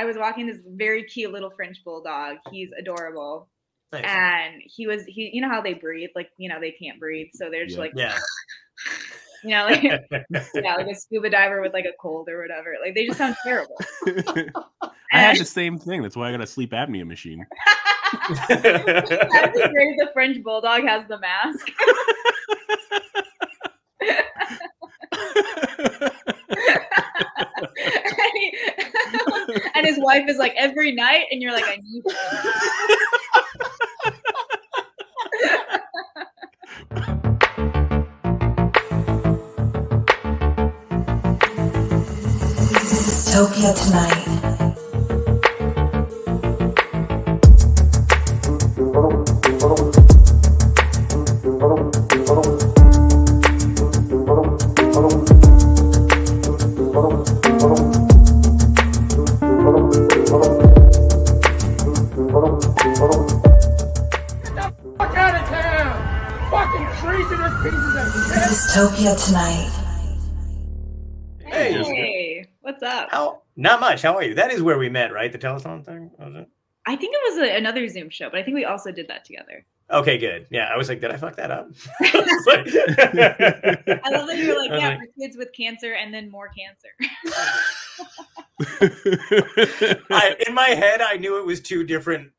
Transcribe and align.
I 0.00 0.04
was 0.06 0.16
walking 0.16 0.46
this 0.46 0.62
very 0.66 1.04
cute 1.04 1.30
little 1.30 1.50
French 1.50 1.84
bulldog. 1.84 2.38
He's 2.50 2.70
adorable. 2.78 3.50
Nice. 3.92 4.02
And 4.06 4.62
he 4.64 4.86
was 4.86 5.04
he 5.04 5.28
you 5.34 5.42
know 5.42 5.50
how 5.50 5.60
they 5.60 5.74
breathe, 5.74 6.08
like 6.14 6.30
you 6.38 6.48
know, 6.48 6.58
they 6.58 6.70
can't 6.70 6.98
breathe. 6.98 7.26
So 7.34 7.50
they're 7.50 7.66
just 7.66 7.76
Yeah. 7.76 7.82
like 7.82 7.92
yeah. 7.94 8.18
you 9.44 9.50
know, 9.50 9.64
like 9.66 9.82
yeah, 10.54 10.76
like 10.76 10.86
a 10.86 10.94
scuba 10.94 11.28
diver 11.28 11.60
with 11.60 11.74
like 11.74 11.84
a 11.84 11.92
cold 12.00 12.30
or 12.30 12.40
whatever. 12.40 12.76
Like 12.82 12.94
they 12.94 13.04
just 13.04 13.18
sound 13.18 13.36
terrible. 13.44 13.76
I 15.12 15.18
had 15.18 15.36
the 15.36 15.44
same 15.44 15.78
thing. 15.78 16.00
That's 16.00 16.16
why 16.16 16.30
I 16.30 16.32
got 16.32 16.40
a 16.40 16.46
sleep 16.46 16.70
apnea 16.70 17.06
machine. 17.06 17.44
That 18.48 19.50
would 19.54 19.62
be 19.62 19.68
great 19.68 19.98
the 19.98 20.08
French 20.14 20.42
bulldog 20.42 20.84
has 20.84 21.06
the 21.08 21.18
mask. 21.18 21.68
and, 27.10 28.32
he- 28.34 28.56
and 29.80 29.88
his 29.88 29.98
wife 29.98 30.28
is 30.28 30.36
like 30.36 30.52
every 30.58 30.92
night, 30.92 31.24
and 31.30 31.40
you're 31.40 31.52
like, 31.52 31.64
I 31.66 31.78
need 31.82 32.02
Topia 43.32 43.72
tonight. 43.86 44.29
Not 73.60 73.78
much. 73.78 74.00
How 74.00 74.16
are 74.16 74.22
you? 74.22 74.32
That 74.34 74.50
is 74.50 74.62
where 74.62 74.78
we 74.78 74.88
met, 74.88 75.12
right? 75.12 75.30
The 75.30 75.38
telethon 75.38 75.84
thing. 75.84 76.10
Was 76.18 76.34
it? 76.34 76.48
I 76.86 76.96
think 76.96 77.14
it 77.14 77.20
was 77.30 77.46
a, 77.46 77.56
another 77.58 77.86
Zoom 77.88 78.08
show, 78.08 78.30
but 78.30 78.40
I 78.40 78.42
think 78.42 78.54
we 78.54 78.64
also 78.64 78.90
did 78.90 79.06
that 79.08 79.26
together. 79.26 79.66
Okay, 79.90 80.16
good. 80.16 80.46
Yeah, 80.50 80.70
I 80.72 80.78
was 80.78 80.88
like, 80.88 81.02
did 81.02 81.10
I 81.10 81.18
fuck 81.18 81.36
that 81.36 81.50
up? 81.50 81.68
I 82.00 82.14
love 84.12 84.28
that 84.28 84.38
you're 84.38 84.58
like, 84.58 84.70
yeah, 84.70 84.88
like- 84.88 85.00
for 85.00 85.06
kids 85.20 85.36
with 85.36 85.52
cancer 85.54 85.92
and 85.92 86.14
then 86.14 86.30
more 86.30 86.48
cancer. 86.48 86.88
I, 90.10 90.36
in 90.46 90.54
my 90.54 90.68
head, 90.68 91.02
I 91.02 91.16
knew 91.16 91.38
it 91.38 91.44
was 91.44 91.60
two 91.60 91.84
different 91.84 92.30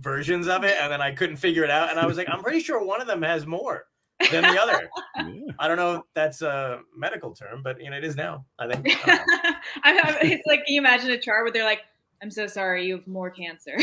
versions 0.00 0.48
of 0.48 0.64
it, 0.64 0.78
and 0.80 0.90
then 0.90 1.02
I 1.02 1.10
couldn't 1.12 1.36
figure 1.36 1.62
it 1.62 1.70
out. 1.70 1.90
And 1.90 1.98
I 1.98 2.06
was 2.06 2.16
like, 2.16 2.30
I'm 2.30 2.42
pretty 2.42 2.60
sure 2.60 2.82
one 2.82 3.02
of 3.02 3.06
them 3.06 3.20
has 3.20 3.44
more 3.44 3.84
than 4.30 4.42
the 4.42 4.60
other. 4.60 4.88
Yeah. 5.16 5.52
I 5.58 5.68
don't 5.68 5.76
know 5.76 5.96
if 5.96 6.02
that's 6.14 6.40
a 6.40 6.80
medical 6.96 7.32
term, 7.34 7.62
but 7.62 7.80
you 7.80 7.90
know, 7.90 7.96
it 7.96 8.04
is 8.04 8.16
now. 8.16 8.46
I 8.58 8.72
think. 8.72 8.96
I. 9.06 9.20
I'm- 9.84 10.16
it's 10.22 10.46
like, 10.46 10.64
can 10.64 10.74
you 10.74 10.80
imagine 10.80 11.10
a 11.10 11.18
chart 11.18 11.44
where 11.44 11.52
they're 11.52 11.64
like, 11.64 11.80
I'm 12.22 12.30
so 12.30 12.46
sorry, 12.46 12.86
you 12.86 12.96
have 12.96 13.06
more 13.06 13.28
cancer. 13.30 13.76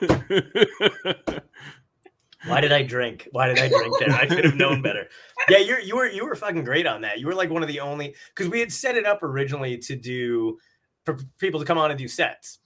Why 2.46 2.60
did 2.60 2.72
I 2.72 2.82
drink? 2.82 3.28
Why 3.32 3.48
did 3.48 3.58
I 3.58 3.68
drink 3.68 3.94
there? 3.98 4.10
I 4.12 4.26
should 4.28 4.44
have 4.44 4.54
known 4.54 4.80
better. 4.80 5.08
Yeah, 5.48 5.58
you 5.58 5.76
you 5.82 5.96
were 5.96 6.06
you 6.06 6.24
were 6.24 6.34
fucking 6.34 6.64
great 6.64 6.86
on 6.86 7.00
that. 7.02 7.18
You 7.20 7.26
were 7.26 7.34
like 7.34 7.50
one 7.50 7.62
of 7.62 7.68
the 7.68 7.80
only 7.80 8.14
because 8.34 8.50
we 8.50 8.60
had 8.60 8.72
set 8.72 8.96
it 8.96 9.06
up 9.06 9.22
originally 9.22 9.76
to 9.78 9.96
do 9.96 10.58
for 11.04 11.18
people 11.38 11.58
to 11.60 11.66
come 11.66 11.78
on 11.78 11.90
and 11.90 11.98
do 11.98 12.06
sets, 12.06 12.58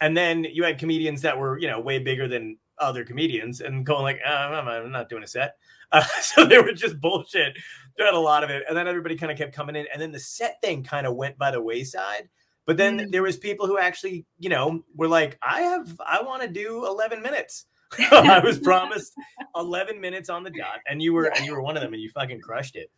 and 0.00 0.16
then 0.16 0.44
you 0.44 0.64
had 0.64 0.78
comedians 0.78 1.22
that 1.22 1.38
were 1.38 1.58
you 1.58 1.68
know 1.68 1.80
way 1.80 1.98
bigger 1.98 2.28
than 2.28 2.58
other 2.78 3.04
comedians 3.04 3.60
and 3.60 3.86
going 3.86 4.02
like, 4.02 4.20
uh, 4.26 4.30
I'm, 4.30 4.68
I'm 4.68 4.90
not 4.92 5.08
doing 5.08 5.22
a 5.22 5.26
set. 5.28 5.56
Uh, 5.92 6.02
so 6.20 6.44
they 6.44 6.58
were 6.58 6.72
just 6.72 7.00
bullshit. 7.00 7.56
They 7.96 8.04
had 8.04 8.14
a 8.14 8.18
lot 8.18 8.42
of 8.44 8.50
it, 8.50 8.64
and 8.68 8.76
then 8.76 8.88
everybody 8.88 9.16
kind 9.16 9.30
of 9.30 9.38
kept 9.38 9.54
coming 9.54 9.76
in, 9.76 9.86
and 9.92 10.00
then 10.02 10.12
the 10.12 10.18
set 10.20 10.60
thing 10.60 10.82
kind 10.82 11.06
of 11.06 11.14
went 11.14 11.38
by 11.38 11.50
the 11.50 11.60
wayside. 11.60 12.28
But 12.66 12.76
then 12.78 12.98
Mm. 12.98 13.12
there 13.12 13.22
was 13.22 13.36
people 13.36 13.66
who 13.66 13.78
actually, 13.78 14.24
you 14.38 14.48
know, 14.48 14.82
were 14.96 15.06
like, 15.08 15.38
I 15.42 15.60
have, 15.62 16.00
I 16.04 16.22
want 16.22 16.42
to 16.42 16.48
do 16.48 16.86
11 16.86 17.20
minutes. 17.22 17.66
I 18.10 18.40
was 18.40 18.58
promised 18.58 19.12
11 19.54 20.00
minutes 20.00 20.28
on 20.30 20.42
the 20.42 20.50
dot, 20.50 20.80
and 20.88 21.00
you 21.02 21.12
were, 21.12 21.26
and 21.26 21.44
you 21.46 21.52
were 21.52 21.62
one 21.62 21.76
of 21.76 21.82
them, 21.82 21.92
and 21.92 22.02
you 22.02 22.10
fucking 22.10 22.40
crushed 22.40 22.74
it. 22.76 22.90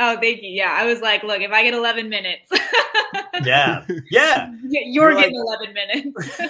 oh, 0.00 0.16
thank 0.20 0.42
you. 0.42 0.50
Yeah, 0.50 0.72
I 0.76 0.84
was 0.84 1.00
like, 1.00 1.22
look, 1.22 1.40
if 1.40 1.52
I 1.52 1.62
get 1.62 1.72
11 1.74 2.08
minutes, 2.10 2.50
Yeah, 3.44 3.86
yeah, 4.10 4.52
you're 4.62 5.10
You're 5.12 5.14
getting 5.20 5.36
11 5.36 5.72
minutes. 5.74 6.40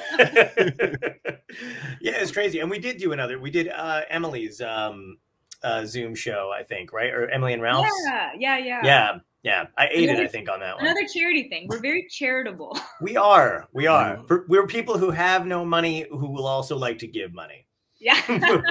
yeah. 2.00 2.16
It's 2.20 2.32
crazy, 2.32 2.58
and 2.60 2.70
we 2.70 2.78
did 2.78 2.98
do 2.98 3.12
another. 3.12 3.38
We 3.38 3.50
did 3.50 3.68
uh 3.68 4.02
Emily's 4.08 4.60
um 4.60 5.18
uh 5.64 5.84
Zoom 5.84 6.14
show, 6.14 6.50
I 6.58 6.62
think, 6.62 6.92
right? 6.92 7.12
Or 7.12 7.28
Emily 7.28 7.52
and 7.52 7.62
Ralph's. 7.62 7.90
yeah, 8.04 8.30
yeah, 8.38 8.58
yeah. 8.58 8.80
yeah, 8.84 9.12
yeah. 9.42 9.64
I 9.76 9.88
ate 9.90 10.08
it, 10.08 10.18
I 10.18 10.26
think, 10.26 10.48
on 10.50 10.60
that 10.60 10.76
one. 10.76 10.84
Another 10.84 11.06
charity 11.12 11.48
thing. 11.48 11.66
We're 11.68 11.80
very 11.80 12.06
charitable. 12.10 12.78
We 13.00 13.16
are, 13.16 13.66
we 13.72 13.86
are. 13.88 14.16
Yeah. 14.16 14.22
For, 14.28 14.46
we're 14.48 14.66
people 14.66 14.96
who 14.96 15.10
have 15.10 15.44
no 15.46 15.64
money 15.64 16.06
who 16.10 16.30
will 16.30 16.46
also 16.46 16.76
like 16.76 16.98
to 16.98 17.06
give 17.08 17.34
money. 17.34 17.66
Yeah. 18.00 18.20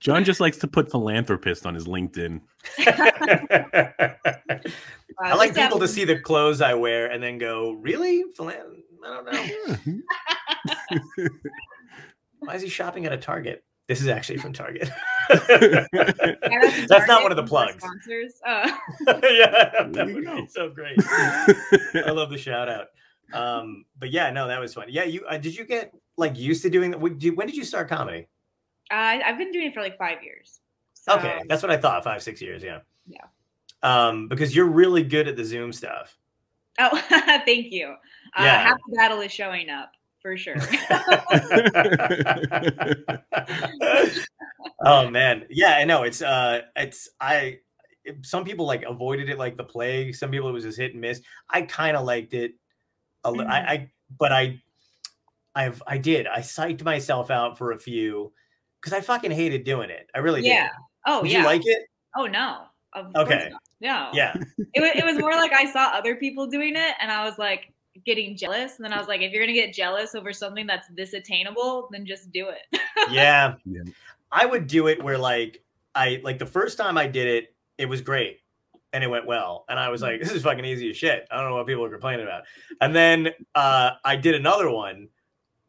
John 0.00 0.24
just 0.24 0.40
likes 0.40 0.56
to 0.58 0.66
put 0.66 0.90
philanthropist 0.90 1.66
on 1.66 1.74
his 1.74 1.86
LinkedIn. 1.86 2.40
I 2.78 4.14
like 5.34 5.54
people 5.54 5.78
to 5.78 5.88
see 5.88 6.04
the 6.04 6.18
clothes 6.18 6.60
I 6.60 6.74
wear 6.74 7.10
and 7.10 7.22
then 7.22 7.38
go, 7.38 7.72
really? 7.72 8.24
Philan- 8.38 8.82
I 9.06 9.14
don't 9.14 9.26
know. 11.16 11.28
Why 12.40 12.54
is 12.54 12.62
he 12.62 12.68
shopping 12.68 13.06
at 13.06 13.12
a 13.12 13.16
Target? 13.18 13.64
This 13.88 14.00
is 14.00 14.08
actually 14.08 14.38
from 14.38 14.52
Target. 14.52 14.90
That's 15.30 17.06
not 17.08 17.22
one 17.22 17.32
of 17.32 17.36
the 17.36 17.44
plugs. 17.46 17.82
Sponsors. 17.82 18.34
Uh, 18.46 18.70
yeah, 19.06 19.86
that 19.90 20.06
would 20.06 20.24
be 20.24 20.46
so 20.48 20.68
great. 20.70 20.96
I 20.98 22.10
love 22.12 22.30
the 22.30 22.38
shout 22.38 22.68
out. 22.68 22.86
Um, 23.32 23.84
but 23.98 24.10
yeah, 24.10 24.30
no, 24.30 24.46
that 24.48 24.60
was 24.60 24.74
fun. 24.74 24.86
Yeah, 24.88 25.04
you 25.04 25.24
uh, 25.26 25.38
did 25.38 25.56
you 25.56 25.64
get 25.64 25.92
like 26.16 26.36
used 26.38 26.62
to 26.62 26.70
doing 26.70 26.90
that? 26.92 27.00
When 27.00 27.14
did 27.14 27.22
you- 27.24 27.34
when 27.34 27.46
did 27.46 27.56
you 27.56 27.64
start 27.64 27.88
comedy? 27.88 28.26
I, 28.90 29.22
I've 29.24 29.38
been 29.38 29.50
doing 29.50 29.68
it 29.68 29.74
for 29.74 29.80
like 29.80 29.96
five 29.96 30.22
years. 30.22 30.60
So, 30.92 31.14
Okay, 31.16 31.40
that's 31.48 31.62
what 31.62 31.72
I 31.72 31.76
thought. 31.76 32.04
Five, 32.04 32.22
six 32.22 32.40
years. 32.40 32.62
Yeah. 32.62 32.80
Yeah. 33.06 33.24
Um, 33.82 34.28
because 34.28 34.54
you're 34.54 34.66
really 34.68 35.02
good 35.02 35.26
at 35.28 35.36
the 35.36 35.44
Zoom 35.44 35.72
stuff. 35.72 36.16
Oh, 36.78 36.96
thank 37.08 37.72
you. 37.72 37.88
Uh, 38.36 38.42
Yeah. 38.42 38.62
Half 38.62 38.78
the 38.88 38.96
battle 38.96 39.20
is 39.20 39.32
showing 39.32 39.68
up 39.70 39.90
for 40.24 40.36
sure. 40.38 40.56
oh 44.84 45.10
man, 45.10 45.44
yeah, 45.50 45.76
I 45.76 45.84
know. 45.84 46.02
It's 46.04 46.22
uh, 46.22 46.62
it's 46.74 47.10
I. 47.20 47.58
Some 48.22 48.44
people 48.44 48.66
like 48.66 48.82
avoided 48.84 49.28
it 49.28 49.38
like 49.38 49.56
the 49.56 49.64
plague. 49.64 50.14
Some 50.14 50.30
people 50.30 50.48
it 50.48 50.52
was 50.52 50.64
just 50.64 50.78
hit 50.78 50.92
and 50.92 51.00
miss. 51.00 51.20
I 51.50 51.62
kind 51.62 51.96
of 51.96 52.06
liked 52.06 52.32
it. 52.32 52.52
A 53.24 53.30
li- 53.30 53.44
I. 53.44 53.58
I, 53.58 53.90
but 54.18 54.32
I, 54.32 54.60
I've, 55.54 55.82
I 55.86 55.98
did. 55.98 56.26
I 56.26 56.40
psyched 56.40 56.82
myself 56.84 57.30
out 57.30 57.56
for 57.58 57.72
a 57.72 57.78
few 57.78 58.32
because 58.80 58.92
I 58.96 59.00
fucking 59.02 59.30
hated 59.30 59.64
doing 59.64 59.90
it. 59.90 60.08
I 60.14 60.18
really 60.20 60.42
Yeah. 60.42 60.64
did. 60.64 60.70
Oh 61.06 61.22
Did 61.22 61.32
yeah. 61.32 61.38
you 61.40 61.44
like 61.44 61.62
it? 61.64 61.82
oh 62.16 62.26
no. 62.26 62.62
Of 62.94 63.14
Okay. 63.16 63.50
No. 63.80 64.08
Yeah. 64.12 64.34
It 64.74 64.80
was, 64.80 64.90
it 64.94 65.04
was 65.04 65.18
more 65.18 65.32
like 65.32 65.52
I 65.52 65.70
saw 65.70 65.88
other 65.94 66.16
people 66.16 66.46
doing 66.46 66.76
it 66.76 66.94
and 67.00 67.10
I 67.10 67.24
was 67.24 67.38
like 67.38 67.72
getting 68.04 68.36
jealous. 68.36 68.76
And 68.76 68.84
then 68.84 68.92
I 68.92 68.98
was 68.98 69.08
like, 69.08 69.20
if 69.20 69.32
you're 69.32 69.42
gonna 69.42 69.52
get 69.52 69.72
jealous 69.72 70.14
over 70.14 70.32
something 70.32 70.66
that's 70.66 70.88
this 70.88 71.12
attainable, 71.12 71.88
then 71.90 72.06
just 72.06 72.32
do 72.32 72.48
it. 72.48 72.80
yeah. 73.10 73.54
Yeah. 73.64 73.82
I 74.32 74.46
would 74.46 74.66
do 74.66 74.88
it 74.88 75.02
where 75.02 75.18
like 75.18 75.62
I 75.94 76.20
like 76.24 76.38
the 76.38 76.46
first 76.46 76.76
time 76.76 76.98
I 76.98 77.06
did 77.06 77.26
it, 77.26 77.54
it 77.78 77.86
was 77.86 78.00
great 78.00 78.40
and 78.92 79.04
it 79.04 79.08
went 79.08 79.26
well. 79.26 79.64
And 79.68 79.78
I 79.78 79.88
was 79.88 80.02
like, 80.02 80.20
this 80.20 80.32
is 80.32 80.42
fucking 80.42 80.64
easy 80.64 80.90
as 80.90 80.96
shit. 80.96 81.26
I 81.30 81.36
don't 81.36 81.50
know 81.50 81.56
what 81.56 81.66
people 81.66 81.84
are 81.84 81.90
complaining 81.90 82.26
about. 82.26 82.42
And 82.80 82.94
then 82.94 83.30
uh 83.54 83.92
I 84.04 84.16
did 84.16 84.34
another 84.34 84.70
one 84.70 85.08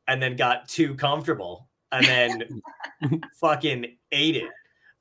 and 0.08 0.22
then 0.22 0.36
got 0.36 0.68
too 0.68 0.96
comfortable 0.96 1.68
and 1.92 2.06
then 2.06 2.62
fucking 3.40 3.98
ate 4.12 4.36
it. 4.38 4.50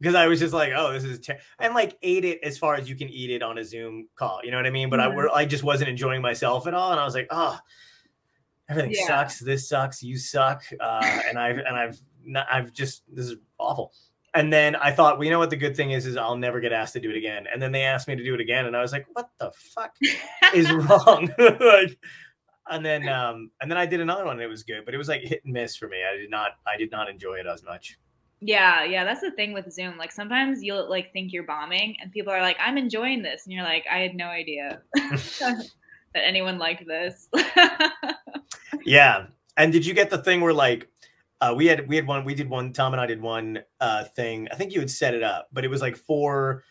Because 0.01 0.15
I 0.15 0.27
was 0.27 0.41
just 0.41 0.53
like, 0.53 0.73
oh, 0.77 0.93
this 0.93 1.05
is 1.05 1.21
ter-. 1.21 1.39
and 1.61 1.73
like 1.75 1.97
ate 2.03 2.25
it 2.25 2.41
as 2.43 2.59
far 2.59 2.75
as 2.75 2.89
you 2.91 2.97
can 2.97 3.09
eat 3.09 3.31
it 3.31 3.43
on 3.43 3.59
a 3.59 3.65
Zoom 3.65 4.09
call. 4.17 4.41
You 4.45 4.51
know 4.51 4.57
what 4.59 4.67
I 4.67 4.71
mean? 4.71 4.91
But 4.91 5.01
I 5.01 5.07
Mhm. 5.07 5.15
were 5.15 5.31
I 5.35 5.45
just 5.47 5.63
wasn't 5.65 5.89
enjoying 5.91 6.21
myself 6.21 6.67
at 6.67 6.75
all. 6.75 6.91
And 6.91 7.01
I 7.01 7.05
was 7.05 7.15
like, 7.15 7.29
oh, 7.31 7.59
everything 8.69 8.93
Yeah. 8.95 9.07
sucks. 9.07 9.39
This 9.41 9.69
sucks. 9.69 10.03
You 10.03 10.17
suck. 10.19 10.63
Uh, 10.81 11.21
and 11.29 11.39
I've 11.39 11.59
and 11.59 11.77
I've 11.77 12.01
not, 12.25 12.47
I've 12.51 12.73
just 12.73 13.03
this 13.13 13.27
is 13.27 13.37
awful. 13.59 13.93
And 14.35 14.53
then 14.53 14.75
I 14.75 14.91
thought, 14.91 15.17
well, 15.17 15.25
you 15.25 15.31
know 15.31 15.39
what 15.39 15.51
the 15.51 15.57
good 15.57 15.77
thing 15.77 15.93
is 15.93 16.07
is 16.07 16.17
I'll 16.17 16.37
never 16.37 16.59
get 16.59 16.73
asked 16.73 16.95
to 16.95 17.01
do 17.01 17.09
it 17.11 17.17
again. 17.17 17.47
And 17.53 17.63
then 17.63 17.71
they 17.71 17.83
asked 17.83 18.09
me 18.09 18.17
to 18.17 18.25
do 18.25 18.35
it 18.35 18.41
again, 18.41 18.67
and 18.67 18.77
I 18.77 18.81
was 18.81 18.91
like, 18.91 19.07
what 19.13 19.31
the 19.39 19.53
fuck 19.53 19.95
is 20.53 20.71
wrong? 20.73 21.33
like, 21.39 21.97
and 22.69 22.85
then 22.85 23.09
um 23.09 23.51
and 23.61 23.71
then 23.71 23.79
I 23.79 23.87
did 23.87 24.01
another 24.01 24.25
one. 24.25 24.35
And 24.37 24.43
it 24.43 24.49
was 24.49 24.65
good, 24.65 24.85
but 24.85 24.93
it 24.93 24.99
was 24.99 25.09
like 25.09 25.21
hit 25.23 25.43
and 25.45 25.53
miss 25.53 25.77
for 25.77 25.87
me. 25.89 25.99
I 26.03 26.17
did 26.17 26.31
not 26.31 26.53
I 26.67 26.77
did 26.77 26.91
not 26.91 27.09
enjoy 27.09 27.35
it 27.37 27.47
as 27.47 27.63
much. 27.63 27.97
Yeah, 28.47 28.85
yeah. 28.85 29.05
That's 29.05 29.23
the 29.23 29.31
thing 29.31 29.53
with 29.53 29.73
Zoom. 29.73 29.97
Like 29.97 30.13
sometimes 30.13 30.63
you'll 30.63 30.89
like 30.89 31.13
think 31.13 31.33
you're 31.33 31.45
bombing 31.45 31.97
and 32.01 32.13
people 32.13 32.33
are 32.33 32.43
like, 32.43 32.57
I'm 32.61 32.77
enjoying 32.77 33.23
this. 33.23 33.43
And 33.45 33.53
you're 33.53 33.65
like, 33.65 33.85
I 33.91 33.99
had 33.99 34.15
no 34.15 34.27
idea 34.27 34.83
that 34.95 35.65
anyone 36.15 36.59
liked 36.59 36.87
this. 36.87 37.29
Yeah. 38.85 39.27
And 39.57 39.73
did 39.73 39.87
you 39.87 39.95
get 39.95 40.11
the 40.11 40.19
thing 40.19 40.41
where 40.41 40.53
like 40.53 40.89
uh, 41.41 41.55
we 41.57 41.67
had 41.67 41.89
we 41.89 41.97
had 41.97 42.07
one 42.07 42.25
we 42.25 42.35
did 42.35 42.49
one 42.49 42.73
Tom 42.73 42.93
and 42.93 43.01
I 43.01 43.07
did 43.07 43.21
one 43.21 43.61
uh 43.81 44.05
thing. 44.05 44.49
I 44.53 44.57
think 44.57 44.73
you 44.73 44.81
had 44.81 44.91
set 44.91 45.15
it 45.15 45.23
up, 45.23 45.49
but 45.53 45.65
it 45.65 45.69
was 45.69 45.81
like 45.81 45.97
for 45.97 46.65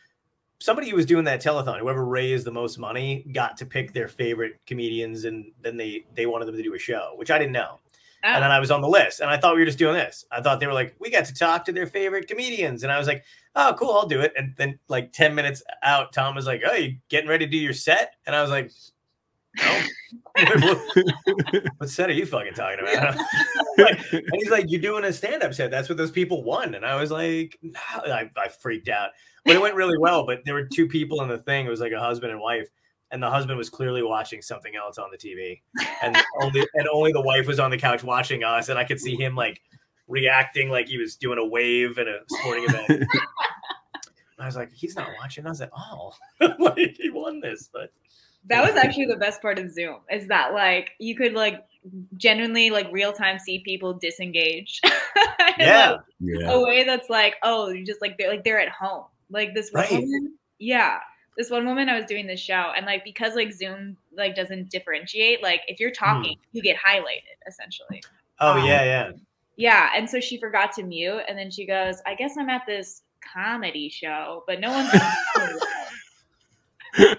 somebody 0.59 0.89
who 0.89 0.95
was 0.95 1.05
doing 1.05 1.25
that 1.25 1.41
telethon, 1.41 1.79
whoever 1.79 2.05
raised 2.05 2.45
the 2.45 2.51
most 2.51 2.77
money 2.77 3.25
got 3.31 3.57
to 3.57 3.65
pick 3.65 3.93
their 3.93 4.07
favorite 4.07 4.59
comedians 4.65 5.25
and 5.25 5.51
then 5.61 5.77
they 5.77 6.05
they 6.15 6.25
wanted 6.25 6.45
them 6.45 6.55
to 6.55 6.63
do 6.63 6.73
a 6.75 6.79
show, 6.79 7.13
which 7.15 7.31
I 7.31 7.37
didn't 7.37 7.53
know. 7.53 7.79
And 8.23 8.37
oh. 8.37 8.39
then 8.39 8.51
Oh. 8.51 8.53
I 8.55 8.59
was 8.59 8.71
on 8.71 8.81
the 8.81 8.87
list 8.87 9.19
and 9.19 9.29
I 9.29 9.37
thought 9.37 9.55
we 9.55 9.61
were 9.61 9.65
just 9.65 9.77
doing 9.77 9.95
this. 9.95 10.25
I 10.31 10.41
thought 10.41 10.59
they 10.59 10.67
were 10.67 10.73
like, 10.73 10.95
we 10.99 11.09
got 11.09 11.25
to 11.25 11.33
talk 11.33 11.65
to 11.65 11.71
their 11.71 11.87
favorite 11.87 12.27
comedians. 12.27 12.83
And 12.83 12.91
I 12.91 12.97
was 12.97 13.07
like, 13.07 13.23
oh, 13.55 13.75
cool, 13.77 13.91
I'll 13.91 14.07
do 14.07 14.21
it. 14.21 14.33
And 14.37 14.53
then 14.57 14.79
like 14.87 15.11
10 15.11 15.35
minutes 15.35 15.61
out, 15.83 16.13
Tom 16.13 16.35
was 16.35 16.47
like, 16.47 16.61
oh, 16.65 16.73
you 16.73 16.97
getting 17.09 17.29
ready 17.29 17.45
to 17.45 17.51
do 17.51 17.57
your 17.57 17.73
set? 17.73 18.15
And 18.25 18.35
I 18.35 18.41
was 18.41 18.49
like, 18.49 18.71
no. 19.57 19.81
what, 20.35 20.81
what 21.77 21.89
set 21.89 22.09
are 22.09 22.13
you 22.13 22.25
fucking 22.25 22.53
talking 22.53 22.79
about? 22.79 23.17
Like, 23.75 24.13
and 24.13 24.23
he's 24.35 24.51
like, 24.51 24.65
you're 24.67 24.79
doing 24.79 25.03
a 25.03 25.11
stand-up 25.11 25.51
set. 25.51 25.71
That's 25.71 25.89
what 25.89 25.97
those 25.97 26.11
people 26.11 26.43
won. 26.43 26.75
And 26.75 26.85
I 26.85 26.93
was 26.93 27.09
like, 27.09 27.57
no. 27.63 27.71
I, 27.89 28.29
I 28.37 28.47
freaked 28.47 28.87
out. 28.87 29.09
But 29.45 29.55
it 29.55 29.61
went 29.61 29.73
really 29.73 29.97
well. 29.97 30.27
But 30.27 30.45
there 30.45 30.53
were 30.53 30.67
two 30.71 30.87
people 30.87 31.23
in 31.23 31.27
the 31.27 31.39
thing. 31.39 31.65
It 31.65 31.69
was 31.69 31.79
like 31.79 31.91
a 31.91 31.99
husband 31.99 32.31
and 32.31 32.39
wife. 32.39 32.67
And 33.13 33.23
the 33.23 33.29
husband 33.29 33.57
was 33.57 33.69
clearly 33.69 34.03
watching 34.03 34.41
something 34.41 34.75
else 34.75 34.97
on 34.97 35.09
the 35.11 35.17
TV. 35.17 35.61
And 36.01 36.17
only 36.41 36.67
and 36.73 36.85
only 36.91 37.13
the 37.13 37.21
wife 37.21 37.47
was 37.47 37.59
on 37.59 37.71
the 37.71 37.77
couch 37.77 38.03
watching 38.03 38.43
us. 38.43 38.67
And 38.67 38.77
I 38.77 38.83
could 38.83 38.99
see 38.99 39.15
him 39.15 39.35
like 39.35 39.61
reacting 40.09 40.69
like 40.69 40.89
he 40.89 40.97
was 40.97 41.15
doing 41.15 41.37
a 41.39 41.45
wave 41.45 41.97
at 41.97 42.07
a 42.09 42.19
sporting 42.27 42.65
event. 42.65 43.05
I 44.39 44.45
was 44.45 44.57
like, 44.57 44.73
he's 44.73 44.97
not 44.97 45.07
watching 45.17 45.45
us 45.47 45.61
at 45.61 45.69
all. 45.71 46.17
like 46.59 46.97
he 46.99 47.09
won 47.09 47.39
this, 47.39 47.69
but 47.71 47.91
That 48.47 48.65
was 48.65 48.75
actually 48.75 49.05
the 49.05 49.15
best 49.15 49.41
part 49.41 49.57
of 49.59 49.71
Zoom 49.71 49.99
is 50.11 50.27
that 50.27 50.53
like 50.53 50.91
you 50.99 51.15
could 51.15 51.31
like 51.33 51.63
genuinely 52.17 52.69
like 52.69 52.87
real 52.91 53.13
time 53.13 53.39
see 53.39 53.59
people 53.59 53.93
disengage. 53.93 54.81
in, 54.83 54.91
yeah. 55.59 55.91
like, 55.91 56.01
yeah. 56.19 56.51
a 56.51 56.61
way 56.61 56.83
that's 56.83 57.09
like, 57.09 57.35
oh, 57.43 57.69
you 57.69 57.85
just 57.85 58.01
like 58.01 58.17
they're 58.17 58.29
like 58.29 58.43
they're 58.43 58.59
at 58.59 58.69
home. 58.69 59.05
Like 59.29 59.53
this 59.53 59.71
Right. 59.73 59.89
woman, 59.89 60.33
yeah. 60.59 60.99
This 61.37 61.49
one 61.49 61.65
woman 61.65 61.89
I 61.89 61.97
was 61.97 62.05
doing 62.05 62.27
this 62.27 62.39
show, 62.39 62.71
and 62.75 62.85
like 62.85 63.03
because 63.03 63.35
like 63.35 63.51
Zoom 63.51 63.97
like 64.15 64.35
doesn't 64.35 64.69
differentiate, 64.69 65.41
like 65.41 65.61
if 65.67 65.79
you're 65.79 65.91
talking, 65.91 66.37
you 66.51 66.61
get 66.61 66.77
highlighted 66.77 67.37
essentially. 67.47 68.03
Oh 68.39 68.59
Um, 68.59 68.65
yeah, 68.65 68.83
yeah. 68.83 69.11
Yeah, 69.55 69.89
and 69.95 70.09
so 70.09 70.19
she 70.19 70.37
forgot 70.37 70.71
to 70.73 70.83
mute, 70.83 71.21
and 71.27 71.37
then 71.37 71.51
she 71.51 71.65
goes, 71.65 72.01
"I 72.05 72.15
guess 72.15 72.37
I'm 72.37 72.49
at 72.49 72.65
this 72.65 73.03
comedy 73.33 73.89
show, 73.89 74.43
but 74.47 74.59
no 74.59 74.71
one's." 74.71 74.89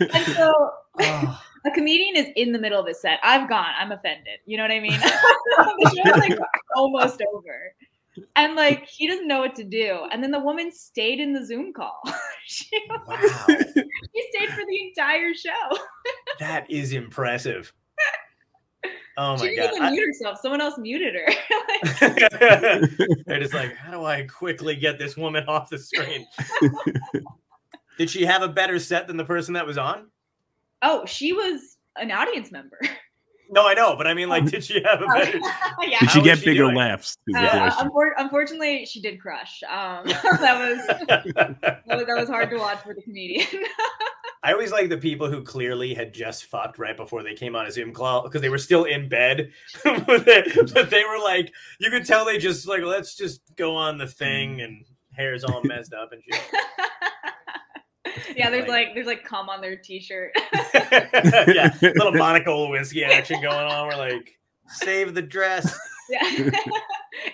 and 0.00 0.24
so 0.34 0.52
Oh. 0.98 1.42
a 1.66 1.70
comedian 1.72 2.16
is 2.16 2.26
in 2.36 2.52
the 2.52 2.58
middle 2.58 2.80
of 2.80 2.86
a 2.86 2.94
set. 2.94 3.18
I've 3.22 3.48
gone. 3.48 3.72
I'm 3.78 3.92
offended. 3.92 4.38
You 4.46 4.56
know 4.56 4.62
what 4.64 4.70
I 4.70 4.80
mean? 4.80 4.98
the 4.98 6.02
show's 6.04 6.16
like 6.18 6.38
almost 6.76 7.22
over. 7.34 7.74
And 8.36 8.54
like 8.54 8.86
he 8.86 9.06
doesn't 9.08 9.28
know 9.28 9.40
what 9.40 9.54
to 9.56 9.64
do. 9.64 10.00
And 10.10 10.22
then 10.22 10.30
the 10.30 10.38
woman 10.40 10.72
stayed 10.72 11.20
in 11.20 11.32
the 11.32 11.44
Zoom 11.44 11.72
call. 11.72 12.00
she, 12.46 12.68
Wow. 13.06 13.18
she 13.48 14.24
stayed 14.34 14.50
for 14.50 14.62
the 14.68 14.80
entire 14.88 15.34
show. 15.34 15.78
That 16.38 16.70
is 16.70 16.92
impressive. 16.92 17.72
Oh 19.16 19.36
she 19.38 19.44
my 19.44 19.48
didn't 19.48 19.64
god. 19.70 19.74
even 19.76 19.82
I- 19.86 19.90
mute 19.90 20.06
herself. 20.06 20.38
Someone 20.42 20.60
else 20.60 20.76
muted 20.78 21.14
her. 21.14 21.26
They're 23.26 23.40
just 23.40 23.54
like, 23.54 23.74
how 23.76 23.90
do 23.92 24.04
I 24.04 24.24
quickly 24.26 24.76
get 24.76 24.98
this 24.98 25.16
woman 25.16 25.44
off 25.48 25.70
the 25.70 25.78
screen? 25.78 26.26
Did 27.98 28.10
she 28.10 28.26
have 28.26 28.42
a 28.42 28.48
better 28.48 28.78
set 28.78 29.06
than 29.06 29.16
the 29.16 29.24
person 29.24 29.54
that 29.54 29.66
was 29.66 29.78
on? 29.78 30.08
oh, 30.82 31.06
she 31.06 31.32
was 31.32 31.78
an 31.96 32.10
audience 32.12 32.52
member. 32.52 32.78
No, 33.50 33.66
I 33.66 33.74
know, 33.74 33.96
but 33.96 34.06
I 34.06 34.14
mean, 34.14 34.28
like, 34.28 34.44
did 34.46 34.64
she 34.64 34.82
have 34.82 35.00
a 35.00 35.06
better? 35.06 35.38
yeah. 35.82 36.00
Did 36.00 36.10
she 36.10 36.22
get 36.22 36.38
she 36.38 36.46
bigger 36.46 36.64
doing? 36.64 36.76
laughs? 36.76 37.16
Uh, 37.34 37.70
unfor- 37.84 38.12
unfortunately, 38.16 38.86
she 38.86 39.00
did 39.00 39.20
crush. 39.20 39.62
Um, 39.64 40.06
that 40.06 40.58
was 40.58 40.86
that 41.06 41.82
was 41.86 42.06
that 42.06 42.16
was 42.16 42.28
hard 42.28 42.50
to 42.50 42.56
watch 42.56 42.80
for 42.82 42.94
the 42.94 43.02
comedian. 43.02 43.46
I 44.42 44.52
always 44.52 44.70
like 44.70 44.88
the 44.88 44.98
people 44.98 45.28
who 45.28 45.42
clearly 45.42 45.92
had 45.92 46.14
just 46.14 46.44
fucked 46.44 46.78
right 46.78 46.96
before 46.96 47.24
they 47.24 47.34
came 47.34 47.56
on 47.56 47.66
a 47.66 47.70
Zoom 47.70 47.92
call 47.92 48.22
because 48.22 48.40
they 48.40 48.48
were 48.48 48.58
still 48.58 48.84
in 48.84 49.08
bed. 49.08 49.50
but, 49.82 50.24
they, 50.24 50.44
but 50.72 50.88
they 50.88 51.02
were 51.02 51.18
like, 51.18 51.52
you 51.80 51.90
could 51.90 52.04
tell 52.04 52.24
they 52.24 52.38
just 52.38 52.68
like, 52.68 52.82
let's 52.82 53.16
just 53.16 53.40
go 53.56 53.74
on 53.74 53.98
the 53.98 54.06
thing 54.06 54.60
and 54.60 54.84
hair's 55.16 55.42
all 55.42 55.62
messed 55.64 55.94
up 55.94 56.12
and 56.12 56.22
shit. 56.22 56.40
Yeah, 58.36 58.50
there's 58.50 58.68
Like- 58.68 58.86
like 58.88 58.94
there's 58.94 59.06
like 59.06 59.24
cum 59.24 59.48
on 59.48 59.60
their 59.60 59.76
t-shirt. 59.76 60.32
yeah, 60.74 61.74
little 61.82 62.12
Monica 62.14 62.50
Lewinsky 62.50 63.06
action 63.06 63.40
going 63.40 63.54
on. 63.56 63.86
We're 63.88 63.96
like, 63.96 64.38
save 64.68 65.14
the 65.14 65.22
dress. 65.22 65.78
Yeah. 66.08 66.20
it's 66.22 66.66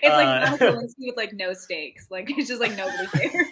like 0.03 0.25
Uh, 0.27 0.45
Monica 0.49 0.65
Lewinsky 0.65 0.93
with 1.05 1.15
like 1.15 1.31
no 1.33 1.53
stakes. 1.53 2.07
Like 2.09 2.27
it's 2.35 2.47
just 2.49 2.59
like 2.59 2.75
nobody 2.75 3.07
cares. 3.07 3.47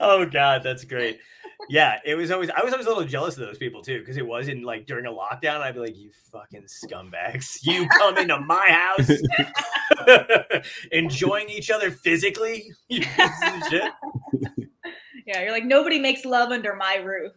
oh 0.00 0.26
god, 0.26 0.62
that's 0.64 0.82
great. 0.84 1.20
Yeah, 1.68 1.98
it 2.04 2.14
was 2.14 2.30
always 2.30 2.50
I 2.50 2.62
was 2.62 2.72
always 2.72 2.86
a 2.86 2.88
little 2.88 3.04
jealous 3.04 3.34
of 3.36 3.40
those 3.46 3.58
people 3.58 3.82
too 3.82 4.00
because 4.00 4.16
it 4.16 4.26
was 4.26 4.48
in 4.48 4.62
like 4.62 4.86
during 4.86 5.06
a 5.06 5.10
lockdown. 5.10 5.60
I'd 5.60 5.74
be 5.74 5.80
like, 5.80 5.96
"You 5.96 6.10
fucking 6.32 6.64
scumbags! 6.64 7.58
You 7.68 7.86
come 7.88 8.16
into 8.16 8.38
my 8.40 8.66
house, 8.68 9.10
enjoying 10.92 11.48
each 11.50 11.70
other 11.70 11.90
physically, 11.90 12.72
you 12.88 13.00
pieces 13.02 13.32
of 13.42 13.68
shit." 13.68 13.92
Yeah, 15.26 15.42
you're 15.42 15.52
like 15.52 15.64
nobody 15.66 15.98
makes 15.98 16.24
love 16.24 16.52
under 16.52 16.74
my 16.74 16.96
roof. 16.96 17.32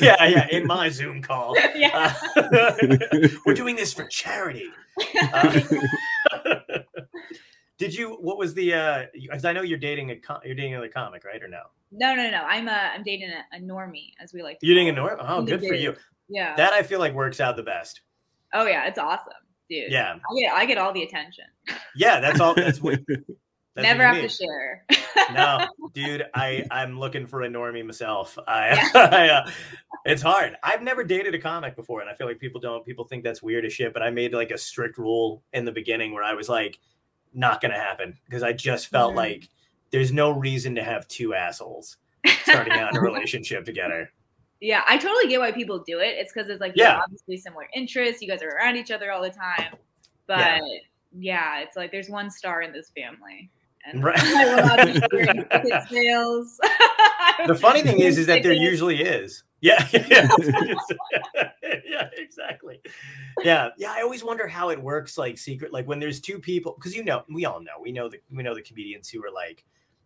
yeah, 0.00 0.24
yeah, 0.24 0.46
in 0.52 0.64
my 0.66 0.88
Zoom 0.88 1.20
call. 1.20 1.56
yeah. 1.74 2.14
Uh, 2.36 2.72
we're 3.44 3.54
doing 3.54 3.74
this 3.74 3.92
for 3.92 4.04
charity. 4.04 4.68
Uh, 5.32 5.60
did 7.78 7.94
you? 7.94 8.14
What 8.20 8.38
was 8.38 8.54
the? 8.54 8.74
uh 8.74 9.04
Because 9.14 9.44
I 9.44 9.52
know 9.52 9.62
you're 9.62 9.78
dating 9.78 10.10
a 10.10 10.16
com- 10.16 10.40
you're 10.44 10.54
dating 10.54 10.74
another 10.74 10.88
comic, 10.88 11.24
right? 11.24 11.42
Or 11.42 11.48
no? 11.48 11.62
No, 11.92 12.14
no, 12.14 12.30
no. 12.30 12.42
I'm 12.42 12.68
uh 12.68 12.72
I'm 12.94 13.02
dating 13.02 13.30
a, 13.30 13.56
a 13.56 13.60
normie, 13.60 14.12
as 14.20 14.32
we 14.32 14.42
like 14.42 14.58
to 14.60 14.66
You're 14.66 14.76
dating 14.76 14.96
a 14.96 15.00
normie. 15.00 15.16
Oh, 15.20 15.42
good 15.42 15.60
for 15.60 15.74
you. 15.74 15.94
Yeah. 16.28 16.56
That 16.56 16.72
I 16.72 16.82
feel 16.82 16.98
like 16.98 17.14
works 17.14 17.40
out 17.40 17.56
the 17.56 17.62
best. 17.62 18.00
oh 18.54 18.66
yeah, 18.66 18.86
it's 18.86 18.98
awesome, 18.98 19.32
dude. 19.70 19.90
Yeah, 19.92 20.14
I 20.14 20.40
get 20.40 20.52
I 20.52 20.64
get 20.66 20.78
all 20.78 20.92
the 20.92 21.02
attention. 21.02 21.44
yeah. 21.94 22.20
That's 22.20 22.40
all. 22.40 22.54
That's 22.54 22.80
what. 22.80 23.00
That's 23.76 23.84
Never 23.88 24.06
what 24.06 24.14
have 24.16 24.22
to 24.22 24.28
share. 24.30 24.86
no, 25.34 25.66
dude, 25.92 26.24
I 26.34 26.64
I'm 26.70 26.98
looking 26.98 27.26
for 27.26 27.42
a 27.42 27.48
normie 27.50 27.84
myself. 27.84 28.38
I, 28.48 28.70
I 28.94 29.28
uh, 29.28 29.50
it's 30.06 30.22
hard. 30.22 30.56
I've 30.62 30.80
never 30.80 31.04
dated 31.04 31.34
a 31.34 31.38
comic 31.38 31.76
before, 31.76 32.00
and 32.00 32.08
I 32.08 32.14
feel 32.14 32.26
like 32.26 32.38
people 32.38 32.58
don't. 32.58 32.86
People 32.86 33.04
think 33.04 33.22
that's 33.22 33.42
weird 33.42 33.66
as 33.66 33.74
shit. 33.74 33.92
But 33.92 34.02
I 34.02 34.08
made 34.08 34.32
like 34.32 34.50
a 34.50 34.56
strict 34.56 34.96
rule 34.96 35.42
in 35.52 35.66
the 35.66 35.72
beginning 35.72 36.14
where 36.14 36.24
I 36.24 36.32
was 36.32 36.48
like, 36.48 36.78
not 37.36 37.60
gonna 37.60 37.74
happen 37.78 38.18
because 38.24 38.42
I 38.42 38.52
just 38.52 38.88
felt 38.88 39.12
Mhm. 39.12 39.16
like 39.16 39.48
there's 39.92 40.12
no 40.12 40.30
reason 40.30 40.74
to 40.74 40.82
have 40.82 41.06
two 41.06 41.34
assholes 41.34 41.98
starting 42.42 42.72
out 42.72 42.90
in 42.92 42.96
a 42.96 43.00
relationship 43.02 43.64
together. 43.64 44.10
Yeah, 44.60 44.82
I 44.86 44.96
totally 44.96 45.28
get 45.28 45.38
why 45.38 45.52
people 45.52 45.84
do 45.86 46.00
it. 46.00 46.16
It's 46.18 46.32
because 46.32 46.48
it's 46.48 46.60
like 46.60 46.72
Yeah. 46.74 46.98
obviously 47.02 47.36
similar 47.36 47.68
interests. 47.74 48.22
You 48.22 48.28
guys 48.28 48.42
are 48.42 48.48
around 48.48 48.76
each 48.76 48.90
other 48.90 49.12
all 49.12 49.22
the 49.22 49.30
time. 49.30 49.76
But 50.26 50.38
Yeah. 50.38 50.60
yeah, 51.18 51.60
it's 51.60 51.76
like 51.76 51.92
there's 51.92 52.08
one 52.08 52.30
star 52.30 52.62
in 52.62 52.72
this 52.72 52.90
family. 52.90 53.50
And 53.84 54.02
Right. 54.02 54.18
I 54.18 54.54
will 54.56 54.66
not 54.66 55.62
be 55.62 55.70
sales. 55.94 56.58
The 57.46 57.54
funny 57.54 57.82
thing 57.82 58.00
is, 58.00 58.16
is 58.16 58.26
that 58.28 58.42
there 58.42 58.52
usually 58.54 59.02
is. 59.02 59.42
Yeah, 59.62 59.88
yeah, 59.92 60.28
yeah, 61.84 62.08
exactly. 62.18 62.80
Yeah, 63.42 63.70
yeah. 63.78 63.92
I 63.92 64.02
always 64.02 64.22
wonder 64.22 64.46
how 64.46 64.68
it 64.68 64.80
works, 64.80 65.16
like 65.16 65.38
secret, 65.38 65.72
like 65.72 65.86
when 65.86 65.98
there's 65.98 66.20
two 66.20 66.38
people, 66.38 66.74
because 66.78 66.94
you 66.94 67.02
know, 67.02 67.24
we 67.32 67.46
all 67.46 67.60
know, 67.60 67.72
we 67.80 67.90
know 67.90 68.08
the 68.08 68.18
we 68.30 68.42
know 68.42 68.54
the 68.54 68.62
comedians 68.62 69.08
who 69.08 69.24
are 69.24 69.30
like, 69.30 69.64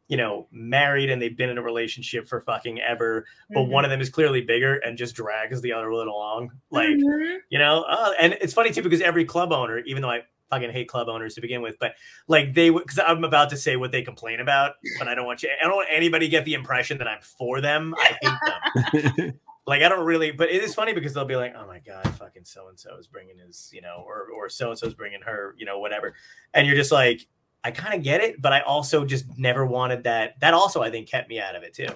you 0.09 0.16
know, 0.16 0.47
married 0.52 1.11
and 1.11 1.21
they've 1.21 1.37
been 1.37 1.50
in 1.50 1.59
a 1.59 1.62
relationship 1.62 2.28
for 2.28 2.40
fucking 2.40 2.80
ever, 2.80 3.26
but 3.52 3.62
Mm-hmm. 3.62 3.73
one 3.73 3.85
of 3.85 3.90
them 3.90 4.00
is 4.00 4.09
clearly 4.09 4.40
bigger 4.40 4.76
and 4.78 4.97
just 4.97 5.16
drags 5.16 5.61
the 5.61 5.73
other 5.73 5.90
one 5.90 6.07
along, 6.09 6.52
like 6.71 6.88
Mhm. 6.90 7.38
you 7.50 7.59
know. 7.59 7.83
Uh, 7.83 8.12
and 8.21 8.35
it's 8.40 8.54
funny 8.54 8.71
too 8.71 8.83
because 8.83 9.00
every 9.00 9.25
club 9.25 9.52
owner, 9.52 9.78
even 9.80 10.00
though 10.02 10.11
I 10.11 10.23
fucking 10.50 10.71
hate 10.71 10.88
club 10.88 11.09
owners 11.09 11.35
to 11.35 11.40
begin 11.40 11.62
with, 11.62 11.78
but 11.78 11.95
like 12.28 12.54
they 12.54 12.71
would, 12.71 12.83
because 12.83 12.99
I'm 12.99 13.25
about 13.25 13.50
to 13.50 13.57
say 13.57 13.76
what 13.76 13.92
they 13.92 14.02
complain 14.02 14.40
about, 14.40 14.75
but 14.99 15.09
I 15.09 15.14
don't 15.14 15.26
want 15.26 15.42
you, 15.42 15.50
I 15.61 15.66
don't 15.66 15.76
want 15.76 15.88
anybody 15.90 16.26
to 16.26 16.30
get 16.30 16.45
the 16.45 16.54
impression 16.54 16.99
that 16.99 17.09
I'm 17.09 17.21
for 17.23 17.61
them. 17.61 17.95
I 17.99 18.16
hate 18.21 19.12
them. 19.14 19.40
like 19.66 19.83
I 19.83 19.88
don't 19.88 20.04
really, 20.04 20.33
but 20.33 20.50
it 20.50 20.62
is 20.62 20.75
funny 20.75 20.92
because 20.92 21.14
they'll 21.14 21.25
be 21.25 21.37
like, 21.37 21.54
"Oh 21.57 21.66
my 21.66 21.78
god, 21.78 22.07
fucking 22.16 22.45
so 22.45 22.69
and 22.69 22.78
so 22.78 22.97
is 22.99 23.07
bringing 23.07 23.38
his, 23.38 23.71
you 23.73 23.80
know, 23.80 24.02
or 24.07 24.26
or 24.35 24.49
so 24.49 24.71
and 24.71 24.78
so 24.78 24.87
is 24.87 24.95
bringing 24.95 25.21
her, 25.23 25.54
you 25.59 25.64
know, 25.64 25.78
whatever," 25.78 26.14
and 26.54 26.66
you're 26.66 26.76
just 26.76 26.92
like, 26.92 27.26
I 27.62 27.71
kind 27.71 27.95
of 27.95 28.02
get 28.02 28.21
it, 28.21 28.40
but 28.40 28.52
I 28.52 28.61
also 28.61 29.04
just 29.04 29.26
never 29.38 29.66
wanted 29.66 30.04
that. 30.04 30.40
That 30.40 30.54
also, 30.54 30.83
I 30.83 30.90
think, 30.90 31.09
kept 31.09 31.28
me 31.28 31.40
out 31.40 31.54
of 31.54 31.62
it 31.62 31.75
too. 31.75 31.88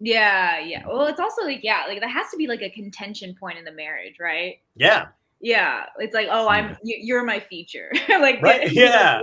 Yeah, 0.00 0.58
yeah. 0.58 0.84
Well, 0.86 1.06
it's 1.06 1.20
also 1.20 1.42
like, 1.42 1.60
yeah, 1.62 1.84
like 1.86 2.00
that 2.00 2.10
has 2.10 2.28
to 2.32 2.36
be 2.36 2.48
like 2.48 2.60
a 2.60 2.70
contention 2.70 3.36
point 3.38 3.58
in 3.58 3.64
the 3.64 3.72
marriage, 3.72 4.16
right? 4.18 4.56
Yeah, 4.74 5.08
Yeah. 5.42 5.84
It's 5.98 6.14
like, 6.14 6.28
oh, 6.30 6.48
I'm 6.48 6.76
you, 6.82 6.96
you're 7.00 7.24
my 7.24 7.40
feature. 7.40 7.90
like 8.08 8.40
Right, 8.40 8.72
yeah. 8.72 9.22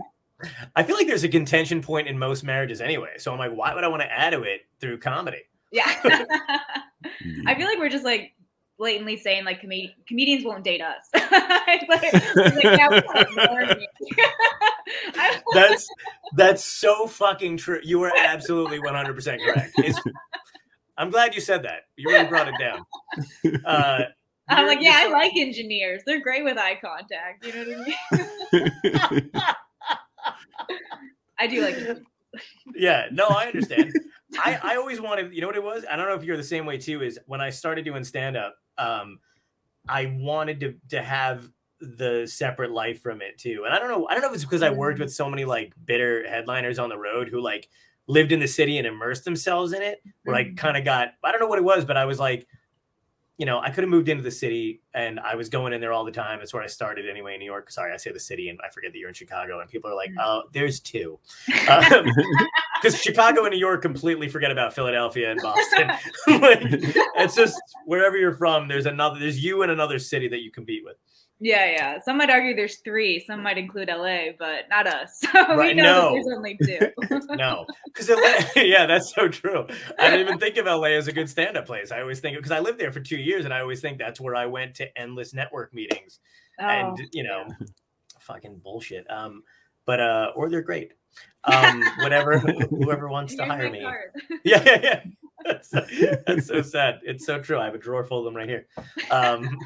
I 0.76 0.82
feel 0.82 0.96
like 0.96 1.06
there's 1.06 1.24
a 1.24 1.28
contention 1.28 1.80
point 1.80 2.08
in 2.08 2.18
most 2.18 2.44
marriages 2.44 2.82
anyway. 2.82 3.14
So 3.18 3.32
I'm 3.32 3.38
like, 3.38 3.52
why 3.52 3.74
would 3.74 3.84
I 3.84 3.88
want 3.88 4.02
to 4.02 4.12
add 4.12 4.30
to 4.30 4.42
it 4.42 4.62
through 4.80 4.98
comedy? 4.98 5.42
Yeah. 5.72 5.84
I 7.46 7.54
feel 7.54 7.66
like 7.66 7.78
we're 7.78 7.88
just 7.88 8.04
like 8.04 8.32
blatantly 8.78 9.16
saying 9.16 9.44
like 9.46 9.62
com- 9.62 9.70
comedians 10.06 10.44
won't 10.44 10.62
date 10.62 10.82
us. 10.82 11.08
Like, 11.14 11.88
like, 11.88 12.62
yeah, 12.62 12.88
we 12.88 13.02
wanna 13.06 13.20
ignore 13.30 13.66
me. 13.66 13.88
I- 15.16 15.40
That's 15.54 15.88
that's 16.36 16.64
so 16.64 17.06
fucking 17.06 17.56
true. 17.56 17.80
You 17.82 18.02
are 18.04 18.12
absolutely 18.16 18.78
100% 18.78 19.44
correct. 19.44 19.72
It's, 19.78 19.98
I'm 20.96 21.10
glad 21.10 21.34
you 21.34 21.40
said 21.40 21.62
that. 21.64 21.82
You 21.96 22.08
really 22.10 22.26
brought 22.28 22.48
it 22.48 22.54
down. 22.58 22.84
Uh, 23.64 24.04
I'm 24.48 24.66
like, 24.66 24.78
yeah, 24.80 25.02
I 25.04 25.08
like 25.08 25.32
engineers. 25.36 26.02
They're 26.06 26.20
great 26.20 26.44
with 26.44 26.56
eye 26.58 26.78
contact. 26.80 27.44
You 27.44 27.52
know 27.52 27.64
what 28.52 28.62
I 28.62 29.12
mean? 29.12 29.30
I 31.38 31.46
do 31.46 31.62
like 31.62 31.74
engineers. 31.74 32.00
yeah, 32.74 33.06
no, 33.12 33.28
I 33.28 33.46
understand. 33.46 33.92
I, 34.38 34.58
I 34.62 34.76
always 34.76 35.00
wanted, 35.00 35.32
you 35.34 35.40
know 35.40 35.46
what 35.46 35.56
it 35.56 35.62
was? 35.62 35.84
I 35.90 35.96
don't 35.96 36.08
know 36.08 36.14
if 36.14 36.24
you're 36.24 36.36
the 36.36 36.42
same 36.42 36.66
way 36.66 36.78
too, 36.78 37.02
is 37.02 37.18
when 37.26 37.40
I 37.40 37.50
started 37.50 37.84
doing 37.84 38.04
stand 38.04 38.36
up, 38.36 38.56
um, 38.78 39.18
I 39.88 40.16
wanted 40.18 40.60
to 40.60 40.74
to 40.90 41.02
have 41.02 41.48
the 41.80 42.26
separate 42.26 42.72
life 42.72 43.02
from 43.02 43.20
it 43.22 43.38
too. 43.38 43.62
And 43.66 43.74
I 43.74 43.78
don't 43.78 43.88
know, 43.88 44.06
I 44.08 44.14
don't 44.14 44.22
know 44.22 44.28
if 44.30 44.34
it's 44.34 44.44
because 44.44 44.62
I 44.62 44.70
worked 44.70 44.98
with 44.98 45.12
so 45.12 45.28
many 45.30 45.44
like 45.44 45.74
bitter 45.84 46.26
headliners 46.28 46.78
on 46.78 46.88
the 46.88 46.98
road 46.98 47.28
who 47.28 47.40
like 47.40 47.68
lived 48.08 48.32
in 48.32 48.40
the 48.40 48.48
city 48.48 48.78
and 48.78 48.86
immersed 48.86 49.24
themselves 49.24 49.72
in 49.72 49.82
it, 49.82 50.02
where 50.24 50.34
I 50.36 50.44
Mhm. 50.44 50.56
kind 50.56 50.76
of 50.76 50.84
got, 50.84 51.10
I 51.22 51.30
don't 51.32 51.40
know 51.40 51.46
what 51.46 51.58
it 51.58 51.64
was, 51.64 51.84
but 51.84 51.96
I 51.96 52.04
was 52.06 52.18
like, 52.18 52.46
you 53.38 53.44
know, 53.44 53.60
I 53.60 53.68
could 53.70 53.84
have 53.84 53.90
moved 53.90 54.08
into 54.08 54.22
the 54.22 54.30
city 54.30 54.80
and 54.94 55.20
I 55.20 55.34
was 55.34 55.48
going 55.50 55.72
in 55.74 55.80
there 55.80 55.92
all 55.92 56.04
the 56.04 56.10
time. 56.10 56.38
That's 56.38 56.54
where 56.54 56.62
I 56.62 56.66
started 56.68 57.06
anyway 57.08 57.34
in 57.34 57.40
New 57.40 57.44
York. 57.46 57.70
Sorry, 57.70 57.92
I 57.92 57.96
say 57.98 58.10
the 58.10 58.18
city 58.18 58.48
and 58.48 58.58
I 58.66 58.70
forget 58.70 58.92
that 58.92 58.98
you're 58.98 59.08
in 59.10 59.14
Chicago. 59.14 59.60
And 59.60 59.68
people 59.68 59.90
are 59.90 59.94
like, 59.94 60.10
Mhm. 60.10 60.24
oh, 60.24 60.44
there's 60.52 60.80
two. 60.80 61.18
Um, 61.68 62.06
because 62.82 63.00
Chicago 63.00 63.44
and 63.44 63.52
New 63.52 63.58
York 63.58 63.82
completely 63.82 64.28
forget 64.28 64.50
about 64.50 64.72
Philadelphia 64.74 65.30
and 65.32 65.40
Boston. 65.42 65.88
like, 66.40 66.60
it's 67.16 67.34
just 67.34 67.60
wherever 67.86 68.16
you're 68.18 68.34
from, 68.34 68.68
there's 68.68 68.86
another, 68.86 69.18
there's 69.18 69.42
you 69.42 69.62
in 69.62 69.70
another 69.70 69.98
city 69.98 70.28
that 70.28 70.42
you 70.42 70.50
compete 70.50 70.84
with. 70.84 70.96
Yeah, 71.38 71.66
yeah. 71.70 72.00
Some 72.00 72.16
might 72.16 72.30
argue 72.30 72.56
there's 72.56 72.78
three. 72.78 73.22
Some 73.26 73.42
might 73.42 73.58
include 73.58 73.88
LA, 73.88 74.28
but 74.38 74.68
not 74.70 74.86
us. 74.86 75.20
So 75.32 75.50
we 75.50 75.56
Right, 75.56 75.76
know 75.76 75.82
no. 75.82 76.02
that 76.02 76.12
there's 76.12 76.36
only 76.36 76.58
two. 76.64 77.26
No, 77.36 77.66
because 77.84 78.08
yeah, 78.56 78.86
that's 78.86 79.14
so 79.14 79.28
true. 79.28 79.66
I 79.98 80.10
don't 80.10 80.20
even 80.20 80.38
think 80.38 80.56
of 80.56 80.64
LA 80.66 80.88
as 80.96 81.08
a 81.08 81.12
good 81.12 81.28
stand-up 81.28 81.66
place. 81.66 81.92
I 81.92 82.00
always 82.00 82.20
think 82.20 82.36
because 82.36 82.52
I 82.52 82.60
lived 82.60 82.78
there 82.78 82.90
for 82.92 83.00
two 83.00 83.18
years, 83.18 83.44
and 83.44 83.52
I 83.52 83.60
always 83.60 83.80
think 83.80 83.98
that's 83.98 84.20
where 84.20 84.34
I 84.34 84.46
went 84.46 84.74
to 84.76 84.98
endless 84.98 85.34
network 85.34 85.74
meetings 85.74 86.20
Oh, 86.58 86.64
and 86.66 86.98
you 87.12 87.22
know, 87.24 87.46
fucking 88.20 88.60
bullshit. 88.64 89.04
Um, 89.10 89.42
but 89.84 90.00
uh, 90.00 90.32
or 90.36 90.48
they're 90.48 90.62
great. 90.62 90.92
Um, 91.44 91.82
whatever, 92.00 92.38
whoever 92.38 93.08
wants 93.08 93.34
to 93.36 93.44
hire 93.44 93.70
me. 93.70 93.82
card. 93.82 94.10
yeah, 94.44 94.62
yeah, 94.64 94.80
yeah. 94.82 95.00
That's, 95.44 95.68
that's 96.26 96.46
so 96.46 96.60
sad. 96.62 97.00
It's 97.04 97.24
so 97.24 97.38
true. 97.40 97.58
I 97.58 97.66
have 97.66 97.74
a 97.74 97.78
drawer 97.78 98.04
full 98.04 98.18
of 98.18 98.24
them 98.24 98.34
right 98.36 98.48
here. 98.48 98.66
Um, 99.10 99.56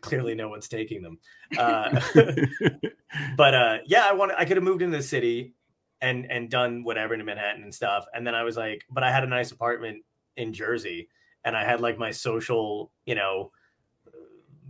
clearly, 0.00 0.34
no 0.34 0.48
one's 0.48 0.68
taking 0.68 1.02
them. 1.02 1.18
Uh, 1.56 2.00
but 3.36 3.54
uh, 3.54 3.78
yeah, 3.86 4.04
I 4.10 4.12
want. 4.12 4.32
I 4.36 4.44
could 4.44 4.56
have 4.56 4.64
moved 4.64 4.82
into 4.82 4.96
the 4.96 5.02
city 5.02 5.54
and 6.00 6.28
and 6.28 6.50
done 6.50 6.82
whatever 6.82 7.14
in 7.14 7.24
Manhattan 7.24 7.62
and 7.62 7.72
stuff. 7.72 8.04
And 8.12 8.26
then 8.26 8.34
I 8.34 8.42
was 8.42 8.56
like, 8.56 8.84
but 8.90 9.04
I 9.04 9.12
had 9.12 9.22
a 9.22 9.28
nice 9.28 9.52
apartment 9.52 10.02
in 10.36 10.52
Jersey, 10.52 11.08
and 11.44 11.56
I 11.56 11.64
had 11.64 11.80
like 11.80 11.98
my 11.98 12.10
social, 12.10 12.90
you 13.04 13.14
know, 13.14 13.52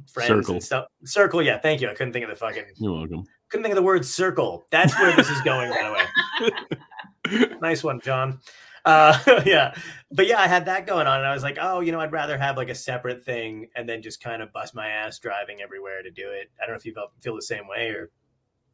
friends 0.07 0.29
Circle. 0.29 0.55
and 0.55 0.63
stuff. 0.63 0.87
Circle, 1.05 1.43
yeah. 1.43 1.59
Thank 1.59 1.81
you. 1.81 1.89
I 1.89 1.95
couldn't 1.95 2.13
think 2.13 2.25
of 2.25 2.31
the 2.31 2.37
fucking. 2.37 2.65
You're 2.77 2.93
welcome. 2.93 3.25
Couldn't 3.49 3.65
think 3.65 3.73
of 3.73 3.77
the 3.77 3.83
word 3.83 4.05
circle. 4.05 4.67
That's 4.71 4.99
where 4.99 5.15
this 5.17 5.31
is 5.31 5.41
going. 5.41 5.71
By 5.71 5.83
the 5.89 7.41
way 7.41 7.57
nice 7.61 7.85
one, 7.85 8.01
John. 8.01 8.41
Uh, 8.87 9.19
yeah, 9.47 9.75
but 10.13 10.27
yeah, 10.29 10.41
I 10.41 10.47
had 10.49 10.67
that 10.67 10.87
going 10.87 11.07
on, 11.09 11.19
and 11.19 11.27
I 11.27 11.35
was 11.35 11.43
like, 11.43 11.59
oh, 11.61 11.81
you 11.81 11.93
know, 11.93 12.01
I'd 12.01 12.13
rather 12.13 12.39
have 12.39 12.57
like 12.57 12.71
a 12.71 12.75
separate 12.77 13.25
thing, 13.25 13.69
and 13.77 13.89
then 13.89 14.03
just 14.03 14.23
kind 14.23 14.43
of 14.43 14.53
bust 14.53 14.75
my 14.75 14.89
ass 14.89 15.19
driving 15.19 15.61
everywhere 15.63 16.03
to 16.03 16.11
do 16.11 16.31
it. 16.31 16.51
I 16.63 16.67
don't 16.67 16.75
know 16.75 16.79
if 16.79 16.87
you 16.87 16.95
felt, 16.95 17.13
feel 17.21 17.37
the 17.37 17.43
same 17.43 17.69
way, 17.69 17.91
or 17.91 18.11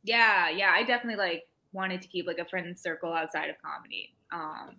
Yeah, 0.03 0.51
yeah. 0.51 0.73
I 0.75 0.83
definitely 0.85 1.17
like 1.25 1.45
wanted 1.73 2.03
to 2.03 2.09
keep 2.09 2.27
like 2.27 2.39
a 2.39 2.45
friend 2.45 2.79
circle 2.79 3.13
outside 3.13 3.51
of 3.51 3.57
comedy. 3.63 4.15
Um 4.33 4.77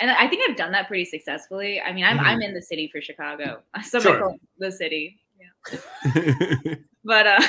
and 0.00 0.10
I 0.10 0.28
think 0.28 0.48
I've 0.48 0.56
done 0.56 0.72
that 0.72 0.88
pretty 0.88 1.04
successfully. 1.06 1.80
I 1.80 1.92
mean, 1.92 2.04
I'm 2.04 2.20
I'm 2.20 2.42
in 2.42 2.54
the 2.54 2.62
city 2.62 2.88
for 2.92 3.00
Chicago. 3.02 3.62
Some 3.84 4.02
Sure. 4.02 4.20
might 4.20 4.40
the 4.58 4.72
city. 4.72 5.20
Yeah. 5.40 6.74
But 7.04 7.26
uh 7.26 7.40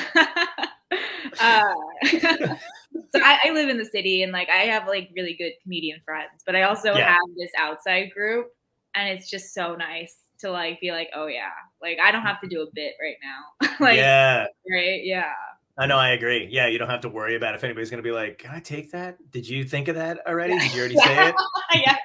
uh 1.40 1.74
so 2.94 3.22
I, 3.24 3.40
I 3.46 3.52
live 3.52 3.70
in 3.70 3.78
the 3.78 3.86
city 3.86 4.24
and 4.24 4.32
like 4.32 4.50
I 4.50 4.64
have 4.66 4.88
like 4.88 5.10
really 5.16 5.36
good 5.38 5.54
comedian 5.64 6.00
friends, 6.06 6.44
but 6.46 6.56
I 6.56 6.64
also 6.64 6.96
Yeah. 6.96 7.10
have 7.12 7.20
this 7.38 7.52
outside 7.58 8.12
group 8.12 8.48
and 8.96 9.10
it's 9.10 9.30
just 9.30 9.54
so 9.54 9.76
nice 9.76 10.16
to 10.40 10.52
like 10.52 10.80
be 10.82 10.92
like, 10.92 11.10
oh 11.16 11.28
yeah, 11.28 11.50
like 11.82 11.98
I 12.04 12.12
don't 12.12 12.24
have 12.24 12.40
to 12.42 12.48
do 12.48 12.62
a 12.62 12.68
bit 12.74 12.94
right 13.02 13.18
now. 13.24 13.70
like 13.80 13.98
yeah, 13.98 14.48
right, 14.72 15.02
yeah. 15.04 15.34
I 15.80 15.86
know, 15.86 15.98
I 15.98 16.10
agree. 16.10 16.50
Yeah, 16.52 16.68
you 16.68 16.78
don't 16.78 16.90
have 16.90 17.02
to 17.02 17.10
worry 17.10 17.36
about 17.38 17.56
if 17.56 17.64
anybody's 17.64 17.90
gonna 17.90 18.04
be 18.04 18.12
like, 18.12 18.38
"Can 18.38 18.52
I 18.52 18.60
take 18.60 18.92
that? 18.92 19.18
Did 19.32 19.48
you 19.48 19.64
think 19.64 19.88
of 19.88 19.96
that 19.96 20.20
already? 20.28 20.60
Did 20.60 20.74
you 20.74 20.80
already 20.80 20.98
say 20.98 21.30
it?" 21.30 21.36
yeah. 21.74 21.96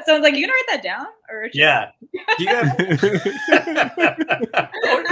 Someone's 0.04 0.24
like, 0.24 0.34
you 0.34 0.46
gonna 0.46 0.52
write 0.52 0.64
that 0.70 0.82
down? 0.82 1.06
Or 1.30 1.48
Yeah. 1.52 1.90
Do 2.38 2.44
you 2.44 2.48
have, 2.48 2.78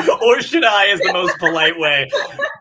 or, 0.09 0.23
or 0.25 0.43
should 0.43 0.64
I, 0.64 0.88
as 0.88 1.00
the 1.00 1.12
most 1.12 1.38
polite 1.38 1.79
way? 1.79 2.11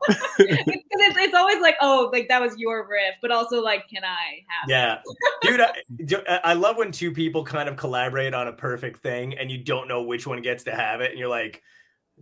Because 0.08 0.38
it's, 0.38 1.18
it's 1.18 1.34
always 1.34 1.60
like, 1.62 1.76
oh, 1.82 2.10
like 2.14 2.28
that 2.28 2.42
was 2.42 2.56
your 2.58 2.88
riff, 2.88 3.16
but 3.22 3.32
also 3.32 3.62
like, 3.62 3.88
can 3.90 4.04
I 4.04 4.44
have? 4.48 4.70
Yeah, 4.70 4.98
dude, 5.42 6.22
I, 6.28 6.40
I 6.44 6.54
love 6.54 6.78
when 6.78 6.92
two 6.92 7.12
people 7.12 7.44
kind 7.44 7.68
of 7.68 7.76
collaborate 7.76 8.34
on 8.34 8.48
a 8.48 8.54
perfect 8.54 9.02
thing, 9.02 9.38
and 9.38 9.50
you 9.50 9.58
don't 9.58 9.88
know 9.88 10.04
which 10.04 10.28
one 10.28 10.42
gets 10.42 10.64
to 10.66 10.76
have 10.76 11.02
it, 11.02 11.12
and 11.12 11.20
you're 11.20 11.30
like, 11.30 11.64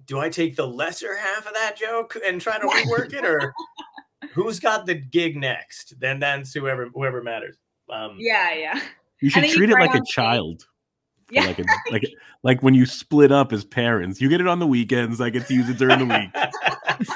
"Do 0.06 0.20
I 0.20 0.30
take 0.30 0.56
the 0.56 0.68
lesser 0.68 1.16
half 1.16 1.48
of 1.48 1.54
that 1.54 1.78
joke 1.78 2.18
and 2.26 2.40
try 2.40 2.60
to 2.60 2.68
rework 2.68 3.14
it, 3.14 3.26
or 3.26 3.54
who's 4.34 4.60
got 4.60 4.86
the 4.86 4.96
gig 4.96 5.38
next?" 5.38 6.00
Then 6.00 6.20
that's 6.20 6.54
whoever 6.54 6.90
whoever 6.94 7.22
matters. 7.22 7.58
Um, 7.90 8.16
Yeah, 8.18 8.54
yeah, 8.54 8.82
You 9.22 9.30
should 9.30 9.44
then 9.44 9.50
you 9.50 9.56
treat 9.56 9.70
it 9.70 9.80
like 9.80 9.96
a 9.96 10.02
child. 10.06 10.68
yeah. 11.32 11.46
Like, 11.46 11.60
a, 11.60 11.64
like, 11.92 12.04
like 12.44 12.64
when 12.64 12.74
you 12.74 12.86
split 12.86 13.32
up 13.32 13.52
as 13.52 13.66
parents, 13.66 14.22
you 14.22 14.30
get 14.30 14.40
it 14.40 14.48
on 14.48 14.60
the 14.60 14.68
weekends. 14.68 15.20
I 15.20 15.30
get 15.30 15.48
to 15.48 15.54
use 15.54 15.70
it 15.70 15.78
during 15.78 16.00
the 16.00 16.06
week. 16.06 17.10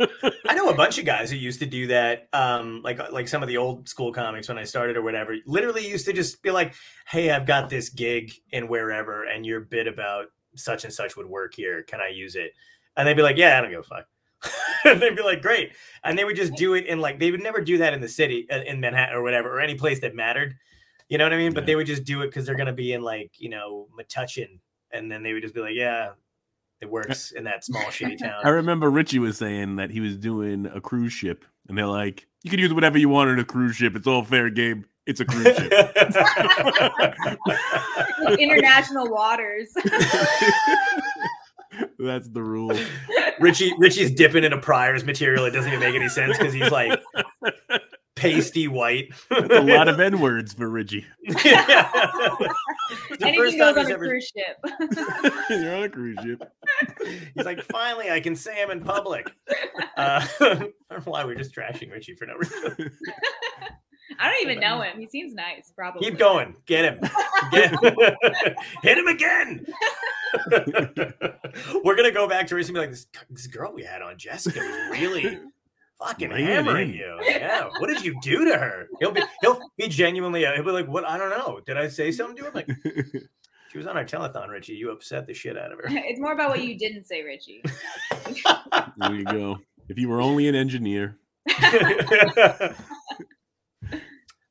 I 0.48 0.54
know 0.54 0.68
a 0.68 0.74
bunch 0.74 0.98
of 0.98 1.04
guys 1.04 1.30
who 1.30 1.36
used 1.36 1.60
to 1.60 1.66
do 1.66 1.86
that, 1.86 2.28
um, 2.32 2.82
like 2.82 3.12
like 3.12 3.28
some 3.28 3.42
of 3.42 3.48
the 3.48 3.56
old 3.56 3.88
school 3.88 4.12
comics 4.12 4.48
when 4.48 4.58
I 4.58 4.64
started 4.64 4.96
or 4.96 5.02
whatever. 5.02 5.36
Literally 5.46 5.88
used 5.88 6.06
to 6.06 6.12
just 6.12 6.42
be 6.42 6.50
like, 6.50 6.74
"Hey, 7.06 7.30
I've 7.30 7.46
got 7.46 7.70
this 7.70 7.88
gig 7.88 8.32
in 8.50 8.68
wherever, 8.68 9.24
and 9.24 9.46
your 9.46 9.60
bit 9.60 9.86
about 9.86 10.26
such 10.56 10.84
and 10.84 10.92
such 10.92 11.16
would 11.16 11.26
work 11.26 11.54
here. 11.54 11.82
Can 11.82 12.00
I 12.00 12.08
use 12.08 12.34
it?" 12.34 12.52
And 12.96 13.06
they'd 13.06 13.14
be 13.14 13.22
like, 13.22 13.36
"Yeah, 13.36 13.58
I 13.58 13.60
don't 13.60 13.70
give 13.70 13.80
a 13.80 13.82
fuck." 13.82 14.06
and 14.84 15.00
they'd 15.00 15.16
be 15.16 15.22
like, 15.22 15.42
"Great," 15.42 15.72
and 16.04 16.18
they 16.18 16.24
would 16.24 16.36
just 16.36 16.54
do 16.54 16.74
it 16.74 16.86
in 16.86 17.00
like 17.00 17.18
they 17.18 17.30
would 17.30 17.42
never 17.42 17.60
do 17.60 17.78
that 17.78 17.94
in 17.94 18.00
the 18.00 18.08
city 18.08 18.46
uh, 18.50 18.62
in 18.62 18.80
Manhattan 18.80 19.16
or 19.16 19.22
whatever 19.22 19.54
or 19.54 19.60
any 19.60 19.74
place 19.74 20.00
that 20.00 20.14
mattered. 20.14 20.54
You 21.08 21.18
know 21.18 21.24
what 21.24 21.32
I 21.32 21.36
mean? 21.36 21.54
But 21.54 21.66
they 21.66 21.76
would 21.76 21.86
just 21.86 22.04
do 22.04 22.22
it 22.22 22.26
because 22.26 22.46
they're 22.46 22.56
gonna 22.56 22.72
be 22.72 22.92
in 22.92 23.02
like 23.02 23.32
you 23.38 23.48
know 23.48 23.88
Metuchen, 23.98 24.58
and 24.90 25.10
then 25.10 25.22
they 25.22 25.32
would 25.32 25.42
just 25.42 25.54
be 25.54 25.60
like, 25.60 25.74
"Yeah." 25.74 26.10
It 26.82 26.90
works 26.90 27.32
in 27.32 27.44
that 27.44 27.64
small 27.64 27.84
shitty 27.84 28.18
town. 28.22 28.42
I 28.44 28.50
remember 28.50 28.90
Richie 28.90 29.18
was 29.18 29.38
saying 29.38 29.76
that 29.76 29.90
he 29.90 30.00
was 30.00 30.18
doing 30.18 30.66
a 30.66 30.78
cruise 30.78 31.14
ship, 31.14 31.46
and 31.68 31.78
they're 31.78 31.86
like, 31.86 32.26
"You 32.42 32.50
can 32.50 32.60
use 32.60 32.74
whatever 32.74 32.98
you 32.98 33.08
want 33.08 33.30
on 33.30 33.38
a 33.38 33.46
cruise 33.46 33.76
ship. 33.76 33.96
It's 33.96 34.06
all 34.06 34.22
fair 34.22 34.50
game. 34.50 34.84
It's 35.06 35.20
a 35.20 35.24
cruise 35.24 35.56
ship." 35.56 35.72
International 38.38 39.08
waters. 39.08 39.72
That's 41.98 42.28
the 42.28 42.42
rule. 42.42 42.72
Richie 43.40 43.72
Richie's 43.78 44.10
dipping 44.10 44.44
into 44.44 44.58
Pryor's 44.58 45.04
material. 45.04 45.44
It 45.44 45.50
doesn't 45.50 45.70
even 45.70 45.80
make 45.80 45.94
any 45.94 46.08
sense 46.08 46.36
because 46.38 46.52
he's 46.54 46.70
like 46.70 47.00
pasty 48.16 48.66
white. 48.66 49.12
That's 49.30 49.54
a 49.54 49.60
lot 49.60 49.88
of 49.88 50.00
N 50.00 50.20
words 50.20 50.52
for 50.54 50.68
Richie. 50.68 51.06
the 51.26 51.36
Anything 53.20 53.36
first 53.36 53.58
goes 53.58 53.74
time 53.74 53.78
on 53.78 53.84
he's 53.84 53.90
a 53.90 53.94
ever, 53.94 54.06
cruise 54.08 54.32
ship. 54.34 54.56
You're 55.50 55.76
on 55.76 55.82
a 55.84 55.88
cruise 55.88 56.18
ship. 56.22 56.42
he's 57.34 57.44
like, 57.44 57.62
finally, 57.62 58.10
I 58.10 58.20
can 58.20 58.34
say 58.34 58.62
I'm 58.62 58.70
in 58.70 58.80
public. 58.80 59.30
Uh, 59.96 60.26
I 60.40 60.46
don't 60.48 60.60
know 60.90 61.00
why 61.04 61.24
we're 61.24 61.36
just 61.36 61.54
trashing 61.54 61.92
Richie 61.92 62.14
for 62.14 62.26
no 62.26 62.34
reason. 62.34 62.90
I 64.18 64.28
don't 64.28 64.42
even 64.42 64.60
know 64.60 64.80
him. 64.82 64.98
He 64.98 65.06
seems 65.06 65.34
nice, 65.34 65.72
probably. 65.74 66.08
Keep 66.08 66.18
going, 66.18 66.56
get 66.66 66.84
him, 66.84 67.00
get 67.50 67.70
hit 68.82 68.98
him 68.98 69.06
again. 69.06 69.66
we're 71.84 71.96
gonna 71.96 72.10
go 72.10 72.28
back 72.28 72.46
to 72.48 72.54
Richie 72.54 72.68
and 72.68 72.74
be 72.74 72.80
like, 72.80 72.90
this, 72.90 73.06
this 73.30 73.46
girl 73.46 73.72
we 73.72 73.82
had 73.82 74.02
on 74.02 74.18
Jessica 74.18 74.60
was 74.60 75.00
really 75.00 75.38
fucking 75.98 76.30
Laying 76.30 76.46
hammering 76.46 76.92
you. 76.92 77.18
Yeah, 77.22 77.68
what 77.78 77.88
did 77.88 78.04
you 78.04 78.18
do 78.20 78.44
to 78.44 78.56
her? 78.56 78.88
He'll 79.00 79.12
be 79.12 79.22
he'll 79.40 79.60
be 79.76 79.88
genuinely 79.88 80.44
uh, 80.46 80.54
he'll 80.54 80.64
be 80.64 80.70
like, 80.70 80.88
what? 80.88 81.04
I 81.04 81.18
don't 81.18 81.30
know. 81.30 81.60
Did 81.66 81.76
I 81.76 81.88
say 81.88 82.12
something 82.12 82.36
to 82.36 82.44
her? 82.44 82.50
Like 82.54 82.68
she 83.72 83.78
was 83.78 83.86
on 83.86 83.96
our 83.96 84.04
telethon, 84.04 84.48
Richie. 84.48 84.74
You 84.74 84.90
upset 84.90 85.26
the 85.26 85.34
shit 85.34 85.56
out 85.56 85.72
of 85.72 85.78
her. 85.78 85.86
It's 85.88 86.20
more 86.20 86.32
about 86.32 86.50
what 86.50 86.62
you 86.62 86.78
didn't 86.78 87.04
say, 87.04 87.22
Richie. 87.22 87.62
there 88.96 89.14
you 89.14 89.24
go. 89.24 89.58
If 89.88 89.98
you 89.98 90.08
were 90.08 90.20
only 90.20 90.48
an 90.48 90.54
engineer. 90.54 91.18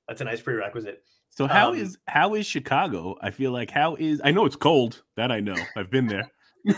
That's 0.08 0.22
a 0.22 0.24
nice 0.26 0.42
prerequisite. 0.42 1.04
So 1.30 1.48
how 1.48 1.72
Um, 1.72 1.78
is 1.78 1.98
how 2.08 2.36
is 2.36 2.46
Chicago? 2.46 3.16
I 3.22 3.30
feel 3.32 3.52
like 3.52 3.70
how 3.72 3.96
is 3.96 4.22
I 4.24 4.32
know 4.32 4.46
it's 4.46 4.56
cold. 4.56 5.04
That 5.18 5.32
I 5.32 5.40
know. 5.42 5.56
I've 5.76 5.90
been 5.92 6.08
there. 6.08 6.32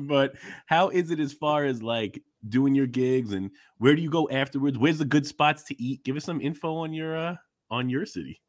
but 0.00 0.34
how 0.66 0.88
is 0.88 1.10
it 1.10 1.20
as 1.20 1.32
far 1.32 1.64
as 1.64 1.82
like 1.82 2.22
doing 2.48 2.74
your 2.74 2.86
gigs 2.86 3.32
and 3.32 3.50
where 3.78 3.94
do 3.94 4.02
you 4.02 4.10
go 4.10 4.28
afterwards? 4.30 4.78
Where's 4.78 4.98
the 4.98 5.04
good 5.04 5.26
spots 5.26 5.62
to 5.64 5.80
eat? 5.82 6.02
Give 6.04 6.16
us 6.16 6.24
some 6.24 6.40
info 6.40 6.74
on 6.76 6.92
your 6.92 7.16
uh 7.16 7.36
on 7.70 7.88
your 7.90 8.06
city. 8.06 8.40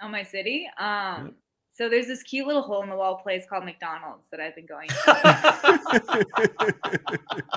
on 0.00 0.10
my 0.12 0.22
city. 0.22 0.68
Um, 0.78 1.34
so 1.74 1.88
there's 1.88 2.06
this 2.06 2.22
cute 2.22 2.46
little 2.46 2.62
hole 2.62 2.82
in 2.82 2.88
the 2.90 2.96
wall 2.96 3.16
place 3.16 3.44
called 3.48 3.64
McDonald's 3.64 4.26
that 4.30 4.40
I've 4.40 4.54
been 4.56 4.66
going. 4.66 4.88
to. 4.88 6.26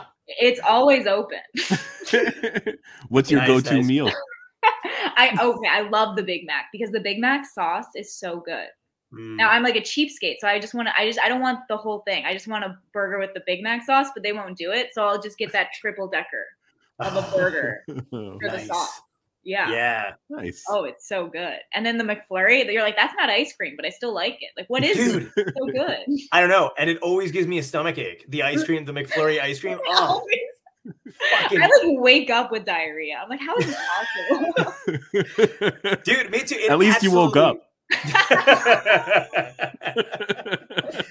It's 0.39 0.61
always 0.61 1.07
open. 1.07 1.39
What's 3.09 3.29
your 3.29 3.41
Nice, 3.41 3.47
go-to 3.49 3.75
nice. 3.75 3.85
meal? 3.85 4.09
I 4.63 5.37
okay, 5.39 5.67
I 5.69 5.81
love 5.81 6.15
the 6.15 6.23
Big 6.23 6.45
Mac 6.45 6.65
because 6.71 6.91
the 6.91 6.99
Big 6.99 7.19
Mac 7.19 7.45
sauce 7.45 7.87
is 7.95 8.13
so 8.13 8.39
good. 8.39 8.67
Mm. 9.13 9.37
Now 9.37 9.49
I'm 9.49 9.63
like 9.63 9.75
a 9.75 9.81
cheapskate, 9.81 10.35
so 10.39 10.47
I 10.47 10.59
just 10.59 10.73
want 10.73 10.87
to. 10.87 10.93
I 10.97 11.05
just 11.05 11.19
I 11.19 11.29
don't 11.29 11.41
want 11.41 11.59
the 11.67 11.77
whole 11.77 11.99
thing. 11.99 12.25
I 12.25 12.33
just 12.33 12.47
want 12.47 12.63
a 12.63 12.77
burger 12.93 13.19
with 13.19 13.33
the 13.33 13.43
Big 13.45 13.61
Mac 13.61 13.83
sauce, 13.83 14.07
but 14.13 14.23
they 14.23 14.33
won't 14.33 14.57
do 14.57 14.71
it, 14.71 14.89
so 14.93 15.03
I'll 15.03 15.21
just 15.21 15.37
get 15.37 15.51
that 15.51 15.69
triple 15.79 16.07
decker 16.07 16.45
of 16.99 17.15
a 17.15 17.35
burger 17.35 17.83
for 17.87 18.49
the 18.49 18.59
sauce. 18.65 19.01
Yeah. 19.43 19.71
Yeah, 19.71 20.11
nice. 20.29 20.63
Oh, 20.69 20.83
it's 20.83 21.07
so 21.07 21.27
good. 21.27 21.57
And 21.73 21.83
then 21.85 21.97
the 21.97 22.03
McFlurry, 22.03 22.71
you're 22.71 22.83
like, 22.83 22.95
that's 22.95 23.15
not 23.17 23.29
ice 23.29 23.55
cream, 23.55 23.73
but 23.75 23.85
I 23.85 23.89
still 23.89 24.13
like 24.13 24.37
it. 24.39 24.51
Like, 24.55 24.69
what 24.69 24.83
is 24.83 24.97
it? 24.97 25.29
It's 25.35 25.57
so 25.57 25.65
good. 25.65 25.97
I 26.31 26.39
don't 26.39 26.49
know, 26.49 26.71
and 26.77 26.89
it 26.89 26.99
always 27.01 27.31
gives 27.31 27.47
me 27.47 27.57
a 27.57 27.63
stomach 27.63 27.97
ache. 27.97 28.25
The 28.29 28.43
ice 28.43 28.63
cream, 28.63 28.85
the 28.85 28.93
McFlurry 28.93 29.41
ice 29.41 29.59
cream. 29.59 29.79
Oh, 29.87 30.03
Always. 30.03 30.37
Fucking 31.41 31.61
I 31.61 31.67
like 31.67 31.99
wake 31.99 32.29
up 32.29 32.51
with 32.51 32.65
diarrhea. 32.65 33.19
I'm 33.21 33.29
like, 33.29 33.39
how 33.39 33.55
is 33.57 33.65
this 33.65 33.77
possible? 34.35 35.97
dude, 36.03 36.31
me 36.31 36.39
too. 36.39 36.55
It 36.55 36.71
At 36.71 36.79
least 36.79 37.03
you 37.03 37.11
woke 37.11 37.37
up. 37.37 37.57
absolutely- 39.95 41.05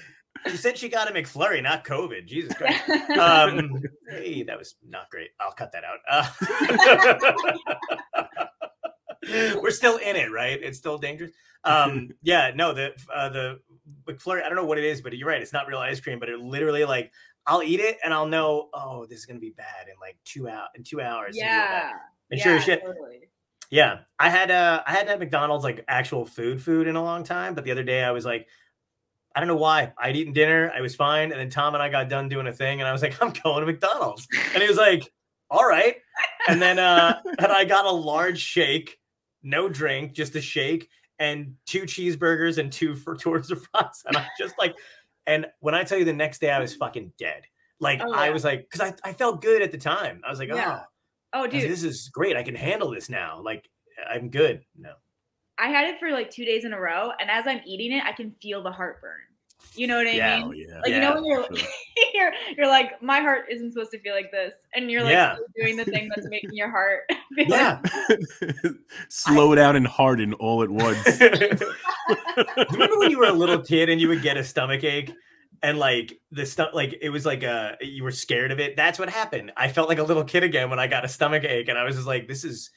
she 0.49 0.57
said 0.57 0.77
she 0.77 0.89
got 0.89 1.09
a 1.09 1.13
McFlurry, 1.13 1.63
not 1.63 1.85
COVID. 1.85 2.25
Jesus 2.25 2.53
Christ. 2.53 2.89
Um, 2.89 3.81
hey, 4.09 4.43
that 4.43 4.57
was 4.57 4.75
not 4.87 5.09
great. 5.09 5.29
I'll 5.39 5.51
cut 5.51 5.71
that 5.73 5.83
out. 5.83 5.99
Uh, 6.09 6.27
we're 9.61 9.71
still 9.71 9.97
in 9.97 10.15
it, 10.15 10.31
right? 10.31 10.59
It's 10.61 10.77
still 10.77 10.97
dangerous. 10.97 11.31
Um, 11.63 12.09
yeah, 12.23 12.51
no, 12.55 12.73
the 12.73 12.93
uh, 13.13 13.29
the 13.29 13.59
McFlurry. 14.05 14.43
I 14.43 14.47
don't 14.47 14.55
know 14.55 14.65
what 14.65 14.79
it 14.79 14.83
is, 14.83 15.01
but 15.01 15.15
you're 15.15 15.27
right. 15.27 15.41
It's 15.41 15.53
not 15.53 15.67
real 15.67 15.77
ice 15.77 15.99
cream, 15.99 16.19
but 16.19 16.29
it 16.29 16.39
literally 16.39 16.85
like 16.85 17.11
I'll 17.47 17.63
eat 17.63 17.79
it 17.79 17.97
and 18.03 18.13
I'll 18.13 18.27
know, 18.27 18.69
oh, 18.73 19.05
this 19.05 19.19
is 19.19 19.25
gonna 19.25 19.39
be 19.39 19.51
bad 19.51 19.87
in 19.87 19.95
like 19.99 20.17
two 20.25 20.47
out 20.49 20.69
in 20.75 20.83
two 20.83 21.01
hours. 21.01 21.35
it's 21.35 21.39
gonna 21.39 21.51
be 21.51 21.57
real 21.57 21.67
bad. 21.67 21.89
yeah. 21.89 21.97
And 22.31 22.37
yeah, 22.39 22.43
sure 22.43 22.55
as 22.57 22.63
shit, 22.63 22.81
Totally. 22.85 23.29
yeah, 23.69 23.99
I 24.19 24.29
had 24.29 24.51
uh 24.51 24.83
I 24.85 24.91
hadn't 24.91 25.07
had 25.09 25.19
McDonald's 25.19 25.63
like 25.63 25.83
actual 25.87 26.25
food 26.25 26.61
food 26.61 26.87
in 26.87 26.95
a 26.95 27.03
long 27.03 27.23
time, 27.23 27.55
but 27.55 27.63
the 27.65 27.71
other 27.71 27.83
day 27.83 28.03
I 28.03 28.11
was 28.11 28.23
like, 28.25 28.47
I 29.35 29.39
don't 29.39 29.47
know 29.47 29.55
why. 29.55 29.93
I'd 29.97 30.15
eaten 30.15 30.33
dinner, 30.33 30.71
I 30.75 30.81
was 30.81 30.95
fine, 30.95 31.31
and 31.31 31.39
then 31.39 31.49
Tom 31.49 31.73
and 31.73 31.81
I 31.83 31.89
got 31.89 32.09
done 32.09 32.29
doing 32.29 32.47
a 32.47 32.53
thing, 32.53 32.79
and 32.79 32.87
I 32.87 32.91
was 32.91 33.01
like, 33.01 33.21
I'm 33.21 33.31
going 33.43 33.61
to 33.61 33.65
McDonald's, 33.65 34.27
and 34.53 34.61
he 34.61 34.67
was 34.69 34.77
like, 34.77 35.11
All 35.49 35.65
right, 35.67 35.95
and 36.47 36.61
then 36.61 36.79
uh 36.79 37.19
and 37.39 37.47
I 37.51 37.65
got 37.65 37.85
a 37.85 37.91
large 37.91 38.39
shake, 38.39 38.97
no 39.43 39.67
drink, 39.67 40.13
just 40.13 40.35
a 40.35 40.41
shake, 40.41 40.89
and 41.19 41.55
two 41.65 41.81
cheeseburgers 41.81 42.57
and 42.59 42.71
two 42.71 42.95
for 42.95 43.15
tours 43.15 43.51
of 43.51 43.61
France, 43.71 44.03
and 44.05 44.15
I 44.15 44.27
just 44.39 44.55
like, 44.57 44.75
and 45.27 45.45
when 45.59 45.75
I 45.75 45.83
tell 45.83 45.97
you 45.97 46.05
the 46.05 46.13
next 46.13 46.39
day 46.39 46.51
I 46.51 46.59
was 46.59 46.75
fucking 46.75 47.13
dead. 47.17 47.43
Like 47.79 48.01
Oh, 48.03 48.11
I 48.13 48.29
was 48.29 48.43
like, 48.43 48.67
because 48.69 48.93
I, 49.03 49.09
I 49.09 49.13
felt 49.13 49.41
good 49.41 49.61
at 49.61 49.71
the 49.71 49.77
time. 49.77 50.21
I 50.25 50.29
was 50.29 50.39
like, 50.39 50.49
Yeah. 50.49 50.81
oh, 51.33 51.43
Oh, 51.43 51.47
dude. 51.47 51.69
this 51.69 51.83
is 51.83 52.09
great. 52.09 52.35
I 52.35 52.43
can 52.43 52.55
handle 52.55 52.91
this 52.91 53.09
now. 53.09 53.41
Like 53.43 53.67
I'm 54.09 54.29
good. 54.29 54.63
No. 54.77 54.93
I 55.57 55.67
had 55.69 55.87
it 55.89 55.99
for 55.99 56.11
like 56.11 56.29
two 56.31 56.43
days 56.45 56.65
in 56.65 56.73
a 56.73 56.79
row, 56.79 57.11
and 57.19 57.29
as 57.29 57.45
I'm 57.47 57.61
eating 57.65 57.91
it, 57.91 58.03
I 58.03 58.13
can 58.13 58.31
feel 58.31 58.63
the 58.63 58.71
heartburn. 58.71 59.19
You 59.73 59.87
know 59.87 59.97
what 59.97 60.07
I 60.07 60.11
Yeah. 60.11 60.41
Oh 60.43 60.49
mean? 60.49 60.65
yeah. 60.67 60.79
Like 60.81 60.91
you 60.91 60.99
know 60.99 61.13
when 61.15 61.25
you're, 61.25 61.43
sure. 61.55 61.67
you're 62.13 62.31
you're 62.57 62.67
like 62.67 63.01
my 63.01 63.19
heart 63.21 63.45
isn't 63.49 63.71
supposed 63.71 63.91
to 63.91 63.99
feel 63.99 64.13
like 64.13 64.31
this, 64.31 64.53
and 64.75 64.91
you're 64.91 65.01
like 65.03 65.13
Yeah. 65.13 65.37
doing 65.55 65.77
the 65.77 65.85
thing 65.85 66.09
that's 66.13 66.27
making 66.29 66.53
your 66.53 66.69
heart. 66.69 67.03
feel 67.35 67.47
Yeah. 67.47 67.79
Slow 69.09 69.55
down 69.55 69.75
and 69.75 69.87
harden 69.87 70.33
all 70.33 70.63
at 70.63 70.69
once. 70.69 71.05
Remember 72.71 72.97
when 72.99 73.11
you 73.11 73.19
were 73.19 73.25
a 73.27 73.33
little 73.33 73.59
kid 73.61 73.89
and 73.89 73.99
you 74.01 74.07
would 74.09 74.21
get 74.21 74.37
a 74.37 74.43
stomach 74.43 74.83
ache 74.83 75.13
and 75.63 75.77
like 75.77 76.19
the 76.31 76.45
stuff 76.45 76.71
like 76.73 76.97
it 77.01 77.09
was 77.09 77.25
like 77.25 77.43
uh 77.43 77.73
you 77.81 78.03
were 78.03 78.11
scared 78.11 78.51
of 78.51 78.59
it. 78.59 78.75
That's 78.75 78.99
what 78.99 79.09
happened. 79.09 79.51
I 79.55 79.67
felt 79.69 79.87
like 79.89 79.99
a 79.99 80.03
little 80.03 80.23
kid 80.23 80.43
again 80.43 80.69
when 80.69 80.79
I 80.79 80.87
got 80.87 81.05
a 81.05 81.07
stomach 81.07 81.43
ache 81.43 81.69
and 81.69 81.77
I 81.77 81.83
was 81.83 81.95
just 81.95 82.07
like, 82.07 82.27
this 82.27 82.43
is 82.43 82.71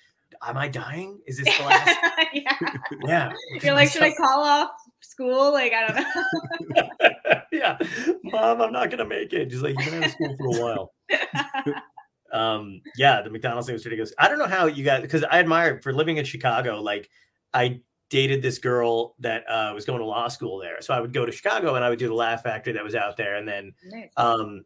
am 0.46 0.56
I 0.56 0.68
dying? 0.68 1.20
Is 1.26 1.38
this 1.38 1.56
the 1.56 1.64
last? 1.64 1.96
yeah. 2.32 2.56
yeah. 3.04 3.32
You're 3.62 3.74
like, 3.74 3.88
should 3.90 4.02
I 4.02 4.12
call 4.14 4.42
off 4.42 4.70
school? 5.04 5.52
Like 5.52 5.72
I 5.72 5.86
don't 5.86 5.96
know. 6.76 7.40
yeah. 7.52 7.78
Mom, 8.24 8.60
I'm 8.60 8.72
not 8.72 8.90
gonna 8.90 9.06
make 9.06 9.32
it. 9.32 9.46
Just 9.46 9.62
like 9.62 9.74
you've 9.78 9.90
been 9.90 10.02
out 10.02 10.06
of 10.06 10.12
school 10.12 10.36
for 10.38 10.46
a 10.46 10.62
while. 10.62 10.94
um 12.32 12.80
yeah 12.96 13.22
the 13.22 13.30
mcdonald's 13.30 13.66
thing 13.66 13.74
was 13.74 13.84
ridiculous 13.84 14.12
i 14.18 14.28
don't 14.28 14.40
know 14.40 14.46
how 14.46 14.66
you 14.66 14.84
guys 14.84 15.00
because 15.00 15.22
i 15.24 15.38
admire 15.38 15.80
for 15.80 15.92
living 15.92 16.16
in 16.16 16.24
chicago 16.24 16.80
like 16.80 17.08
i 17.54 17.80
dated 18.10 18.42
this 18.42 18.58
girl 18.58 19.14
that 19.20 19.48
uh, 19.48 19.72
was 19.72 19.84
going 19.84 20.00
to 20.00 20.04
law 20.04 20.26
school 20.26 20.58
there 20.58 20.80
so 20.80 20.92
i 20.92 21.00
would 21.00 21.12
go 21.12 21.24
to 21.24 21.30
chicago 21.30 21.76
and 21.76 21.84
i 21.84 21.88
would 21.88 21.98
do 21.98 22.08
the 22.08 22.14
laugh 22.14 22.42
factory 22.42 22.72
that 22.72 22.82
was 22.82 22.96
out 22.96 23.16
there 23.16 23.36
and 23.36 23.46
then 23.46 23.72
Nice. 23.84 24.10
um 24.16 24.64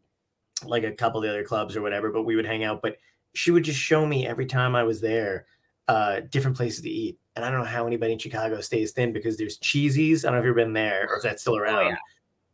like 0.65 0.83
a 0.83 0.91
couple 0.91 1.19
of 1.19 1.23
the 1.23 1.29
other 1.29 1.43
clubs 1.43 1.75
or 1.75 1.81
whatever 1.81 2.11
but 2.11 2.23
we 2.23 2.35
would 2.35 2.45
hang 2.45 2.63
out 2.63 2.81
but 2.81 2.97
she 3.33 3.51
would 3.51 3.63
just 3.63 3.79
show 3.79 4.03
me 4.05 4.25
every 4.27 4.47
time 4.47 4.75
i 4.75 4.83
was 4.83 4.99
there 4.99 5.45
uh 5.87 6.21
different 6.31 6.57
places 6.57 6.81
to 6.81 6.89
eat 6.89 7.19
and 7.39 7.45
i 7.45 7.51
don't 7.51 7.59
know 7.61 7.65
how 7.65 7.87
anybody 7.87 8.13
in 8.13 8.19
chicago 8.19 8.59
stays 8.61 8.91
thin 8.91 9.11
because 9.13 9.37
there's 9.37 9.57
cheesies 9.59 10.19
i 10.23 10.27
don't 10.27 10.33
know 10.33 10.39
if 10.39 10.45
you've 10.45 10.55
been 10.55 10.73
there 10.73 11.07
or 11.09 11.17
if 11.17 11.23
that's 11.23 11.41
still 11.41 11.57
around 11.57 11.75
Oh, 11.85 11.89
yeah. 11.89 11.95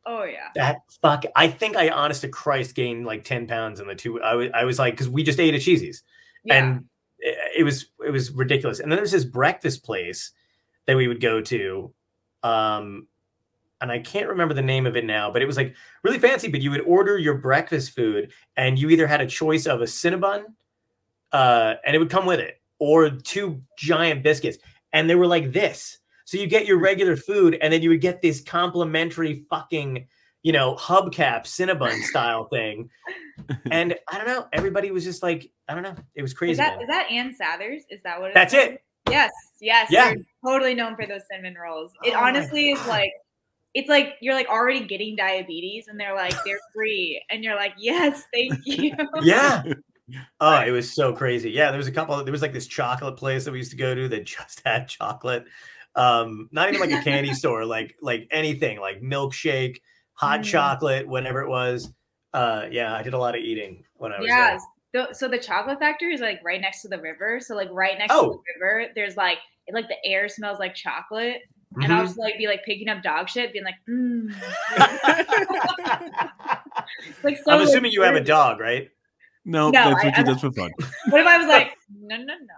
Oh 0.07 0.23
yeah. 0.23 0.47
that 0.55 0.77
fuck 1.01 1.23
i 1.35 1.47
think 1.47 1.75
i 1.75 1.89
honest 1.89 2.21
to 2.21 2.29
christ 2.29 2.75
gained 2.75 3.05
like 3.05 3.23
10 3.23 3.47
pounds 3.47 3.79
in 3.79 3.87
the 3.87 3.95
two 3.95 4.21
i 4.21 4.35
was, 4.35 4.49
I 4.53 4.63
was 4.63 4.77
like 4.79 4.93
because 4.93 5.09
we 5.09 5.23
just 5.23 5.39
ate 5.39 5.53
at 5.55 5.61
cheesies 5.61 6.03
Yeah. 6.43 6.63
and 6.63 6.85
it, 7.19 7.59
it 7.59 7.63
was 7.63 7.87
it 8.05 8.11
was 8.11 8.31
ridiculous 8.31 8.79
and 8.79 8.91
then 8.91 8.97
there's 8.97 9.11
this 9.11 9.25
breakfast 9.25 9.83
place 9.83 10.31
that 10.85 10.95
we 10.95 11.07
would 11.07 11.21
go 11.21 11.41
to 11.41 11.91
um 12.43 13.07
and 13.81 13.91
i 13.91 13.97
can't 13.99 14.29
remember 14.29 14.53
the 14.53 14.61
name 14.61 14.85
of 14.85 14.95
it 14.95 15.05
now 15.05 15.31
but 15.31 15.41
it 15.41 15.45
was 15.47 15.57
like 15.57 15.75
really 16.03 16.19
fancy 16.19 16.47
but 16.49 16.61
you 16.61 16.69
would 16.69 16.81
order 16.81 17.17
your 17.17 17.33
breakfast 17.35 17.91
food 17.95 18.31
and 18.57 18.77
you 18.77 18.89
either 18.91 19.07
had 19.07 19.21
a 19.21 19.25
choice 19.27 19.65
of 19.65 19.81
a 19.81 19.85
cinnabon 19.85 20.43
uh 21.31 21.73
and 21.83 21.95
it 21.95 21.99
would 21.99 22.11
come 22.11 22.27
with 22.27 22.39
it 22.39 22.61
or 22.77 23.09
two 23.09 23.59
giant 23.77 24.21
biscuits 24.21 24.57
and 24.95 25.09
they 25.09 25.15
were 25.15 25.27
like 25.27 25.51
this 25.51 25.99
so 26.25 26.37
you 26.37 26.47
get 26.47 26.65
your 26.65 26.79
regular 26.79 27.15
food 27.15 27.57
and 27.61 27.71
then 27.71 27.81
you 27.81 27.89
would 27.89 28.01
get 28.01 28.21
this 28.21 28.41
complimentary 28.41 29.45
fucking 29.49 30.07
you 30.41 30.51
know 30.51 30.75
hubcap 30.75 31.43
cinnabon 31.43 32.01
style 32.03 32.45
thing 32.45 32.89
and 33.69 33.95
i 34.11 34.17
don't 34.17 34.27
know 34.27 34.47
everybody 34.51 34.89
was 34.89 35.03
just 35.03 35.21
like 35.21 35.51
i 35.67 35.73
don't 35.73 35.83
know 35.83 35.95
it 36.15 36.23
was 36.23 36.33
crazy 36.33 36.53
is 36.53 36.57
that 36.57 36.79
that 36.87 37.11
Ann 37.11 37.33
Sather's? 37.35 37.83
Is 37.89 38.01
that 38.03 38.19
what? 38.19 38.33
that's 38.33 38.53
called? 38.53 38.71
it 38.71 38.81
Yes. 39.09 39.31
Yes. 39.61 39.91
Yeah. 39.91 40.13
Totally 40.45 40.73
known 40.73 40.95
for 40.95 41.05
those 41.05 41.21
cinnamon 41.29 41.55
rolls. 41.61 41.91
It 42.03 42.13
Oh 42.15 42.19
honestly 42.19 42.71
is 42.71 42.87
like. 42.87 43.11
It's 43.73 43.89
like 43.89 44.13
you're 44.21 44.33
like 44.33 44.47
already 44.47 44.85
getting 44.85 45.17
diabetes, 45.17 45.89
and 45.89 45.99
they're 45.99 46.15
like 46.15 46.33
they're 46.45 46.61
free, 46.73 47.21
and 47.29 47.43
you're 47.43 47.57
like, 47.57 47.73
yes, 47.77 48.23
thank 48.33 48.53
you. 48.65 48.95
yeah 49.21 49.63
oh 50.39 50.61
it 50.61 50.71
was 50.71 50.93
so 50.93 51.13
crazy 51.13 51.49
yeah 51.49 51.71
there 51.71 51.77
was 51.77 51.87
a 51.87 51.91
couple 51.91 52.21
there 52.23 52.31
was 52.31 52.41
like 52.41 52.53
this 52.53 52.67
chocolate 52.67 53.17
place 53.17 53.45
that 53.45 53.51
we 53.51 53.57
used 53.57 53.71
to 53.71 53.77
go 53.77 53.95
to 53.95 54.07
that 54.07 54.23
just 54.25 54.61
had 54.65 54.87
chocolate 54.87 55.45
um 55.95 56.47
not 56.51 56.69
even 56.71 56.79
like 56.79 56.91
a 56.91 57.03
candy 57.03 57.33
store 57.41 57.65
like 57.65 57.95
like 58.01 58.27
anything 58.31 58.79
like 58.79 59.01
milkshake 59.01 59.77
hot 60.13 60.41
Mm. 60.41 60.43
chocolate 60.43 61.07
whatever 61.07 61.41
it 61.41 61.49
was 61.49 61.91
uh 62.33 62.65
yeah 62.69 62.93
i 62.93 63.01
did 63.01 63.13
a 63.13 63.17
lot 63.17 63.33
of 63.35 63.41
eating 63.41 63.83
when 63.95 64.11
i 64.11 64.19
was 64.19 64.27
there. 64.29 64.37
Yes. 64.37 64.61
So 65.19 65.27
the 65.27 65.37
chocolate 65.39 65.77
factory 65.79 66.13
is 66.13 66.21
like 66.21 66.39
right 66.41 66.61
next 66.61 66.81
to 66.83 66.87
the 66.87 66.97
river. 66.97 67.41
So 67.41 67.53
like 67.53 67.67
right 67.69 67.97
next 67.99 68.13
to 68.13 68.17
Oh. 68.17 68.31
the 68.31 68.39
river, 68.65 68.85
there's 68.95 69.17
like 69.17 69.39
like 69.73 69.89
the 69.89 69.97
air 70.09 70.29
smells 70.29 70.57
like 70.57 70.73
chocolate, 70.73 71.41
and 71.81 71.91
I'll 71.91 72.03
Mhm. 72.03 72.05
just 72.05 72.17
like 72.17 72.37
be 72.37 72.47
like 72.47 72.63
picking 72.63 72.87
up 72.87 73.03
dog 73.03 73.27
shit, 73.27 73.51
being 73.51 73.65
like, 73.65 73.75
mm. 73.89 74.33
like 77.23 77.35
so 77.43 77.51
i'm 77.51 77.61
assuming 77.61 77.91
you 77.91 78.03
have 78.03 78.15
a 78.15 78.21
dog 78.21 78.61
right 78.61 78.89
No, 79.45 79.69
No, 79.69 79.71
that's 79.71 79.87
I- 80.03 80.05
what 80.07 80.15
she 80.15 80.21
I- 80.21 80.23
does 80.23 80.41
for 80.41 80.51
fun. 80.51 80.71
What 81.09 81.21
if 81.21 81.27
I 81.27 81.37
was 81.37 81.47
like, 81.47 81.77
no, 82.01 82.17
no, 82.17 82.33
no. 82.33 82.57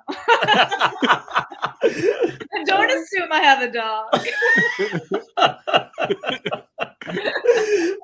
Don't 2.65 2.89
assume 2.89 3.27
I 3.31 3.39
have 3.41 3.61
a 3.61 3.71
dog. 3.71 4.05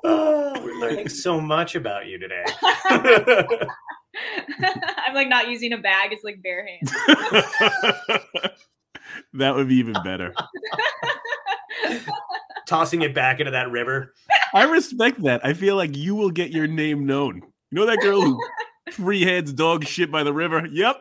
oh, 0.04 0.60
we're 0.62 0.78
learning 0.80 1.08
so 1.08 1.40
much 1.40 1.74
about 1.74 2.06
you 2.06 2.18
today. 2.18 2.44
I'm 5.06 5.14
like 5.14 5.28
not 5.28 5.48
using 5.48 5.72
a 5.72 5.78
bag. 5.78 6.12
It's 6.12 6.24
like 6.24 6.42
bare 6.42 6.66
hands. 6.66 6.90
that 9.34 9.54
would 9.54 9.68
be 9.68 9.76
even 9.76 9.94
better. 10.04 10.34
Tossing 12.66 13.02
it 13.02 13.14
back 13.14 13.40
into 13.40 13.50
that 13.52 13.70
river. 13.70 14.12
I 14.54 14.64
respect 14.64 15.22
that. 15.24 15.44
I 15.44 15.52
feel 15.54 15.76
like 15.76 15.96
you 15.96 16.14
will 16.14 16.30
get 16.30 16.50
your 16.50 16.66
name 16.66 17.06
known. 17.06 17.36
You 17.70 17.80
know 17.80 17.86
that 17.86 17.98
girl 18.00 18.20
who 18.22 18.40
freeheads 18.90 19.54
dog 19.54 19.84
shit 19.84 20.10
by 20.10 20.22
the 20.22 20.32
river? 20.32 20.66
Yep. 20.70 20.96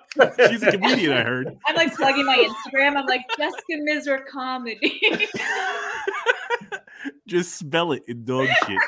She's 0.49 0.63
a 0.63 0.71
comedian, 0.71 1.13
I 1.13 1.23
heard. 1.23 1.57
I'm 1.67 1.75
like 1.75 1.95
plugging 1.95 2.25
my 2.25 2.37
Instagram. 2.37 2.97
I'm 2.97 3.05
like 3.05 3.25
Jessica 3.37 3.73
Misra 3.73 4.25
comedy. 4.25 5.01
Just 7.27 7.57
spell 7.57 7.91
it 7.91 8.03
in 8.07 8.23
dog 8.23 8.47
shit. 8.65 8.79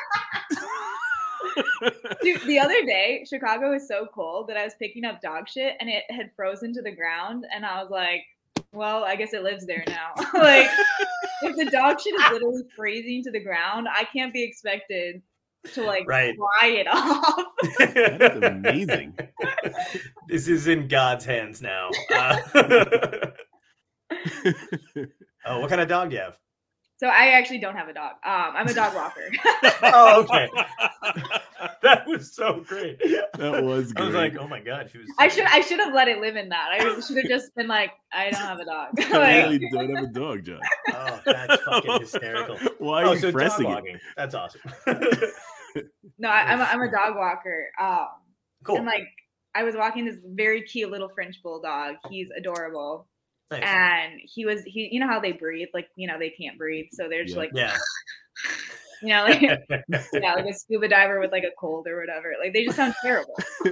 Dude, 2.21 2.41
the 2.43 2.59
other 2.59 2.85
day, 2.85 3.25
Chicago 3.27 3.73
is 3.73 3.87
so 3.87 4.07
cold 4.13 4.47
that 4.47 4.57
I 4.57 4.63
was 4.63 4.73
picking 4.75 5.05
up 5.05 5.21
dog 5.21 5.47
shit 5.47 5.75
and 5.79 5.89
it 5.89 6.03
had 6.09 6.31
frozen 6.35 6.73
to 6.73 6.81
the 6.81 6.91
ground, 6.91 7.45
and 7.53 7.65
I 7.65 7.81
was 7.81 7.89
like, 7.89 8.23
"Well, 8.73 9.03
I 9.03 9.15
guess 9.15 9.33
it 9.33 9.43
lives 9.43 9.65
there 9.65 9.83
now." 9.87 10.13
like, 10.33 10.67
if 11.43 11.55
the 11.55 11.65
dog 11.71 11.99
shit 11.99 12.13
is 12.13 12.31
literally 12.31 12.63
freezing 12.75 13.23
to 13.23 13.31
the 13.31 13.39
ground, 13.39 13.87
I 13.89 14.03
can't 14.05 14.33
be 14.33 14.43
expected 14.43 15.21
to 15.73 15.83
like 15.83 16.07
Right. 16.07 16.35
dry 16.35 16.67
it 16.69 16.87
off. 16.91 17.45
That 17.79 18.35
is 18.35 18.43
amazing. 18.43 19.17
this 20.27 20.47
is 20.47 20.67
in 20.67 20.87
God's 20.87 21.25
hands 21.25 21.61
now. 21.61 21.89
Uh, 22.13 22.37
oh, 25.45 25.59
what 25.59 25.69
kind 25.69 25.81
of 25.81 25.87
dog 25.87 26.09
do 26.09 26.15
you 26.15 26.21
have? 26.21 26.37
so 26.97 27.07
I 27.07 27.31
actually 27.31 27.57
don't 27.59 27.75
have 27.75 27.89
a 27.89 27.93
dog. 27.93 28.13
Um, 28.23 28.53
I'm 28.55 28.67
a 28.67 28.73
dog 28.73 28.95
walker. 28.95 29.29
Oh, 29.83 30.21
okay. 30.23 30.47
that 31.81 32.07
was 32.07 32.33
so 32.33 32.63
great. 32.65 32.97
That 33.37 33.63
was 33.63 33.91
Great. 33.91 34.03
I 34.03 34.05
was 34.05 34.15
like, 34.15 34.37
oh 34.37 34.47
my 34.47 34.61
god, 34.61 34.89
she 34.91 34.99
was. 34.99 35.07
I 35.19 35.27
should 35.27 35.43
I 35.43 35.59
should 35.59 35.79
have 35.81 35.93
let 35.93 36.07
it 36.07 36.19
live 36.21 36.37
in 36.37 36.47
that. 36.49 36.69
I 36.71 36.79
should 37.01 37.17
have 37.17 37.27
just 37.27 37.53
been 37.55 37.67
like, 37.67 37.91
I 38.13 38.29
don't 38.31 38.39
have 38.39 38.59
a 38.59 38.65
dog. 38.65 38.87
I 39.13 39.43
really 39.43 39.67
don't 39.71 39.93
have 39.93 40.05
a 40.05 40.07
dog, 40.07 40.45
John. 40.45 40.61
Oh, 40.93 41.19
that's 41.25 41.61
fucking 41.63 41.99
hysterical. 41.99 42.57
Why 42.79 43.03
are 43.03 43.07
oh, 43.07 43.11
you 43.13 43.19
so 43.19 43.31
pressing 43.33 43.69
it? 43.69 44.01
That's 44.15 44.33
awesome. 44.33 44.61
No, 46.17 46.29
I, 46.29 46.53
I'm 46.53 46.59
a, 46.61 46.63
I'm 46.63 46.81
a 46.81 46.91
dog 46.91 47.15
walker. 47.15 47.67
Um, 47.79 48.07
cool. 48.63 48.77
and 48.77 48.85
like 48.85 49.07
I 49.53 49.63
was 49.63 49.75
walking 49.75 50.05
this 50.05 50.17
very 50.25 50.61
cute 50.61 50.91
little 50.91 51.09
French 51.09 51.41
bulldog. 51.43 51.95
He's 52.09 52.29
adorable. 52.37 53.07
Nice. 53.51 53.61
and 53.63 54.13
he 54.23 54.43
was 54.43 54.63
he 54.63 54.89
you 54.91 54.99
know 54.99 55.05
how 55.07 55.19
they 55.19 55.31
breathe 55.31 55.67
like 55.71 55.87
you 55.95 56.07
know 56.07 56.17
they 56.17 56.31
can't 56.31 56.57
breathe 56.57 56.87
so 56.91 57.07
they're 57.07 57.23
just 57.25 57.35
Yeah. 57.35 57.41
like 57.41 57.51
yeah. 57.53 57.77
you 59.03 59.07
know 59.09 59.23
like 59.23 59.39
yeah 60.13 60.33
like 60.33 60.47
a 60.47 60.53
scuba 60.53 60.87
diver 60.87 61.19
with 61.19 61.31
like 61.31 61.43
a 61.43 61.51
cold 61.59 61.85
or 61.87 61.99
whatever 61.99 62.33
like 62.41 62.53
they 62.53 62.65
just 62.65 62.75
sound 62.75 62.95
terrible 63.03 63.35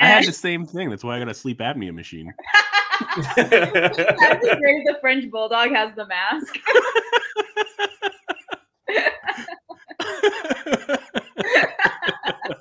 I 0.00 0.06
had 0.08 0.24
the 0.26 0.32
same 0.32 0.66
thing. 0.66 0.90
That's 0.90 1.04
why 1.04 1.14
I 1.14 1.18
got 1.20 1.28
a 1.28 1.34
sleep 1.34 1.60
apnea 1.60 1.94
machine. 1.94 2.34
that'd 3.36 3.50
great 4.58 4.84
the 4.86 4.96
french 5.00 5.30
bulldog 5.30 5.70
has 5.70 5.94
the 5.94 6.06
mask 6.08 6.58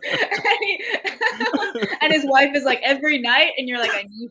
and, 0.04 0.60
he- 0.62 0.84
and 2.02 2.14
his 2.14 2.26
wife 2.26 2.56
is 2.56 2.64
like 2.64 2.80
every 2.84 3.20
night 3.20 3.52
and 3.58 3.68
you're 3.68 3.80
like 3.80 3.94
i 3.94 4.04
need 4.04 4.30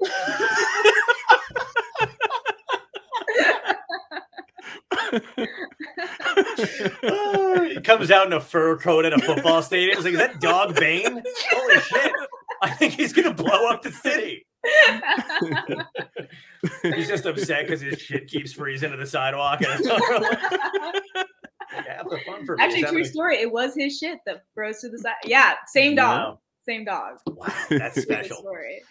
he 7.68 7.80
comes 7.80 8.10
out 8.10 8.26
in 8.26 8.32
a 8.32 8.40
fur 8.40 8.76
coat 8.78 9.04
at 9.04 9.12
a 9.12 9.18
football 9.18 9.62
stadium. 9.62 9.96
It's 9.96 10.04
like, 10.04 10.14
is 10.14 10.18
that 10.18 10.40
dog 10.40 10.74
Bane? 10.78 11.22
Holy 11.50 11.80
shit. 11.80 12.12
I 12.62 12.70
think 12.70 12.94
he's 12.94 13.12
gonna 13.12 13.34
blow 13.34 13.68
up 13.68 13.82
the 13.82 13.92
city. 13.92 14.46
He's 16.82 17.08
just 17.08 17.26
upset 17.26 17.66
because 17.66 17.80
his 17.80 18.00
shit 18.00 18.28
keeps 18.28 18.52
freezing 18.52 18.92
to 18.92 18.96
the 18.96 19.06
sidewalk. 19.06 19.60
Half 21.86 22.08
the 22.10 22.18
fun 22.26 22.44
for 22.46 22.56
me 22.56 22.62
actually 22.64 22.82
true 22.84 23.04
story 23.04 23.36
it 23.38 23.50
was 23.50 23.74
his 23.74 23.98
shit 23.98 24.18
that 24.26 24.44
froze 24.54 24.80
to 24.80 24.88
the 24.88 24.98
side 24.98 25.14
yeah 25.24 25.54
same 25.66 25.94
dog 25.96 26.38
same 26.64 26.84
dog 26.84 27.18
Wow, 27.26 27.46
that's 27.70 28.00
special. 28.02 28.36
story 28.36 28.82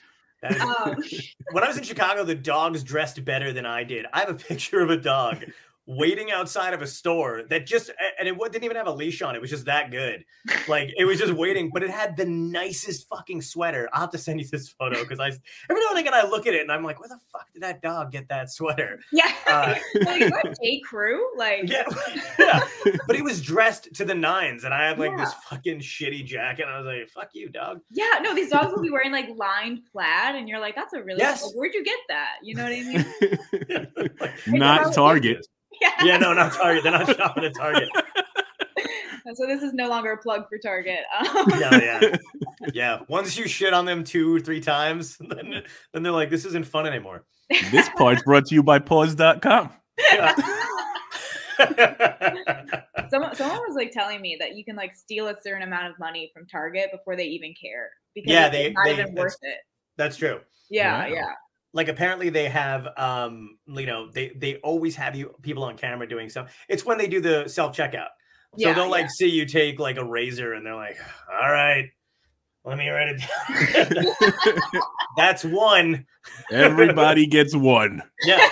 is- 0.44 0.62
um, 0.62 0.96
when 1.52 1.64
I 1.64 1.68
was 1.68 1.78
in 1.78 1.84
Chicago, 1.84 2.24
the 2.24 2.34
dogs 2.34 2.84
dressed 2.84 3.24
better 3.24 3.54
than 3.54 3.66
I 3.68 3.84
did. 3.84 4.08
I 4.12 4.22
have 4.22 4.30
a 4.30 4.34
picture 4.34 4.82
of 4.82 4.90
a 4.90 4.98
dog 4.98 5.44
waiting 5.88 6.32
outside 6.32 6.74
of 6.74 6.82
a 6.82 6.88
store 6.88 7.44
that 7.50 7.66
just 7.66 7.90
and 8.20 8.28
it 8.28 8.38
didn't 8.52 8.64
even 8.64 8.78
have 8.78 8.88
a 8.88 8.92
leash 8.92 9.22
on. 9.22 9.36
It 9.36 9.42
was 9.42 9.50
just 9.50 9.66
that 9.66 9.92
good. 9.92 10.24
Like 10.68 10.94
it 10.98 11.06
was 11.06 11.20
just 11.20 11.34
waiting, 11.34 11.70
but 11.74 11.84
it 11.84 11.90
had 11.90 12.16
the 12.16 12.26
nicest 12.26 13.10
fucking 13.10 13.42
sweater. 13.42 13.90
I'll 13.94 14.02
have 14.02 14.12
to 14.12 14.18
send 14.18 14.40
you 14.40 14.48
this 14.48 14.70
photo 14.70 15.02
because 15.02 15.20
I 15.20 15.28
every 15.28 15.82
now 15.84 15.90
and 15.92 16.00
again 16.00 16.14
I 16.14 16.24
look 16.24 16.48
at 16.48 16.54
it 16.54 16.62
and 16.62 16.72
I'm 16.72 16.84
like, 16.84 17.00
where 17.00 17.10
the 17.10 17.20
fuck 17.32 17.52
did 17.54 17.64
that 17.64 17.82
dog 17.82 18.12
get 18.12 18.28
that 18.30 18.52
sweater? 18.52 19.00
yeah 19.12 19.32
Uh, 19.48 19.76
like, 20.06 20.22
is 20.22 20.32
that 20.32 20.56
J. 20.62 20.80
Crew? 20.82 21.20
Like, 21.38 21.68
yeah, 21.70 21.84
yeah. 22.40 22.62
But 23.08 23.16
he 23.16 23.22
was 23.22 23.42
dressed 23.42 23.94
to 23.96 24.06
the 24.06 24.16
nines, 24.16 24.64
and 24.64 24.74
I 24.74 24.88
had 24.88 25.00
like 25.00 25.18
this 25.18 25.34
fucking 25.50 25.80
shitty 25.80 26.26
jacket. 26.26 26.64
And 26.64 26.72
I 26.72 26.78
was 26.78 26.86
like, 26.86 27.10
fuck 27.10 27.32
you, 27.34 27.50
dog. 27.50 27.82
yeah, 27.90 28.20
no, 28.22 28.34
these 28.36 28.50
dogs 28.50 28.72
will 28.74 28.82
be 28.82 28.92
wearing 28.92 29.12
like 29.12 29.28
lined 29.36 29.82
plaid, 29.92 30.36
and 30.36 30.48
you're 30.48 30.60
like, 30.60 30.76
that's 30.76 30.94
a 30.94 31.04
really, 31.04 31.20
Yes. 31.20 31.44
like, 31.44 31.54
where'd 31.56 31.74
you 31.74 31.84
get 31.84 32.00
that? 32.08 32.36
You 32.44 32.56
know 32.56 32.64
what 32.64 32.72
I 32.74 32.84
mean? 32.84 34.12
Like, 34.20 34.32
Not 34.48 34.94
Target. 34.94 35.46
Yeah. 35.82 35.90
yeah, 36.04 36.18
no, 36.18 36.32
not 36.34 36.54
Target. 36.54 36.84
They're 36.84 36.92
not 36.92 37.08
shopping 37.16 37.44
at 37.44 37.54
Target. 37.56 37.90
So 39.36 39.46
this 39.46 39.62
is 39.62 39.72
no 39.74 39.88
longer 39.88 40.14
a 40.14 40.18
plug 40.18 40.50
for 40.50 40.58
Target. 40.58 41.00
Um, 41.20 41.46
No, 41.60 41.70
yeah. 41.78 42.16
Yeah. 42.74 43.00
Once 43.08 43.38
you 43.38 43.48
shit 43.48 43.72
on 43.72 43.86
them 43.86 44.04
two 44.04 44.36
or 44.36 44.40
three 44.40 44.60
times, 44.60 45.16
then, 45.20 45.64
then 45.94 46.04
they're 46.04 46.12
like, 46.12 46.30
this 46.32 46.44
isn't 46.46 46.66
fun 46.66 46.88
anymore. 46.88 47.24
This 47.72 47.88
part's 47.98 48.24
brought 48.24 48.48
to 48.48 48.56
you 48.56 48.64
by 48.64 48.80
pause.com. 48.80 49.70
Yeah. 50.12 50.36
someone, 53.10 53.36
someone 53.36 53.60
was 53.68 53.76
like 53.76 53.92
telling 53.92 54.22
me 54.22 54.38
that 54.40 54.56
you 54.56 54.66
can 54.66 54.76
like 54.76 54.96
steal 54.96 55.28
a 55.28 55.36
certain 55.42 55.64
amount 55.64 55.88
of 55.92 56.00
money 56.00 56.32
from 56.34 56.48
Target 56.48 56.90
before 56.92 57.16
they 57.16 57.26
even 57.26 57.54
care 57.62 57.90
because 58.16 58.32
Yeah, 58.32 58.48
it's 58.48 58.56
they- 58.56 58.72
not 58.74 58.86
they- 58.86 58.94
even 59.02 59.14
worth 59.16 59.38
it. 59.42 59.58
That's 59.98 60.18
true. 60.18 60.40
Yeah, 60.70 61.08
Wow. 61.08 61.14
yeah. 61.14 61.32
Like 61.74 61.88
apparently 61.88 62.30
they 62.30 62.50
have 62.50 62.88
um, 62.98 63.58
you 63.68 63.86
know, 63.86 64.10
they 64.12 64.32
they 64.36 64.58
always 64.58 64.96
have 64.98 65.16
you 65.16 65.34
people 65.42 65.64
on 65.64 65.78
camera 65.78 66.08
doing 66.08 66.30
stuff. 66.30 66.54
It's 66.68 66.86
when 66.86 66.98
they 66.98 67.08
do 67.08 67.22
the 67.22 67.48
self-checkout. 67.48 68.10
So 68.58 68.68
Yeah, 68.68 68.74
they'll 68.74 68.90
like 68.90 69.04
yeah. 69.04 69.10
see 69.10 69.30
you 69.30 69.46
take 69.46 69.80
like 69.80 69.98
a 69.98 70.04
razor 70.04 70.54
and 70.54 70.66
they're 70.66 70.76
like, 70.76 70.98
all 71.32 71.52
right, 71.52 71.90
let 72.66 72.78
me 72.78 72.90
write 72.90 73.16
it 73.18 73.96
down. 73.96 74.82
That's 75.18 75.44
one. 75.46 76.06
Everybody 76.52 77.26
gets 77.26 77.56
one. 77.56 78.02
Yeah. 78.24 78.48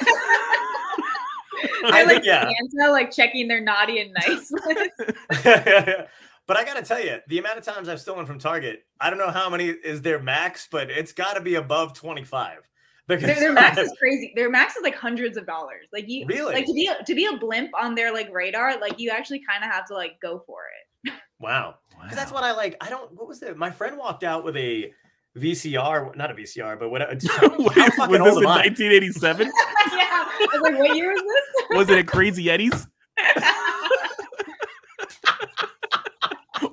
I 1.84 2.04
like 2.04 2.24
yeah. 2.24 2.50
Santa, 2.72 2.92
like 2.92 3.12
checking 3.12 3.48
their 3.48 3.62
naughty 3.62 4.00
and 4.00 4.14
nice 4.14 4.52
list. 4.66 4.90
but 6.48 6.58
I 6.58 6.64
gotta 6.64 6.82
tell 6.82 7.04
you, 7.04 7.20
the 7.28 7.40
amount 7.40 7.58
of 7.58 7.66
times 7.66 7.90
I've 7.90 8.02
stolen 8.02 8.26
from 8.26 8.40
Target, 8.40 8.86
I 9.00 9.10
don't 9.10 9.20
know 9.20 9.32
how 9.32 9.50
many 9.50 9.68
is 9.68 10.02
their 10.02 10.20
max, 10.20 10.68
but 10.72 10.90
it's 10.90 11.12
got 11.12 11.34
to 11.34 11.42
be 11.42 11.56
above 11.56 11.94
twenty 11.94 12.24
five. 12.24 12.69
Because 13.10 13.26
their, 13.26 13.40
their 13.40 13.54
max 13.62 13.78
is 13.78 13.92
crazy. 14.00 14.32
Their 14.36 14.50
max 14.50 14.76
is 14.78 14.84
like 14.84 14.96
hundreds 14.96 15.36
of 15.36 15.46
dollars. 15.46 15.88
Like 15.92 16.08
you, 16.08 16.26
Really? 16.28 16.54
like 16.54 16.66
to 16.68 16.74
be 16.74 16.88
a, 16.88 17.04
to 17.04 17.14
be 17.16 17.26
a 17.26 17.36
blimp 17.38 17.72
on 17.78 17.96
their 17.96 18.14
like 18.14 18.30
radar. 18.32 18.80
Like 18.80 19.00
you 19.00 19.10
actually 19.10 19.42
kind 19.50 19.64
of 19.64 19.72
have 19.72 19.86
to 19.88 19.94
like 19.96 20.18
go 20.22 20.40
for 20.46 20.60
it. 21.06 21.14
wow, 21.40 21.76
because 22.02 22.16
that's 22.18 22.32
what 22.32 22.44
I 22.44 22.52
like. 22.54 22.78
I 22.82 22.90
don't. 22.90 23.12
What 23.14 23.28
was 23.28 23.42
it? 23.44 23.58
My 23.58 23.72
friend 23.72 23.98
walked 23.98 24.24
out 24.24 24.44
with 24.46 24.56
a 24.56 24.92
VCR, 25.38 26.16
not 26.16 26.32
a 26.32 26.34
VCR, 26.34 26.78
but 26.80 26.90
what? 26.90 27.02
Wait, 27.10 27.24
How 27.30 27.48
was 27.58 27.94
fucking 27.96 28.24
this 28.24 28.34
old 28.34 28.44
in 28.44 28.50
am 28.50 28.50
I? 28.50 28.66
1987? 28.68 29.48
yeah, 29.48 29.52
I 29.96 30.48
was 30.54 30.62
like, 30.62 30.78
what 30.80 30.96
year 30.96 31.12
was 31.12 31.22
this? 31.22 31.46
Was 31.78 31.90
it 31.90 32.00
at 32.00 32.08
Crazy 32.08 32.50
Eddie's 32.50 32.88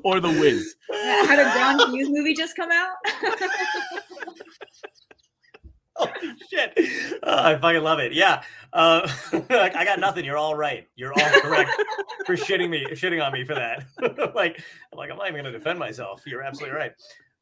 or 0.05 0.21
The 0.21 0.29
Wiz? 0.29 0.75
Yeah, 0.91 1.25
Had 1.27 1.39
a 1.39 1.45
John 1.79 1.93
Hughes 1.93 2.09
movie 2.11 2.35
just 2.35 2.57
come 2.57 2.71
out? 2.73 2.95
Holy 5.99 6.33
shit! 6.51 6.73
Oh, 7.23 7.45
I 7.45 7.57
fucking 7.59 7.83
love 7.83 7.99
it. 8.01 8.13
Yeah, 8.13 8.43
uh, 8.73 9.09
like, 9.51 9.75
I 9.77 9.85
got 9.85 9.99
nothing. 9.99 10.25
You're 10.25 10.37
all 10.37 10.55
right. 10.55 10.87
You're 10.97 11.13
all 11.13 11.41
correct 11.41 11.71
for 12.27 12.37
shitting 12.37 12.69
me, 12.69 12.85
shitting 12.93 13.25
on 13.25 13.33
me 13.33 13.45
for 13.45 13.55
that. 13.55 13.85
like, 14.35 14.63
I'm 14.93 14.99
like, 14.99 15.11
I'm 15.11 15.17
not 15.17 15.29
even 15.29 15.37
gonna 15.45 15.53
defend 15.53 15.79
myself. 15.79 16.23
You're 16.27 16.43
absolutely 16.43 16.77
right. 16.77 16.93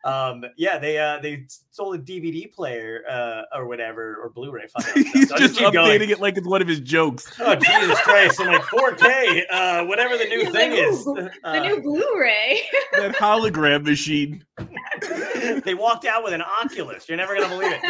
Um, 0.04 0.44
yeah, 0.58 0.78
they 0.78 0.98
uh, 0.98 1.18
they 1.20 1.46
stole 1.48 1.94
a 1.94 1.98
DVD 1.98 2.52
player 2.52 3.02
uh, 3.08 3.42
or 3.56 3.66
whatever 3.66 4.16
or 4.22 4.28
Blu-ray. 4.28 4.66
Fuck. 4.66 4.84
He's 4.94 5.32
I'll 5.32 5.38
just 5.38 5.56
keep 5.58 5.72
going. 5.72 5.98
updating 5.98 6.10
it 6.10 6.20
like 6.20 6.36
it's 6.36 6.46
one 6.46 6.60
of 6.60 6.68
his 6.68 6.80
jokes. 6.80 7.32
Oh 7.40 7.54
Jesus 7.54 7.98
Christ! 8.02 8.38
I'm 8.38 8.48
like 8.48 8.60
4K, 8.64 9.42
uh, 9.50 9.84
whatever 9.86 10.18
the 10.18 10.26
new 10.26 10.40
He's 10.40 10.50
thing 10.50 10.72
like, 10.72 10.78
is. 10.80 11.06
"Ooh, 11.06 11.30
Uh, 11.42 11.52
the 11.54 11.60
new 11.68 11.80
Blu-ray. 11.82 12.60
That 12.92 13.14
hologram 13.16 13.82
machine. 13.84 14.44
they 15.64 15.72
walked 15.74 16.04
out 16.04 16.22
with 16.22 16.34
an 16.34 16.42
Oculus. 16.42 17.08
You're 17.08 17.16
never 17.16 17.34
gonna 17.34 17.48
believe 17.48 17.72
it. 17.72 17.80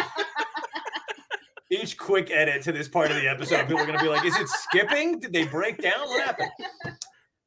Each 1.71 1.97
quick 1.97 2.29
edit 2.31 2.61
to 2.63 2.71
this 2.71 2.87
part 2.87 3.09
of 3.09 3.17
the 3.17 3.27
episode, 3.27 3.67
people 3.67 3.79
are 3.79 3.85
gonna 3.85 4.01
be 4.01 4.07
like, 4.07 4.25
"Is 4.25 4.37
it 4.37 4.47
skipping? 4.47 5.19
Did 5.19 5.33
they 5.33 5.45
break 5.45 5.81
down? 5.81 6.07
What 6.07 6.25
happened?" 6.25 6.51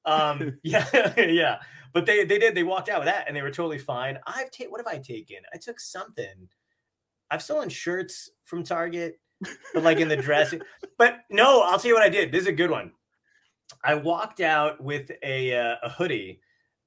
Um, 0.05 0.59
yeah, 0.63 0.87
yeah. 1.21 1.59
But 1.93 2.07
they 2.07 2.25
they 2.25 2.39
did. 2.39 2.55
They 2.55 2.65
walked 2.65 2.89
out 2.89 3.01
with 3.01 3.07
that, 3.07 3.27
and 3.29 3.37
they 3.37 3.43
were 3.43 3.51
totally 3.51 3.79
fine. 3.79 4.19
I've 4.27 4.51
taken. 4.51 4.71
What 4.71 4.81
have 4.81 4.93
I 4.93 4.99
taken? 4.99 5.39
I 5.55 5.59
took 5.59 5.79
something. 5.79 6.49
I've 7.31 7.43
stolen 7.43 7.69
shirts 7.69 8.31
from 8.43 8.65
Target, 8.65 9.21
but 9.75 9.83
like 9.83 9.99
in 9.99 10.09
the 10.09 10.17
dressing. 10.17 10.63
But 10.97 11.19
no, 11.31 11.63
I'll 11.63 11.79
tell 11.79 11.91
you 11.91 11.95
what 11.95 12.03
I 12.03 12.09
did. 12.09 12.33
This 12.33 12.43
is 12.43 12.49
a 12.49 12.53
good 12.53 12.71
one. 12.71 12.93
I 13.85 13.95
walked 13.95 14.41
out 14.41 14.83
with 14.83 15.11
a 15.23 15.55
uh, 15.55 15.77
a 15.83 15.89
hoodie. 15.89 16.41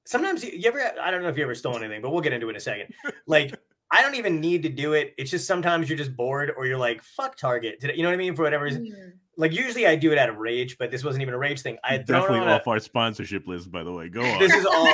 Sometimes 0.04 0.44
you, 0.44 0.50
you 0.52 0.68
ever 0.68 0.80
I 1.00 1.10
don't 1.10 1.22
know 1.22 1.28
if 1.28 1.36
you 1.36 1.44
ever 1.44 1.54
stole 1.54 1.76
anything, 1.76 2.02
but 2.02 2.10
we'll 2.10 2.20
get 2.20 2.32
into 2.32 2.48
it 2.48 2.50
in 2.50 2.56
a 2.56 2.60
second. 2.60 2.92
Like 3.26 3.54
I 3.94 4.00
don't 4.02 4.14
even 4.14 4.40
need 4.40 4.62
to 4.64 4.68
do 4.70 4.94
it. 4.94 5.14
It's 5.18 5.30
just 5.30 5.46
sometimes 5.46 5.88
you're 5.88 5.98
just 5.98 6.16
bored 6.16 6.50
or 6.56 6.66
you're 6.66 6.78
like, 6.78 7.02
fuck 7.02 7.36
Target. 7.36 7.78
Did 7.78 7.90
I- 7.90 7.92
you 7.92 8.02
know 8.02 8.08
what 8.08 8.14
I 8.14 8.16
mean? 8.16 8.34
For 8.34 8.42
whatever 8.42 8.64
reason. 8.64 8.86
Mm. 8.86 9.12
like 9.36 9.52
usually 9.52 9.86
I 9.86 9.96
do 9.96 10.12
it 10.12 10.18
out 10.18 10.28
of 10.30 10.38
rage, 10.38 10.78
but 10.78 10.90
this 10.90 11.04
wasn't 11.04 11.22
even 11.22 11.34
a 11.34 11.38
rage 11.38 11.60
thing. 11.60 11.76
I 11.84 11.98
Definitely 11.98 12.40
on 12.40 12.48
a- 12.48 12.52
off 12.52 12.66
our 12.66 12.80
sponsorship 12.80 13.46
list, 13.46 13.70
by 13.70 13.84
the 13.84 13.92
way. 13.92 14.08
Go 14.08 14.22
on. 14.22 14.38
this 14.38 14.52
is 14.54 14.64
all 14.70 14.84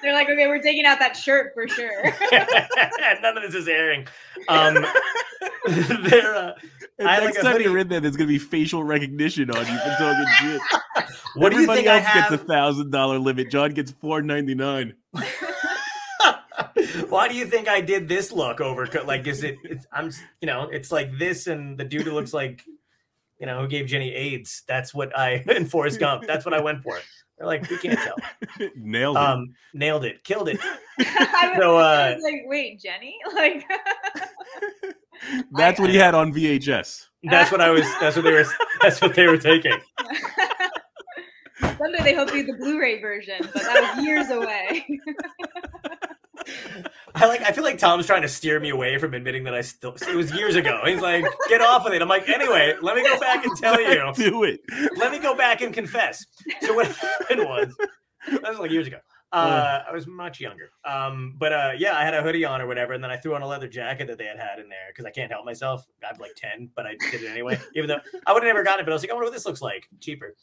They're 0.00 0.12
like, 0.14 0.28
okay, 0.30 0.46
we're 0.46 0.62
taking 0.62 0.86
out 0.86 0.98
that 1.00 1.16
shirt 1.16 1.52
for 1.54 1.66
sure. 1.68 2.04
none 3.22 3.36
of 3.36 3.42
this 3.42 3.54
is 3.54 3.66
airing. 3.68 4.06
Um, 4.48 4.74
they're 6.04 6.34
uh, 6.36 6.52
And 6.98 7.08
I 7.08 7.14
had, 7.14 7.24
next 7.24 7.36
like, 7.38 7.44
a 7.44 7.58
time 7.58 7.62
you're 7.62 7.78
in 7.78 7.88
there, 7.88 8.00
there's 8.00 8.16
gonna 8.16 8.28
be 8.28 8.38
facial 8.38 8.84
recognition 8.84 9.50
on 9.50 9.58
you 9.66 9.78
for 9.78 9.96
talking 9.98 10.24
shit. 10.40 10.60
what 11.34 11.50
do 11.50 11.56
you 11.56 11.62
Everybody 11.64 11.82
think 11.82 11.88
I 11.88 11.98
else 11.98 12.30
gets 12.30 12.42
a 12.42 12.46
thousand 12.46 12.90
dollar 12.92 13.18
limit. 13.18 13.50
John 13.50 13.72
gets 13.72 13.90
four 13.90 14.22
ninety 14.22 14.54
nine. 14.54 14.94
Why 17.16 17.28
do 17.28 17.34
you 17.34 17.46
think 17.46 17.66
I 17.66 17.80
did 17.80 18.10
this 18.10 18.30
look 18.30 18.60
over? 18.60 18.86
Like, 19.06 19.26
is 19.26 19.42
it? 19.42 19.56
It's, 19.64 19.86
I'm, 19.90 20.10
you 20.42 20.46
know, 20.46 20.68
it's 20.70 20.92
like 20.92 21.18
this, 21.18 21.46
and 21.46 21.78
the 21.78 21.84
dude 21.84 22.02
who 22.02 22.12
looks 22.12 22.34
like, 22.34 22.62
you 23.40 23.46
know, 23.46 23.62
who 23.62 23.66
gave 23.66 23.86
Jenny 23.86 24.12
AIDS. 24.12 24.64
That's 24.68 24.92
what 24.92 25.18
I 25.18 25.42
in 25.48 25.64
Forrest 25.64 25.98
Gump. 25.98 26.26
That's 26.26 26.44
what 26.44 26.52
I 26.52 26.60
went 26.60 26.82
for. 26.82 27.00
They're 27.38 27.46
like, 27.46 27.70
we 27.70 27.78
can't 27.78 27.98
tell. 27.98 28.16
Nailed 28.76 29.16
it. 29.16 29.22
Um, 29.22 29.54
nailed 29.72 30.04
it, 30.04 30.24
killed 30.24 30.50
it. 30.50 30.60
I 30.98 31.52
was, 31.54 31.58
So, 31.58 31.76
I 31.76 32.10
uh, 32.10 32.14
was 32.16 32.22
like, 32.22 32.42
wait, 32.44 32.82
Jenny? 32.82 33.16
Like, 33.34 33.64
That's 35.52 35.80
what 35.80 35.88
he 35.88 35.96
had 35.96 36.14
on 36.14 36.34
VHS. 36.34 37.06
That's 37.22 37.50
what 37.50 37.62
I 37.62 37.70
was. 37.70 37.86
That's 37.98 38.14
what 38.14 38.26
they 38.26 38.32
were. 38.32 38.44
That's 38.82 39.00
what 39.00 39.14
they 39.14 39.26
were 39.26 39.38
taking. 39.38 39.80
someday 41.62 42.02
they 42.02 42.14
hope 42.14 42.28
to 42.28 42.34
do 42.34 42.52
the 42.52 42.58
Blu-ray 42.58 43.00
version, 43.00 43.38
but 43.40 43.62
that 43.62 43.94
was 43.96 44.04
years 44.04 44.28
away. 44.28 44.86
I 47.14 47.26
like. 47.26 47.42
I 47.42 47.52
feel 47.52 47.64
like 47.64 47.78
Tom's 47.78 48.06
trying 48.06 48.22
to 48.22 48.28
steer 48.28 48.60
me 48.60 48.70
away 48.70 48.98
from 48.98 49.14
admitting 49.14 49.44
that 49.44 49.54
I 49.54 49.60
still. 49.62 49.94
It 50.08 50.14
was 50.14 50.32
years 50.32 50.54
ago. 50.56 50.82
He's 50.84 51.00
like, 51.00 51.24
get 51.48 51.60
off 51.60 51.86
of 51.86 51.92
it. 51.92 52.02
I'm 52.02 52.08
like, 52.08 52.28
anyway, 52.28 52.74
let 52.82 52.96
me 52.96 53.02
go 53.02 53.18
back 53.18 53.44
and 53.44 53.56
tell 53.56 53.80
you. 53.80 54.12
Do 54.14 54.44
it. 54.44 54.60
let 54.96 55.12
me 55.12 55.18
go 55.18 55.34
back 55.34 55.60
and 55.62 55.72
confess. 55.72 56.26
So 56.60 56.74
what 56.74 56.86
happened 56.96 57.40
was 57.44 57.74
that 58.30 58.48
was 58.48 58.58
like 58.58 58.70
years 58.70 58.86
ago. 58.86 58.98
Uh, 59.32 59.82
I 59.88 59.92
was 59.92 60.06
much 60.06 60.40
younger. 60.40 60.70
Um, 60.84 61.34
but 61.36 61.52
uh, 61.52 61.72
yeah, 61.76 61.96
I 61.98 62.04
had 62.04 62.14
a 62.14 62.22
hoodie 62.22 62.44
on 62.44 62.62
or 62.62 62.66
whatever, 62.66 62.92
and 62.92 63.02
then 63.02 63.10
I 63.10 63.16
threw 63.16 63.34
on 63.34 63.42
a 63.42 63.46
leather 63.46 63.68
jacket 63.68 64.06
that 64.06 64.18
they 64.18 64.24
had 64.24 64.38
had 64.38 64.58
in 64.60 64.68
there 64.68 64.86
because 64.88 65.04
I 65.04 65.10
can't 65.10 65.30
help 65.30 65.44
myself. 65.44 65.84
I'm 66.08 66.18
like 66.20 66.34
ten, 66.36 66.70
but 66.74 66.86
I 66.86 66.96
did 67.10 67.22
it 67.22 67.30
anyway, 67.30 67.58
even 67.74 67.88
though 67.88 68.00
I 68.26 68.32
would 68.32 68.42
have 68.42 68.48
never 68.48 68.62
gotten 68.62 68.80
it. 68.80 68.84
But 68.84 68.92
I 68.92 68.94
was 68.94 69.02
like, 69.02 69.10
I 69.10 69.14
wonder 69.14 69.26
what 69.26 69.34
this 69.34 69.44
looks 69.44 69.60
like, 69.60 69.88
cheaper. 70.00 70.34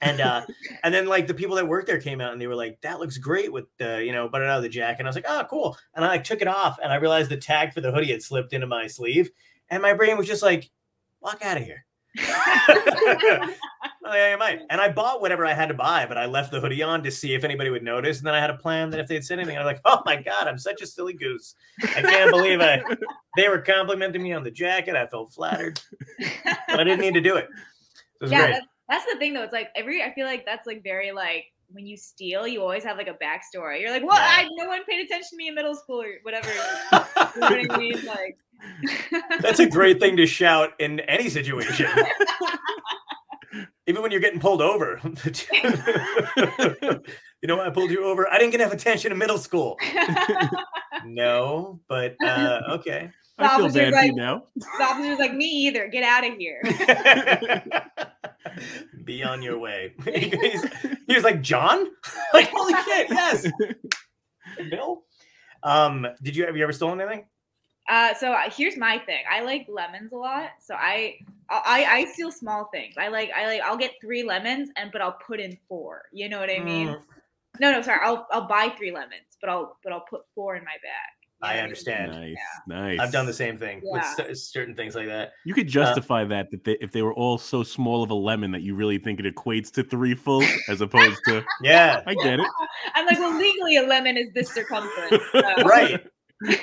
And 0.00 0.20
uh, 0.20 0.46
and 0.82 0.92
then 0.92 1.06
like 1.06 1.26
the 1.26 1.34
people 1.34 1.56
that 1.56 1.66
worked 1.66 1.86
there 1.86 2.00
came 2.00 2.20
out 2.20 2.32
and 2.32 2.40
they 2.40 2.46
were 2.46 2.54
like, 2.54 2.80
that 2.82 3.00
looks 3.00 3.18
great 3.18 3.52
with 3.52 3.66
the 3.78 4.04
you 4.04 4.12
know, 4.12 4.28
but 4.28 4.42
out 4.42 4.56
of 4.56 4.62
the 4.62 4.68
jacket. 4.68 5.00
And 5.00 5.08
I 5.08 5.10
was 5.10 5.16
like, 5.16 5.26
oh, 5.28 5.44
cool. 5.48 5.76
And 5.94 6.04
I 6.04 6.08
like 6.08 6.24
took 6.24 6.40
it 6.40 6.48
off, 6.48 6.78
and 6.82 6.92
I 6.92 6.96
realized 6.96 7.30
the 7.30 7.36
tag 7.36 7.72
for 7.72 7.80
the 7.80 7.92
hoodie 7.92 8.12
had 8.12 8.22
slipped 8.22 8.52
into 8.52 8.66
my 8.66 8.86
sleeve, 8.86 9.30
and 9.70 9.82
my 9.82 9.92
brain 9.92 10.16
was 10.16 10.26
just 10.26 10.42
like, 10.42 10.70
walk 11.20 11.44
out 11.44 11.56
of 11.56 11.64
here. 11.64 11.84
Oh, 14.10 14.14
yeah, 14.14 14.32
I 14.32 14.36
might. 14.36 14.60
And 14.70 14.80
I 14.80 14.88
bought 14.88 15.20
whatever 15.20 15.44
I 15.44 15.52
had 15.52 15.68
to 15.68 15.74
buy, 15.74 16.06
but 16.06 16.16
I 16.16 16.24
left 16.24 16.50
the 16.50 16.60
hoodie 16.60 16.82
on 16.82 17.02
to 17.02 17.10
see 17.10 17.34
if 17.34 17.44
anybody 17.44 17.68
would 17.68 17.82
notice. 17.82 18.18
And 18.18 18.26
then 18.26 18.34
I 18.34 18.40
had 18.40 18.48
a 18.48 18.56
plan 18.56 18.88
that 18.90 19.00
if 19.00 19.06
they'd 19.06 19.22
said 19.22 19.38
anything, 19.38 19.58
I 19.58 19.60
was 19.60 19.66
like, 19.66 19.82
"Oh 19.84 20.02
my 20.06 20.16
god, 20.16 20.48
I'm 20.48 20.56
such 20.56 20.80
a 20.80 20.86
silly 20.86 21.12
goose! 21.12 21.54
I 21.82 22.00
can't 22.00 22.30
believe 22.30 22.60
I." 22.60 22.82
They 23.36 23.48
were 23.48 23.60
complimenting 23.60 24.22
me 24.22 24.32
on 24.32 24.42
the 24.42 24.50
jacket. 24.50 24.96
I 24.96 25.06
felt 25.06 25.32
flattered, 25.32 25.80
but 26.66 26.80
I 26.80 26.82
didn't 26.82 27.00
need 27.00 27.14
to 27.14 27.20
do 27.20 27.36
it. 27.36 27.44
It 27.44 28.24
was 28.24 28.32
yeah, 28.32 28.46
great. 28.46 28.52
that's, 28.54 28.66
that's 28.88 29.04
the 29.12 29.18
thing 29.18 29.34
though. 29.34 29.42
It's 29.42 29.52
like 29.52 29.68
every 29.76 30.02
I 30.02 30.12
feel 30.14 30.26
like 30.26 30.44
that's 30.44 30.66
like 30.66 30.82
very 30.82 31.12
like 31.12 31.46
when 31.70 31.86
you 31.86 31.96
steal, 31.96 32.46
you 32.46 32.62
always 32.62 32.82
have 32.84 32.96
like 32.96 33.08
a 33.08 33.14
backstory. 33.14 33.80
You're 33.80 33.90
like, 33.90 34.02
well, 34.02 34.16
Yeah. 34.16 34.46
I, 34.46 34.48
no 34.52 34.66
one 34.66 34.84
paid 34.84 35.04
attention 35.04 35.30
to 35.30 35.36
me 35.36 35.48
in 35.48 35.54
middle 35.54 35.74
school 35.74 36.00
or 36.00 36.14
whatever. 36.22 36.48
you 36.48 36.60
know 36.92 37.48
what 37.50 37.70
I 37.70 37.78
mean? 37.78 38.04
Like, 38.06 38.38
That's 39.40 39.60
a 39.60 39.68
great 39.68 40.00
thing 40.00 40.16
to 40.16 40.26
shout 40.26 40.70
in 40.78 41.00
any 41.00 41.28
situation. 41.28 41.86
Even 43.86 44.02
when 44.02 44.10
you're 44.10 44.20
getting 44.20 44.40
pulled 44.40 44.60
over. 44.60 45.00
you 45.04 45.12
know 47.44 47.60
I 47.60 47.70
pulled 47.70 47.90
you 47.90 48.04
over? 48.04 48.28
I 48.30 48.38
didn't 48.38 48.50
get 48.52 48.60
enough 48.60 48.74
attention 48.74 49.12
in 49.12 49.18
middle 49.18 49.38
school. 49.38 49.78
No, 51.06 51.80
but 51.88 52.14
uh, 52.22 52.60
okay. 52.70 53.10
I 53.38 53.56
feel 53.56 53.66
officer's 53.66 53.74
bad 53.74 53.90
for 53.90 53.96
like- 53.96 54.06
you 54.10 54.16
now. 54.16 54.42
the 54.56 54.84
officer's 54.84 55.18
like, 55.18 55.34
me 55.34 55.46
either. 55.46 55.88
Get 55.88 56.02
out 56.04 56.26
of 56.26 56.36
here. 56.36 56.62
Be 59.04 59.22
on 59.22 59.42
your 59.42 59.58
way. 59.58 59.92
He 61.08 61.14
was 61.14 61.24
like, 61.24 61.40
John? 61.40 61.86
like, 62.34 62.50
holy 62.52 62.74
shit, 62.84 63.08
yes. 63.08 63.46
Bill? 64.70 65.04
Um, 65.62 66.06
did 66.22 66.36
you 66.36 66.44
have 66.44 66.54
you 66.54 66.62
ever 66.62 66.72
stolen 66.72 67.00
anything? 67.00 67.24
Uh, 67.88 68.12
so 68.12 68.32
uh, 68.32 68.50
here's 68.54 68.76
my 68.76 68.98
thing. 68.98 69.24
I 69.30 69.40
like 69.40 69.66
lemons 69.70 70.12
a 70.12 70.18
lot. 70.18 70.50
So 70.60 70.74
I, 70.74 71.16
I, 71.48 71.86
I 71.88 72.04
steal 72.12 72.30
small 72.30 72.68
things. 72.70 72.96
I 72.98 73.08
like, 73.08 73.30
I 73.34 73.46
like, 73.46 73.62
I'll 73.62 73.78
get 73.78 73.92
three 74.02 74.22
lemons 74.22 74.68
and 74.76 74.92
but 74.92 75.00
I'll 75.00 75.16
put 75.26 75.40
in 75.40 75.56
four. 75.66 76.02
You 76.12 76.28
know 76.28 76.40
what 76.40 76.50
I 76.50 76.58
mean? 76.58 76.88
Mm, 76.88 77.00
No, 77.60 77.72
no, 77.72 77.80
sorry. 77.80 78.00
I'll, 78.02 78.26
I'll 78.30 78.46
buy 78.46 78.68
three 78.76 78.92
lemons, 78.92 79.38
but 79.40 79.48
I'll, 79.48 79.78
but 79.82 79.94
I'll 79.94 80.04
put 80.10 80.22
four 80.34 80.56
in 80.56 80.64
my 80.64 80.76
bag. 80.82 81.14
You 81.40 81.48
know 81.48 81.54
I 81.54 81.58
understand. 81.60 82.10
Nice, 82.12 82.36
nice. 82.66 82.98
I've 82.98 83.12
done 83.12 83.24
the 83.26 83.32
same 83.32 83.56
thing 83.58 83.80
with 83.84 84.02
Yeah. 84.02 84.14
cer- 84.14 84.34
certain 84.34 84.74
things 84.74 84.94
like 84.96 85.06
that. 85.06 85.32
You 85.44 85.54
could 85.54 85.68
uh, 85.68 85.70
justify 85.70 86.24
that 86.24 86.50
that 86.50 86.64
they, 86.64 86.76
if 86.80 86.90
they 86.90 87.02
were 87.02 87.14
all 87.14 87.38
so 87.38 87.62
small 87.62 88.02
of 88.02 88.10
a 88.10 88.14
lemon 88.14 88.50
that 88.50 88.62
you 88.62 88.74
really 88.74 88.98
think 88.98 89.20
it 89.20 89.34
equates 89.34 89.70
to 89.74 89.84
three 89.84 90.14
full, 90.14 90.42
as 90.68 90.80
opposed 90.80 91.20
to 91.26 91.44
Yeah. 91.62 92.02
I 92.06 92.14
get 92.14 92.40
it. 92.40 92.46
I'm 92.94 93.06
like, 93.06 93.18
well, 93.18 93.38
legally 93.38 93.76
a 93.76 93.82
lemon 93.82 94.16
is 94.16 94.32
this 94.34 94.52
circumference. 94.52 95.22
So 95.32 95.40
right. 95.64 96.04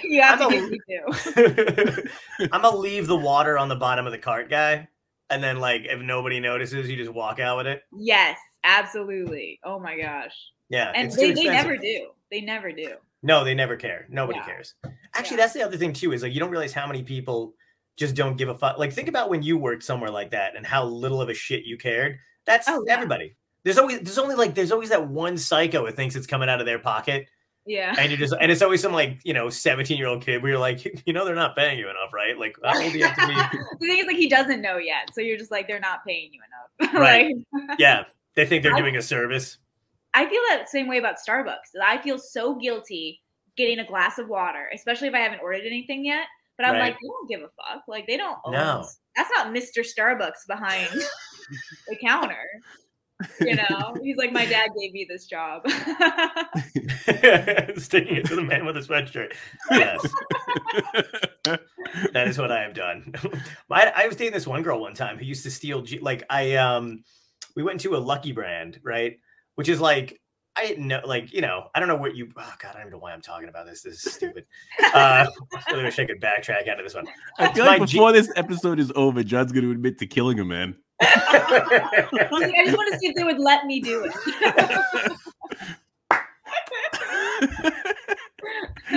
you 0.03 0.21
have 0.21 0.41
I'm 0.41 0.49
to 0.51 0.57
a- 0.57 0.59
give 0.59 0.71
me 0.71 0.79
two. 0.89 2.47
I'm 2.51 2.61
gonna 2.61 2.75
leave 2.75 3.07
the 3.07 3.15
water 3.15 3.57
on 3.57 3.69
the 3.69 3.75
bottom 3.75 4.05
of 4.05 4.11
the 4.11 4.17
cart 4.17 4.49
guy. 4.49 4.87
And 5.29 5.41
then 5.43 5.59
like 5.59 5.85
if 5.85 6.01
nobody 6.01 6.39
notices, 6.41 6.89
you 6.89 6.97
just 6.97 7.13
walk 7.13 7.39
out 7.39 7.57
with 7.57 7.67
it. 7.67 7.81
Yes, 7.97 8.37
absolutely. 8.63 9.59
Oh 9.63 9.79
my 9.79 9.97
gosh. 9.97 10.35
Yeah. 10.69 10.91
And 10.95 11.11
they, 11.11 11.31
they 11.31 11.45
never 11.45 11.77
do. 11.77 12.09
They 12.29 12.41
never 12.41 12.71
do. 12.71 12.95
No, 13.23 13.43
they 13.43 13.53
never 13.55 13.75
care. 13.75 14.05
Nobody 14.09 14.39
Yeah. 14.39 14.45
cares. 14.45 14.75
Actually, 15.13 15.37
Yeah. 15.37 15.43
that's 15.43 15.53
the 15.53 15.63
other 15.63 15.77
thing 15.77 15.93
too. 15.93 16.11
Is 16.13 16.21
like 16.23 16.33
you 16.33 16.39
don't 16.39 16.51
realize 16.51 16.73
how 16.73 16.85
many 16.87 17.03
people 17.03 17.53
just 17.97 18.13
don't 18.15 18.37
give 18.37 18.49
a 18.49 18.55
fuck. 18.55 18.77
Like 18.77 18.93
think 18.93 19.07
about 19.07 19.29
when 19.29 19.41
you 19.41 19.57
worked 19.57 19.83
somewhere 19.83 20.09
like 20.11 20.31
that 20.31 20.55
and 20.55 20.65
how 20.65 20.83
little 20.83 21.21
of 21.21 21.29
a 21.29 21.33
shit 21.33 21.63
you 21.65 21.77
cared. 21.77 22.17
That's 22.45 22.67
Oh, 22.69 22.83
yeah. 22.85 22.93
everybody. 22.93 23.35
There's 23.63 23.77
always 23.79 23.99
there's 24.01 24.17
only 24.19 24.35
like 24.35 24.53
there's 24.53 24.71
always 24.71 24.89
that 24.89 25.07
one 25.07 25.37
psycho 25.37 25.85
who 25.85 25.91
thinks 25.91 26.15
it's 26.15 26.27
coming 26.27 26.49
out 26.49 26.59
of 26.59 26.67
their 26.67 26.77
pocket, 26.77 27.27
Yeah. 27.65 27.95
and 27.97 28.11
you 28.11 28.17
just 28.17 28.33
and 28.39 28.51
it's 28.51 28.61
always 28.61 28.79
some 28.81 28.93
like 28.93 29.17
you 29.23 29.33
know 29.33 29.49
17 29.49 29.97
year 29.97 30.05
old 30.07 30.23
kid 30.23 30.43
where 30.43 30.51
you're 30.51 30.59
like 30.59 30.85
you 31.07 31.13
know 31.13 31.25
they're 31.25 31.33
not 31.33 31.55
paying 31.55 31.79
you 31.79 31.89
enough, 31.89 32.13
right? 32.13 32.37
Like 32.37 32.57
how 32.63 32.79
old 32.79 32.91
do 32.91 32.99
you 32.99 33.05
have 33.07 33.15
to 33.15 33.27
be? 33.27 33.33
the 33.79 33.87
thing 33.87 33.97
is, 33.99 34.05
like, 34.05 34.17
he 34.17 34.29
doesn't 34.29 34.61
know 34.61 34.77
yet. 34.77 35.09
So 35.13 35.21
you're 35.21 35.37
just 35.37 35.49
like, 35.49 35.67
they're 35.67 35.79
not 35.79 36.05
paying 36.05 36.31
you 36.31 36.41
enough. 36.41 36.93
Right. 36.93 37.33
like, 37.53 37.79
Yeah, 37.79 38.03
they 38.35 38.45
think 38.45 38.61
they're 38.61 38.75
I- 38.75 38.79
doing 38.79 38.97
a 38.97 39.01
service. 39.01 39.57
I 40.15 40.25
feel 40.27 40.41
that 40.49 40.69
same 40.69 40.87
way 40.87 40.97
about 40.97 41.15
Starbucks. 41.27 41.75
I 41.83 41.97
feel 41.99 42.17
so 42.17 42.55
guilty 42.55 43.21
getting 43.57 43.79
a 43.79 43.85
glass 43.85 44.17
of 44.17 44.27
water, 44.29 44.69
especially 44.73 45.07
if 45.09 45.13
I 45.13 45.19
haven't 45.19 45.41
ordered 45.41 45.65
anything 45.65 46.05
yet. 46.05 46.25
But 46.57 46.65
I'm 46.67 46.73
Right. 46.73 46.79
like, 46.83 46.93
they 46.93 47.07
don't 47.07 47.29
give 47.29 47.41
a 47.41 47.49
fuck. 47.49 47.83
Like 47.87 48.07
they 48.07 48.15
don't 48.17 48.37
No. 48.47 48.85
That's 49.15 49.29
not 49.35 49.47
Mr. 49.53 49.79
Starbucks 49.85 50.47
behind 50.47 50.89
the 51.87 51.95
counter. 52.01 52.43
You 53.39 53.55
know, 53.55 53.95
he's 54.03 54.17
like, 54.17 54.31
my 54.33 54.45
dad 54.45 54.71
gave 54.77 54.91
me 54.91 55.05
this 55.09 55.25
job. 55.25 55.63
Sticking 57.77 58.15
it 58.17 58.25
to 58.25 58.35
the 58.35 58.43
man 58.43 58.65
with 58.65 58.75
a 58.77 58.81
sweatshirt. 58.81 59.33
Yes. 59.71 60.05
that 62.13 62.27
is 62.27 62.37
what 62.37 62.51
I 62.51 62.61
have 62.61 62.73
done. 62.73 63.13
I, 63.71 63.91
I 63.95 64.07
was 64.07 64.17
dating 64.17 64.33
this 64.33 64.47
one 64.47 64.63
girl 64.63 64.81
one 64.81 64.93
time 64.95 65.17
who 65.17 65.25
used 65.25 65.43
to 65.43 65.51
steal 65.51 65.85
like 66.01 66.23
I 66.29 66.55
um 66.55 67.03
we 67.55 67.63
went 67.63 67.79
to 67.81 67.95
a 67.95 67.99
Lucky 67.99 68.31
Brand 68.33 68.79
right, 68.83 69.17
which 69.55 69.69
is 69.69 69.81
like 69.81 70.19
I 70.57 70.65
didn't 70.67 70.87
know 70.87 71.01
like 71.05 71.33
you 71.33 71.41
know 71.41 71.69
I 71.75 71.79
don't 71.79 71.89
know 71.89 71.95
what 71.97 72.15
you 72.15 72.29
oh 72.37 72.53
god 72.61 72.75
I 72.77 72.81
don't 72.81 72.91
know 72.91 72.97
why 72.97 73.11
I'm 73.11 73.21
talking 73.21 73.49
about 73.49 73.65
this 73.65 73.81
this 73.81 74.05
is 74.05 74.13
stupid. 74.13 74.45
Uh, 74.93 75.25
I 75.53 75.71
really 75.71 75.83
wish 75.83 75.99
I 75.99 76.05
could 76.05 76.21
backtrack 76.21 76.67
out 76.69 76.79
of 76.79 76.85
this 76.85 76.93
one. 76.95 77.07
I 77.39 77.51
feel 77.53 77.65
My 77.65 77.71
like 77.77 77.89
G- 77.89 77.97
before 77.97 78.11
this 78.13 78.31
episode 78.35 78.79
is 78.79 78.91
over, 78.95 79.23
John's 79.23 79.51
going 79.51 79.65
to 79.65 79.71
admit 79.71 79.97
to 79.99 80.07
killing 80.07 80.39
a 80.39 80.45
man. 80.45 80.75
I 81.01 82.07
was 82.13 82.41
like, 82.41 82.53
I 82.57 82.65
just 82.65 82.77
want 82.77 82.93
to 82.93 82.99
see 82.99 83.07
if 83.07 83.15
they 83.15 83.23
would 83.25 83.39
let 83.39 83.65
me 83.65 83.81
do 83.81 84.09
it. 84.09 85.11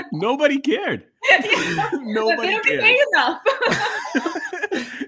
Nobody 0.13 0.59
cared. 0.61 1.05
But 1.31 1.43
they 1.43 1.99
Nobody 2.13 2.51
don't 2.53 2.65
cared. 2.65 2.97
enough. 3.13 3.43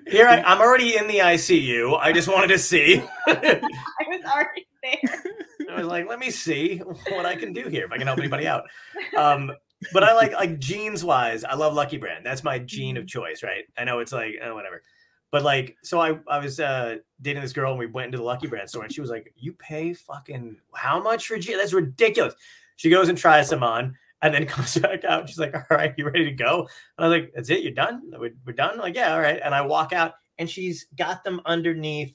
Here 0.08 0.26
I, 0.26 0.42
I'm 0.46 0.60
already 0.60 0.96
in 0.96 1.06
the 1.06 1.18
ICU. 1.18 1.98
I 1.98 2.12
just 2.12 2.28
wanted 2.28 2.48
to 2.48 2.58
see. 2.58 3.02
I 3.26 3.60
was 4.08 4.22
already 4.26 4.66
there. 4.82 5.22
I 5.70 5.78
was 5.78 5.86
like, 5.86 6.08
let 6.08 6.18
me 6.18 6.30
see 6.30 6.78
what 7.08 7.26
I 7.26 7.36
can 7.36 7.52
do 7.52 7.68
here 7.68 7.84
if 7.84 7.92
I 7.92 7.98
can 7.98 8.06
help 8.06 8.18
anybody 8.18 8.46
out. 8.46 8.64
Um, 9.16 9.52
but 9.92 10.04
I 10.04 10.14
like 10.14 10.32
like 10.32 10.58
jeans 10.58 11.04
wise, 11.04 11.42
I 11.42 11.54
love 11.54 11.74
Lucky 11.74 11.96
Brand. 11.96 12.24
That's 12.24 12.44
my 12.44 12.58
jean 12.58 12.96
of 12.96 13.06
choice, 13.06 13.42
right? 13.42 13.64
I 13.76 13.84
know 13.84 13.98
it's 14.00 14.12
like 14.12 14.34
oh, 14.42 14.54
whatever, 14.54 14.82
but 15.30 15.42
like 15.42 15.76
so 15.82 16.00
I 16.00 16.18
I 16.28 16.38
was 16.38 16.60
uh, 16.60 16.96
dating 17.22 17.42
this 17.42 17.52
girl 17.52 17.70
and 17.70 17.78
we 17.78 17.86
went 17.86 18.06
into 18.06 18.18
the 18.18 18.24
Lucky 18.24 18.46
Brand 18.46 18.68
store 18.68 18.84
and 18.84 18.92
she 18.92 19.00
was 19.00 19.10
like, 19.10 19.32
you 19.36 19.52
pay 19.54 19.94
fucking 19.94 20.56
how 20.74 21.02
much 21.02 21.26
for 21.26 21.38
jeans? 21.38 21.58
That's 21.58 21.72
ridiculous. 21.72 22.34
She 22.76 22.90
goes 22.90 23.08
and 23.08 23.16
tries 23.16 23.48
some 23.48 23.62
on 23.62 23.96
and 24.22 24.34
then 24.34 24.46
comes 24.46 24.76
back 24.76 25.04
out. 25.04 25.28
She's 25.28 25.38
like, 25.38 25.54
all 25.54 25.76
right, 25.76 25.94
you 25.96 26.04
ready 26.04 26.24
to 26.24 26.32
go? 26.32 26.68
And 26.98 27.06
I 27.06 27.08
was 27.08 27.20
like, 27.20 27.32
that's 27.34 27.50
it, 27.50 27.62
you're 27.62 27.72
done. 27.72 28.02
We're, 28.12 28.32
we're 28.46 28.52
done. 28.52 28.78
like 28.78 28.94
yeah, 28.96 29.14
all 29.14 29.20
right. 29.20 29.40
And 29.42 29.54
I 29.54 29.62
walk 29.62 29.92
out 29.92 30.12
and 30.38 30.48
she's 30.48 30.86
got 30.96 31.24
them 31.24 31.40
underneath 31.46 32.14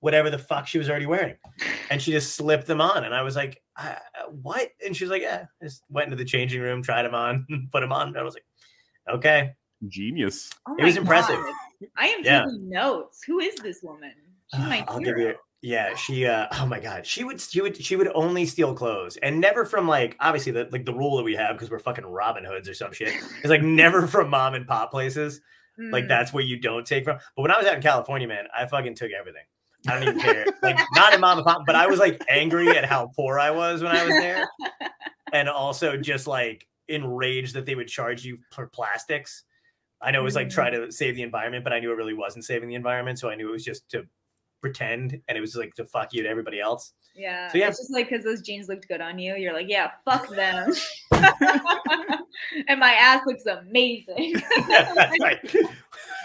whatever 0.00 0.28
the 0.30 0.38
fuck 0.38 0.66
she 0.66 0.78
was 0.78 0.88
already 0.90 1.06
wearing, 1.06 1.36
and 1.90 2.00
she 2.02 2.10
just 2.12 2.34
slipped 2.34 2.66
them 2.66 2.80
on, 2.80 3.04
and 3.04 3.14
I 3.14 3.22
was 3.22 3.36
like, 3.36 3.62
uh, 3.76 3.94
"What?" 4.30 4.70
And 4.84 4.96
she 4.96 5.04
was 5.04 5.10
like, 5.10 5.22
"Yeah." 5.22 5.44
Just 5.62 5.84
went 5.88 6.06
into 6.06 6.16
the 6.16 6.24
changing 6.24 6.60
room, 6.60 6.82
tried 6.82 7.02
them 7.04 7.14
on, 7.14 7.46
put 7.72 7.80
them 7.80 7.92
on, 7.92 8.08
and 8.08 8.18
I 8.18 8.22
was 8.22 8.34
like, 8.34 8.44
"Okay." 9.08 9.54
Genius. 9.88 10.50
Oh 10.68 10.76
It 10.78 10.84
was 10.84 10.96
my 10.96 11.00
impressive. 11.00 11.36
God. 11.36 11.54
I 11.96 12.08
am 12.08 12.22
Yeah. 12.22 12.44
taking 12.44 12.68
notes. 12.68 13.22
Who 13.26 13.38
is 13.40 13.54
this 13.56 13.80
woman? 13.82 14.12
She's 14.54 14.60
my 14.64 14.84
I'll 14.88 14.98
hero. 14.98 15.16
give 15.16 15.26
you. 15.26 15.34
Yeah, 15.62 15.94
she. 15.94 16.26
uh 16.26 16.46
Oh 16.52 16.66
my 16.66 16.80
god, 16.80 17.06
she 17.06 17.24
would. 17.24 17.40
She 17.40 17.60
would. 17.62 17.82
She 17.82 17.96
would 17.96 18.10
only 18.14 18.44
steal 18.46 18.74
clothes, 18.74 19.16
and 19.18 19.40
never 19.40 19.64
from 19.64 19.86
like 19.88 20.16
obviously 20.20 20.52
the 20.52 20.68
like 20.72 20.84
the 20.84 20.92
rule 20.94 21.16
that 21.16 21.22
we 21.22 21.34
have 21.36 21.54
because 21.56 21.70
we're 21.70 21.78
fucking 21.78 22.04
Robin 22.06 22.44
Hoods 22.44 22.68
or 22.68 22.74
some 22.74 22.92
shit. 22.92 23.14
Is 23.42 23.50
like 23.50 23.62
never 23.82 24.06
from 24.06 24.28
mom 24.30 24.54
and 24.54 24.66
pop 24.66 24.90
places. 24.90 25.40
Like 25.78 26.04
Mm. 26.04 26.08
that's 26.08 26.32
where 26.32 26.44
you 26.44 26.58
don't 26.60 26.86
take 26.86 27.04
from. 27.04 27.18
But 27.36 27.42
when 27.42 27.50
I 27.50 27.56
was 27.56 27.66
out 27.66 27.74
in 27.76 27.80
California, 27.82 28.28
man, 28.28 28.44
I 28.54 28.66
fucking 28.66 28.96
took 28.96 29.12
everything. 29.12 29.44
I 29.88 29.94
don't 29.94 30.02
even 30.02 30.20
care. 30.20 30.46
Like 30.62 30.78
not 30.94 31.14
in 31.14 31.20
mom 31.20 31.38
and 31.38 31.46
pop, 31.46 31.62
but 31.66 31.74
I 31.74 31.86
was 31.86 31.98
like 31.98 32.22
angry 32.28 32.68
at 32.70 32.84
how 32.84 33.10
poor 33.16 33.38
I 33.38 33.50
was 33.50 33.82
when 33.82 33.94
I 33.94 34.04
was 34.04 34.14
there, 34.14 34.48
and 35.32 35.48
also 35.48 35.96
just 35.96 36.26
like 36.26 36.66
enraged 36.88 37.54
that 37.54 37.66
they 37.66 37.74
would 37.74 37.88
charge 37.88 38.24
you 38.24 38.38
for 38.52 38.66
plastics. 38.66 39.44
I 40.02 40.10
know 40.10 40.20
it 40.20 40.24
was 40.24 40.34
like 40.34 40.48
try 40.48 40.70
mm. 40.70 40.86
to 40.86 40.92
save 40.92 41.16
the 41.16 41.22
environment, 41.22 41.64
but 41.64 41.72
I 41.72 41.80
knew 41.80 41.90
it 41.92 41.96
really 41.96 42.14
wasn't 42.14 42.44
saving 42.44 42.68
the 42.68 42.74
environment. 42.74 43.18
So 43.18 43.30
I 43.30 43.34
knew 43.34 43.48
it 43.48 43.52
was 43.52 43.64
just 43.64 43.88
to 43.90 44.04
pretend, 44.60 45.20
and 45.28 45.38
it 45.38 45.40
was 45.40 45.56
like 45.56 45.74
to 45.74 45.84
fuck 45.84 46.12
you 46.12 46.22
to 46.22 46.28
everybody 46.28 46.60
else. 46.60 46.92
Yeah. 47.14 47.50
So, 47.50 47.58
yeah. 47.58 47.68
It's 47.68 47.78
just 47.78 47.92
like 47.92 48.08
because 48.08 48.24
those 48.24 48.42
jeans 48.42 48.68
looked 48.68 48.88
good 48.88 49.00
on 49.00 49.18
you. 49.18 49.36
You're 49.36 49.52
like, 49.52 49.68
yeah, 49.68 49.90
fuck 50.04 50.28
them. 50.28 50.72
and 52.68 52.80
my 52.80 52.92
ass 52.92 53.22
looks 53.26 53.46
amazing. 53.46 54.34
Yeah, 54.68 54.92
that's 54.94 55.18
right. 55.20 55.54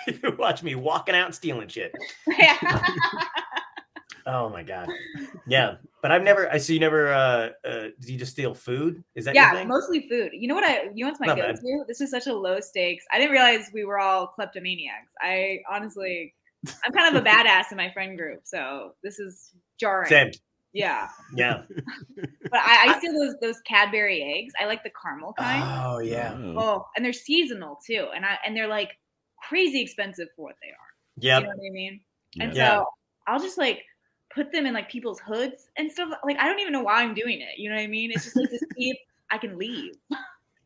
you 0.08 0.36
watch 0.38 0.62
me 0.62 0.76
walking 0.76 1.16
out 1.16 1.26
and 1.26 1.36
stealing 1.36 1.68
shit. 1.68 1.94
yeah. 2.28 2.58
Oh 4.56 4.58
my 4.58 4.64
god. 4.64 4.90
Yeah, 5.48 5.76
but 6.02 6.14
I've 6.14 6.24
never. 6.24 6.50
I 6.50 6.58
see 6.60 6.76
you 6.76 6.80
never. 6.80 7.12
uh 7.12 7.50
uh 7.68 7.88
Do 8.00 8.14
you 8.14 8.18
just 8.18 8.32
steal 8.32 8.54
food? 8.54 9.04
Is 9.14 9.26
that 9.26 9.36
your 9.36 9.44
yeah, 9.44 9.52
thing? 9.52 9.68
mostly 9.68 10.08
food. 10.08 10.32
You 10.34 10.48
know 10.48 10.56
what 10.56 10.64
I 10.64 10.84
you 10.94 11.04
know 11.04 11.10
what's 11.10 11.20
my 11.20 11.28
Not 11.28 11.36
go 11.36 11.42
bad. 11.42 11.56
to? 11.58 11.84
This 11.90 12.00
is 12.00 12.10
such 12.10 12.28
a 12.28 12.34
low 12.34 12.62
stakes. 12.62 13.04
I 13.12 13.18
didn't 13.20 13.32
realize 13.34 13.70
we 13.74 13.84
were 13.84 14.00
all 14.00 14.28
kleptomaniacs. 14.28 15.12
I 15.22 15.60
honestly 15.70 16.34
I'm 16.86 16.94
kind 16.94 17.14
of 17.14 17.22
a 17.22 17.26
badass 17.30 17.72
in 17.72 17.78
my 17.78 17.90
friend 17.90 18.18
group, 18.18 18.42
so 18.46 18.94
this 19.04 19.20
is 19.20 19.52
jarring. 19.78 20.08
Same. 20.08 20.32
Yeah. 20.72 21.10
Yeah. 21.36 21.64
But 22.52 22.60
I, 22.64 22.94
I 22.94 23.00
steal 23.00 23.12
those 23.14 23.36
those 23.42 23.60
Cadbury 23.62 24.22
eggs. 24.38 24.54
I 24.58 24.66
like 24.68 24.84
the 24.84 24.92
caramel 25.02 25.34
kind. 25.38 25.64
Oh 25.66 25.98
yeah. 25.98 26.34
Oh. 26.38 26.56
Oh, 26.58 26.86
and 26.96 27.04
they're 27.04 27.12
seasonal 27.12 27.78
too. 27.86 28.08
And 28.16 28.24
I 28.24 28.38
and 28.46 28.56
they're 28.56 28.68
like 28.68 28.92
crazy 29.50 29.82
expensive 29.82 30.30
for 30.36 30.44
what 30.44 30.56
they 30.62 30.70
are. 30.70 30.76
Yeah. 31.18 31.40
You 31.40 31.44
know 31.46 31.50
what 31.50 31.68
I 31.68 31.74
mean? 31.74 32.00
And 32.40 32.56
Yeah. 32.56 32.78
so 32.78 32.86
I'll 33.28 33.40
just 33.40 33.58
like 33.58 33.82
put 34.36 34.52
them 34.52 34.66
in 34.66 34.74
like 34.74 34.90
people's 34.90 35.20
hoods 35.20 35.68
and 35.78 35.92
stuff. 35.92 36.10
Like 36.24 36.38
I 36.38 36.46
don't 36.46 36.60
even 36.60 36.74
know 36.74 36.84
why 36.84 37.02
I'm 37.02 37.14
doing 37.16 37.42
it. 37.42 37.58
You 37.58 37.70
know 37.70 37.78
what 37.78 37.84
I 37.84 37.88
mean? 37.88 38.12
It's 38.12 38.26
just 38.26 38.36
like 38.36 38.50
to 38.50 38.58
see 38.78 38.90
if 38.92 38.98
I 39.32 39.38
can 39.40 39.58
leave. 39.58 39.94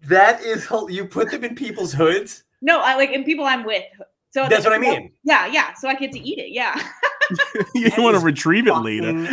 That 0.04 0.42
is. 0.42 0.68
You 0.90 1.06
put 1.06 1.32
them 1.32 1.44
in 1.44 1.56
people's 1.56 1.94
hoods. 1.94 2.44
No, 2.62 2.80
I 2.82 2.96
like 2.96 3.12
in 3.12 3.24
people 3.24 3.46
I'm 3.46 3.64
with. 3.64 3.84
So 4.32 4.48
That's 4.50 4.66
what 4.66 4.74
I 4.74 4.78
like, 4.78 5.00
mean. 5.00 5.12
Yeah, 5.24 5.48
yeah. 5.48 5.74
So 5.76 5.88
I 5.88 5.96
get 5.96 6.12
to 6.12 6.20
eat 6.20 6.38
it. 6.40 6.50
Yeah. 6.52 6.76
you 7.76 7.90
want 7.98 8.18
to 8.18 8.24
retrieve 8.24 8.68
it 8.68 8.74
later. 8.74 9.30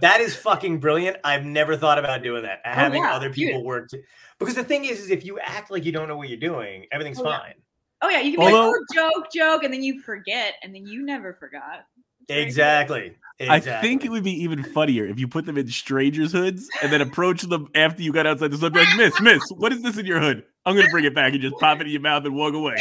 That 0.00 0.20
is 0.20 0.36
fucking 0.36 0.80
brilliant. 0.80 1.16
I've 1.24 1.44
never 1.46 1.76
thought 1.76 1.98
about 1.98 2.22
doing 2.22 2.42
that. 2.42 2.60
Oh, 2.64 2.70
having 2.70 3.02
Oh, 3.02 3.06
yeah, 3.08 3.14
other 3.14 3.28
dude. 3.28 3.34
people 3.36 3.64
work 3.64 3.88
to, 3.88 4.02
because 4.38 4.54
the 4.54 4.64
thing 4.64 4.84
is, 4.84 5.00
is 5.00 5.10
if 5.10 5.24
you 5.24 5.38
act 5.40 5.70
like 5.70 5.84
you 5.86 5.92
don't 5.92 6.08
know 6.08 6.16
what 6.16 6.28
you're 6.28 6.38
doing, 6.38 6.86
everything's 6.92 7.18
Oh, 7.20 7.28
yeah. 7.28 7.38
fine. 7.38 7.54
Oh 8.02 8.08
yeah, 8.10 8.20
you 8.20 8.32
can 8.36 8.40
be 8.40 8.52
Although- 8.52 8.70
like, 8.72 8.80
oh, 8.98 9.10
joke, 9.14 9.32
joke, 9.32 9.62
and 9.64 9.72
then 9.72 9.82
you 9.82 10.00
forget, 10.02 10.54
and 10.62 10.74
then 10.74 10.86
you 10.86 11.02
never 11.04 11.32
forgot. 11.34 11.86
It's 12.28 12.56
very 12.56 12.84
good. 12.84 12.98
Exactly. 12.98 13.16
exactly. 13.38 13.72
I 13.72 13.80
think 13.80 14.04
it 14.04 14.10
would 14.10 14.24
be 14.24 14.42
even 14.42 14.62
funnier 14.62 15.06
if 15.06 15.18
you 15.18 15.28
put 15.28 15.46
them 15.46 15.56
in 15.56 15.68
strangers' 15.68 16.32
hoods 16.32 16.68
and 16.82 16.92
then 16.92 17.00
approach 17.00 17.42
them 17.42 17.68
after 17.74 18.02
you 18.02 18.12
got 18.12 18.26
outside 18.26 18.50
the 18.50 18.56
store. 18.56 18.70
Be 18.70 18.80
like, 18.80 18.96
Miss, 18.96 19.20
Miss, 19.20 19.42
what 19.50 19.72
is 19.72 19.82
this 19.82 19.96
in 19.96 20.06
your 20.06 20.20
hood? 20.20 20.44
I'm 20.66 20.76
gonna 20.76 20.90
bring 20.90 21.04
it 21.04 21.14
back 21.14 21.32
and 21.32 21.40
just 21.40 21.56
pop 21.56 21.80
it 21.80 21.86
in 21.86 21.92
your 21.92 22.02
mouth 22.02 22.24
and 22.24 22.34
walk 22.34 22.54
away. 22.54 22.76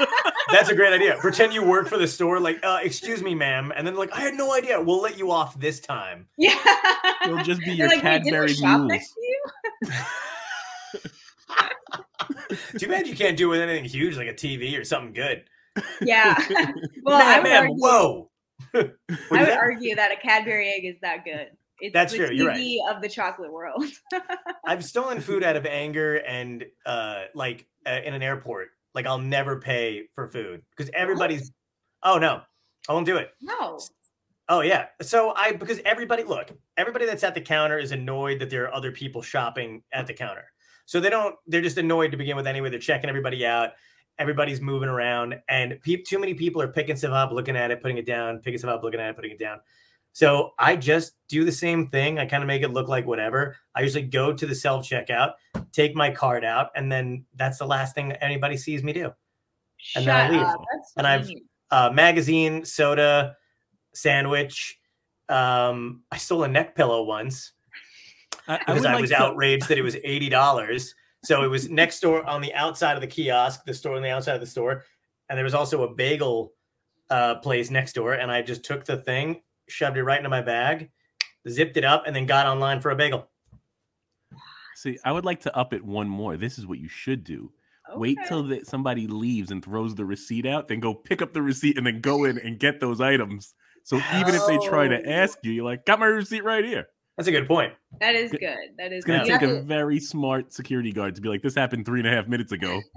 That's 0.50 0.68
a 0.68 0.74
great 0.74 0.92
idea. 0.92 1.16
Pretend 1.20 1.52
you 1.52 1.62
work 1.62 1.86
for 1.86 1.96
the 1.96 2.08
store, 2.08 2.40
like, 2.40 2.58
uh, 2.64 2.80
excuse 2.82 3.22
me, 3.22 3.36
ma'am, 3.36 3.72
and 3.76 3.86
then 3.86 3.94
like, 3.94 4.10
I 4.12 4.20
had 4.20 4.34
no 4.34 4.52
idea. 4.52 4.80
We'll 4.80 5.00
let 5.00 5.16
you 5.16 5.30
off 5.30 5.58
this 5.60 5.78
time. 5.78 6.26
Yeah. 6.36 6.56
It'll 7.24 7.44
just 7.44 7.60
be 7.60 7.72
your 7.72 7.86
like, 7.88 8.02
"Wait, 8.02 8.24
didn't 8.24 8.26
we 8.26 8.30
Cadbury 8.30 8.54
shop 8.54 8.80
mules. 8.80 8.88
next 8.88 9.14
you? 9.16 9.42
Too 12.78 12.88
bad 12.88 13.06
you 13.06 13.14
can't 13.14 13.36
do 13.36 13.46
it 13.46 13.58
with 13.58 13.60
anything 13.60 13.84
huge 13.84 14.16
like 14.16 14.28
a 14.28 14.34
TV 14.34 14.78
or 14.78 14.84
something 14.84 15.12
good. 15.12 15.44
Yeah. 16.00 16.36
well, 17.02 17.16
I 17.16 17.36
ma'am, 17.36 17.42
ma'am, 17.42 17.62
argue, 17.62 17.76
whoa. 17.76 18.30
What 18.72 18.94
I 19.32 19.40
would 19.40 19.48
that? 19.48 19.58
argue 19.58 19.94
that 19.96 20.12
a 20.12 20.16
Cadbury 20.16 20.68
egg 20.68 20.84
is 20.84 20.96
that 21.02 21.24
good. 21.24 21.48
It's 21.80 21.94
That's 21.94 22.12
the 22.12 22.18
true, 22.18 22.30
you're 22.32 22.48
right. 22.48 22.78
Of 22.90 23.00
the 23.02 23.08
chocolate 23.08 23.52
world. 23.52 23.84
I've 24.66 24.84
stolen 24.84 25.20
food 25.20 25.42
out 25.42 25.56
of 25.56 25.64
anger 25.66 26.16
and 26.16 26.66
uh 26.84 27.22
like 27.34 27.66
uh, 27.86 28.00
in 28.04 28.14
an 28.14 28.22
airport. 28.22 28.68
Like 28.94 29.06
I'll 29.06 29.18
never 29.18 29.60
pay 29.60 30.04
for 30.14 30.28
food 30.28 30.62
because 30.76 30.90
everybody's. 30.94 31.52
Oh 32.02 32.18
no, 32.18 32.42
I 32.88 32.92
won't 32.92 33.06
do 33.06 33.16
it. 33.16 33.30
no. 33.40 33.78
Oh 34.48 34.62
yeah. 34.62 34.86
So 35.00 35.32
I 35.36 35.52
because 35.52 35.80
everybody 35.84 36.24
look, 36.24 36.50
everybody 36.76 37.06
that's 37.06 37.22
at 37.22 37.34
the 37.34 37.40
counter 37.40 37.78
is 37.78 37.92
annoyed 37.92 38.40
that 38.40 38.50
there 38.50 38.64
are 38.64 38.74
other 38.74 38.90
people 38.90 39.22
shopping 39.22 39.82
at 39.92 40.06
the 40.08 40.12
counter. 40.12 40.44
So 40.86 40.98
they 40.98 41.08
don't. 41.08 41.36
They're 41.46 41.62
just 41.62 41.78
annoyed 41.78 42.10
to 42.10 42.16
begin 42.16 42.36
with 42.36 42.48
anyway. 42.48 42.68
They're 42.68 42.80
checking 42.80 43.08
everybody 43.08 43.46
out. 43.46 43.70
Everybody's 44.20 44.60
moving 44.60 44.88
around, 44.88 45.34
and 45.48 45.80
pe- 45.82 46.02
too 46.02 46.18
many 46.20 46.34
people 46.34 46.60
are 46.62 46.68
picking 46.68 46.94
stuff 46.94 47.12
up, 47.12 47.32
looking 47.32 47.56
at 47.56 47.70
it, 47.72 47.80
putting 47.82 47.96
it 47.98 48.06
down, 48.06 48.38
picking 48.38 48.58
stuff 48.58 48.70
up, 48.70 48.82
looking 48.84 49.00
at 49.00 49.08
it, 49.10 49.16
putting 49.16 49.32
it 49.32 49.38
down. 49.38 49.58
So 50.12 50.52
I 50.58 50.76
just 50.76 51.14
do 51.28 51.44
the 51.44 51.52
same 51.52 51.88
thing. 51.88 52.18
I 52.18 52.26
kind 52.26 52.42
of 52.42 52.46
make 52.46 52.62
it 52.62 52.68
look 52.72 52.86
like 52.88 53.06
whatever. 53.06 53.56
I 53.74 53.80
usually 53.80 54.02
go 54.04 54.32
to 54.32 54.46
the 54.46 54.54
self 54.54 54.86
checkout, 54.88 55.32
take 55.72 55.94
my 55.96 56.10
card 56.10 56.44
out, 56.44 56.68
and 56.76 56.92
then 56.92 57.24
that's 57.34 57.58
the 57.58 57.66
last 57.66 57.94
thing 57.94 58.12
anybody 58.12 58.56
sees 58.56 58.82
me 58.84 58.92
do. 58.92 59.04
And 59.96 60.04
Shut 60.04 60.06
then 60.06 60.16
I 60.16 60.30
leave. 60.30 60.40
up. 60.42 60.60
That's 60.72 60.92
And 60.96 61.06
I've- 61.06 61.42
uh, 61.70 61.90
magazine, 61.94 62.64
soda, 62.64 63.36
sandwich. 63.94 64.78
Um, 65.28 66.02
I 66.10 66.16
stole 66.18 66.42
a 66.42 66.48
neck 66.48 66.74
pillow 66.74 67.04
once 67.04 67.52
I, 68.48 68.56
I 68.56 68.58
because 68.58 68.80
would 68.80 68.86
I, 68.90 68.92
like 68.94 69.00
was 69.02 69.10
to- 69.10 69.22
outraged 69.22 69.68
that 69.68 69.78
it 69.78 69.82
was 69.82 69.96
eighty 70.04 70.28
dollars. 70.28 70.94
So 71.22 71.42
it 71.42 71.48
was 71.48 71.68
next 71.68 72.00
door 72.00 72.24
on 72.24 72.40
the 72.40 72.52
outside 72.54 72.94
of 72.94 73.00
the 73.02 73.06
kiosk, 73.06 73.64
the 73.64 73.74
store 73.74 73.96
on 73.96 74.02
the 74.02 74.10
outside 74.10 74.34
of 74.34 74.40
the 74.40 74.46
store, 74.46 74.84
and 75.28 75.36
there 75.36 75.44
was 75.44 75.54
also 75.54 75.82
a 75.82 75.94
bagel 75.94 76.52
uh, 77.10 77.36
place 77.36 77.70
next 77.70 77.92
door. 77.92 78.14
And 78.14 78.30
I 78.30 78.40
just 78.42 78.64
took 78.64 78.84
the 78.84 78.96
thing, 78.96 79.42
shoved 79.68 79.96
it 79.96 80.04
right 80.04 80.18
into 80.18 80.30
my 80.30 80.40
bag, 80.40 80.90
zipped 81.48 81.76
it 81.76 81.84
up, 81.84 82.04
and 82.06 82.16
then 82.16 82.24
got 82.26 82.46
online 82.46 82.80
for 82.80 82.90
a 82.90 82.96
bagel. 82.96 83.28
See, 84.76 84.98
I 85.04 85.12
would 85.12 85.26
like 85.26 85.40
to 85.40 85.54
up 85.56 85.74
it 85.74 85.84
one 85.84 86.08
more. 86.08 86.36
This 86.38 86.58
is 86.58 86.66
what 86.66 86.78
you 86.78 86.88
should 86.88 87.22
do. 87.22 87.52
Wait 87.96 88.16
till 88.28 88.44
that 88.44 88.66
somebody 88.66 89.06
leaves 89.08 89.50
and 89.50 89.64
throws 89.64 89.96
the 89.96 90.04
receipt 90.04 90.46
out, 90.46 90.68
then 90.68 90.78
go 90.78 90.94
pick 90.94 91.20
up 91.20 91.32
the 91.34 91.42
receipt 91.42 91.76
and 91.76 91.84
then 91.84 92.00
go 92.00 92.24
in 92.24 92.38
and 92.38 92.58
get 92.58 92.78
those 92.80 93.00
items. 93.00 93.52
So 93.82 93.96
even 94.14 94.34
if 94.34 94.46
they 94.46 94.58
try 94.58 94.86
to 94.86 94.96
Oh. 95.04 95.10
ask 95.10 95.38
you, 95.42 95.50
you're 95.50 95.64
like, 95.64 95.84
got 95.84 95.98
my 95.98 96.06
receipt 96.06 96.44
right 96.44 96.64
here. 96.64 96.86
That's 97.16 97.28
a 97.28 97.32
good 97.32 97.46
point. 97.46 97.74
That 98.00 98.14
is 98.14 98.30
good. 98.30 98.56
That 98.78 98.92
is 98.92 98.98
It's 98.98 99.04
gonna 99.04 99.24
good. 99.24 99.40
take 99.40 99.42
You 99.42 99.56
a 99.56 99.62
very 99.62 100.00
smart 100.00 100.52
security 100.52 100.92
guard 100.92 101.14
to 101.16 101.20
be 101.20 101.28
like, 101.28 101.42
this 101.42 101.54
happened 101.54 101.84
three 101.84 102.00
and 102.00 102.08
a 102.08 102.12
half 102.12 102.28
minutes 102.28 102.52
ago. 102.52 102.80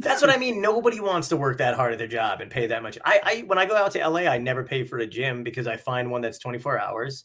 That's 0.00 0.20
what 0.22 0.30
I 0.30 0.36
mean. 0.36 0.60
Nobody 0.62 1.00
wants 1.00 1.28
to 1.28 1.36
work 1.36 1.58
that 1.58 1.74
hard 1.74 1.92
at 1.92 1.98
their 1.98 2.06
job 2.06 2.40
and 2.40 2.50
pay 2.50 2.66
that 2.68 2.82
much. 2.82 2.98
I, 3.04 3.20
I 3.22 3.44
when 3.46 3.58
I 3.58 3.66
go 3.66 3.74
out 3.76 3.90
to 3.92 4.08
LA, 4.08 4.20
I 4.20 4.38
never 4.38 4.62
pay 4.62 4.84
for 4.84 4.98
a 4.98 5.06
gym 5.06 5.42
because 5.42 5.66
I 5.66 5.76
find 5.76 6.10
one 6.10 6.20
that's 6.20 6.38
24 6.38 6.78
hours. 6.78 7.24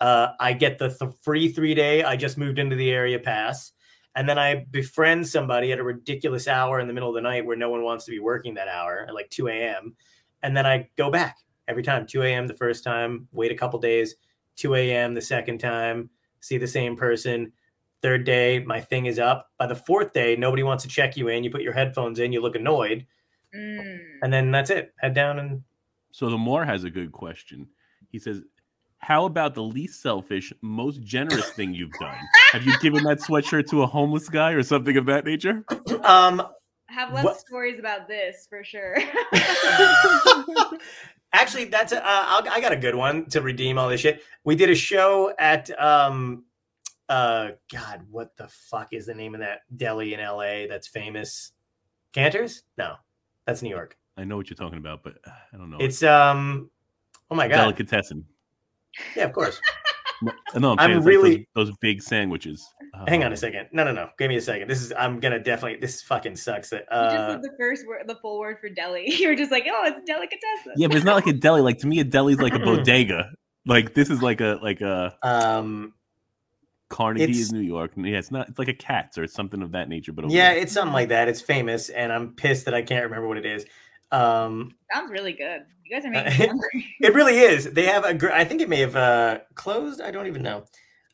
Uh, 0.00 0.28
I 0.40 0.52
get 0.52 0.78
the 0.78 0.88
th- 0.88 1.12
free 1.22 1.48
three 1.48 1.74
day. 1.74 2.02
I 2.02 2.16
just 2.16 2.36
moved 2.36 2.58
into 2.58 2.76
the 2.76 2.90
area 2.90 3.18
pass, 3.18 3.72
and 4.14 4.28
then 4.28 4.38
I 4.38 4.66
befriend 4.70 5.26
somebody 5.28 5.72
at 5.72 5.78
a 5.78 5.84
ridiculous 5.84 6.48
hour 6.48 6.80
in 6.80 6.86
the 6.86 6.92
middle 6.92 7.08
of 7.08 7.14
the 7.14 7.20
night 7.20 7.46
where 7.46 7.56
no 7.56 7.70
one 7.70 7.82
wants 7.82 8.04
to 8.06 8.10
be 8.10 8.18
working 8.18 8.54
that 8.54 8.68
hour 8.68 9.04
at 9.08 9.14
like 9.14 9.30
2 9.30 9.48
a.m. 9.48 9.94
And 10.42 10.56
then 10.56 10.66
I 10.66 10.88
go 10.98 11.10
back 11.10 11.36
every 11.68 11.82
time 11.82 12.06
2 12.06 12.22
a.m. 12.22 12.46
the 12.46 12.54
first 12.54 12.84
time, 12.84 13.28
wait 13.32 13.50
a 13.52 13.54
couple 13.54 13.78
days, 13.78 14.14
2 14.56 14.74
a.m. 14.74 15.14
the 15.14 15.20
second 15.22 15.58
time, 15.58 16.10
see 16.40 16.58
the 16.58 16.66
same 16.66 16.96
person. 16.96 17.52
Third 18.02 18.24
day, 18.24 18.60
my 18.60 18.80
thing 18.80 19.06
is 19.06 19.18
up. 19.18 19.50
By 19.58 19.66
the 19.66 19.74
fourth 19.74 20.12
day, 20.12 20.36
nobody 20.36 20.62
wants 20.62 20.82
to 20.84 20.88
check 20.88 21.16
you 21.16 21.28
in. 21.28 21.42
You 21.44 21.50
put 21.50 21.62
your 21.62 21.72
headphones 21.72 22.18
in, 22.18 22.32
you 22.32 22.40
look 22.40 22.54
annoyed, 22.56 23.06
Mm. 23.54 23.98
and 24.22 24.32
then 24.32 24.50
that's 24.50 24.70
it. 24.70 24.92
Head 24.98 25.14
down 25.14 25.38
and 25.38 25.62
So 26.10 26.28
the 26.28 26.36
Moore 26.38 26.64
has 26.64 26.84
a 26.84 26.90
good 26.90 27.10
question. 27.12 27.68
He 28.10 28.18
says, 28.18 28.42
How 28.98 29.24
about 29.24 29.54
the 29.54 29.62
least 29.62 30.02
selfish, 30.02 30.52
most 30.62 31.02
generous 31.02 31.48
thing 31.50 31.72
you've 31.74 31.92
done? 32.00 32.16
Have 32.52 32.64
you 32.64 32.72
given 32.80 33.02
that 33.04 33.18
sweatshirt 33.18 33.68
to 33.70 33.82
a 33.82 33.86
homeless 33.86 34.28
guy 34.28 34.52
or 34.52 34.62
something 34.62 34.96
of 34.96 35.06
that 35.06 35.24
nature? 35.24 35.64
um 36.04 36.42
have 36.88 37.12
less 37.12 37.24
What- 37.24 37.40
stories 37.40 37.78
about 37.78 38.08
this 38.08 38.46
for 38.48 38.62
sure. 38.64 38.96
actually 41.36 41.66
that's 41.66 41.92
a, 41.92 41.98
uh, 41.98 42.24
I'll, 42.26 42.48
I 42.48 42.60
got 42.60 42.72
a 42.72 42.76
good 42.76 42.94
one 42.94 43.26
to 43.30 43.40
redeem 43.40 43.78
all 43.78 43.88
this 43.88 44.00
shit. 44.00 44.22
We 44.44 44.54
did 44.56 44.70
a 44.70 44.74
show 44.74 45.32
at 45.38 45.70
um 45.80 46.44
uh 47.08 47.50
God, 47.72 48.02
what 48.10 48.36
the 48.36 48.48
fuck 48.48 48.88
is 48.92 49.06
the 49.06 49.14
name 49.14 49.34
of 49.34 49.40
that 49.40 49.60
deli 49.76 50.14
in 50.14 50.20
LA 50.20 50.66
that's 50.68 50.88
famous? 50.88 51.52
Canter's? 52.12 52.62
No. 52.78 52.94
That's 53.46 53.62
New 53.62 53.70
York. 53.70 53.96
I 54.16 54.24
know 54.24 54.36
what 54.36 54.50
you're 54.50 54.56
talking 54.56 54.78
about, 54.78 55.02
but 55.04 55.18
uh, 55.26 55.30
I 55.52 55.56
don't 55.56 55.70
know. 55.70 55.76
It's 55.78 56.02
um. 56.02 56.70
Oh 57.30 57.34
my 57.34 57.48
god. 57.48 57.56
delicatessen. 57.56 58.24
Yeah, 59.14 59.24
of 59.24 59.32
course. 59.32 59.60
No, 60.22 60.32
no, 60.56 60.72
I'm, 60.72 60.78
I'm 60.78 60.88
saying 60.90 60.98
like 61.00 61.06
really- 61.06 61.48
those, 61.54 61.68
those 61.68 61.76
big 61.80 62.02
sandwiches. 62.02 62.66
Hang 63.06 63.22
on 63.24 63.32
a 63.32 63.36
second. 63.36 63.68
No, 63.72 63.84
no, 63.84 63.92
no. 63.92 64.08
Give 64.18 64.28
me 64.30 64.36
a 64.36 64.40
second. 64.40 64.68
This 64.68 64.80
is. 64.80 64.90
I'm 64.98 65.20
gonna 65.20 65.38
definitely. 65.38 65.78
This 65.80 66.00
fucking 66.02 66.36
sucks. 66.36 66.72
You 66.72 66.78
just 66.78 66.90
Uh, 66.90 67.30
said 67.32 67.42
the 67.42 67.52
first 67.58 67.86
word, 67.86 68.04
the 68.06 68.14
full 68.16 68.38
word 68.38 68.58
for 68.58 68.70
deli. 68.70 69.04
You 69.10 69.28
were 69.28 69.34
just 69.34 69.50
like, 69.50 69.66
oh, 69.70 69.82
it's 69.84 70.00
delicatessen. 70.06 70.72
Yeah, 70.76 70.86
but 70.86 70.96
it's 70.96 71.04
not 71.04 71.16
like 71.16 71.26
a 71.26 71.34
deli. 71.34 71.60
Like 71.60 71.78
to 71.80 71.86
me, 71.86 72.00
a 72.00 72.04
deli's 72.04 72.38
like 72.38 72.54
a 72.54 72.58
bodega. 72.64 73.30
Like 73.66 73.92
this 73.92 74.08
is 74.08 74.22
like 74.22 74.40
a 74.40 74.58
like 74.62 74.80
a 74.80 75.14
um. 75.22 75.92
Carnegie 76.88 77.24
It's- 77.24 77.38
is 77.38 77.52
New 77.52 77.60
York. 77.60 77.92
Yeah, 77.96 78.16
it's 78.18 78.30
not. 78.30 78.48
It's 78.48 78.58
like 78.60 78.68
a 78.68 78.72
Katz 78.74 79.18
or 79.18 79.26
something 79.26 79.60
of 79.60 79.72
that 79.72 79.88
nature. 79.88 80.12
But 80.12 80.24
over 80.26 80.32
Yeah, 80.34 80.54
there. 80.54 80.62
it's 80.62 80.72
something 80.72 80.92
like 80.94 81.08
that. 81.08 81.28
It's 81.28 81.40
famous, 81.40 81.88
and 81.88 82.12
I'm 82.12 82.32
pissed 82.34 82.64
that 82.66 82.74
I 82.74 82.82
can't 82.82 83.04
remember 83.04 83.26
what 83.28 83.38
it 83.38 83.44
is. 83.44 83.66
Um, 84.12 84.74
Sounds 84.92 85.10
really 85.10 85.32
good. 85.32 85.62
You 85.84 85.96
guys 85.96 86.04
are 86.06 86.10
making 86.10 86.38
me 86.40 86.46
hungry. 86.46 86.86
it 87.00 87.14
really 87.14 87.38
is. 87.38 87.64
They 87.72 87.84
have 87.86 88.04
a. 88.04 88.14
gr- 88.14 88.30
I 88.32 88.44
think 88.44 88.60
it 88.60 88.68
may 88.68 88.80
have 88.80 88.96
uh 88.96 89.38
closed. 89.54 90.00
I 90.00 90.10
don't 90.10 90.26
even 90.26 90.42
know. 90.42 90.64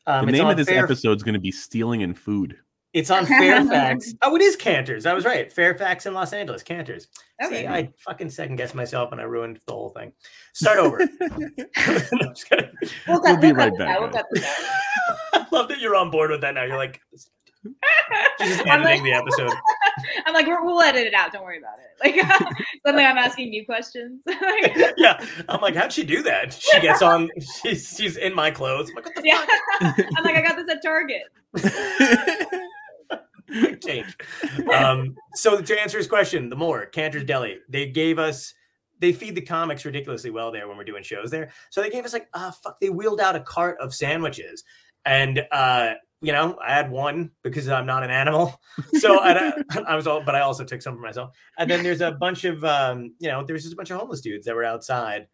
Um, 0.07 0.25
the 0.25 0.29
it's 0.31 0.37
name 0.37 0.45
on 0.45 0.51
of 0.51 0.57
this 0.57 0.67
Fair- 0.67 0.83
episode 0.83 1.15
is 1.17 1.23
going 1.23 1.33
to 1.35 1.39
be 1.39 1.51
stealing 1.51 2.03
and 2.03 2.17
food. 2.17 2.57
It's 2.93 3.09
on 3.09 3.25
Fairfax. 3.27 4.13
oh, 4.21 4.35
it 4.35 4.41
is 4.43 4.55
Canter's. 4.55 5.05
I 5.07 5.13
was 5.13 5.25
right. 5.25 5.51
Fairfax 5.51 6.05
in 6.05 6.13
Los 6.13 6.31
Angeles. 6.33 6.61
Canter's. 6.61 7.07
Okay. 7.43 7.61
See, 7.63 7.67
I 7.67 7.89
fucking 7.97 8.29
second 8.29 8.57
guessed 8.57 8.75
myself 8.75 9.11
and 9.11 9.19
I 9.19 9.23
ruined 9.23 9.59
the 9.65 9.73
whole 9.73 9.89
thing. 9.89 10.11
Start 10.53 10.77
over. 10.77 10.99
No, 11.19 12.27
I'm 12.27 12.33
just. 12.35 12.45
We'll, 13.07 13.21
We'll 13.21 13.37
be 13.37 13.47
we'll 13.47 13.55
right 13.55 13.71
cut 13.71 13.77
back, 13.79 13.87
That. 13.87 13.99
We'll 13.99 14.09
guys. 14.09 14.21
cut 14.21 14.25
this 14.31 14.45
out. 14.45 15.41
I 15.41 15.45
love 15.51 15.69
that 15.69 15.79
you're 15.79 15.95
on 15.95 16.11
board 16.11 16.29
with 16.31 16.41
that 16.41 16.53
now. 16.53 16.63
You're 16.63 16.77
like, 16.77 17.01
just 17.15 17.29
I'm 18.67 18.83
like- 18.83 18.99
editing 18.99 19.03
the 19.05 19.13
episode. 19.13 19.51
I'm 20.25 20.33
like, 20.33 20.47
we'll 20.47 20.81
edit 20.81 21.07
it 21.07 21.13
out. 21.13 21.31
Don't 21.31 21.43
worry 21.43 21.59
about 21.59 21.77
it. 21.79 21.91
Like, 22.03 22.15
suddenly 22.85 23.05
I'm 23.05 23.17
asking 23.17 23.53
you 23.53 23.65
questions. 23.65 24.23
Yeah, 24.97 25.23
I'm 25.49 25.59
like, 25.61 25.75
how'd 25.75 25.91
she 25.91 26.03
do 26.03 26.21
that? 26.23 26.53
She 26.53 26.79
gets 26.79 27.01
on. 27.01 27.29
She's 27.61 27.95
she's 27.97 28.17
in 28.17 28.33
my 28.33 28.51
clothes. 28.51 28.89
I'm 28.89 28.95
like, 28.95 29.05
what 29.05 29.15
the 29.15 29.21
yeah. 29.25 29.45
I'm 30.15 30.23
like, 30.23 30.35
I 30.35 30.41
got 30.41 30.55
this 30.55 30.69
at 30.69 30.81
Target. 30.81 31.23
Change. 33.81 34.17
Um, 34.73 35.15
so 35.33 35.61
to 35.61 35.81
answer 35.81 35.97
his 35.97 36.07
question, 36.07 36.49
the 36.49 36.55
more 36.55 36.85
Canter's 36.85 37.23
Deli, 37.23 37.59
they 37.69 37.89
gave 37.89 38.19
us. 38.19 38.53
They 38.99 39.11
feed 39.11 39.35
the 39.35 39.41
comics 39.41 39.83
ridiculously 39.83 40.29
well 40.29 40.51
there 40.51 40.67
when 40.67 40.77
we're 40.77 40.85
doing 40.85 41.03
shows 41.03 41.29
there. 41.29 41.51
So 41.69 41.81
they 41.81 41.89
gave 41.89 42.05
us 42.05 42.13
like, 42.13 42.29
ah, 42.33 42.55
fuck. 42.63 42.79
They 42.79 42.89
wheeled 42.89 43.19
out 43.19 43.35
a 43.35 43.41
cart 43.41 43.77
of 43.79 43.93
sandwiches, 43.93 44.63
and 45.05 45.45
uh, 45.51 45.93
you 46.23 46.31
know, 46.31 46.57
I 46.65 46.73
had 46.73 46.89
one 46.89 47.31
because 47.43 47.67
I'm 47.67 47.85
not 47.85 48.03
an 48.03 48.09
animal. 48.09 48.59
So 48.99 49.19
I, 49.19 49.51
I 49.87 49.95
was 49.95 50.07
all, 50.07 50.23
but 50.23 50.35
I 50.35 50.41
also 50.41 50.63
took 50.63 50.81
some 50.81 50.95
for 50.95 51.01
myself. 51.01 51.35
And 51.57 51.69
then 51.69 51.83
there's 51.83 51.99
a 51.99 52.11
bunch 52.11 52.45
of, 52.45 52.63
um, 52.63 53.13
you 53.19 53.27
know, 53.27 53.43
there's 53.43 53.63
just 53.63 53.73
a 53.73 53.75
bunch 53.75 53.91
of 53.91 53.99
homeless 53.99 54.21
dudes 54.21 54.45
that 54.45 54.55
were 54.55 54.63
outside, 54.63 55.27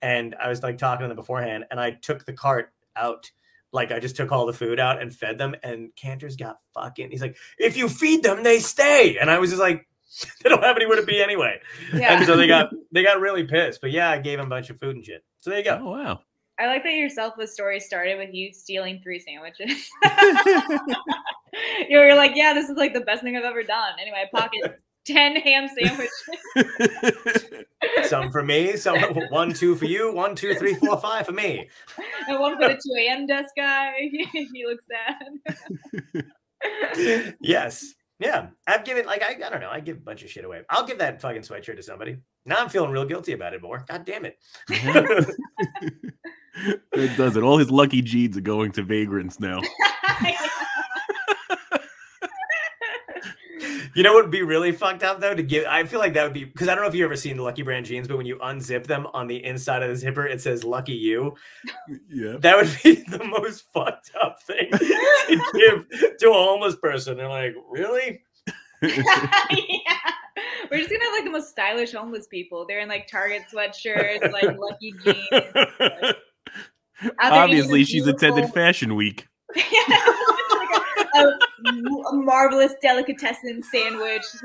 and 0.00 0.34
I 0.40 0.48
was 0.48 0.62
like 0.62 0.78
talking 0.78 1.02
to 1.04 1.08
them 1.08 1.16
beforehand, 1.16 1.64
and 1.70 1.80
I 1.80 1.90
took 1.90 2.24
the 2.24 2.32
cart 2.32 2.72
out. 2.94 3.30
Like 3.72 3.90
I 3.90 3.98
just 3.98 4.16
took 4.16 4.30
all 4.30 4.46
the 4.46 4.52
food 4.52 4.78
out 4.78 5.02
and 5.02 5.14
fed 5.14 5.38
them, 5.38 5.56
and 5.62 5.90
Canter's 5.96 6.36
got 6.36 6.58
fucking. 6.72 7.10
He's 7.10 7.20
like, 7.20 7.36
if 7.58 7.76
you 7.76 7.88
feed 7.88 8.22
them, 8.22 8.44
they 8.44 8.60
stay. 8.60 9.18
And 9.18 9.30
I 9.30 9.38
was 9.38 9.50
just 9.50 9.60
like, 9.60 9.86
they 10.42 10.48
don't 10.48 10.62
have 10.62 10.76
anywhere 10.76 10.96
to 10.96 11.06
be 11.06 11.20
anyway. 11.20 11.58
Yeah. 11.92 12.16
And 12.16 12.26
so 12.26 12.36
they 12.36 12.46
got 12.46 12.70
they 12.92 13.02
got 13.02 13.20
really 13.20 13.44
pissed. 13.44 13.80
But 13.80 13.90
yeah, 13.90 14.10
I 14.10 14.18
gave 14.18 14.38
them 14.38 14.46
a 14.46 14.50
bunch 14.50 14.70
of 14.70 14.78
food 14.78 14.94
and 14.96 15.04
shit. 15.04 15.24
So 15.38 15.50
there 15.50 15.58
you 15.58 15.64
go. 15.64 15.80
oh 15.82 15.90
wow! 15.90 16.20
I 16.58 16.66
like 16.66 16.82
that 16.84 16.94
your 16.94 17.10
selfless 17.10 17.52
story 17.52 17.80
started 17.80 18.16
with 18.18 18.32
you 18.32 18.52
stealing 18.52 19.00
three 19.02 19.20
sandwiches. 19.20 19.90
you 21.88 21.98
were 21.98 22.14
like, 22.14 22.32
yeah, 22.34 22.54
this 22.54 22.70
is 22.70 22.76
like 22.76 22.94
the 22.94 23.02
best 23.02 23.22
thing 23.22 23.36
I've 23.36 23.44
ever 23.44 23.62
done. 23.62 23.92
Anyway, 24.00 24.24
I 24.24 24.36
pocket 24.36 24.80
10 25.06 25.36
ham 25.36 25.68
sandwiches 25.68 26.24
Some 28.04 28.32
for 28.32 28.42
me, 28.42 28.76
some 28.76 28.98
one, 29.30 29.52
two 29.52 29.76
for 29.76 29.84
you, 29.84 30.12
one, 30.12 30.34
two, 30.34 30.54
three, 30.54 30.74
four, 30.74 30.98
five 30.98 31.26
for 31.26 31.32
me. 31.32 31.68
and 32.26 32.40
one 32.40 32.56
for 32.56 32.68
the 32.68 32.74
2 32.74 32.80
a.m. 33.00 33.26
desk 33.26 33.50
guy. 33.56 33.92
he 34.10 34.66
looks 34.66 34.84
sad. 34.90 36.24
yes. 37.40 37.94
Yeah. 38.18 38.48
I've 38.66 38.84
given 38.84 39.06
like 39.06 39.22
I, 39.22 39.36
I 39.46 39.50
don't 39.50 39.60
know, 39.60 39.70
I 39.70 39.80
give 39.80 39.98
a 39.98 40.00
bunch 40.00 40.22
of 40.24 40.30
shit 40.30 40.44
away. 40.44 40.62
I'll 40.70 40.86
give 40.86 40.98
that 40.98 41.20
fucking 41.20 41.42
sweatshirt 41.42 41.76
to 41.76 41.82
somebody. 41.82 42.16
Now 42.46 42.56
I'm 42.58 42.68
feeling 42.68 42.90
real 42.90 43.04
guilty 43.04 43.32
about 43.32 43.54
it 43.54 43.62
more. 43.62 43.84
God 43.86 44.04
damn 44.04 44.24
it. 44.24 44.38
Mm-hmm. 44.70 46.08
It 46.92 47.16
does 47.16 47.36
it. 47.36 47.42
All 47.42 47.58
his 47.58 47.70
lucky 47.70 48.02
G's 48.02 48.36
are 48.36 48.40
going 48.40 48.72
to 48.72 48.82
vagrants 48.82 49.40
now. 49.40 49.60
You 53.96 54.02
know 54.02 54.12
what 54.12 54.24
would 54.24 54.30
be 54.30 54.42
really 54.42 54.72
fucked 54.72 55.02
up 55.02 55.20
though 55.20 55.34
to 55.34 55.42
give 55.42 55.64
I 55.66 55.84
feel 55.84 56.00
like 56.00 56.12
that 56.12 56.24
would 56.24 56.34
be 56.34 56.44
because 56.44 56.68
I 56.68 56.74
don't 56.74 56.84
know 56.84 56.88
if 56.88 56.94
you've 56.94 57.06
ever 57.06 57.16
seen 57.16 57.38
the 57.38 57.42
Lucky 57.42 57.62
Brand 57.62 57.86
jeans, 57.86 58.06
but 58.06 58.18
when 58.18 58.26
you 58.26 58.36
unzip 58.36 58.86
them 58.86 59.06
on 59.14 59.26
the 59.26 59.42
inside 59.42 59.82
of 59.82 59.88
the 59.88 59.96
zipper, 59.96 60.26
it 60.26 60.42
says 60.42 60.64
Lucky 60.64 60.92
You. 60.92 61.34
Yeah. 62.10 62.36
That 62.38 62.58
would 62.58 62.70
be 62.84 63.02
the 63.08 63.24
most 63.24 63.64
fucked 63.72 64.10
up 64.22 64.42
thing 64.42 64.68
to 64.70 65.40
give 65.54 66.18
to 66.18 66.28
a 66.28 66.34
homeless 66.34 66.76
person. 66.76 67.16
They're 67.16 67.26
like, 67.26 67.54
really? 67.70 68.20
yeah. 68.82 68.90
We're 70.70 70.78
just 70.78 70.90
gonna 70.90 71.04
have 71.04 71.14
like 71.14 71.24
the 71.24 71.30
most 71.30 71.48
stylish 71.48 71.92
homeless 71.92 72.26
people. 72.26 72.66
They're 72.66 72.80
in 72.80 72.90
like 72.90 73.08
Target 73.08 73.44
sweatshirts, 73.50 74.30
like 74.30 74.58
lucky 74.58 74.92
jeans. 75.02 75.28
Out 75.30 75.54
there 75.54 76.14
eating 76.14 76.14
Obviously, 77.20 77.82
a 77.82 77.84
she's 77.84 78.06
attended 78.06 78.52
Fashion 78.52 78.94
Week. 78.94 79.26
a, 79.56 81.18
a, 81.18 81.38
a 81.68 82.12
marvelous 82.12 82.74
delicatessen 82.82 83.62
sandwich. 83.62 84.24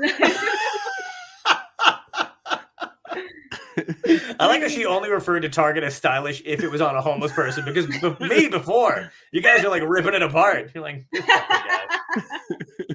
I 4.38 4.46
like 4.46 4.60
that 4.60 4.70
she 4.70 4.84
only 4.84 5.10
referred 5.10 5.40
to 5.40 5.48
Target 5.48 5.82
as 5.82 5.94
stylish 5.94 6.42
if 6.44 6.62
it 6.62 6.70
was 6.70 6.80
on 6.80 6.94
a 6.94 7.00
homeless 7.00 7.32
person 7.32 7.64
because 7.64 7.86
be- 7.86 8.26
me 8.28 8.48
before 8.48 9.10
you 9.32 9.40
guys 9.40 9.64
are 9.64 9.70
like 9.70 9.82
ripping 9.86 10.14
it 10.14 10.22
apart. 10.22 10.70
You're 10.74 10.82
like, 10.82 11.04
"This 11.10 11.24
fucking 11.24 11.68
guy." 11.68 11.84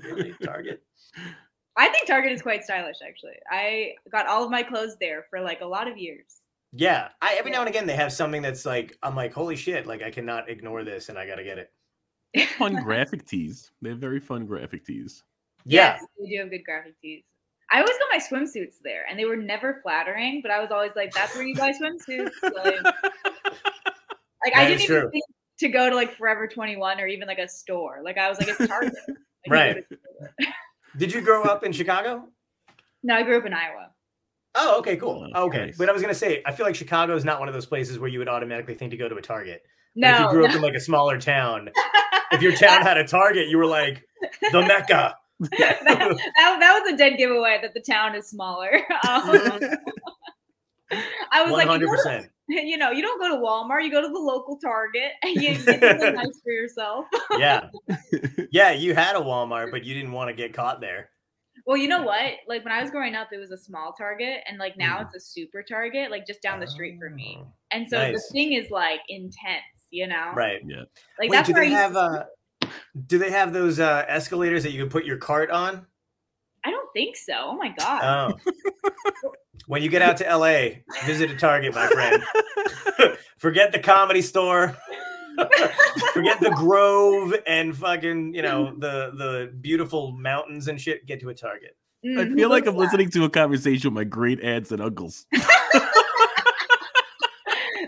really, 0.03 0.35
Target? 0.43 0.83
I 1.75 1.89
think 1.89 2.07
Target 2.07 2.31
is 2.31 2.41
quite 2.41 2.63
stylish, 2.63 2.97
actually. 3.05 3.35
I 3.49 3.93
got 4.11 4.27
all 4.27 4.43
of 4.43 4.51
my 4.51 4.63
clothes 4.63 4.97
there 4.99 5.25
for 5.29 5.41
like 5.41 5.61
a 5.61 5.65
lot 5.65 5.87
of 5.87 5.97
years. 5.97 6.25
Yeah, 6.73 7.09
I, 7.21 7.35
every 7.35 7.51
now 7.51 7.61
and 7.61 7.69
again 7.69 7.87
they 7.87 7.95
have 7.95 8.11
something 8.11 8.41
that's 8.41 8.65
like 8.65 8.97
I'm 9.01 9.15
like, 9.15 9.33
holy 9.33 9.55
shit! 9.55 9.87
Like 9.87 10.03
I 10.03 10.11
cannot 10.11 10.49
ignore 10.49 10.83
this, 10.83 11.09
and 11.09 11.17
I 11.17 11.25
gotta 11.25 11.43
get 11.43 11.57
it. 11.57 11.71
They 12.33 12.45
fun 12.57 12.75
graphic 12.83 13.25
tees. 13.25 13.71
They 13.81 13.89
have 13.89 13.99
very 13.99 14.19
fun 14.19 14.45
graphic 14.45 14.85
tees. 14.85 15.23
Yeah, 15.65 15.97
Yes, 15.99 16.05
they 16.19 16.29
do 16.29 16.41
have 16.41 16.49
good 16.49 16.63
graphic 16.65 16.99
tees. 17.01 17.23
I 17.71 17.79
always 17.79 17.97
got 17.97 18.07
my 18.11 18.19
swimsuits 18.19 18.75
there, 18.83 19.05
and 19.09 19.19
they 19.19 19.25
were 19.25 19.35
never 19.35 19.79
flattering. 19.81 20.41
But 20.41 20.51
I 20.51 20.59
was 20.59 20.71
always 20.71 20.91
like, 20.95 21.13
"That's 21.13 21.35
where 21.35 21.45
you 21.45 21.55
buy 21.55 21.71
swimsuits." 21.71 22.31
Like, 22.43 22.83
like 24.43 24.55
I 24.55 24.67
didn't 24.67 24.81
even 24.81 25.09
think 25.11 25.23
to 25.59 25.69
go 25.69 25.89
to 25.89 25.95
like 25.95 26.15
Forever 26.17 26.47
Twenty 26.47 26.75
One 26.75 26.99
or 26.99 27.07
even 27.07 27.27
like 27.27 27.39
a 27.39 27.47
store. 27.47 27.99
Like 28.03 28.17
I 28.17 28.29
was 28.29 28.39
like, 28.39 28.49
"It's 28.49 28.67
Target." 28.67 28.93
Like, 29.07 29.17
Right. 29.49 29.85
Did 30.97 31.13
you 31.13 31.21
grow 31.21 31.43
up 31.43 31.63
in 31.63 31.71
Chicago? 31.71 32.27
No, 33.03 33.15
I 33.15 33.23
grew 33.23 33.37
up 33.37 33.45
in 33.45 33.53
Iowa. 33.53 33.91
Oh, 34.57 34.79
okay, 34.79 34.97
cool. 34.97 35.29
Oh, 35.35 35.45
okay, 35.45 35.67
nice. 35.67 35.77
but 35.77 35.87
I 35.87 35.91
was 35.93 36.01
gonna 36.01 36.13
say, 36.13 36.41
I 36.45 36.51
feel 36.51 36.65
like 36.65 36.75
Chicago 36.75 37.15
is 37.15 37.23
not 37.23 37.39
one 37.39 37.47
of 37.47 37.53
those 37.53 37.65
places 37.65 37.99
where 37.99 38.09
you 38.09 38.19
would 38.19 38.27
automatically 38.29 38.73
think 38.75 38.91
to 38.91 38.97
go 38.97 39.07
to 39.07 39.15
a 39.15 39.21
Target. 39.21 39.63
But 39.95 40.01
No, 40.01 40.13
if 40.15 40.19
you 40.21 40.29
grew 40.29 40.45
up 40.47 40.55
in 40.55 40.61
like 40.61 40.73
a 40.75 40.79
smaller 40.79 41.19
town, 41.19 41.69
if 42.31 42.41
your 42.41 42.53
town 42.55 42.81
had 42.81 42.97
a 42.97 43.05
Target, 43.07 43.47
you 43.49 43.57
were 43.57 43.65
like 43.65 44.03
the 44.51 44.61
mecca. 44.61 45.15
that, 45.39 45.49
that, 45.85 46.17
that 46.59 46.81
was 46.83 46.93
a 46.93 46.97
dead 46.97 47.17
giveaway 47.17 47.59
that 47.61 47.73
the 47.73 47.79
town 47.81 48.15
is 48.15 48.27
smaller. 48.27 48.75
Um, 49.07 49.59
I 51.31 51.43
was 51.43 51.51
One 51.51 51.51
like, 51.51 51.65
you, 51.65 51.71
hundred 51.71 51.85
to- 51.87 51.91
percent. 51.91 52.29
you 52.49 52.77
know, 52.77 52.91
you 52.91 53.01
don't 53.01 53.19
go 53.19 53.27
to 53.29 53.35
Walmart, 53.43 53.83
you 53.83 53.91
go 53.91 54.01
to 54.01 54.07
the 54.07 54.19
local 54.19 54.57
Target 54.57 55.11
and 55.21 55.35
you 55.41 55.41
get 55.41 55.61
something 55.81 56.15
nice 56.15 56.39
for 56.43 56.51
yourself. 56.51 57.05
Yeah, 57.37 57.69
yeah. 58.51 58.71
You 58.71 58.95
had 58.95 59.15
a 59.17 59.19
Walmart, 59.19 59.69
but 59.71 59.83
you 59.83 59.93
didn't 59.93 60.13
want 60.13 60.29
to 60.29 60.33
get 60.33 60.53
caught 60.53 60.79
there. 60.79 61.09
Well, 61.67 61.77
you 61.77 61.87
know 61.89 62.01
what? 62.01 62.31
Like 62.47 62.63
when 62.63 62.71
I 62.71 62.81
was 62.81 62.89
growing 62.89 63.13
up, 63.13 63.27
it 63.33 63.37
was 63.37 63.51
a 63.51 63.57
small 63.57 63.91
Target, 63.93 64.39
and 64.47 64.57
like 64.57 64.77
now 64.77 64.97
Mm. 64.99 65.05
it's 65.05 65.15
a 65.15 65.19
super 65.19 65.61
Target, 65.61 66.09
like 66.09 66.25
just 66.25 66.41
down 66.41 66.59
the 66.61 66.67
street 66.67 66.97
from 66.99 67.13
me. 67.15 67.37
Oh, 67.41 67.47
And 67.71 67.87
so 67.87 67.97
nice. 67.97 68.13
the 68.15 68.33
thing 68.33 68.53
is 68.53 68.71
like 68.71 69.01
intense, 69.09 69.63
you 69.91 70.07
know? 70.07 70.31
Right. 70.33 70.61
Yeah. 70.65 70.77
Like 71.19 71.29
Wait, 71.29 71.31
that's 71.31 71.47
do 71.49 71.53
where 71.53 71.63
they 71.63 71.69
used 71.71 71.77
have 71.81 71.93
to- 71.93 71.99
uh 71.99 72.23
do 73.05 73.17
they 73.17 73.29
have 73.31 73.51
those 73.53 73.79
uh 73.79 74.05
escalators 74.07 74.63
that 74.63 74.71
you 74.71 74.79
can 74.81 74.89
put 74.89 75.05
your 75.05 75.17
cart 75.17 75.51
on? 75.51 75.85
I 76.65 76.71
don't 76.71 76.89
think 76.93 77.15
so. 77.17 77.33
Oh 77.35 77.55
my 77.57 77.69
god. 77.77 78.37
Oh. 78.45 78.51
when 79.67 79.81
you 79.83 79.89
get 79.89 80.01
out 80.01 80.17
to 80.17 80.23
LA, 80.37 80.79
visit 81.05 81.29
a 81.31 81.35
Target, 81.35 81.75
my 81.75 81.87
friend. 81.87 82.23
Forget 83.39 83.71
the 83.73 83.79
comedy 83.79 84.21
store. 84.21 84.75
Forget 86.13 86.39
the 86.39 86.53
Grove 86.55 87.35
and 87.45 87.75
fucking, 87.75 88.33
you 88.33 88.41
know, 88.41 88.73
the 88.77 89.11
the 89.15 89.53
beautiful 89.61 90.11
mountains 90.11 90.67
and 90.67 90.79
shit. 90.79 91.05
Get 91.05 91.19
to 91.21 91.29
a 91.29 91.33
Target. 91.33 91.75
Mm, 92.05 92.19
I 92.19 92.35
feel 92.35 92.49
like 92.49 92.65
I'm 92.65 92.73
that? 92.75 92.79
listening 92.79 93.09
to 93.11 93.23
a 93.25 93.29
conversation 93.29 93.93
with 93.93 93.95
my 93.95 94.03
great 94.03 94.43
aunts 94.43 94.71
and 94.71 94.81
uncles. 94.81 95.25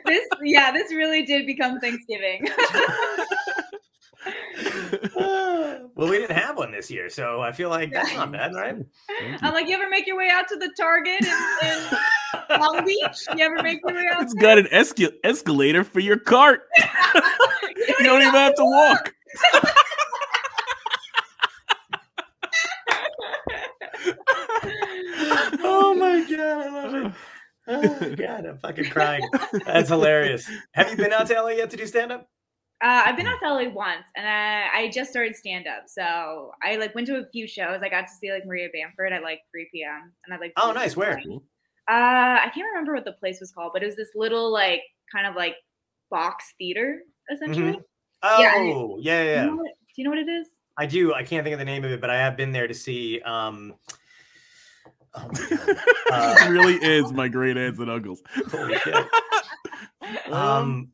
This 0.06 0.26
yeah, 0.42 0.72
this 0.72 0.92
really 0.92 1.24
did 1.24 1.46
become 1.46 1.80
Thanksgiving. 1.80 2.48
Well, 5.96 6.08
we 6.10 6.18
didn't 6.18 6.38
have 6.38 6.56
one 6.56 6.72
this 6.72 6.90
year, 6.90 7.10
so 7.10 7.42
I 7.42 7.52
feel 7.52 7.70
like 7.70 7.92
that's 7.92 8.14
not 8.14 8.32
bad, 8.32 8.54
right? 8.54 8.76
I'm 9.42 9.54
like, 9.54 9.68
you 9.68 9.76
ever 9.76 9.90
make 9.90 10.08
your 10.08 10.16
way 10.18 10.30
out 10.32 10.48
to 10.48 10.56
the 10.56 10.72
Target 10.80 11.22
in, 11.22 11.68
in 11.68 12.60
Long 12.62 12.86
Beach? 12.86 13.26
You 13.36 13.44
ever 13.44 13.62
make 13.62 13.80
your 13.84 13.94
way 13.94 14.06
out? 14.14 14.24
It's 14.24 14.34
there? 14.34 14.42
got 14.42 14.58
an 14.60 14.68
esca- 14.68 15.12
escalator 15.26 15.84
for 15.84 16.00
your 16.00 16.18
cart. 16.18 16.62
you 16.78 17.96
don't 18.06 18.22
even 18.22 18.34
have 18.34 18.56
to 18.56 18.64
walk. 18.64 19.14
oh 25.62 25.96
my 25.98 26.26
god, 26.30 26.40
I 26.40 26.70
love 26.70 26.94
it. 26.96 27.12
Oh 27.68 28.16
god, 28.16 28.46
I'm 28.46 28.58
fucking 28.60 28.90
crying. 28.90 29.28
That's 29.66 29.90
hilarious. 29.90 30.50
Have 30.72 30.92
you 30.92 30.98
been 30.98 31.14
out 31.14 31.28
to 31.28 31.42
LA 31.42 31.50
yet 31.50 31.70
to 31.72 31.78
do 31.78 31.86
stand 31.86 32.12
up? 32.12 32.28
Uh, 32.82 33.04
I've 33.06 33.18
been 33.18 33.28
out 33.28 33.40
to 33.42 33.54
LA 33.54 33.70
once, 33.70 34.06
and 34.16 34.26
I, 34.26 34.68
I 34.74 34.90
just 34.90 35.10
started 35.12 35.36
stand 35.36 35.68
up. 35.68 35.84
So 35.88 36.52
I 36.64 36.78
like 36.78 36.96
went 36.96 37.08
to 37.08 37.18
a 37.18 37.26
few 37.26 37.46
shows. 37.48 37.82
I 37.84 37.90
got 37.90 38.08
to 38.08 38.14
see 38.14 38.32
like 38.32 38.46
Maria 38.46 38.70
Bamford 38.74 39.12
at 39.12 39.22
like 39.22 39.42
3 39.52 39.68
p.m. 39.74 40.14
and 40.26 40.34
I 40.34 40.38
like. 40.38 40.54
Oh, 40.56 40.72
nice. 40.72 40.96
Where? 40.96 41.20
Uh, 41.20 41.92
I 41.92 42.50
can't 42.54 42.68
remember 42.72 42.94
what 42.94 43.04
the 43.04 43.14
place 43.14 43.40
was 43.42 43.52
called, 43.52 43.72
but 43.74 43.84
it 43.84 43.88
was 43.88 43.96
this 43.98 44.12
little 44.16 44.52
like 44.52 44.82
kind 45.12 45.28
of 45.28 45.36
like 45.36 45.56
box 46.10 46.54
theater 46.58 47.02
essentially. 47.32 47.80
Oh, 48.24 48.40
Yeah, 48.42 48.56
yeah, 48.56 48.62
I- 48.62 48.96
yeah, 49.00 49.42
Do, 49.42 49.46
you 49.46 49.52
know 49.52 49.58
what, 49.58 49.66
do 49.66 49.94
you 49.98 50.04
know 50.06 50.10
what 50.12 50.20
it 50.20 50.30
is? 50.30 50.48
I 50.78 50.86
do. 50.86 51.14
I 51.14 51.24
can't 51.24 51.44
think 51.44 51.54
of 51.54 51.60
the 51.60 51.66
name 51.66 51.84
of 51.84 51.92
it, 51.92 52.00
but 52.00 52.10
I 52.10 52.18
have 52.18 52.38
been 52.38 52.52
there 52.54 52.68
to 52.68 52.74
see. 52.74 53.20
Um, 53.22 53.76
oh 55.16 55.28
my 55.34 55.50
God. 55.58 55.78
Uh, 56.12 56.36
it 56.42 56.50
really 56.50 56.74
is 56.76 57.12
my 57.14 57.28
great 57.28 57.56
aunts 57.56 57.78
and 57.80 57.90
uncles. 57.92 58.22
holy 58.52 58.78
shit. 58.80 58.96
Um, 60.32 60.90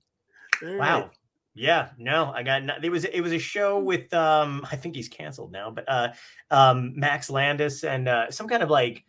all 0.63 0.77
wow. 0.77 1.09
Yeah, 1.57 1.89
no, 1.97 2.33
I 2.35 2.43
got 2.43 2.63
no, 2.63 2.73
it 2.83 2.89
was 2.89 3.05
it 3.05 3.21
was 3.21 3.31
a 3.31 3.39
show 3.39 3.79
with 3.79 4.13
um 4.13 4.67
I 4.69 4.75
think 4.75 4.93
he's 4.93 5.07
canceled 5.07 5.53
now, 5.53 5.71
but 5.71 5.85
uh 5.87 6.09
um 6.51 6.91
Max 6.99 7.29
Landis 7.29 7.85
and 7.85 8.09
uh 8.09 8.29
some 8.29 8.47
kind 8.49 8.61
of 8.61 8.69
like 8.69 9.05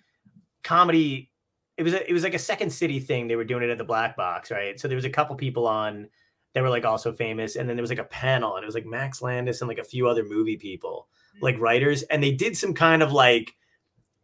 comedy 0.63 1.29
it 1.77 1.83
was 1.83 1.93
a, 1.93 2.09
it 2.09 2.13
was 2.13 2.23
like 2.23 2.35
a 2.35 2.39
second 2.39 2.71
city 2.71 3.01
thing 3.01 3.27
they 3.27 3.37
were 3.37 3.45
doing 3.45 3.65
it 3.65 3.71
at 3.71 3.79
the 3.79 3.85
black 3.85 4.17
box 4.17 4.53
right? 4.53 4.79
So 4.79 4.87
there 4.87 4.95
was 4.95 5.05
a 5.05 5.11
couple 5.11 5.35
people 5.35 5.67
on 5.67 6.09
that 6.55 6.63
were 6.63 6.71
like 6.71 6.85
also 6.85 7.13
famous 7.13 7.57
and 7.57 7.69
then 7.69 7.77
there 7.77 7.83
was 7.83 7.91
like 7.91 7.99
a 7.99 8.05
panel 8.05 8.55
and 8.55 8.63
it 8.63 8.67
was 8.67 8.77
like 8.77 8.87
max 8.87 9.21
landis 9.21 9.61
and 9.61 9.69
like 9.69 9.79
a 9.79 9.85
few 9.85 10.07
other 10.09 10.25
movie 10.25 10.57
people 10.57 11.09
like 11.43 11.59
writers 11.59 12.05
and 12.05 12.23
they 12.23 12.33
did 12.33 12.57
some 12.57 12.73
kind 12.75 13.03
of 13.03 13.11
like 13.13 13.55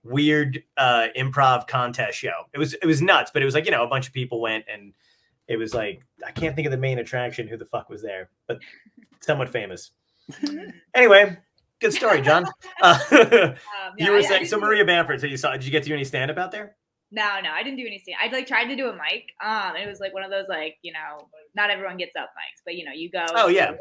weird 0.04 0.62
uh 0.76 1.08
improv 1.16 1.66
contest 1.66 2.18
show. 2.18 2.44
It 2.54 2.58
was 2.58 2.74
it 2.74 2.86
was 2.86 3.02
nuts 3.02 3.32
but 3.32 3.42
it 3.42 3.44
was 3.44 3.54
like 3.54 3.64
you 3.64 3.72
know 3.72 3.82
a 3.82 3.88
bunch 3.88 4.06
of 4.06 4.12
people 4.12 4.40
went 4.40 4.64
and 4.72 4.92
it 5.48 5.56
was 5.56 5.74
like 5.74 6.02
i 6.26 6.30
can't 6.30 6.54
think 6.56 6.66
of 6.66 6.70
the 6.72 6.76
main 6.78 6.98
attraction 6.98 7.46
who 7.48 7.56
the 7.56 7.64
fuck 7.66 7.88
was 7.88 8.02
there 8.02 8.30
but 8.48 8.58
somewhat 9.20 9.48
famous 9.48 9.90
anyway 10.94 11.36
good 11.80 11.92
story 11.92 12.20
john 12.20 12.44
uh, 12.82 12.98
Um, 13.12 13.54
you 13.98 14.10
were 14.10 14.16
I- 14.16 14.20
I 14.20 14.22
saying 14.22 14.38
didn't 14.42 14.48
so 14.50 14.58
maria 14.60 14.84
bamford 14.84 15.20
so 15.20 15.26
you 15.26 15.36
saw 15.36 15.52
did 15.52 15.64
you 15.64 15.70
get 15.70 15.82
to 15.82 15.88
do 15.88 15.94
any 15.94 16.04
stand-up 16.04 16.38
out 16.38 16.52
there 16.52 16.76
No, 17.10 17.40
no, 17.42 17.50
I 17.52 17.62
didn't 17.62 17.76
do 17.76 17.86
anything. 17.86 18.14
I 18.18 18.28
like 18.32 18.46
tried 18.46 18.68
to 18.72 18.76
do 18.76 18.88
a 18.88 18.92
mic. 18.94 19.24
Um, 19.44 19.76
it 19.76 19.86
was 19.86 20.00
like 20.00 20.14
one 20.14 20.22
of 20.24 20.30
those 20.30 20.48
like 20.48 20.76
you 20.80 20.94
know, 20.94 21.28
not 21.54 21.68
everyone 21.68 21.98
gets 21.98 22.16
up 22.16 22.30
mics, 22.32 22.62
but 22.64 22.74
you 22.74 22.86
know, 22.86 22.92
you 22.92 23.10
go. 23.10 23.26
Oh, 23.36 23.48
yeah. 23.48 23.72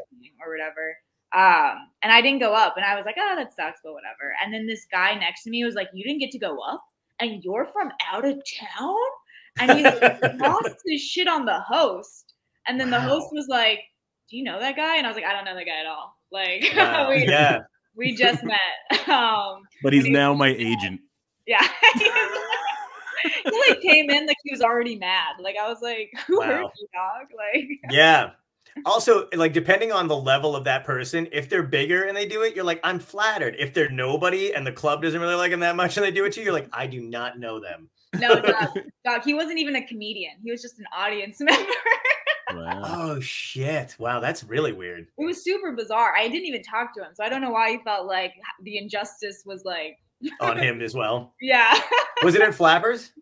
or 0.44 0.52
whatever. 0.52 0.84
Um, 1.32 1.88
and 2.02 2.12
I 2.12 2.20
didn't 2.20 2.40
go 2.40 2.52
up, 2.52 2.76
and 2.76 2.84
I 2.84 2.94
was 2.94 3.06
like, 3.06 3.16
oh, 3.18 3.34
that 3.36 3.54
sucks, 3.56 3.80
but 3.82 3.94
whatever. 3.94 4.34
And 4.44 4.52
then 4.52 4.66
this 4.66 4.84
guy 4.92 5.14
next 5.14 5.44
to 5.44 5.50
me 5.50 5.64
was 5.64 5.74
like, 5.74 5.88
you 5.94 6.04
didn't 6.04 6.20
get 6.20 6.30
to 6.32 6.38
go 6.38 6.58
up, 6.60 6.84
and 7.20 7.42
you're 7.42 7.64
from 7.72 7.90
out 8.12 8.26
of 8.26 8.34
town, 8.44 9.08
and 9.60 9.70
he 9.78 9.84
lost 10.38 10.70
his 10.86 11.00
shit 11.02 11.28
on 11.28 11.44
the 11.44 11.60
host. 11.60 12.34
And 12.66 12.80
then 12.80 12.90
the 12.90 13.00
host 13.00 13.26
was 13.32 13.46
like, 13.48 13.80
do 14.30 14.36
you 14.36 14.44
know 14.44 14.58
that 14.60 14.76
guy? 14.76 14.96
And 14.96 15.06
I 15.06 15.10
was 15.10 15.16
like, 15.16 15.24
I 15.26 15.32
don't 15.32 15.44
know 15.44 15.54
that 15.54 15.64
guy 15.66 15.80
at 15.80 15.86
all. 15.86 16.16
Like, 16.30 16.64
Wow. 16.76 17.10
we, 17.10 17.26
yeah 17.26 17.58
we 17.94 18.14
just 18.14 18.42
met. 18.44 19.08
Um, 19.08 19.62
But 19.82 19.92
he's 19.92 20.06
now 20.06 20.32
my 20.32 20.48
agent. 20.48 21.00
yeah. 21.46 21.66
he 21.92 22.10
like 23.68 23.80
came 23.82 24.10
in 24.10 24.26
like 24.26 24.36
he 24.44 24.50
was 24.50 24.62
already 24.62 24.96
mad. 24.96 25.34
Like 25.40 25.56
I 25.60 25.68
was 25.68 25.80
like, 25.82 26.10
"Who 26.26 26.40
hurt 26.40 26.62
Wow. 26.64 26.70
you, 26.78 26.88
dog?" 26.94 27.28
Like, 27.36 27.68
Yeah. 27.90 28.30
Also, 28.86 29.28
like 29.34 29.52
depending 29.52 29.92
on 29.92 30.08
the 30.08 30.16
level 30.16 30.56
of 30.56 30.64
that 30.64 30.84
person, 30.84 31.28
if 31.32 31.50
they're 31.50 31.62
bigger 31.62 32.04
and 32.04 32.16
they 32.16 32.24
do 32.26 32.40
it, 32.42 32.56
you're 32.56 32.64
like, 32.64 32.80
I'm 32.82 32.98
flattered. 32.98 33.54
If 33.58 33.74
they're 33.74 33.90
nobody 33.90 34.54
and 34.54 34.66
the 34.66 34.72
club 34.72 35.02
doesn't 35.02 35.20
really 35.20 35.34
like 35.34 35.50
them 35.50 35.60
that 35.60 35.76
much 35.76 35.96
and 35.98 36.04
they 36.06 36.10
do 36.10 36.24
it 36.24 36.32
to 36.32 36.40
you, 36.40 36.44
you're 36.46 36.54
like, 36.54 36.68
I 36.72 36.86
do 36.86 37.02
not 37.02 37.38
know 37.38 37.60
them. 37.60 37.90
No, 38.16 38.40
dog, 38.40 38.78
dog. 39.04 39.22
He 39.24 39.34
wasn't 39.34 39.58
even 39.58 39.76
a 39.76 39.86
comedian. 39.86 40.34
He 40.44 40.50
was 40.50 40.62
just 40.62 40.78
an 40.78 40.86
audience 40.96 41.36
member. 41.40 41.72
Wow. 42.54 42.82
Oh 42.84 43.20
shit! 43.20 43.94
Wow, 43.98 44.20
that's 44.20 44.44
really 44.44 44.72
weird. 44.72 45.06
it 45.16 45.24
was 45.24 45.42
super 45.42 45.72
bizarre. 45.72 46.14
I 46.14 46.28
didn't 46.28 46.46
even 46.46 46.62
talk 46.62 46.94
to 46.96 47.00
him, 47.02 47.12
so 47.14 47.24
I 47.24 47.28
don't 47.30 47.40
know 47.40 47.50
why 47.50 47.70
he 47.70 47.78
felt 47.78 48.06
like 48.06 48.34
the 48.62 48.76
injustice 48.78 49.42
was 49.46 49.64
like, 49.64 49.96
On 50.40 50.58
him 50.58 50.80
as 50.82 50.94
well. 50.94 51.34
yeah. 51.40 51.80
Was 52.22 52.34
it 52.34 52.42
at 52.42 52.54
Flappers? 52.54 53.12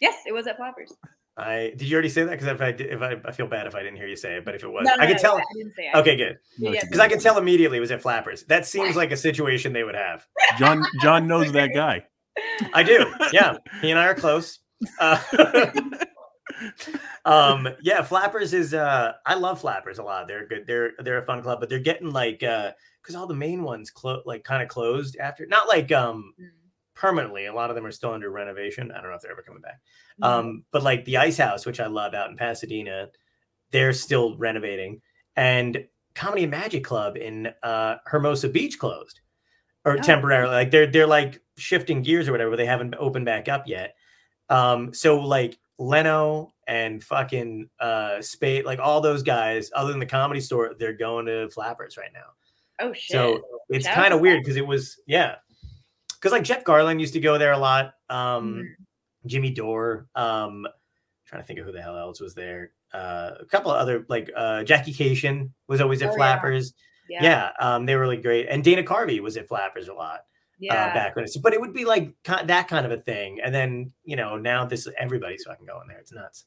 yes, 0.00 0.16
it 0.26 0.32
was 0.32 0.46
at 0.48 0.56
Flappers. 0.56 0.92
I 1.36 1.72
did 1.76 1.82
you 1.88 1.94
already 1.94 2.08
say 2.10 2.24
that? 2.24 2.30
Because 2.32 2.48
if 2.48 2.60
I 2.60 2.72
did, 2.72 2.90
if 2.92 3.00
I, 3.00 3.16
I 3.24 3.32
feel 3.32 3.46
bad 3.46 3.66
if 3.66 3.74
I 3.74 3.82
didn't 3.82 3.96
hear 3.96 4.06
you 4.08 4.16
say 4.16 4.36
it, 4.36 4.44
but 4.44 4.54
if 4.54 4.64
it 4.64 4.68
was, 4.68 4.84
No, 4.84 4.96
no, 4.96 5.02
I 5.02 5.06
could 5.06 5.16
no, 5.16 5.22
tell. 5.22 5.36
I 5.38 5.42
didn't 5.56 5.74
say 5.74 5.84
it. 5.84 5.96
Okay, 5.96 6.16
good. 6.16 6.38
No, 6.58 6.72
Yeah, 6.72 6.80
Because 6.82 6.98
I 6.98 7.04
didn't. 7.08 7.20
could 7.20 7.22
tell 7.24 7.38
immediately 7.38 7.78
it 7.78 7.80
was 7.80 7.90
at 7.90 8.02
Flappers. 8.02 8.42
That 8.44 8.66
seems 8.66 8.96
like 8.96 9.12
a 9.12 9.16
situation 9.16 9.72
they 9.72 9.84
would 9.84 9.94
have. 9.94 10.26
John 10.58 10.84
John 11.00 11.26
knows 11.28 11.52
that 11.52 11.70
guy. 11.72 12.04
I 12.72 12.82
do. 12.82 13.06
Yeah, 13.32 13.56
he 13.80 13.90
and 13.90 13.98
I 14.00 14.06
are 14.06 14.14
close. 14.14 14.58
Uh, 14.98 15.20
um, 17.24 17.68
yeah, 17.82 18.02
Flappers 18.02 18.52
is. 18.52 18.74
Uh, 18.74 19.12
I 19.26 19.34
love 19.34 19.60
Flappers 19.60 19.98
a 19.98 20.02
lot. 20.02 20.28
They're 20.28 20.46
good. 20.46 20.66
They're 20.66 20.92
they're 20.98 21.18
a 21.18 21.22
fun 21.22 21.42
club, 21.42 21.60
but 21.60 21.68
they're 21.68 21.78
getting 21.78 22.10
like 22.10 22.42
uh, 22.42 22.72
because 23.00 23.14
all 23.14 23.26
the 23.26 23.34
main 23.34 23.62
ones 23.62 23.90
clo- 23.90 24.22
like 24.26 24.44
kind 24.44 24.62
of 24.62 24.68
closed 24.68 25.16
after. 25.18 25.46
Not 25.46 25.68
like 25.68 25.90
um 25.92 26.34
Mm, 26.40 26.48
permanently. 26.94 27.46
A 27.46 27.54
lot 27.54 27.70
of 27.70 27.76
them 27.76 27.86
are 27.86 27.90
still 27.92 28.12
under 28.12 28.30
renovation. 28.30 28.90
I 28.92 29.00
don't 29.00 29.10
know 29.10 29.16
if 29.16 29.22
they're 29.22 29.32
ever 29.32 29.42
coming 29.42 29.62
back. 29.62 29.80
mm. 30.22 30.26
Um, 30.26 30.64
but 30.72 30.82
like 30.82 31.04
the 31.04 31.16
Ice 31.18 31.38
House, 31.38 31.66
which 31.66 31.80
I 31.80 31.86
love 31.86 32.14
out 32.14 32.30
in 32.30 32.36
Pasadena, 32.36 33.08
they're 33.70 33.92
still 33.92 34.36
renovating, 34.36 35.00
and 35.36 35.86
Comedy 36.14 36.42
and 36.42 36.50
Magic 36.50 36.84
Club 36.84 37.16
in 37.16 37.48
uh, 37.62 37.96
Hermosa 38.06 38.48
Beach 38.48 38.78
closed 38.78 39.20
or 39.84 39.94
Oh. 39.98 40.02
temporarily. 40.02 40.52
Like 40.54 40.70
they're 40.70 40.86
they're 40.86 41.06
like 41.06 41.40
shifting 41.56 42.02
gears 42.02 42.28
or 42.28 42.32
whatever. 42.32 42.56
They 42.56 42.66
haven't 42.66 42.94
opened 42.98 43.24
back 43.26 43.48
up 43.48 43.66
yet. 43.66 43.94
Um, 44.48 44.92
so 44.94 45.18
like 45.20 45.58
Leno 45.78 46.52
and 46.66 47.02
fucking 47.02 47.68
uh, 47.80 48.20
Spade, 48.22 48.64
like 48.64 48.78
all 48.78 49.00
those 49.00 49.22
guys, 49.22 49.70
other 49.74 49.90
than 49.90 50.00
the 50.00 50.06
Comedy 50.06 50.40
Store, 50.40 50.74
they're 50.78 50.92
going 50.92 51.26
to 51.26 51.48
Flappers 51.50 51.96
right 51.96 52.12
now. 52.12 52.26
oh 52.80 52.92
shit. 52.92 53.10
So 53.12 53.42
it's 53.68 53.86
kind 53.86 54.12
of 54.14 54.20
weird 54.20 54.42
because 54.42 54.56
it 54.56 54.66
was 54.66 54.98
yeah, 55.06 55.36
because 56.14 56.32
like 56.32 56.44
Jeff 56.44 56.64
Garlin 56.64 57.00
used 57.00 57.14
to 57.14 57.20
go 57.20 57.38
there 57.38 57.52
a 57.52 57.58
lot. 57.58 57.94
Um, 58.10 58.54
Mhm. 58.54 58.64
Jimmy 59.26 59.50
Dore. 59.50 60.08
Um, 60.16 60.66
trying 61.26 61.42
to 61.42 61.46
think 61.46 61.58
of 61.60 61.64
who 61.64 61.72
the 61.72 61.80
hell 61.80 61.96
else 61.96 62.20
was 62.20 62.34
there. 62.34 62.72
Uh, 62.92 63.30
a 63.40 63.44
couple 63.46 63.70
of 63.70 63.78
other 63.78 64.04
like 64.08 64.30
uh, 64.36 64.62
Jackie 64.64 64.92
Kashian 64.92 65.50
was 65.68 65.80
always 65.80 66.02
at 66.02 66.08
Oh, 66.08 66.12
yeah. 66.12 66.16
Flappers. 66.16 66.74
yeah, 67.08 67.22
Yeah, 67.22 67.50
um, 67.60 67.86
they 67.86 67.94
were 67.94 68.02
really 68.02 68.16
great. 68.18 68.48
And 68.50 68.62
Dana 68.62 68.82
Carvey 68.82 69.20
was 69.20 69.36
at 69.36 69.48
Flappers 69.48 69.88
a 69.88 69.94
lot 69.94 70.20
yeah. 70.62 70.86
uh, 70.86 70.94
back 70.94 71.16
when. 71.16 71.24
It's, 71.24 71.36
but 71.36 71.52
it 71.52 71.60
would 71.60 71.74
be 71.74 71.84
like 71.84 72.12
ki- 72.24 72.44
that 72.46 72.68
kind 72.68 72.86
of 72.86 72.92
a 72.92 72.96
thing. 72.98 73.38
And 73.42 73.54
then 73.54 73.92
you 74.04 74.16
know 74.16 74.36
now 74.36 74.64
this 74.64 74.88
everybody's 74.98 75.44
fucking 75.44 75.66
going 75.66 75.88
there. 75.88 75.98
It's 75.98 76.12
nuts. 76.12 76.44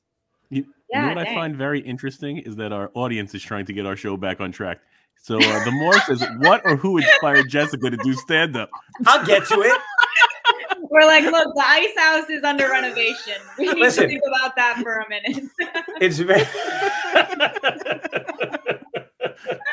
You, 0.49 0.63
you 0.63 0.73
Yeah, 0.91 1.01
know 1.01 1.07
what 1.15 1.27
I 1.27 1.33
find 1.33 1.55
very 1.55 1.79
interesting 1.81 2.37
is 2.37 2.55
that 2.57 2.71
our 2.71 2.91
audience 2.93 3.33
is 3.35 3.41
trying 3.43 3.65
to 3.65 3.73
get 3.73 3.85
our 3.85 3.95
show 3.95 4.15
back 4.17 4.41
on 4.41 4.51
track. 4.51 4.79
So 5.21 5.37
uh, 5.37 5.65
the 5.65 5.71
more 5.71 5.99
says, 6.01 6.23
what 6.37 6.61
or 6.65 6.75
who 6.75 6.97
inspired 6.97 7.49
Jessica 7.49 7.89
to 7.89 7.97
do 7.97 8.13
stand 8.13 8.55
up? 8.55 8.69
I'll 9.07 9.25
get 9.25 9.45
to 9.47 9.61
it. 9.61 9.81
We're 10.91 11.05
like, 11.05 11.23
look, 11.23 11.55
the 11.55 11.63
ice 11.65 11.97
house 11.97 12.29
is 12.29 12.43
under 12.43 12.69
renovation. 12.69 13.33
We 13.57 13.65
need 13.67 13.77
Listen. 13.79 14.03
to 14.03 14.09
think 14.09 14.21
about 14.27 14.55
that 14.55 14.77
for 14.83 14.99
a 14.99 15.09
minute. 15.09 15.43
It's 15.99 16.19
very. 16.19 16.41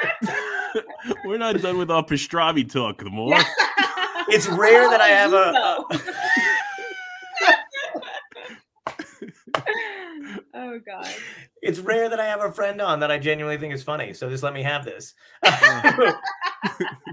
We're 1.25 1.39
not 1.39 1.61
done 1.61 1.79
with 1.79 1.91
our 1.91 2.05
pastrami 2.05 2.71
talk. 2.71 2.99
The 3.05 3.11
more 3.11 3.31
It's 4.33 4.49
rare 4.49 4.89
that 4.91 5.01
I 5.01 5.09
have 5.09 5.33
a- 5.33 5.85
oh 10.55 10.81
god. 10.87 11.09
it's 11.63 11.79
rare 11.79 12.09
that 12.09 12.19
I 12.21 12.25
have 12.27 12.41
a 12.43 12.51
friend 12.53 12.81
on 12.81 13.01
that 13.01 13.11
I 13.11 13.19
genuinely 13.19 13.59
think 13.59 13.75
is 13.75 13.83
funny. 13.83 14.13
So 14.15 14.29
just 14.31 14.43
let 14.43 14.55
me 14.55 14.63
have 14.63 14.85
this. 14.85 15.15
no, 15.45 15.51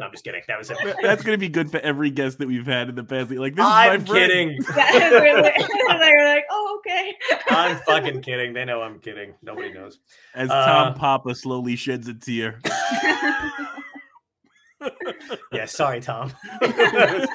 I'm 0.01 0.11
just 0.11 0.24
kidding. 0.24 0.41
That 0.47 0.57
was 0.57 0.70
it. 0.70 0.78
that's 1.01 1.24
going 1.24 1.36
to 1.38 1.39
be 1.39 1.49
good 1.49 1.70
for 1.72 1.80
every 1.80 2.09
guest 2.09 2.38
that 2.39 2.47
we've 2.47 2.65
had 2.65 2.89
in 2.89 2.95
the 2.95 3.03
past. 3.03 3.32
Like 3.32 3.55
this 3.55 3.65
I'm 3.65 4.01
is 4.01 4.07
my 4.07 4.13
kidding. 4.15 4.59
Yeah, 4.76 5.11
we're 5.11 5.41
like, 5.41 5.57
we're 5.57 6.28
like, 6.34 6.45
oh 6.49 6.80
okay. 6.80 7.13
I'm 7.49 7.78
fucking 7.80 8.22
kidding. 8.22 8.53
They 8.53 8.65
know 8.65 8.82
I'm 8.82 8.99
kidding. 8.99 9.34
Nobody 9.41 9.74
knows. 9.74 9.99
As 10.34 10.49
Uh, 10.49 10.65
Tom 10.65 10.93
Papa 10.95 11.36
slowly 11.36 11.76
sheds 11.76 12.07
a 12.07 12.13
tear. 12.13 12.61
Yeah, 15.52 15.66
sorry, 15.66 16.00
Tom. 16.02 16.34
it 16.62 17.30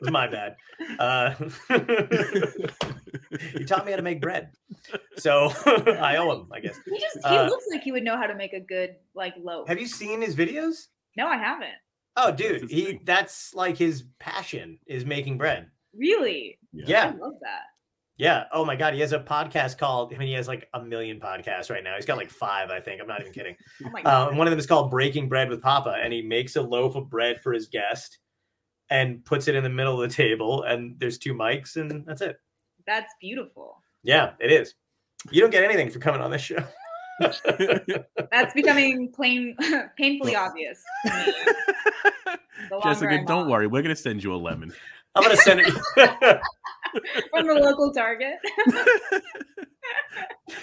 was 0.00 0.10
my 0.10 0.26
bad. 0.28 0.56
Uh, 0.98 1.34
he 3.58 3.64
taught 3.64 3.84
me 3.84 3.92
how 3.92 3.96
to 3.96 4.02
make 4.02 4.20
bread, 4.20 4.50
so 5.16 5.52
I 5.66 6.16
owe 6.16 6.32
him, 6.40 6.48
I 6.52 6.60
guess. 6.60 6.78
he 6.84 6.98
just 6.98 7.16
he 7.26 7.36
Uh, 7.36 7.46
looks 7.48 7.64
like 7.70 7.82
he 7.82 7.92
would 7.92 8.04
know 8.04 8.16
how 8.16 8.26
to 8.26 8.34
make 8.34 8.52
a 8.52 8.60
good 8.60 8.96
like 9.14 9.34
loaf. 9.42 9.68
Have 9.68 9.80
you 9.80 9.86
seen 9.86 10.20
his 10.22 10.34
videos? 10.36 10.86
no, 11.16 11.26
I 11.26 11.36
haven't. 11.36 11.70
Oh, 12.16 12.32
dude, 12.32 12.68
he—that's 12.70 13.54
like 13.54 13.76
his 13.76 14.04
passion 14.18 14.78
is 14.86 15.04
making 15.04 15.38
bread. 15.38 15.70
Really? 15.96 16.58
I 16.74 16.78
Yeah. 16.86 17.04
I 17.14 17.16
love 17.18 17.34
that. 17.42 17.62
Yeah. 18.18 18.44
Oh 18.52 18.64
my 18.64 18.74
god, 18.76 18.94
he 18.94 19.00
has 19.00 19.12
a 19.12 19.20
podcast 19.20 19.78
called. 19.78 20.12
I 20.12 20.18
mean, 20.18 20.28
he 20.28 20.34
has 20.34 20.48
like 20.48 20.68
a 20.74 20.82
million 20.82 21.20
podcasts 21.20 21.70
right 21.70 21.82
now. 21.84 21.94
He's 21.96 22.04
got 22.04 22.16
like 22.16 22.30
five, 22.30 22.68
I 22.70 22.80
think. 22.80 23.00
I'm 23.00 23.06
not 23.06 23.20
even 23.20 23.32
kidding. 23.32 23.56
Oh 23.86 23.90
my 23.90 24.00
Uh, 24.00 24.02
god. 24.04 24.28
and 24.30 24.38
one 24.38 24.46
of 24.46 24.50
them 24.50 24.58
is 24.58 24.66
called 24.66 24.90
Breaking 24.90 25.28
Bread 25.28 25.48
with 25.48 25.62
Papa, 25.62 25.96
and 26.02 26.12
he 26.12 26.20
makes 26.22 26.56
a 26.56 26.62
loaf 26.62 26.96
of 26.96 27.08
bread 27.08 27.40
for 27.42 27.52
his 27.52 27.68
guest 27.68 28.18
and 28.90 29.24
puts 29.24 29.48
it 29.48 29.54
in 29.54 29.62
the 29.62 29.70
middle 29.70 30.00
of 30.02 30.08
the 30.10 30.14
table, 30.14 30.64
and 30.64 30.98
there's 30.98 31.18
two 31.18 31.32
mics, 31.34 31.76
and 31.76 32.04
that's 32.06 32.20
it. 32.22 32.36
That's 32.86 33.12
beautiful. 33.20 33.82
Yeah, 34.02 34.32
it 34.40 34.50
is. 34.50 34.74
You 35.30 35.40
don't 35.40 35.50
get 35.50 35.62
anything 35.64 35.90
for 35.90 35.98
coming 35.98 36.20
on 36.20 36.30
this 36.30 36.42
show. 36.42 36.64
That's 38.30 38.54
becoming 38.54 39.10
plain 39.12 39.56
painfully 39.96 40.36
obvious. 40.36 40.82
to 41.06 41.12
me. 41.12 41.32
The 42.68 42.74
longer 42.76 42.88
Jessica, 42.88 43.12
I'm 43.14 43.24
don't 43.26 43.44
on. 43.44 43.50
worry. 43.50 43.66
We're 43.66 43.82
gonna 43.82 43.96
send 43.96 44.22
you 44.22 44.32
a 44.34 44.36
lemon. 44.36 44.72
I'm 45.14 45.22
gonna 45.24 45.36
send 45.36 45.60
it. 45.64 46.40
From 47.30 47.46
the 47.46 47.54
local 47.54 47.92
Target. 47.92 48.36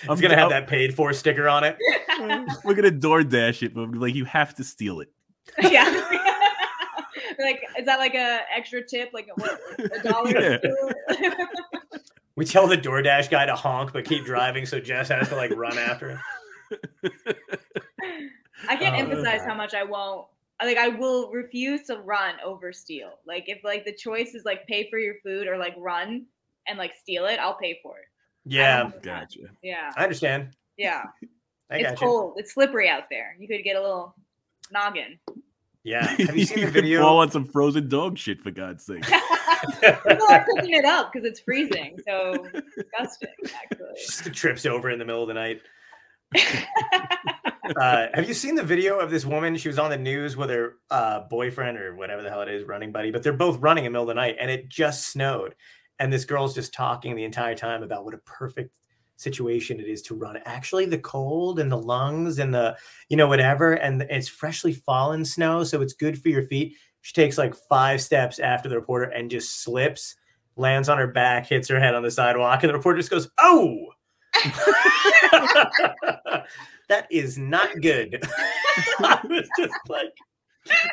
I'm 0.09 0.19
gonna 0.19 0.35
have 0.35 0.49
that 0.49 0.67
paid 0.67 0.93
for 0.95 1.13
sticker 1.13 1.47
on 1.47 1.63
it. 1.63 1.77
We're 2.63 2.73
gonna 2.75 2.91
door 2.91 3.23
dash 3.23 3.63
it, 3.63 3.73
but 3.73 3.93
like 3.95 4.15
you 4.15 4.25
have 4.25 4.53
to 4.55 4.63
steal 4.63 4.99
it. 4.99 5.09
yeah. 5.59 5.85
like, 7.39 7.61
is 7.77 7.85
that 7.85 7.99
like 7.99 8.15
a 8.15 8.41
extra 8.55 8.85
tip? 8.85 9.11
Like 9.13 9.29
what, 9.35 9.59
a 9.79 10.03
dollar? 10.03 10.31
Yeah. 10.39 10.57
We 12.35 12.43
tell 12.45 12.67
the 12.67 12.77
DoorDash 12.77 13.29
guy 13.29 13.45
to 13.45 13.55
honk, 13.55 13.93
but 13.93 14.03
keep 14.03 14.25
driving, 14.25 14.65
so 14.65 14.79
Jess 14.79 15.07
has 15.07 15.29
to 15.29 15.35
like 15.37 15.55
run 15.55 15.77
after 15.77 16.09
him. 16.09 16.19
I 18.67 18.75
can't 18.75 18.95
Oh, 18.95 18.99
emphasize 18.99 19.41
how 19.45 19.55
much 19.55 19.73
I 19.73 19.83
won't. 19.83 20.27
Like 20.63 20.77
I 20.77 20.87
will 20.89 21.31
refuse 21.31 21.83
to 21.87 21.97
run 21.97 22.35
over 22.43 22.71
steal. 22.71 23.19
Like 23.27 23.45
if 23.47 23.63
like 23.63 23.85
the 23.85 23.93
choice 23.93 24.35
is 24.35 24.45
like 24.45 24.65
pay 24.67 24.89
for 24.89 24.99
your 24.99 25.15
food 25.23 25.47
or 25.47 25.57
like 25.57 25.75
run 25.77 26.25
and 26.67 26.77
like 26.77 26.93
steal 27.01 27.25
it, 27.25 27.39
I'll 27.39 27.57
pay 27.57 27.79
for 27.83 27.97
it. 27.97 28.05
Yeah, 28.45 28.91
Gotcha. 29.01 29.39
Yeah, 29.63 29.91
I 29.97 30.03
understand. 30.03 30.49
yeah. 30.77 31.03
I 31.71 31.77
it's 31.79 31.99
you. 31.99 32.07
cold. 32.07 32.33
It's 32.37 32.53
slippery 32.53 32.87
out 32.87 33.05
there. 33.09 33.35
You 33.39 33.47
could 33.47 33.63
get 33.63 33.75
a 33.75 33.81
little 33.81 34.15
noggin. 34.71 35.17
Yeah. 35.83 36.05
Have 36.19 36.37
you 36.37 36.45
seen 36.45 36.59
the 36.59 36.65
could 36.65 36.73
video? 36.73 37.01
Fall 37.01 37.19
on 37.19 37.31
some 37.31 37.45
frozen 37.45 37.89
dog 37.89 38.17
shit 38.19 38.39
for 38.41 38.51
God's 38.51 38.85
sake. 38.85 39.03
People 39.81 40.27
are 40.29 40.45
picking 40.55 40.73
it 40.75 40.85
up 40.85 41.11
because 41.11 41.27
it's 41.27 41.39
freezing. 41.39 41.97
So 42.07 42.45
disgusting, 42.75 43.29
actually. 43.55 43.95
Just 43.97 44.23
the 44.23 44.29
trips 44.29 44.65
over 44.67 44.91
in 44.91 44.99
the 44.99 45.05
middle 45.05 45.23
of 45.23 45.27
the 45.27 45.33
night. 45.33 45.61
Uh, 47.75 48.07
have 48.13 48.27
you 48.27 48.33
seen 48.33 48.53
the 48.53 48.63
video 48.63 48.99
of 48.99 49.09
this 49.09 49.25
woman? 49.25 49.57
She 49.57 49.67
was 49.67 49.79
on 49.79 49.89
the 49.89 49.97
news 49.97 50.37
with 50.37 50.51
her 50.51 50.75
uh, 50.91 51.21
boyfriend 51.21 51.79
or 51.79 51.95
whatever 51.95 52.21
the 52.21 52.29
hell 52.29 52.41
it 52.41 52.47
is, 52.47 52.63
running 52.63 52.91
buddy, 52.91 53.09
but 53.09 53.23
they're 53.23 53.33
both 53.33 53.59
running 53.59 53.85
in 53.85 53.91
the 53.91 53.93
middle 53.97 54.09
of 54.09 54.15
the 54.15 54.21
night 54.21 54.37
and 54.39 54.51
it 54.51 54.69
just 54.69 55.07
snowed. 55.07 55.55
And 55.99 56.13
this 56.13 56.25
girl's 56.25 56.53
just 56.53 56.73
talking 56.73 57.15
the 57.15 57.23
entire 57.23 57.55
time 57.55 57.81
about 57.81 58.05
what 58.05 58.13
a 58.13 58.19
perfect 58.19 58.77
situation 59.17 59.79
it 59.79 59.87
is 59.87 60.01
to 60.03 60.15
run. 60.15 60.37
Actually, 60.45 60.85
the 60.85 60.99
cold 60.99 61.59
and 61.59 61.71
the 61.71 61.77
lungs 61.77 62.39
and 62.39 62.53
the, 62.53 62.77
you 63.09 63.17
know, 63.17 63.27
whatever. 63.27 63.73
And 63.73 64.01
it's 64.03 64.27
freshly 64.27 64.73
fallen 64.73 65.25
snow. 65.25 65.63
So 65.63 65.81
it's 65.81 65.93
good 65.93 66.21
for 66.21 66.29
your 66.29 66.43
feet. 66.43 66.75
She 67.01 67.13
takes 67.13 67.37
like 67.37 67.55
five 67.55 68.01
steps 68.01 68.39
after 68.39 68.69
the 68.69 68.75
reporter 68.75 69.05
and 69.05 69.31
just 69.31 69.63
slips, 69.63 70.15
lands 70.55 70.89
on 70.89 70.97
her 70.97 71.07
back, 71.07 71.47
hits 71.47 71.69
her 71.69 71.79
head 71.79 71.95
on 71.95 72.03
the 72.03 72.11
sidewalk. 72.11 72.61
And 72.63 72.69
the 72.69 72.75
reporter 72.77 72.99
just 72.99 73.11
goes, 73.11 73.29
Oh, 73.39 73.87
that 76.89 77.07
is 77.09 77.37
not 77.37 77.69
good. 77.81 78.23
I 78.99 79.19
was 79.29 79.47
just 79.57 79.73
like, 79.87 80.13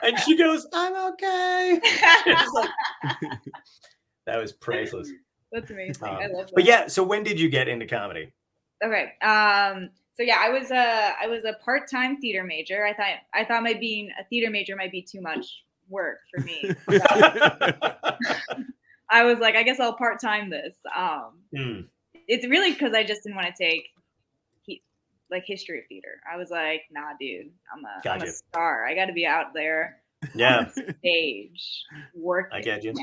and 0.03 0.19
she 0.21 0.37
goes, 0.37 0.67
I'm 0.73 1.13
okay. 1.13 1.81
Like- 2.55 2.71
that 4.27 4.39
was 4.39 4.53
priceless. 4.53 5.11
That's 5.51 5.71
amazing. 5.71 5.97
Um, 6.03 6.17
I 6.17 6.27
love 6.27 6.47
that. 6.47 6.55
But 6.55 6.65
yeah, 6.65 6.87
so 6.87 7.03
when 7.03 7.23
did 7.23 7.39
you 7.41 7.49
get 7.49 7.69
into 7.69 7.87
comedy? 7.87 8.33
Okay. 8.85 9.13
Um. 9.23 9.91
So 10.17 10.23
yeah, 10.23 10.39
I 10.41 10.51
was 10.51 10.71
a 10.71 11.15
I 11.21 11.27
was 11.27 11.45
a 11.45 11.55
part 11.65 11.91
time 11.91 12.19
theater 12.19 12.45
major. 12.45 12.85
I 12.87 12.95
thought 12.95 13.07
I 13.35 13.45
thought 13.45 13.63
my 13.63 13.75
being 13.75 14.11
a 14.21 14.25
theater 14.25 14.51
major 14.51 14.77
might 14.77 14.93
be 14.93 15.03
too 15.03 15.21
much 15.21 15.65
work 15.89 16.19
for 16.35 16.43
me. 16.43 16.75
So 16.89 16.99
I 19.11 19.25
was 19.25 19.39
like, 19.41 19.57
I 19.57 19.63
guess 19.63 19.79
I'll 19.81 19.95
part 19.97 20.21
time 20.21 20.49
this. 20.51 20.75
Um. 20.97 21.41
Hmm. 21.55 21.81
It's 22.29 22.47
really 22.47 22.73
because 22.73 22.93
I 22.95 23.05
just 23.05 23.23
didn't 23.23 23.37
want 23.37 23.55
to 23.55 23.65
take, 23.65 23.89
he, 24.63 24.83
like 25.31 25.45
history 25.47 25.81
of 25.81 25.87
theater. 25.89 26.21
I 26.31 26.37
was 26.37 26.51
like, 26.51 26.83
nah, 26.91 27.13
dude, 27.19 27.51
I'm 27.73 27.85
a 27.85 28.09
am 28.09 28.23
a 28.23 28.33
star. 28.33 28.87
I 28.87 28.95
got 28.95 29.07
to 29.07 29.13
be 29.13 29.27
out 29.27 29.55
there 29.55 30.03
Yeah, 30.35 30.69
stage 30.71 31.85
working. 32.15 32.59
I 32.59 32.61
get 32.61 32.85
you. 32.85 32.93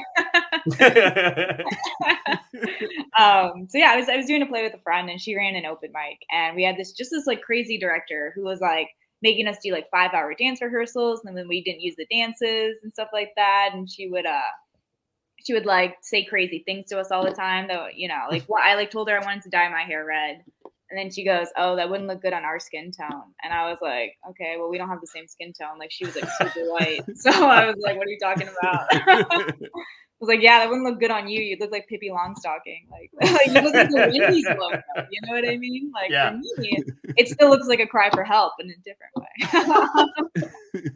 um 3.17 3.67
so 3.69 3.77
yeah 3.77 3.91
i 3.91 3.97
was 3.97 4.09
i 4.09 4.15
was 4.15 4.25
doing 4.25 4.41
a 4.41 4.45
play 4.45 4.63
with 4.63 4.73
a 4.73 4.79
friend 4.79 5.09
and 5.09 5.21
she 5.21 5.35
ran 5.35 5.55
an 5.55 5.65
open 5.65 5.91
mic 5.93 6.19
and 6.31 6.55
we 6.55 6.63
had 6.63 6.77
this 6.77 6.91
just 6.91 7.11
this 7.11 7.27
like 7.27 7.41
crazy 7.41 7.77
director 7.77 8.31
who 8.35 8.43
was 8.43 8.59
like 8.59 8.87
making 9.21 9.47
us 9.47 9.57
do 9.63 9.71
like 9.71 9.89
five 9.89 10.11
hour 10.13 10.33
dance 10.33 10.61
rehearsals 10.61 11.21
and 11.25 11.37
then 11.37 11.47
we 11.47 11.63
didn't 11.63 11.81
use 11.81 11.95
the 11.97 12.05
dances 12.11 12.77
and 12.83 12.91
stuff 12.91 13.09
like 13.13 13.31
that 13.35 13.71
and 13.73 13.89
she 13.89 14.09
would 14.09 14.25
uh 14.25 14.41
she 15.45 15.53
would 15.53 15.65
like 15.65 15.95
say 16.01 16.23
crazy 16.25 16.63
things 16.65 16.87
to 16.87 16.99
us 16.99 17.11
all 17.11 17.23
the 17.23 17.31
time 17.31 17.67
though 17.67 17.87
you 17.93 18.07
know 18.07 18.23
like 18.29 18.43
what 18.45 18.63
i 18.63 18.75
like 18.75 18.91
told 18.91 19.09
her 19.09 19.19
i 19.19 19.25
wanted 19.25 19.41
to 19.43 19.49
dye 19.49 19.69
my 19.69 19.81
hair 19.83 20.05
red 20.05 20.43
and 20.89 20.97
then 20.97 21.11
she 21.11 21.23
goes 21.23 21.47
oh 21.57 21.75
that 21.75 21.89
wouldn't 21.89 22.07
look 22.09 22.21
good 22.21 22.33
on 22.33 22.43
our 22.43 22.59
skin 22.59 22.91
tone 22.91 23.23
and 23.43 23.53
i 23.53 23.69
was 23.69 23.77
like 23.81 24.17
okay 24.29 24.55
well 24.57 24.69
we 24.69 24.77
don't 24.77 24.89
have 24.89 25.01
the 25.01 25.07
same 25.07 25.27
skin 25.27 25.53
tone 25.53 25.77
like 25.77 25.91
she 25.91 26.05
was 26.05 26.15
like 26.15 26.29
super 26.37 26.69
white 26.71 27.01
so 27.15 27.29
i 27.31 27.65
was 27.65 27.75
like 27.79 27.97
what 27.97 28.07
are 28.07 28.11
you 28.11 28.19
talking 28.21 28.49
about 28.61 29.55
I 30.21 30.25
was 30.25 30.35
like, 30.35 30.43
yeah, 30.43 30.59
that 30.59 30.67
wouldn't 30.67 30.85
look 30.85 30.99
good 30.99 31.11
on 31.11 31.29
you. 31.29 31.39
You'd 31.41 31.61
look 31.61 31.71
like 31.71 31.87
Pippi 31.87 32.09
Longstocking. 32.09 32.89
Like, 32.91 33.09
like 33.21 33.47
you 33.47 33.61
look 33.61 33.73
like 33.73 33.89
the 33.89 34.11
Wendy's 34.19 34.45
logo. 34.47 34.81
You 35.09 35.21
know 35.25 35.31
what 35.33 35.47
I 35.47 35.55
mean? 35.55 35.91
Like 35.93 36.11
Yeah. 36.11 36.31
for 36.31 36.59
me, 36.61 36.83
it 37.15 37.29
still 37.29 37.49
looks 37.49 37.67
like 37.67 37.79
a 37.79 37.87
cry 37.87 38.09
for 38.09 38.25
help 38.25 38.51
in 38.59 38.69
a 38.69 38.75
different 38.83 39.15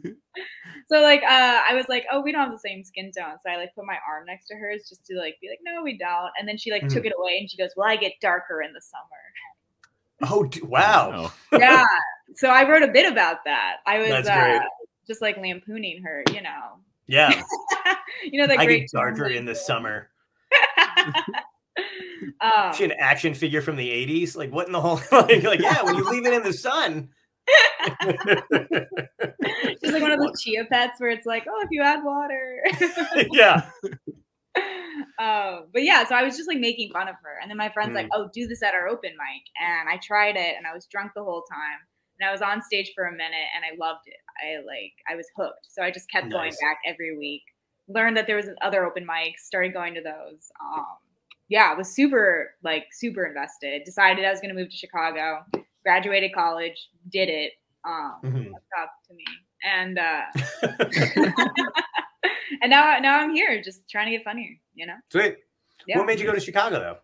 way. 0.04 0.14
So 0.86 1.00
like, 1.00 1.22
uh, 1.22 1.62
I 1.68 1.74
was 1.74 1.86
like, 1.88 2.04
oh, 2.12 2.20
we 2.20 2.32
don't 2.32 2.42
have 2.42 2.52
the 2.52 2.58
same 2.58 2.84
skin 2.84 3.10
tone. 3.16 3.36
So 3.44 3.50
I 3.50 3.56
like 3.56 3.74
put 3.74 3.86
my 3.86 3.98
arm 4.08 4.26
next 4.26 4.48
to 4.48 4.54
hers 4.54 4.88
just 4.88 5.04
to 5.06 5.16
like 5.16 5.36
be 5.40 5.48
like, 5.48 5.60
no, 5.62 5.82
we 5.82 5.96
don't. 5.96 6.30
And 6.38 6.46
then 6.48 6.58
she 6.58 6.70
like 6.70 6.88
took 6.88 7.04
it 7.04 7.12
away 7.18 7.38
and 7.38 7.50
she 7.50 7.56
goes, 7.56 7.70
well, 7.76 7.88
I 7.88 7.96
get 7.96 8.12
darker 8.20 8.62
in 8.62 8.72
the 8.72 8.80
summer. 8.80 10.32
oh, 10.32 10.44
d- 10.44 10.62
wow. 10.62 11.32
Yeah. 11.52 11.84
so 12.34 12.48
I 12.48 12.68
wrote 12.68 12.82
a 12.82 12.88
bit 12.88 13.10
about 13.10 13.44
that. 13.44 13.76
I 13.86 13.98
was 13.98 14.08
That's 14.08 14.28
uh, 14.28 14.58
great. 14.58 14.62
just 15.06 15.22
like 15.22 15.36
lampooning 15.36 16.02
her, 16.02 16.24
you 16.32 16.42
know. 16.42 16.78
Yeah, 17.06 17.42
you 18.24 18.40
know 18.40 18.46
that 18.46 18.58
I 18.58 18.64
great 18.64 18.80
get 18.80 18.90
darker 18.92 19.26
in 19.26 19.44
the 19.44 19.54
summer. 19.54 20.08
um, 22.40 22.72
She 22.74 22.84
an 22.84 22.92
action 22.98 23.34
figure 23.34 23.60
from 23.60 23.76
the 23.76 23.88
80s? 23.88 24.36
Like, 24.36 24.50
what 24.50 24.66
in 24.66 24.72
the 24.72 24.80
whole? 24.80 25.00
Like, 25.12 25.42
like 25.42 25.60
yeah, 25.60 25.82
when 25.82 25.96
you 25.96 26.10
leave 26.10 26.26
it 26.26 26.32
in 26.32 26.42
the 26.42 26.52
sun. 26.52 27.10
She's 29.82 29.92
like 29.92 30.02
one 30.02 30.12
of 30.12 30.20
those 30.20 30.40
chia 30.40 30.64
pets 30.64 31.00
where 31.00 31.10
it's 31.10 31.26
like, 31.26 31.44
oh, 31.48 31.60
if 31.62 31.68
you 31.70 31.82
add 31.82 32.02
water. 32.02 32.62
yeah. 33.32 33.68
um, 35.18 35.66
but 35.72 35.82
yeah, 35.82 36.04
so 36.06 36.14
I 36.14 36.22
was 36.22 36.36
just 36.36 36.48
like 36.48 36.58
making 36.58 36.92
fun 36.92 37.08
of 37.08 37.16
her. 37.22 37.38
And 37.40 37.50
then 37.50 37.58
my 37.58 37.68
friend's 37.70 37.94
like, 37.94 38.06
Mm. 38.06 38.10
oh, 38.14 38.30
do 38.32 38.46
this 38.46 38.62
at 38.62 38.74
our 38.74 38.88
open 38.88 39.10
mic. 39.10 39.42
And 39.60 39.88
I 39.88 39.98
tried 39.98 40.36
it 40.36 40.56
and 40.56 40.66
I 40.66 40.72
was 40.74 40.86
drunk 40.86 41.12
the 41.14 41.24
whole 41.24 41.42
time. 41.50 41.78
And 42.20 42.28
I 42.28 42.32
was 42.32 42.42
on 42.42 42.62
stage 42.62 42.92
for 42.94 43.06
a 43.06 43.12
minute 43.12 43.48
and 43.54 43.64
I 43.64 43.74
loved 43.84 44.06
it. 44.06 44.16
I 44.40 44.58
like, 44.64 44.92
I 45.10 45.16
was 45.16 45.26
hooked. 45.36 45.66
So 45.68 45.82
I 45.82 45.90
just 45.90 46.08
kept 46.10 46.30
going 46.30 46.52
back 46.60 46.78
every 46.86 47.16
week. 47.18 47.42
Learned 47.88 48.16
that 48.16 48.26
there 48.26 48.36
was 48.36 48.48
other 48.62 48.84
open 48.84 49.06
mics, 49.06 49.40
started 49.40 49.74
going 49.74 49.94
to 49.94 50.00
those. 50.00 50.50
Um, 50.62 50.86
yeah, 51.48 51.70
I 51.70 51.74
was 51.74 51.94
super, 51.94 52.54
like, 52.62 52.86
super 52.92 53.26
invested. 53.26 53.82
Decided 53.84 54.24
I 54.24 54.30
was 54.30 54.40
going 54.40 54.54
to 54.54 54.58
move 54.58 54.70
to 54.70 54.76
Chicago, 54.76 55.44
graduated 55.84 56.32
college, 56.34 56.88
did 57.10 57.28
it. 57.28 57.52
Um, 57.84 58.14
Mhm. 58.22 58.52
up 58.80 58.90
to 59.08 59.14
me. 59.14 59.24
And 59.62 59.98
uh, 59.98 60.22
and 62.62 62.70
now 62.70 62.98
now 62.98 63.18
I'm 63.20 63.34
here 63.34 63.62
just 63.62 63.88
trying 63.88 64.06
to 64.06 64.12
get 64.12 64.24
funnier, 64.24 64.50
you 64.74 64.86
know? 64.86 64.96
Sweet. 65.10 65.36
Yeah. 65.86 65.98
What 65.98 66.06
made 66.06 66.20
you 66.20 66.26
go 66.26 66.34
to 66.34 66.40
Chicago 66.40 66.78
though? 66.78 66.96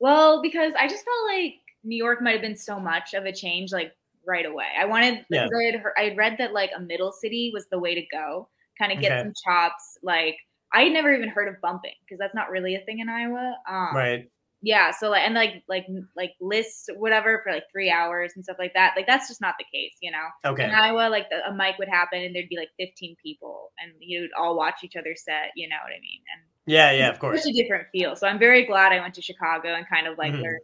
Well, 0.00 0.42
because 0.42 0.72
I 0.78 0.86
just 0.88 1.04
felt 1.04 1.36
like 1.36 1.54
New 1.82 1.96
York 1.96 2.20
might 2.22 2.32
have 2.32 2.42
been 2.42 2.56
so 2.56 2.78
much 2.78 3.14
of 3.14 3.24
a 3.24 3.32
change 3.32 3.72
like 3.72 3.92
right 4.26 4.46
away. 4.46 4.68
I 4.78 4.84
wanted 4.86 5.24
Yeah. 5.30 5.44
because 5.44 5.58
I 5.60 5.64
had 5.64 5.74
heard, 5.80 5.92
I 5.98 6.02
had 6.04 6.16
read 6.16 6.36
that 6.38 6.52
like 6.52 6.70
a 6.76 6.80
middle 6.80 7.12
city 7.12 7.50
was 7.52 7.66
the 7.68 7.78
way 7.78 7.94
to 7.94 8.02
go, 8.12 8.48
kind 8.78 8.92
of 8.92 9.00
get 9.00 9.12
Okay. 9.12 9.22
some 9.22 9.32
chops. 9.44 9.98
Like 10.02 10.36
I 10.72 10.82
had 10.82 10.92
never 10.92 11.14
even 11.14 11.28
heard 11.28 11.48
of 11.48 11.60
bumping 11.60 11.94
because 12.04 12.18
that's 12.18 12.34
not 12.34 12.50
really 12.50 12.74
a 12.74 12.80
thing 12.80 13.00
in 13.00 13.08
Iowa. 13.08 13.56
Um, 13.68 13.94
Right. 13.94 14.30
Yeah. 14.66 14.92
So 14.92 15.10
like 15.10 15.22
and 15.26 15.34
like 15.34 15.62
like 15.68 15.86
like 16.16 16.32
lists 16.40 16.88
whatever 16.96 17.40
for 17.44 17.52
like 17.52 17.64
three 17.70 17.90
hours 17.90 18.32
and 18.34 18.42
stuff 18.42 18.56
like 18.58 18.72
that. 18.72 18.94
Like 18.96 19.06
that's 19.06 19.28
just 19.28 19.40
not 19.42 19.56
the 19.58 19.64
case, 19.72 19.92
you 20.00 20.10
know. 20.10 20.26
Okay. 20.50 20.64
In 20.64 20.70
Iowa, 20.70 21.10
like 21.10 21.28
the, 21.28 21.46
a 21.46 21.54
mic 21.54 21.76
would 21.78 21.88
happen 21.88 22.22
and 22.22 22.34
there'd 22.34 22.48
be 22.48 22.56
like 22.56 22.70
15 22.78 23.14
people 23.22 23.72
and 23.78 23.92
you'd 24.00 24.30
all 24.38 24.56
watch 24.56 24.76
each 24.82 24.96
other 24.96 25.14
set, 25.14 25.50
you 25.54 25.68
know 25.68 25.76
what 25.84 25.90
I 25.92 26.00
mean? 26.00 26.22
And 26.34 26.42
Yeah, 26.66 26.92
yeah, 26.92 27.10
of 27.10 27.18
course. 27.18 27.42
such 27.44 27.52
a 27.52 27.54
different 27.54 27.88
feel. 27.92 28.16
So 28.16 28.26
I'm 28.26 28.38
very 28.38 28.64
glad 28.64 28.92
I 28.92 29.00
went 29.00 29.14
to 29.16 29.22
Chicago 29.22 29.74
and 29.74 29.86
kind 29.86 30.06
of 30.06 30.16
like 30.16 30.32
Mhm. 30.32 30.42
learned 30.42 30.60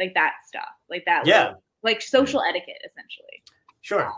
like 0.00 0.14
that 0.14 0.32
stuff, 0.48 0.68
like 0.90 1.04
that, 1.06 1.24
Yeah. 1.24 1.44
little- 1.44 1.62
like 1.84 2.02
social 2.02 2.42
etiquette 2.42 2.82
essentially. 2.84 3.42
Sure. 3.82 4.10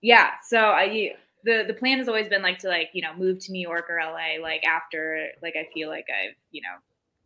Yeah. 0.00 0.30
So 0.46 0.58
I, 0.70 1.14
the 1.44 1.64
the 1.66 1.74
plan 1.74 1.98
has 1.98 2.08
always 2.08 2.28
been 2.28 2.42
like 2.42 2.58
to 2.60 2.68
like 2.68 2.90
you 2.94 3.02
know 3.02 3.14
move 3.14 3.38
to 3.40 3.52
New 3.52 3.60
York 3.60 3.86
or 3.90 3.98
LA 4.00 4.38
like 4.42 4.64
after 4.64 5.28
like 5.42 5.54
I 5.56 5.68
feel 5.74 5.88
like 5.88 6.06
I've 6.10 6.34
you 6.50 6.62
know 6.62 6.76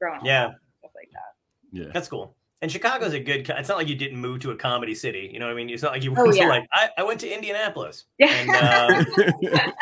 grown 0.01 0.17
up 0.19 0.25
Yeah. 0.25 0.45
stuff 0.49 0.57
like 0.95 1.11
that. 1.13 1.33
Yeah. 1.73 1.91
That's 1.93 2.09
cool. 2.09 2.37
And 2.61 2.71
Chicago's 2.71 3.13
a 3.13 3.19
good. 3.19 3.49
It's 3.49 3.69
not 3.69 3.77
like 3.79 3.89
you 3.89 3.97
didn't 3.97 4.19
move 4.19 4.39
to 4.41 4.53
a 4.53 4.57
comedy 4.57 4.95
city. 4.95 5.29
You 5.33 5.41
know 5.41 5.47
what 5.47 5.53
I 5.53 5.57
mean? 5.57 5.69
It's 5.69 5.83
not 5.83 5.93
like 5.93 6.05
you 6.05 6.15
Oh, 6.17 6.23
went 6.23 6.35
to 6.35 6.39
yeah. 6.43 6.49
like 6.49 6.67
I, 6.73 6.91
I 6.99 7.03
went 7.03 7.19
to 7.21 7.29
Indianapolis. 7.35 8.05
Yeah, 8.19 8.29
And, 8.29 8.51
uh, 8.51 9.05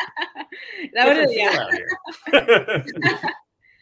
that 0.93 1.07
would 1.07 1.27
different 1.27 1.33
yeah. 1.33 1.51
feel 1.51 1.59
out 1.61 1.73
here. 1.73 2.83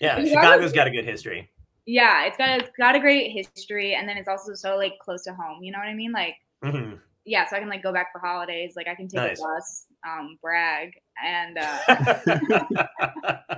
yeah, 0.01 0.15
Chicago's- 0.15 0.29
Chicago's 0.29 0.73
got 0.73 0.87
a 0.87 0.91
good 0.91 1.05
history. 1.05 1.49
yeah 1.85 2.25
it's 2.25 2.37
got 2.37 2.49
it's 2.61 2.69
got 2.77 2.95
a 2.95 2.99
great 2.99 3.31
history 3.31 3.95
and 3.95 4.07
then 4.07 4.15
it's 4.17 4.27
also 4.27 4.53
so 4.53 4.75
like 4.77 4.93
close 5.01 5.23
to 5.23 5.33
home. 5.33 5.63
You 5.63 5.71
know 5.71 5.79
what 5.79 5.87
I 5.87 5.93
mean? 5.93 6.11
Like 6.11 6.35
Mhm. 6.63 6.99
yeah, 7.25 7.47
so 7.47 7.55
I 7.55 7.59
can 7.59 7.69
like 7.69 7.81
go 7.83 7.93
back 7.93 8.11
for 8.11 8.19
holidays. 8.19 8.73
Like 8.75 8.87
I 8.89 8.95
can 8.95 9.07
take 9.07 9.21
Nice. 9.21 9.39
a 9.39 9.43
bus, 9.43 9.85
um, 10.05 10.37
brag, 10.41 10.91
and 11.25 11.57
uh, 11.57 13.55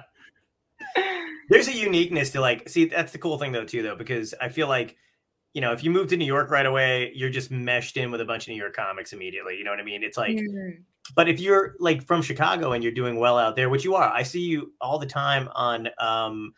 There's 1.52 1.68
a 1.68 1.76
uniqueness 1.76 2.30
to 2.32 2.42
like 2.42 2.70
see 2.70 2.86
that's 2.86 3.12
the 3.12 3.18
cool 3.18 3.38
thing 3.38 3.52
though 3.52 3.66
too 3.66 3.84
though 3.84 3.96
because 3.96 4.34
I 4.40 4.48
feel 4.48 4.70
like 4.70 4.96
you 5.54 5.60
know 5.60 5.74
if 5.74 5.84
you 5.84 5.92
move 5.92 6.08
to 6.08 6.18
New 6.18 6.26
York 6.26 6.50
right 6.50 6.66
away 6.66 7.12
you're 7.14 7.30
just 7.30 7.52
meshed 7.52 7.98
in 7.98 8.10
with 8.10 8.22
a 8.22 8.26
bunch 8.26 8.44
of 8.44 8.54
New 8.54 8.60
York 8.60 8.74
comics 8.74 9.12
immediately 9.12 9.58
you 9.58 9.66
know 9.66 9.72
what 9.72 9.82
I 9.82 9.84
mean? 9.84 10.02
It's 10.02 10.18
like 10.18 10.38
mm, 10.38 10.78
but 11.14 11.28
if 11.28 11.42
you're 11.42 11.76
like 11.80 12.04
from 12.04 12.22
Chicago 12.22 12.72
and 12.72 12.82
you're 12.82 12.94
doing 12.94 13.20
well 13.20 13.38
out 13.38 13.58
there 13.58 13.70
which 13.70 13.84
you 13.84 13.96
are 13.96 14.10
I 14.14 14.24
see 14.24 14.40
you 14.40 14.72
all 14.80 14.98
the 14.98 15.06
time 15.06 15.50
on 15.54 15.90
um 16.00 16.54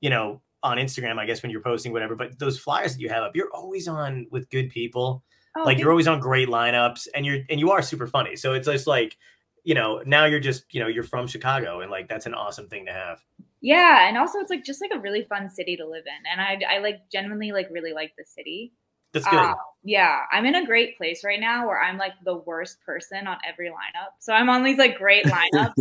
you 0.00 0.10
know 0.10 0.42
on 0.64 0.76
Instagram 0.76 1.18
I 1.18 1.26
guess 1.26 1.42
when 1.42 1.52
you're 1.52 1.62
posting 1.62 1.92
whatever 1.92 2.16
but 2.16 2.36
those 2.40 2.58
flyers 2.58 2.94
that 2.94 3.00
you 3.00 3.08
have 3.10 3.22
up 3.22 3.36
you're 3.36 3.50
always 3.54 3.86
on 3.86 4.26
with 4.32 4.50
good 4.50 4.70
people. 4.70 5.22
Oh, 5.56 5.62
like 5.64 5.78
you're 5.78 5.90
always 5.90 6.08
on 6.08 6.18
great 6.18 6.48
lineups 6.48 7.06
and 7.14 7.24
you're 7.24 7.40
and 7.48 7.60
you 7.60 7.70
are 7.70 7.82
super 7.82 8.08
funny. 8.08 8.34
So 8.34 8.54
it's 8.54 8.66
just 8.66 8.88
like 8.88 9.16
you 9.62 9.74
know 9.74 10.02
now 10.04 10.24
you're 10.24 10.40
just 10.40 10.64
you 10.74 10.80
know 10.80 10.88
you're 10.88 11.04
from 11.04 11.28
Chicago 11.28 11.80
and 11.80 11.90
like 11.90 12.08
that's 12.08 12.26
an 12.26 12.34
awesome 12.34 12.68
thing 12.68 12.86
to 12.86 12.92
have 12.92 13.22
Yeah, 13.62 14.08
and 14.08 14.18
also 14.18 14.40
it's 14.40 14.50
like 14.50 14.64
just 14.64 14.80
like 14.82 14.90
a 14.94 14.98
really 15.00 15.22
fun 15.22 15.48
city 15.48 15.76
to 15.76 15.86
live 15.86 16.04
in, 16.06 16.26
and 16.30 16.40
I 16.40 16.76
I 16.76 16.78
like 16.80 17.08
genuinely 17.10 17.52
like 17.52 17.68
really 17.70 17.92
like 17.92 18.12
the 18.18 18.24
city. 18.24 18.72
that's 19.12 19.26
good 19.26 19.38
Uh, 19.38 19.54
yeah, 19.84 20.20
I'm 20.32 20.44
in 20.46 20.54
a 20.56 20.66
great 20.66 20.96
place 20.98 21.22
right 21.24 21.40
now 21.40 21.66
where 21.66 21.80
I'm 21.80 21.96
like 21.96 22.12
the 22.24 22.36
worst 22.36 22.78
person 22.84 23.26
on 23.26 23.38
every 23.48 23.68
lineup. 23.70 24.10
So 24.18 24.32
I'm 24.32 24.48
on 24.50 24.62
these 24.64 24.78
like 24.78 24.98
great 24.98 25.26
lineups. 25.26 25.74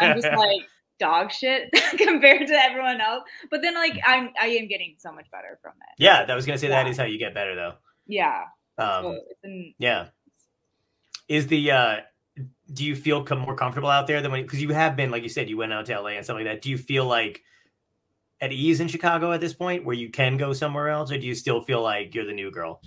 I'm 0.00 0.16
just 0.20 0.28
like 0.36 0.62
dog 1.00 1.32
shit 1.32 1.70
compared 1.98 2.46
to 2.46 2.54
everyone 2.54 3.00
else. 3.00 3.24
But 3.50 3.62
then 3.62 3.74
like 3.74 3.98
I'm 4.06 4.30
I 4.40 4.46
am 4.48 4.68
getting 4.68 4.94
so 4.98 5.10
much 5.12 5.26
better 5.32 5.58
from 5.62 5.72
it. 5.72 5.94
Yeah, 6.02 6.24
that 6.24 6.34
was 6.34 6.46
gonna 6.46 6.58
say 6.58 6.68
that 6.68 6.86
Yeah. 6.86 6.90
is 6.92 6.96
how 6.96 7.04
you 7.04 7.18
get 7.18 7.34
better 7.34 7.54
though. 7.56 7.74
Yeah. 8.06 8.44
Um, 8.78 9.18
it's 9.28 9.40
been, 9.42 9.74
yeah. 9.78 10.08
Is 11.28 11.46
the 11.48 11.70
uh 11.70 11.96
do 12.72 12.84
you 12.84 12.94
feel 12.94 13.22
com- 13.24 13.40
more 13.40 13.56
comfortable 13.56 13.88
out 13.90 14.06
there 14.06 14.20
than 14.22 14.30
when 14.32 14.42
because 14.42 14.62
you 14.62 14.68
have 14.70 14.96
been 14.96 15.10
like 15.10 15.22
you 15.22 15.28
said 15.28 15.48
you 15.48 15.56
went 15.56 15.72
out 15.72 15.86
to 15.86 15.98
LA 16.00 16.10
and 16.10 16.24
stuff 16.24 16.36
like 16.36 16.44
that? 16.44 16.62
Do 16.62 16.70
you 16.70 16.78
feel 16.78 17.04
like 17.06 17.42
at 18.40 18.52
ease 18.52 18.80
in 18.80 18.88
Chicago 18.88 19.32
at 19.32 19.40
this 19.40 19.52
point 19.52 19.84
where 19.84 19.94
you 19.96 20.08
can 20.10 20.36
go 20.36 20.52
somewhere 20.52 20.88
else, 20.88 21.10
or 21.12 21.18
do 21.18 21.26
you 21.26 21.34
still 21.34 21.60
feel 21.60 21.82
like 21.82 22.14
you're 22.14 22.24
the 22.26 22.32
new 22.32 22.50
girl? 22.50 22.80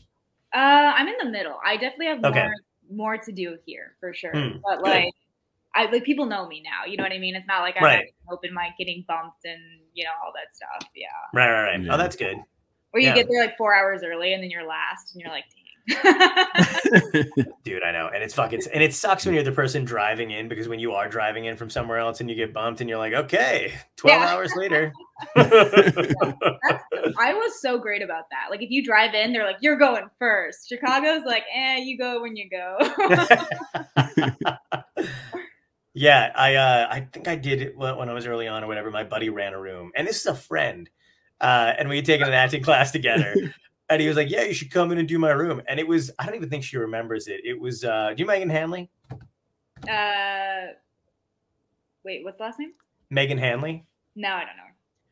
uh 0.56 0.58
I'm 0.96 1.08
in 1.08 1.16
the 1.22 1.30
middle. 1.30 1.58
I 1.66 1.78
definitely 1.78 2.08
have 2.08 2.24
Okay. 2.24 2.44
more 2.44 2.54
more 2.92 3.18
to 3.18 3.32
do 3.32 3.58
here 3.66 3.96
for 4.00 4.14
sure. 4.14 4.32
Hmm, 4.32 4.58
but 4.64 4.78
good. 4.78 4.90
like 4.90 5.14
I 5.76 5.86
like 5.92 6.04
people 6.04 6.26
know 6.28 6.48
me 6.48 6.62
now. 6.64 6.86
You 6.90 6.98
know 6.98 7.04
what 7.04 7.12
I 7.12 7.18
mean? 7.18 7.36
It's 7.36 7.48
not 7.48 7.62
like 7.62 7.76
I'm 7.78 7.84
Right. 7.84 8.00
at 8.00 8.32
open 8.34 8.54
mic 8.54 8.78
getting 8.78 9.04
bumped 9.08 9.46
and 9.46 9.60
you 9.94 10.04
know 10.04 10.12
all 10.24 10.32
that 10.36 10.56
stuff. 10.56 10.90
Yeah. 10.96 11.08
Right, 11.34 11.52
right, 11.52 11.64
right. 11.72 11.82
Yeah. 11.82 11.94
Oh, 11.96 11.98
that's 11.98 12.16
good. 12.16 12.38
Or 12.94 13.00
you 13.00 13.08
Yeah. 13.08 13.16
get 13.16 13.28
there 13.30 13.42
like 13.42 13.58
four 13.58 13.74
hours 13.76 14.04
early 14.04 14.34
and 14.34 14.44
then 14.44 14.52
you're 14.52 14.68
last 14.68 15.14
and 15.16 15.22
you're 15.22 15.32
like, 15.32 15.46
dang. 15.56 15.63
Dude, 17.64 17.84
I 17.84 17.92
know. 17.92 18.10
And 18.14 18.24
it's 18.24 18.34
fucking 18.34 18.62
and 18.74 18.82
it 18.82 18.94
sucks 18.94 19.26
when 19.26 19.36
you're 19.36 19.44
the 19.44 19.52
person 19.52 19.84
driving 19.84 20.32
in 20.32 20.48
because 20.48 20.68
when 20.68 20.80
you 20.80 20.94
are 20.94 21.10
driving 21.10 21.46
in 21.46 21.58
from 21.58 21.70
somewhere 21.70 21.98
else 21.98 22.22
and 22.22 22.30
you 22.30 22.36
get 22.36 22.54
bumped 22.54 22.80
and 22.82 22.90
you're 22.90 23.00
like, 23.00 23.14
okay, 23.14 23.74
12 23.98 24.22
Yeah. 24.22 24.28
hours 24.28 24.54
later. 24.56 24.94
I 25.36 27.34
was 27.34 27.62
so 27.62 27.78
great 27.78 28.02
about 28.02 28.30
that. 28.32 28.48
Like 28.50 28.62
if 28.62 28.70
you 28.72 28.84
drive 28.84 29.14
in, 29.14 29.34
they're 29.34 29.46
like, 29.46 29.58
you're 29.62 29.78
going 29.78 30.06
first. 30.20 30.70
Chicago's 30.70 31.24
like, 31.26 31.44
eh, 31.54 31.78
you 31.78 31.98
go 31.98 32.22
when 32.22 32.36
you 32.38 32.50
go. 32.50 32.78
yeah, 35.94 36.32
I 36.36 36.56
uh, 36.56 36.88
I 36.90 37.08
think 37.12 37.28
I 37.28 37.36
did 37.36 37.62
it 37.62 37.78
when 37.78 37.98
when 37.98 38.10
I 38.10 38.14
was 38.14 38.26
early 38.26 38.48
on 38.48 38.64
or 38.64 38.68
whatever. 38.68 38.90
My 38.90 39.04
buddy 39.04 39.30
ran 39.30 39.54
a 39.54 39.60
room, 39.60 39.92
and 39.96 40.08
this 40.08 40.22
is 40.22 40.26
a 40.26 40.36
friend, 40.36 40.90
uh, 41.42 41.74
and 41.78 41.90
we 41.90 41.98
had 41.98 42.06
taken 42.06 42.28
an 42.28 42.34
acting 42.34 42.64
class 42.64 42.92
together. 42.92 43.36
And 43.94 44.02
he 44.02 44.08
was 44.08 44.18
like, 44.18 44.32
"Yeah, 44.32 44.42
you 44.42 44.54
should 44.56 44.72
come 44.72 44.92
in 44.92 44.98
and 44.98 45.08
do 45.08 45.20
my 45.20 45.30
room." 45.30 45.62
And 45.68 45.80
it 45.80 45.88
was 45.88 46.10
I 46.18 46.26
don't 46.26 46.34
even 46.36 46.50
think 46.50 46.64
she 46.64 46.78
remembers 46.78 47.28
it. 47.28 47.42
It 47.44 47.60
was 47.60 47.84
uh, 47.84 48.14
do 48.16 48.24
you 48.24 48.26
Megan 48.26 48.50
Hanley? 48.50 48.90
uh, 49.88 50.74
wait, 52.04 52.24
what's 52.24 52.38
the 52.38 52.44
last 52.44 52.58
name? 52.60 52.74
Megan 53.12 53.38
Hanley. 53.38 53.86
No, 54.16 54.30
I 54.30 54.40
don't 54.46 54.58
know. 54.58 54.64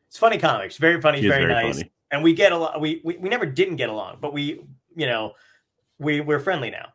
It's 0.08 0.18
funny 0.18 0.36
comics, 0.36 0.78
very 0.78 1.00
funny, 1.00 1.20
She 1.20 1.26
is 1.26 1.32
very, 1.32 1.46
very 1.46 1.66
nice. 1.66 1.76
funny. 1.76 1.92
And 2.10 2.22
we 2.22 2.34
get 2.34 2.50
a 2.52 2.56
lot. 2.56 2.80
We, 2.80 3.00
we 3.04 3.16
we 3.18 3.28
never 3.28 3.46
didn't 3.46 3.76
get 3.76 3.88
along, 3.88 4.18
but 4.20 4.32
we 4.32 4.64
you 4.96 5.06
know 5.06 5.32
we 5.98 6.20
we're 6.20 6.40
friendly 6.40 6.70
now. 6.70 6.88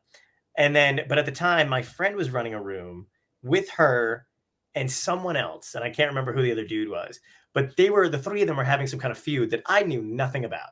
And 0.57 0.75
then, 0.75 1.01
but 1.07 1.17
at 1.17 1.25
the 1.25 1.31
time, 1.31 1.69
my 1.69 1.83
friend 1.83 2.15
was 2.17 2.31
running 2.31 2.53
a 2.53 2.61
room 2.61 3.07
with 3.43 3.69
her 3.69 4.27
and 4.75 4.91
someone 4.91 5.37
else, 5.37 5.73
and 5.73 5.83
I 5.83 5.89
can't 5.89 6.09
remember 6.09 6.33
who 6.33 6.41
the 6.41 6.51
other 6.51 6.65
dude 6.65 6.89
was. 6.89 7.19
But 7.53 7.77
they 7.77 7.89
were 7.89 8.09
the 8.09 8.19
three 8.19 8.41
of 8.41 8.47
them 8.47 8.57
were 8.57 8.63
having 8.63 8.87
some 8.87 8.99
kind 8.99 9.11
of 9.11 9.17
feud 9.17 9.51
that 9.51 9.63
I 9.67 9.83
knew 9.83 10.01
nothing 10.01 10.43
about. 10.43 10.69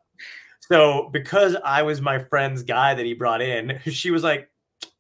So 0.62 1.10
because 1.14 1.56
I 1.64 1.84
was 1.84 2.01
my 2.01 2.20
friend's 2.20 2.64
guy 2.64 2.93
that 2.93 3.06
he 3.06 3.14
brought 3.14 3.41
in, 3.41 3.80
she 3.86 4.12
was 4.12 4.24
like, 4.24 4.49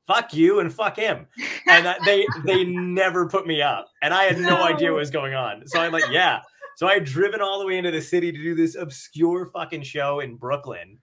"Fuck 0.07 0.33
you 0.33 0.59
and 0.59 0.73
fuck 0.73 0.95
him," 0.95 1.27
and 1.67 1.85
that, 1.85 1.99
they 2.05 2.25
they 2.45 2.63
never 2.63 3.27
put 3.27 3.47
me 3.47 3.61
up, 3.61 3.87
and 4.01 4.13
I 4.13 4.23
had 4.25 4.39
no, 4.39 4.63
idea 4.63 4.91
what 4.91 4.99
was 4.99 5.09
going 5.11 5.33
on. 5.33 5.67
So 5.67 5.79
I'm 5.79 5.91
like, 5.91 6.09
"Yeah." 6.11 6.41
So 6.75 6.87
I 6.87 6.95
had 6.95 7.05
driven 7.05 7.41
all 7.41 7.59
the 7.59 7.65
way 7.65 7.77
into 7.77 7.91
the 7.91 8.01
city 8.01 8.31
to 8.31 8.37
do 8.37 8.53
this 8.53 8.75
obscure 8.75 9.45
fucking 9.45 9.83
show 9.83 10.19
in 10.19 10.35
Brooklyn. 10.35 10.99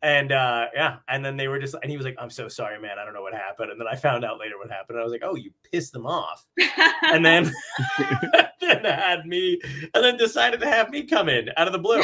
And 0.00 0.32
uh 0.32 0.66
yeah, 0.74 0.96
and 1.06 1.24
then 1.24 1.36
they 1.36 1.46
were 1.46 1.60
just 1.60 1.76
and 1.80 1.88
he 1.88 1.96
was 1.96 2.04
like, 2.04 2.16
I'm 2.18 2.30
so 2.30 2.48
sorry, 2.48 2.80
man. 2.80 2.98
I 2.98 3.04
don't 3.04 3.14
know 3.14 3.22
what 3.22 3.34
happened. 3.34 3.70
And 3.70 3.78
then 3.78 3.86
I 3.86 3.94
found 3.94 4.24
out 4.24 4.40
later 4.40 4.58
what 4.58 4.70
happened. 4.70 4.98
I 4.98 5.04
was 5.04 5.12
like, 5.12 5.22
Oh, 5.22 5.36
you 5.36 5.52
pissed 5.70 5.92
them 5.92 6.06
off. 6.06 6.44
And 7.04 7.24
then 7.26 7.52
then 8.60 8.84
had 8.84 9.26
me 9.26 9.60
and 9.92 10.02
then 10.02 10.16
decided 10.16 10.60
to 10.60 10.66
have 10.68 10.88
me 10.88 11.02
come 11.02 11.28
in 11.28 11.50
out 11.56 11.66
of 11.66 11.72
the 11.72 11.78
blue. 11.78 12.02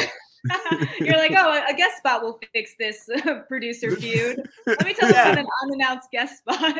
You're 1.01 1.16
like, 1.16 1.32
oh, 1.36 1.64
a 1.68 1.74
guest 1.74 1.99
spot 1.99 2.22
will 2.22 2.38
fix 2.53 2.74
this 2.78 3.09
uh, 3.26 3.40
producer 3.49 3.90
feud. 3.96 4.49
Let 4.66 4.84
me 4.84 4.94
tell 4.94 5.11
Yeah. 5.11 5.32
you 5.32 5.38
an 5.38 5.46
unannounced 5.64 6.11
guest 6.11 6.38
spot. 6.38 6.76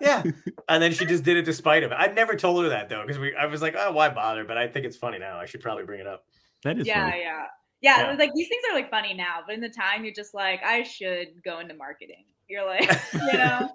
Yeah. 0.00 0.22
And 0.68 0.82
then 0.82 0.92
she 0.92 1.04
just 1.04 1.22
did 1.24 1.36
it 1.36 1.42
despite 1.42 1.82
of 1.82 1.92
it. 1.92 1.96
I 1.98 2.06
never 2.08 2.34
told 2.34 2.62
her 2.64 2.70
that 2.70 2.88
though, 2.88 3.02
because 3.06 3.18
we 3.18 3.34
I 3.34 3.46
was 3.46 3.62
like, 3.62 3.74
oh, 3.78 3.92
why 3.92 4.08
bother? 4.08 4.44
But 4.44 4.58
I 4.58 4.66
think 4.68 4.86
it's 4.86 4.96
funny 4.96 5.18
now. 5.18 5.38
I 5.38 5.46
should 5.46 5.60
probably 5.60 5.84
bring 5.84 6.00
it 6.00 6.06
up. 6.06 6.24
That 6.64 6.78
is 6.78 6.86
yeah, 6.86 7.10
funny. 7.10 7.22
yeah, 7.22 7.44
yeah, 7.80 8.06
Yeah. 8.10 8.16
Like 8.18 8.30
these 8.34 8.48
things 8.48 8.62
are 8.70 8.74
like 8.74 8.90
funny 8.90 9.14
now, 9.14 9.40
but 9.46 9.54
in 9.54 9.60
the 9.60 9.68
time, 9.68 10.04
you're 10.04 10.14
just 10.14 10.34
like, 10.34 10.60
I 10.64 10.82
should 10.82 11.42
go 11.44 11.60
into 11.60 11.74
marketing. 11.74 12.24
You're 12.48 12.66
like, 12.66 12.90
you 13.14 13.32
know, 13.38 13.70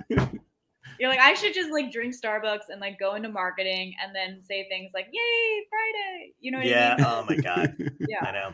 you're 1.00 1.10
like, 1.10 1.20
I 1.20 1.34
should 1.34 1.54
just 1.54 1.72
like 1.72 1.92
drink 1.92 2.14
Starbucks 2.16 2.70
and 2.70 2.80
like 2.82 3.00
go 3.00 3.16
into 3.16 3.30
marketing 3.30 3.94
and 4.04 4.14
then 4.16 4.42
say 4.44 4.68
things 4.70 4.92
like, 4.94 5.08
"Yay, 5.12 5.66
Friday!" 5.70 6.34
You 6.40 6.52
know 6.52 6.58
what 6.60 6.68
yeah. 6.68 6.94
I 6.94 6.98
mean? 6.98 7.06
Oh 7.08 7.26
my 7.30 7.36
God. 7.38 7.76
Yeah. 8.08 8.24
I 8.24 8.32
know. 8.32 8.54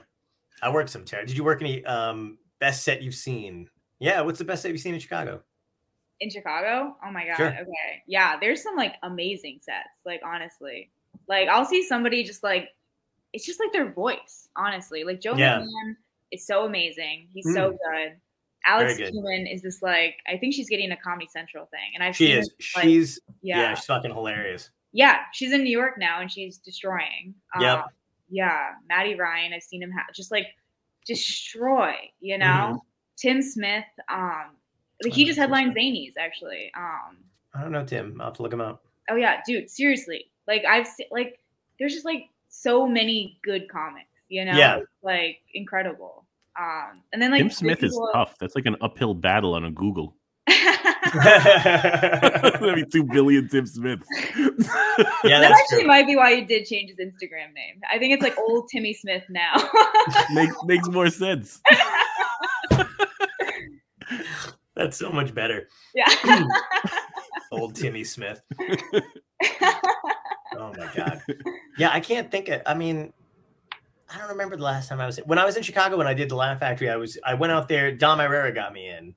I 0.63 0.69
worked 0.71 0.89
some 0.89 1.03
terror. 1.05 1.25
Did 1.25 1.35
you 1.37 1.43
work 1.43 1.61
any 1.61 1.83
um 1.85 2.37
best 2.59 2.83
set 2.83 3.01
you've 3.01 3.15
seen? 3.15 3.69
Yeah, 3.99 4.21
what's 4.21 4.39
the 4.39 4.45
best 4.45 4.61
set 4.61 4.71
you've 4.71 4.81
seen 4.81 4.93
in 4.93 4.99
Chicago? 4.99 5.41
In 6.19 6.29
Chicago, 6.29 6.95
oh 7.05 7.11
my 7.11 7.25
god. 7.27 7.35
Sure. 7.37 7.47
Okay, 7.47 8.03
yeah. 8.07 8.37
There's 8.39 8.61
some 8.63 8.75
like 8.75 8.95
amazing 9.03 9.59
sets. 9.61 9.99
Like 10.05 10.21
honestly, 10.25 10.89
like 11.27 11.47
I'll 11.49 11.65
see 11.65 11.83
somebody 11.85 12.23
just 12.23 12.43
like, 12.43 12.69
it's 13.33 13.45
just 13.45 13.59
like 13.59 13.71
their 13.73 13.91
voice. 13.91 14.47
Honestly, 14.55 15.03
like 15.03 15.19
Joe 15.19 15.35
Yeah. 15.35 15.59
McMahon 15.59 15.95
is 16.31 16.45
so 16.45 16.65
amazing. 16.65 17.27
He's 17.33 17.53
so 17.53 17.71
good. 17.71 18.13
Alex 18.65 18.97
good. 18.97 19.13
Is 19.51 19.61
this 19.61 19.81
like 19.81 20.15
I 20.31 20.37
think 20.37 20.53
she's 20.53 20.69
getting 20.69 20.91
a 20.91 20.97
Comedy 20.97 21.27
Central 21.29 21.65
thing, 21.65 21.91
and 21.95 22.03
I've 22.03 22.15
She 22.15 22.27
seen 22.27 22.37
is. 22.37 22.49
her, 22.49 22.79
like, 22.79 22.83
She's 22.85 23.19
yeah. 23.41 23.59
yeah, 23.59 23.73
she's 23.75 23.85
fucking 23.85 24.11
hilarious. 24.13 24.69
yeah, 24.93 25.17
she's 25.33 25.51
in 25.51 25.63
New 25.63 25.71
York 25.77 25.95
now 25.97 26.21
and 26.21 26.31
she's 26.31 26.57
destroying. 26.59 27.33
Yep. 27.59 27.85
Yeah, 28.29 28.69
Maddie 28.89 29.15
Ryan, 29.15 29.53
I've 29.53 29.63
seen 29.63 29.81
him 29.83 29.91
ha- 29.91 30.05
just 30.13 30.31
like 30.31 30.47
destroy, 31.05 31.93
you 32.19 32.37
know. 32.37 32.45
Mm-hmm. 32.45 32.77
Tim 33.15 33.41
Smith, 33.41 33.85
um, 34.11 34.55
like 35.03 35.13
he 35.13 35.23
just 35.25 35.35
so 35.35 35.41
headlined 35.43 35.73
sad. 35.73 35.77
Zanies 35.83 36.13
actually. 36.17 36.71
Um, 36.75 37.17
I 37.53 37.61
don't 37.61 37.71
know, 37.71 37.85
Tim. 37.85 38.17
I'll 38.19 38.27
have 38.27 38.35
to 38.37 38.41
look 38.41 38.51
him 38.53 38.61
up. 38.61 38.83
oh 39.09 39.15
yeah, 39.15 39.41
dude, 39.45 39.69
seriously, 39.69 40.31
like 40.47 40.65
I've 40.65 40.87
seen 40.87 41.07
like 41.11 41.39
there's 41.79 41.93
just 41.93 42.05
like 42.05 42.25
so 42.49 42.87
many 42.87 43.39
good 43.43 43.69
comics, 43.69 44.07
you 44.29 44.45
know, 44.45 44.53
Yeah. 44.57 44.79
Like 45.03 45.37
incredible. 45.53 46.25
Um, 46.59 47.01
and 47.13 47.21
then 47.21 47.31
like 47.31 47.39
Tim 47.39 47.49
Smith 47.49 47.83
is 47.83 47.91
people- 47.93 48.09
tough. 48.13 48.35
That's 48.39 48.55
like 48.55 48.65
an 48.65 48.75
uphill 48.81 49.13
battle 49.13 49.53
on 49.53 49.65
a 49.65 49.71
Google. 49.71 50.15
yeah, 51.15 52.39
That'd 52.59 52.75
be 52.75 52.85
two 52.85 53.03
billion 53.03 53.47
Tim 53.47 53.65
Smiths. 53.65 54.07
that 54.35 54.53
that's 55.23 55.59
actually 55.59 55.79
true. 55.79 55.87
might 55.87 56.07
be 56.07 56.15
why 56.15 56.35
he 56.35 56.41
did 56.41 56.65
change 56.65 56.89
his 56.89 56.99
Instagram 56.99 57.53
name. 57.53 57.81
I 57.91 57.97
think 57.99 58.13
it's 58.13 58.23
like 58.23 58.37
old 58.37 58.69
Timmy 58.69 58.93
Smith 58.93 59.23
now. 59.29 59.53
makes 60.33 60.55
makes 60.65 60.87
more 60.89 61.09
sense. 61.09 61.61
That's 64.75 64.97
so 64.97 65.11
much 65.11 65.35
better. 65.35 65.67
yeah. 65.93 66.07
Old 66.25 66.51
old 67.51 67.75
Timmy 67.75 68.03
Smith. 68.03 68.41
oh 70.55 70.73
my 70.77 70.89
god. 70.95 71.21
Yeah, 71.77 71.91
I 71.91 71.99
can't 71.99 72.31
think 72.31 72.49
of 72.49 72.61
I 72.65 72.73
mean, 72.73 73.13
I 74.13 74.17
don't 74.17 74.29
remember 74.29 74.57
the 74.57 74.63
last 74.63 74.89
time 74.89 74.99
I 74.99 75.05
was 75.05 75.17
when 75.25 75.37
I 75.37 75.45
was 75.45 75.57
in 75.57 75.63
Chicago 75.63 75.97
when 75.97 76.07
I 76.07 76.13
did 76.13 76.29
the 76.29 76.35
Laugh 76.35 76.59
Factory, 76.59 76.89
I 76.89 76.95
was 76.95 77.17
I 77.23 77.33
went 77.35 77.53
out 77.53 77.67
there, 77.67 77.91
Dom 77.91 78.19
Irrera 78.19 78.53
got 78.53 78.73
me 78.73 78.89
in. 78.89 79.15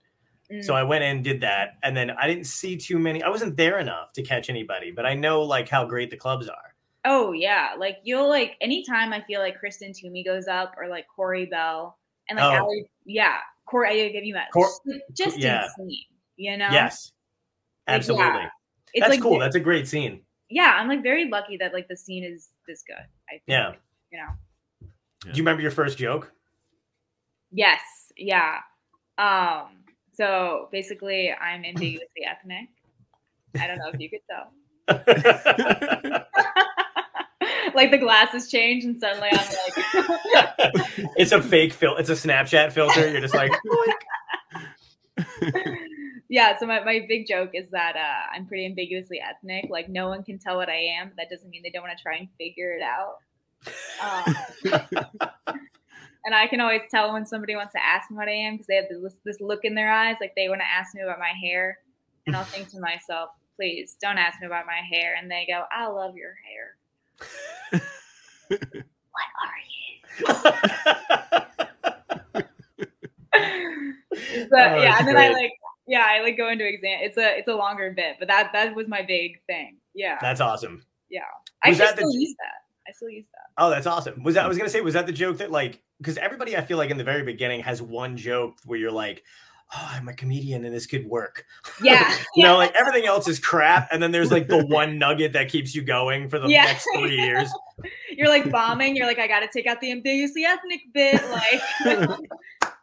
So 0.62 0.72
Mm. 0.72 0.76
I 0.76 0.82
went 0.84 1.02
in, 1.04 1.22
did 1.22 1.40
that, 1.40 1.70
and 1.82 1.96
then 1.96 2.10
I 2.12 2.28
didn't 2.28 2.44
see 2.46 2.76
too 2.76 2.98
many. 3.00 3.20
I 3.22 3.28
wasn't 3.28 3.56
there 3.56 3.78
enough 3.78 4.12
to 4.12 4.22
catch 4.22 4.48
anybody, 4.48 4.92
but 4.92 5.04
I 5.04 5.14
know 5.14 5.42
like 5.42 5.68
how 5.68 5.84
great 5.84 6.10
the 6.10 6.16
clubs 6.16 6.48
are. 6.48 6.74
Oh 7.04 7.32
yeah, 7.32 7.70
like 7.78 7.98
you'll 8.04 8.28
like 8.28 8.56
anytime 8.60 9.12
I 9.12 9.20
feel 9.22 9.40
like 9.40 9.58
Kristen 9.58 9.92
Toomey 9.92 10.22
goes 10.24 10.46
up 10.48 10.74
or 10.78 10.88
like 10.88 11.06
Corey 11.14 11.46
Bell 11.46 11.98
and 12.28 12.38
like 12.38 12.52
Oh. 12.52 12.64
Allie, 12.64 12.88
yeah, 13.04 13.38
Corey, 13.64 14.14
have 14.14 14.24
you 14.24 14.34
met? 14.34 14.48
Cor- 14.52 14.66
just 14.66 14.80
just 15.16 15.38
yeah. 15.38 15.64
insane, 15.78 16.04
you 16.36 16.56
know? 16.56 16.68
Yes, 16.70 17.10
Like, 17.86 17.92
yeah, 17.92 17.94
absolutely. 17.96 18.40
It's 18.92 19.00
That's 19.00 19.10
like 19.10 19.20
cool. 19.22 19.38
That's 19.40 19.56
a 19.56 19.60
great 19.60 19.88
scene. 19.88 20.22
yeah, 20.48 20.74
I'm 20.76 20.86
like 20.88 21.02
very 21.02 21.28
lucky 21.28 21.56
that 21.58 21.72
like 21.72 21.88
the 21.88 21.96
scene 21.96 22.22
is 22.24 22.50
this 22.68 22.82
good. 22.86 22.96
I 23.28 23.32
think, 23.32 23.42
Yeah. 23.48 23.72
you 24.12 24.18
know. 24.18 24.88
Do 25.22 25.30
you 25.32 25.42
remember 25.42 25.62
your 25.62 25.72
first 25.72 25.98
joke? 25.98 26.32
Yes, 27.52 27.80
yeah. 28.16 28.58
Um, 29.18 29.84
so 30.16 30.68
basically, 30.72 31.32
I'm 31.32 31.64
ambiguously 31.64 32.24
ethnic. 32.26 32.68
I 33.60 33.66
don't 33.66 33.78
know 33.78 33.90
if 33.92 34.00
you 34.00 34.08
could 34.10 34.20
tell. 34.28 34.52
like 37.74 37.90
the 37.90 37.98
glasses 37.98 38.48
change, 38.50 38.84
and 38.84 38.98
suddenly 38.98 39.28
I'm 39.30 39.36
like, 39.36 40.86
it's 41.16 41.32
a 41.32 41.42
fake 41.42 41.72
fil. 41.72 41.96
It's 41.96 42.10
a 42.10 42.14
Snapchat 42.14 42.72
filter. 42.72 43.10
You're 43.10 43.20
just 43.20 43.34
like, 43.34 43.52
yeah. 46.28 46.58
So 46.58 46.66
my, 46.66 46.82
my 46.82 47.04
big 47.06 47.26
joke 47.26 47.50
is 47.52 47.70
that 47.70 47.96
uh, 47.96 48.34
I'm 48.34 48.46
pretty 48.46 48.64
ambiguously 48.66 49.20
ethnic. 49.20 49.66
Like 49.70 49.88
no 49.88 50.08
one 50.08 50.22
can 50.22 50.38
tell 50.38 50.56
what 50.56 50.68
I 50.68 50.78
am. 51.00 51.08
But 51.08 51.16
that 51.16 51.30
doesn't 51.30 51.50
mean 51.50 51.62
they 51.62 51.70
don't 51.70 51.82
want 51.82 51.96
to 51.96 52.02
try 52.02 52.16
and 52.16 52.28
figure 52.38 52.74
it 52.74 52.82
out. 52.82 53.16
Um, 54.02 54.36
and 56.26 56.34
I 56.34 56.46
can 56.48 56.60
always 56.60 56.82
tell 56.90 57.12
when 57.12 57.24
somebody 57.24 57.54
wants 57.56 57.72
to 57.72 57.82
ask 57.82 58.10
me 58.10 58.16
what 58.16 58.28
I 58.28 58.32
am 58.32 58.54
because 58.54 58.66
they 58.66 58.76
have 58.76 58.86
this, 58.90 59.14
this 59.24 59.40
look 59.40 59.60
in 59.64 59.74
their 59.74 59.90
eyes, 59.90 60.16
like 60.20 60.34
they 60.36 60.48
want 60.48 60.60
to 60.60 60.66
ask 60.66 60.94
me 60.94 61.00
about 61.02 61.18
my 61.18 61.32
hair, 61.40 61.78
and 62.26 62.36
I'll 62.36 62.44
think 62.44 62.68
to 62.70 62.80
myself, 62.80 63.30
"Please 63.56 63.96
don't 64.02 64.18
ask 64.18 64.40
me 64.40 64.46
about 64.46 64.66
my 64.66 64.80
hair." 64.92 65.14
And 65.14 65.30
they 65.30 65.46
go, 65.48 65.64
"I 65.72 65.86
love 65.86 66.14
your 66.16 66.34
hair." 66.44 67.80
what 68.48 69.28
are 69.42 69.60
you? 70.18 70.26
But 74.50 74.72
Oh, 74.72 74.82
yeah, 74.82 74.96
and 74.98 75.06
then 75.08 75.16
I 75.16 75.28
like 75.30 75.52
yeah, 75.86 76.04
I 76.08 76.22
like 76.22 76.36
go 76.36 76.48
into 76.48 76.66
exam. 76.66 76.98
It's 77.02 77.16
a 77.16 77.38
it's 77.38 77.48
a 77.48 77.54
longer 77.54 77.92
bit, 77.94 78.16
but 78.18 78.28
that 78.28 78.50
that 78.52 78.74
was 78.74 78.88
my 78.88 79.02
big 79.02 79.40
thing. 79.46 79.76
Yeah, 79.94 80.18
That's 80.20 80.40
awesome. 80.40 80.82
Yeah. 81.08 81.20
I 81.62 81.70
was 81.70 81.78
that 81.78 81.96
still 81.96 82.10
j- 82.12 82.18
use 82.18 82.34
that. 82.38 82.65
I 82.88 82.92
still 82.92 83.10
use 83.10 83.26
that. 83.32 83.62
Oh, 83.62 83.70
that's 83.70 83.86
awesome. 83.86 84.22
Was 84.22 84.34
that 84.34 84.44
I 84.44 84.48
was 84.48 84.56
mm. 84.56 84.60
gonna 84.60 84.70
say, 84.70 84.80
was 84.80 84.94
that 84.94 85.06
the 85.06 85.12
joke 85.12 85.38
that 85.38 85.50
like 85.50 85.82
because 85.98 86.18
everybody 86.18 86.56
I 86.56 86.62
feel 86.62 86.78
like 86.78 86.90
in 86.90 86.98
the 86.98 87.04
very 87.04 87.22
beginning 87.22 87.62
has 87.62 87.80
one 87.82 88.16
joke 88.16 88.54
where 88.64 88.78
you're 88.78 88.92
like, 88.92 89.22
Oh, 89.74 89.88
I'm 89.90 90.06
a 90.06 90.14
comedian 90.14 90.64
and 90.64 90.72
this 90.72 90.86
could 90.86 91.06
work. 91.06 91.44
Yeah, 91.82 92.16
You 92.34 92.44
know, 92.44 92.56
like 92.56 92.74
everything 92.74 93.06
else 93.06 93.28
is 93.28 93.38
crap, 93.38 93.88
and 93.90 94.02
then 94.02 94.10
there's 94.12 94.30
like 94.30 94.48
the 94.48 94.64
one 94.64 94.98
nugget 94.98 95.32
that 95.32 95.48
keeps 95.48 95.74
you 95.74 95.82
going 95.82 96.28
for 96.28 96.38
the 96.38 96.48
Yeah. 96.48 96.64
next 96.64 96.86
three 96.94 97.16
years. 97.20 97.52
you're 98.10 98.28
like 98.28 98.50
bombing. 98.50 98.96
You're 98.96 99.06
like, 99.06 99.18
I 99.18 99.26
got 99.26 99.40
to 99.40 99.48
take 99.52 99.66
out 99.66 99.80
the 99.80 99.90
ambiguously 99.90 100.44
ethnic 100.44 100.80
bit. 100.94 101.22
Like 101.30 101.60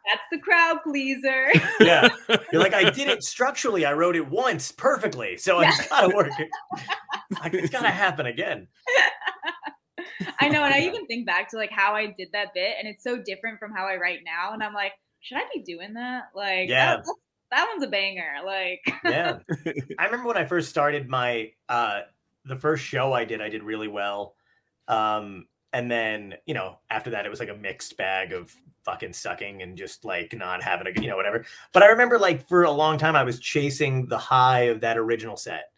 that's 0.04 0.26
the 0.30 0.38
crowd 0.38 0.78
pleaser. 0.84 1.48
Yeah. 1.80 2.08
You're 2.52 2.62
like, 2.62 2.74
I 2.74 2.90
did 2.90 3.08
it 3.08 3.24
structurally. 3.24 3.84
I 3.86 3.94
wrote 3.94 4.16
it 4.16 4.28
once 4.28 4.70
perfectly. 4.70 5.38
So 5.38 5.60
it's 5.60 5.88
gotta 5.88 6.14
work. 6.14 6.30
Like, 7.40 7.54
it's 7.54 7.70
gotta 7.70 7.88
happen 7.88 8.26
again. 8.26 8.68
I 10.40 10.48
know, 10.48 10.64
and 10.64 10.74
I 10.74 10.80
even 10.80 11.06
think 11.06 11.26
back 11.26 11.50
to 11.50 11.56
like 11.56 11.70
how 11.70 11.94
I 11.94 12.06
did 12.06 12.28
that 12.32 12.54
bit, 12.54 12.74
and 12.78 12.88
it's 12.88 13.02
so 13.04 13.16
different 13.16 13.58
from 13.58 13.72
how 13.72 13.86
I 13.86 13.96
write 13.96 14.20
now. 14.24 14.52
And 14.52 14.62
I'm 14.62 14.74
like, 14.74 14.92
should 15.20 15.38
I 15.38 15.44
be 15.54 15.62
doing 15.62 15.94
that? 15.94 16.24
Like, 16.34 16.68
Yeah. 16.68 16.96
that, 16.96 17.04
that 17.50 17.68
one's 17.72 17.84
a 17.84 17.88
banger. 17.90 18.34
Like, 18.44 18.80
Yeah. 19.04 19.38
I 19.98 20.04
remember 20.04 20.28
when 20.28 20.36
I 20.36 20.44
first 20.44 20.68
started 20.68 21.08
my 21.08 21.52
uh 21.68 22.02
the 22.44 22.56
first 22.56 22.84
show 22.84 23.12
I 23.12 23.24
did, 23.24 23.40
I 23.40 23.48
did 23.48 23.62
really 23.62 23.88
well. 23.88 24.34
Um 24.88 25.46
and 25.72 25.90
then, 25.90 26.34
you 26.46 26.54
know, 26.54 26.78
after 26.90 27.10
that 27.10 27.26
it 27.26 27.30
was 27.30 27.40
like 27.40 27.48
a 27.48 27.54
mixed 27.56 27.96
bag 27.96 28.32
of 28.32 28.54
fucking 28.84 29.12
sucking 29.12 29.62
and 29.62 29.76
just 29.78 30.04
like 30.04 30.34
not 30.36 30.62
having 30.62 30.86
a 30.86 31.00
you 31.00 31.08
know, 31.08 31.16
whatever. 31.16 31.44
But 31.72 31.82
I 31.82 31.86
remember 31.86 32.18
like 32.18 32.46
for 32.48 32.64
a 32.64 32.70
long 32.70 32.98
time 32.98 33.16
I 33.16 33.24
was 33.24 33.38
chasing 33.40 34.06
the 34.06 34.18
high 34.18 34.62
of 34.64 34.80
that 34.82 34.98
original 34.98 35.36
set. 35.36 35.70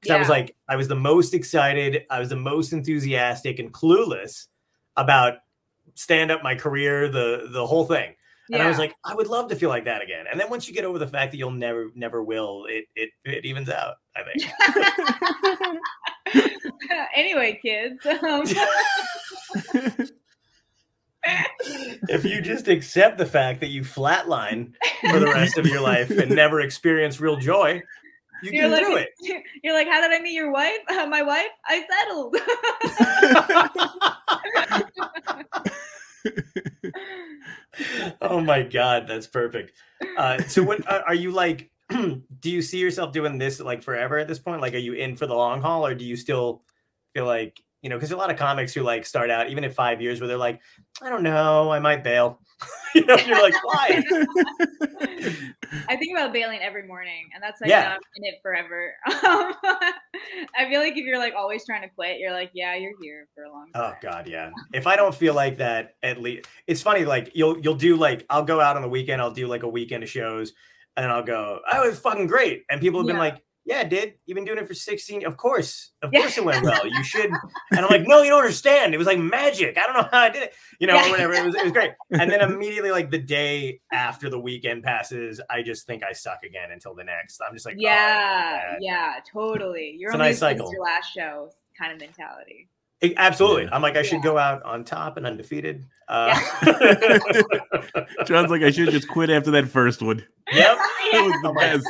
Because 0.00 0.14
I 0.14 0.18
was 0.18 0.28
like, 0.28 0.56
I 0.68 0.76
was 0.76 0.88
the 0.88 0.96
most 0.96 1.34
excited, 1.34 2.04
I 2.10 2.20
was 2.20 2.30
the 2.30 2.36
most 2.36 2.72
enthusiastic 2.72 3.58
and 3.58 3.72
clueless 3.72 4.46
about 4.96 5.34
stand 5.94 6.30
up, 6.30 6.42
my 6.42 6.54
career, 6.54 7.08
the 7.08 7.48
the 7.52 7.66
whole 7.66 7.84
thing. 7.84 8.14
And 8.52 8.62
I 8.62 8.68
was 8.68 8.78
like, 8.78 8.94
I 9.04 9.14
would 9.14 9.28
love 9.28 9.48
to 9.50 9.56
feel 9.56 9.68
like 9.68 9.84
that 9.84 10.02
again. 10.02 10.26
And 10.28 10.40
then 10.40 10.50
once 10.50 10.66
you 10.66 10.74
get 10.74 10.84
over 10.84 10.98
the 10.98 11.06
fact 11.06 11.30
that 11.30 11.38
you'll 11.38 11.52
never, 11.52 11.90
never 11.94 12.22
will, 12.22 12.66
it 12.68 12.86
it, 12.96 13.10
it 13.24 13.44
evens 13.44 13.68
out. 13.68 13.94
I 14.16 14.22
think. 14.24 15.78
anyway, 17.14 17.60
kids. 17.62 18.04
Um, 18.06 18.42
if 22.08 22.24
you 22.24 22.40
just 22.40 22.66
accept 22.66 23.18
the 23.18 23.26
fact 23.26 23.60
that 23.60 23.68
you 23.68 23.82
flatline 23.82 24.72
for 25.10 25.20
the 25.20 25.26
rest 25.26 25.58
of 25.58 25.66
your 25.66 25.80
life 25.80 26.10
and 26.10 26.34
never 26.34 26.60
experience 26.60 27.20
real 27.20 27.36
joy, 27.36 27.80
you 28.42 28.52
you're 28.52 28.68
can 28.68 28.72
like, 28.72 28.86
do 28.86 28.96
it. 28.96 29.42
you're 29.62 29.74
like, 29.74 29.88
how 29.88 30.00
did 30.00 30.12
I 30.12 30.22
meet 30.22 30.34
your 30.34 30.50
wife? 30.50 30.78
Uh, 30.88 31.06
my 31.06 31.22
wife? 31.22 31.50
I 31.66 31.84
settled. 31.90 32.36
oh 38.20 38.40
my 38.40 38.62
god, 38.62 39.06
that's 39.08 39.26
perfect. 39.26 39.72
Uh, 40.16 40.42
so, 40.42 40.62
what 40.62 40.86
uh, 40.90 41.02
are 41.06 41.14
you 41.14 41.30
like? 41.30 41.70
do 41.88 42.22
you 42.42 42.62
see 42.62 42.78
yourself 42.78 43.12
doing 43.12 43.38
this 43.38 43.60
like 43.60 43.82
forever 43.82 44.18
at 44.18 44.28
this 44.28 44.38
point? 44.38 44.60
Like, 44.60 44.74
are 44.74 44.78
you 44.78 44.92
in 44.92 45.16
for 45.16 45.26
the 45.26 45.34
long 45.34 45.60
haul, 45.60 45.86
or 45.86 45.94
do 45.94 46.04
you 46.04 46.16
still 46.16 46.62
feel 47.14 47.26
like 47.26 47.60
you 47.82 47.90
know? 47.90 47.96
Because 47.96 48.10
a 48.12 48.16
lot 48.16 48.30
of 48.30 48.36
comics 48.36 48.72
who 48.74 48.82
like 48.82 49.04
start 49.06 49.30
out 49.30 49.50
even 49.50 49.64
at 49.64 49.74
five 49.74 50.00
years 50.00 50.20
where 50.20 50.28
they're 50.28 50.36
like, 50.36 50.60
I 51.02 51.08
don't 51.10 51.22
know, 51.22 51.70
I 51.70 51.78
might 51.78 52.04
bail. 52.04 52.40
you 52.94 53.04
know, 53.06 53.16
you're 53.16 53.40
like, 53.42 53.54
why? 53.64 54.02
I 55.88 55.96
think 55.96 56.16
about 56.16 56.32
bailing 56.32 56.60
every 56.60 56.86
morning, 56.86 57.28
and 57.34 57.42
that's 57.42 57.60
like 57.60 57.70
Yeah. 57.70 57.92
I'm 57.94 58.00
in 58.16 58.24
it 58.24 58.40
forever. 58.42 58.92
Um, 59.22 59.54
I 60.56 60.68
feel 60.68 60.80
like 60.80 60.92
if 60.92 61.04
you're 61.04 61.18
like 61.18 61.34
always 61.36 61.64
trying 61.64 61.82
to 61.82 61.88
quit, 61.88 62.18
you're 62.18 62.32
like, 62.32 62.50
yeah, 62.54 62.74
you're 62.74 62.92
here 63.00 63.26
for 63.34 63.44
a 63.44 63.50
long 63.50 63.70
time. 63.72 63.94
Oh 63.94 63.96
god, 64.02 64.26
yeah. 64.26 64.50
If 64.72 64.86
I 64.86 64.96
don't 64.96 65.14
feel 65.14 65.34
like 65.34 65.58
that, 65.58 65.94
at 66.02 66.20
least 66.20 66.46
it's 66.66 66.82
funny. 66.82 67.04
Like 67.04 67.30
you'll 67.34 67.58
you'll 67.60 67.74
do 67.76 67.96
like 67.96 68.26
I'll 68.30 68.44
go 68.44 68.60
out 68.60 68.76
on 68.76 68.82
the 68.82 68.88
weekend. 68.88 69.20
I'll 69.22 69.30
do 69.30 69.46
like 69.46 69.62
a 69.62 69.68
weekend 69.68 70.02
of 70.02 70.08
shows, 70.10 70.52
and 70.96 71.10
I'll 71.10 71.22
go. 71.22 71.60
Oh, 71.70 71.84
it 71.84 71.88
was 71.88 71.98
fucking 72.00 72.26
great. 72.26 72.64
And 72.70 72.80
people 72.80 73.00
have 73.00 73.06
been 73.06 73.16
Yeah. 73.16 73.20
like, 73.22 73.42
"Yeah, 73.70 73.80
it 73.82 73.88
did. 73.88 74.14
You've 74.26 74.34
been 74.34 74.44
doing 74.44 74.58
it 74.58 74.66
for 74.66 74.74
sixteen. 74.74 75.24
Of 75.24 75.36
course, 75.36 75.92
of 76.02 76.10
Yeah. 76.12 76.20
course 76.20 76.36
it 76.36 76.44
went 76.44 76.64
well. 76.64 76.86
You 76.86 77.02
should." 77.04 77.30
And 77.70 77.80
I'm 77.80 77.88
like, 77.88 78.02
"No, 78.06 78.20
you 78.22 78.30
don't 78.30 78.40
understand. 78.42 78.92
It 78.94 78.98
was 78.98 79.06
like 79.06 79.18
magic. 79.18 79.78
I 79.78 79.82
don't 79.86 79.94
know 79.94 80.08
how 80.10 80.18
I 80.24 80.28
did 80.28 80.42
it. 80.42 80.54
You 80.80 80.88
know, 80.88 80.94
Yeah. 80.96 81.10
whatever. 81.10 81.32
It 81.34 81.44
was 81.46 81.54
it 81.54 81.62
was 81.64 81.72
great." 81.72 81.92
And 82.10 82.30
then 82.30 82.40
immediately, 82.50 82.90
like 82.90 83.10
the 83.10 83.18
day 83.18 83.80
after 83.92 84.28
the 84.28 84.38
weekend 84.40 84.82
passes, 84.82 85.40
I 85.48 85.62
just 85.62 85.86
think 85.86 86.02
I 86.02 86.12
suck 86.12 86.42
again 86.44 86.72
until 86.72 86.94
the 86.94 87.04
next. 87.04 87.40
I'm 87.46 87.54
just 87.54 87.64
like, 87.64 87.76
"Oh, 87.78 87.80
yeah, 87.82 88.70
bad." 88.72 88.78
yeah, 88.80 89.14
totally. 89.32 89.94
You're 89.98 90.10
It's 90.10 90.14
a 90.16 90.18
only 90.18 90.28
nice 90.30 90.36
as 90.36 90.40
good 90.40 90.46
as 90.52 90.58
cycle. 90.58 90.72
your 90.72 90.82
last 90.82 91.12
show 91.14 91.50
kind 91.78 91.92
of 91.92 92.00
mentality. 92.00 92.68
Absolutely. 93.16 93.64
Yeah. 93.64 93.70
I'm 93.72 93.80
like, 93.82 93.96
I 93.96 94.02
should 94.02 94.16
Yeah. 94.18 94.22
go 94.24 94.38
out 94.38 94.62
on 94.62 94.84
top 94.84 95.16
and 95.16 95.26
undefeated. 95.26 95.86
Uh, 96.08 96.34
John's 98.26 98.50
like, 98.50 98.62
I 98.62 98.70
should 98.70 98.90
just 98.90 99.08
quit 99.08 99.30
after 99.30 99.50
that 99.52 99.68
first 99.68 100.02
one. 100.02 100.24
yep. 100.52 100.76
That 101.12 101.24
was 101.24 101.34
the 101.42 101.48
I'm 101.48 101.54
like, 101.56 101.82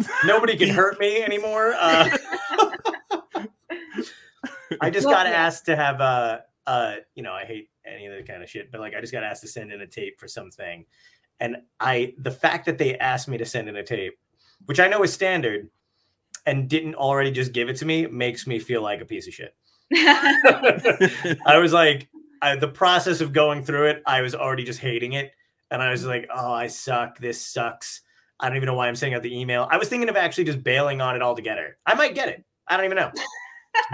best. 0.00 0.18
Nobody 0.24 0.56
can 0.56 0.70
hurt 0.70 0.98
me 0.98 1.22
anymore. 1.22 1.72
Uh, 1.78 2.16
I 4.80 4.90
just 4.90 5.06
got 5.06 5.26
asked 5.26 5.66
to 5.66 5.76
have 5.76 6.00
uh 6.00 6.38
uh 6.66 6.94
you 7.14 7.22
know 7.22 7.32
I 7.32 7.44
hate 7.44 7.70
any 7.86 8.06
of 8.06 8.14
that 8.16 8.26
kind 8.26 8.42
of 8.42 8.50
shit, 8.50 8.72
but 8.72 8.80
like 8.80 8.94
I 8.96 9.00
just 9.00 9.12
got 9.12 9.22
asked 9.22 9.42
to 9.42 9.48
send 9.48 9.70
in 9.72 9.80
a 9.80 9.86
tape 9.86 10.18
for 10.18 10.26
something, 10.26 10.84
and 11.38 11.58
I 11.78 12.14
the 12.18 12.30
fact 12.32 12.66
that 12.66 12.78
they 12.78 12.98
asked 12.98 13.28
me 13.28 13.38
to 13.38 13.46
send 13.46 13.68
in 13.68 13.76
a 13.76 13.84
tape, 13.84 14.18
which 14.64 14.80
I 14.80 14.88
know 14.88 15.02
is 15.04 15.12
standard, 15.12 15.70
and 16.44 16.68
didn't 16.68 16.96
already 16.96 17.30
just 17.30 17.52
give 17.52 17.68
it 17.68 17.76
to 17.76 17.84
me 17.86 18.06
makes 18.06 18.46
me 18.48 18.58
feel 18.58 18.82
like 18.82 19.00
a 19.00 19.04
piece 19.06 19.28
of 19.28 19.34
shit. 19.34 19.54
I 19.94 21.58
was 21.58 21.72
like, 21.72 22.08
I, 22.42 22.56
the 22.56 22.68
process 22.68 23.20
of 23.20 23.32
going 23.32 23.62
through 23.62 23.86
it, 23.86 24.02
I 24.06 24.22
was 24.22 24.34
already 24.34 24.64
just 24.64 24.80
hating 24.80 25.14
it. 25.14 25.32
And 25.70 25.82
I 25.82 25.90
was 25.90 26.04
like, 26.04 26.28
oh, 26.34 26.52
I 26.52 26.68
suck. 26.68 27.18
This 27.18 27.44
sucks. 27.44 28.02
I 28.38 28.48
don't 28.48 28.56
even 28.56 28.66
know 28.66 28.74
why 28.74 28.88
I'm 28.88 28.96
sending 28.96 29.14
out 29.14 29.22
the 29.22 29.36
email. 29.36 29.66
I 29.70 29.78
was 29.78 29.88
thinking 29.88 30.08
of 30.08 30.16
actually 30.16 30.44
just 30.44 30.62
bailing 30.62 31.00
on 31.00 31.16
it 31.16 31.22
altogether. 31.22 31.78
I 31.86 31.94
might 31.94 32.14
get 32.14 32.28
it. 32.28 32.44
I 32.68 32.76
don't 32.76 32.86
even 32.86 32.96
know. 32.96 33.10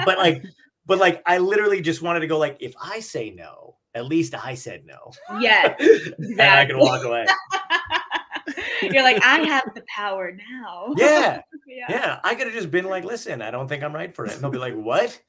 but 0.05 0.19
like, 0.19 0.45
but 0.87 0.99
like, 0.99 1.23
I 1.27 1.39
literally 1.39 1.81
just 1.81 2.03
wanted 2.03 2.21
to 2.21 2.27
go 2.27 2.39
like, 2.39 2.57
if 2.61 2.75
I 2.83 3.01
say 3.01 3.31
no, 3.31 3.77
at 3.95 4.07
least 4.07 4.35
I 4.35 4.55
said 4.55 4.85
no. 4.87 5.13
yes, 5.41 5.77
and 6.19 6.41
I 6.41 6.65
can 6.65 6.79
walk 6.79 7.05
away. 7.05 7.27
You're 8.83 9.03
like, 9.03 9.23
I 9.23 9.41
have 9.47 9.71
the 9.75 9.83
power 9.95 10.33
now. 10.33 10.95
Yeah, 10.97 11.43
yeah. 11.67 11.87
yeah. 11.89 12.21
I 12.25 12.35
could 12.35 12.47
have 12.47 12.55
just 12.55 12.71
been 12.71 12.87
like, 12.87 13.05
listen, 13.05 13.41
I 13.41 13.51
don't 13.51 13.69
think 13.69 13.85
I'm 13.85 13.95
right 13.95 14.13
for 14.13 14.25
it. 14.25 14.33
And 14.33 14.43
they'll 14.43 14.51
be 14.51 14.59
like, 14.59 14.75
what? 14.75 15.21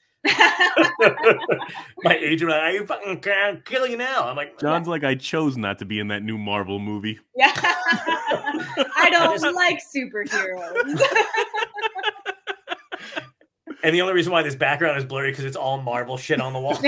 My 2.04 2.16
agent, 2.18 2.50
like, 2.50 2.62
I 2.62 2.86
fucking 2.86 3.20
can't 3.20 3.66
kill 3.66 3.86
you 3.88 3.98
now. 3.98 4.30
I'm 4.30 4.36
like, 4.36 4.60
John's 4.60 4.88
like, 4.88 5.04
I 5.04 5.16
chose 5.16 5.58
not 5.58 5.80
to 5.80 5.86
be 5.86 6.00
in 6.00 6.08
that 6.10 6.24
new 6.24 6.38
Marvel 6.38 6.80
movie. 6.80 7.20
yeah. 7.36 7.52
I 7.56 9.10
don't 9.12 9.56
like 9.56 9.80
superheroes. 9.96 11.02
and 13.84 13.94
the 13.94 14.02
only 14.02 14.14
reason 14.14 14.32
why 14.32 14.44
this 14.44 14.56
background 14.56 14.98
is 14.98 15.04
blurry 15.04 15.32
because 15.32 15.44
it's 15.46 15.58
all 15.58 15.82
Marvel 15.82 16.18
shit 16.18 16.40
on 16.40 16.54
the 16.54 16.60
wall. 16.60 16.80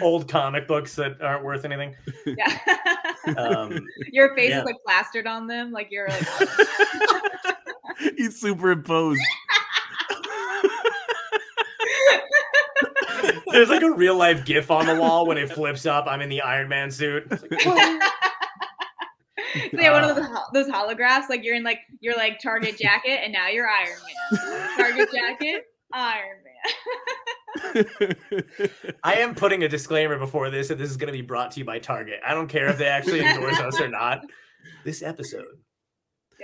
Old 0.02 0.28
comic 0.28 0.66
books 0.66 0.94
that 0.96 1.20
aren't 1.20 1.44
worth 1.44 1.64
anything. 1.66 1.94
yeah. 2.26 2.58
Um, 3.36 3.86
Your 4.10 4.34
face 4.34 4.50
yeah. 4.50 4.60
is 4.60 4.64
like 4.64 4.76
plastered 4.86 5.26
on 5.26 5.46
them, 5.46 5.70
like 5.70 5.88
you're 5.90 6.08
like 6.08 6.26
He's 8.16 8.40
superimposed. 8.40 9.20
There's 13.52 13.68
like 13.68 13.82
a 13.82 13.90
real 13.90 14.16
life 14.16 14.44
GIF 14.44 14.70
on 14.70 14.86
the 14.86 14.94
wall 14.94 15.26
when 15.26 15.38
it 15.38 15.50
flips 15.52 15.86
up. 15.86 16.06
I'm 16.06 16.20
in 16.20 16.28
the 16.28 16.40
Iron 16.42 16.68
Man 16.68 16.90
suit. 16.90 17.26
It's 17.30 17.42
like, 17.42 17.60
So 17.60 17.74
yeah, 19.72 19.92
one 19.92 20.04
of 20.04 20.16
those, 20.16 20.26
hol- 20.26 20.50
those 20.52 20.66
holographs, 20.68 21.28
like 21.28 21.44
you're 21.44 21.54
in 21.54 21.62
like 21.62 21.80
your 22.00 22.16
like 22.16 22.40
Target 22.40 22.78
jacket, 22.78 23.20
and 23.22 23.32
now 23.32 23.48
you're 23.48 23.66
Iron 23.68 23.98
Man. 24.32 24.76
Target 24.76 25.08
jacket, 25.12 25.64
Iron 25.92 26.38
Man. 26.44 26.54
I 29.02 29.14
am 29.14 29.34
putting 29.34 29.62
a 29.64 29.68
disclaimer 29.68 30.18
before 30.18 30.50
this 30.50 30.68
that 30.68 30.78
this 30.78 30.90
is 30.90 30.96
going 30.96 31.08
to 31.12 31.18
be 31.18 31.22
brought 31.22 31.52
to 31.52 31.60
you 31.60 31.64
by 31.64 31.78
Target. 31.78 32.20
I 32.26 32.34
don't 32.34 32.48
care 32.48 32.68
if 32.68 32.78
they 32.78 32.86
actually 32.86 33.20
endorse 33.20 33.58
us 33.58 33.80
or 33.80 33.88
not. 33.88 34.20
This 34.84 35.02
episode, 35.02 35.46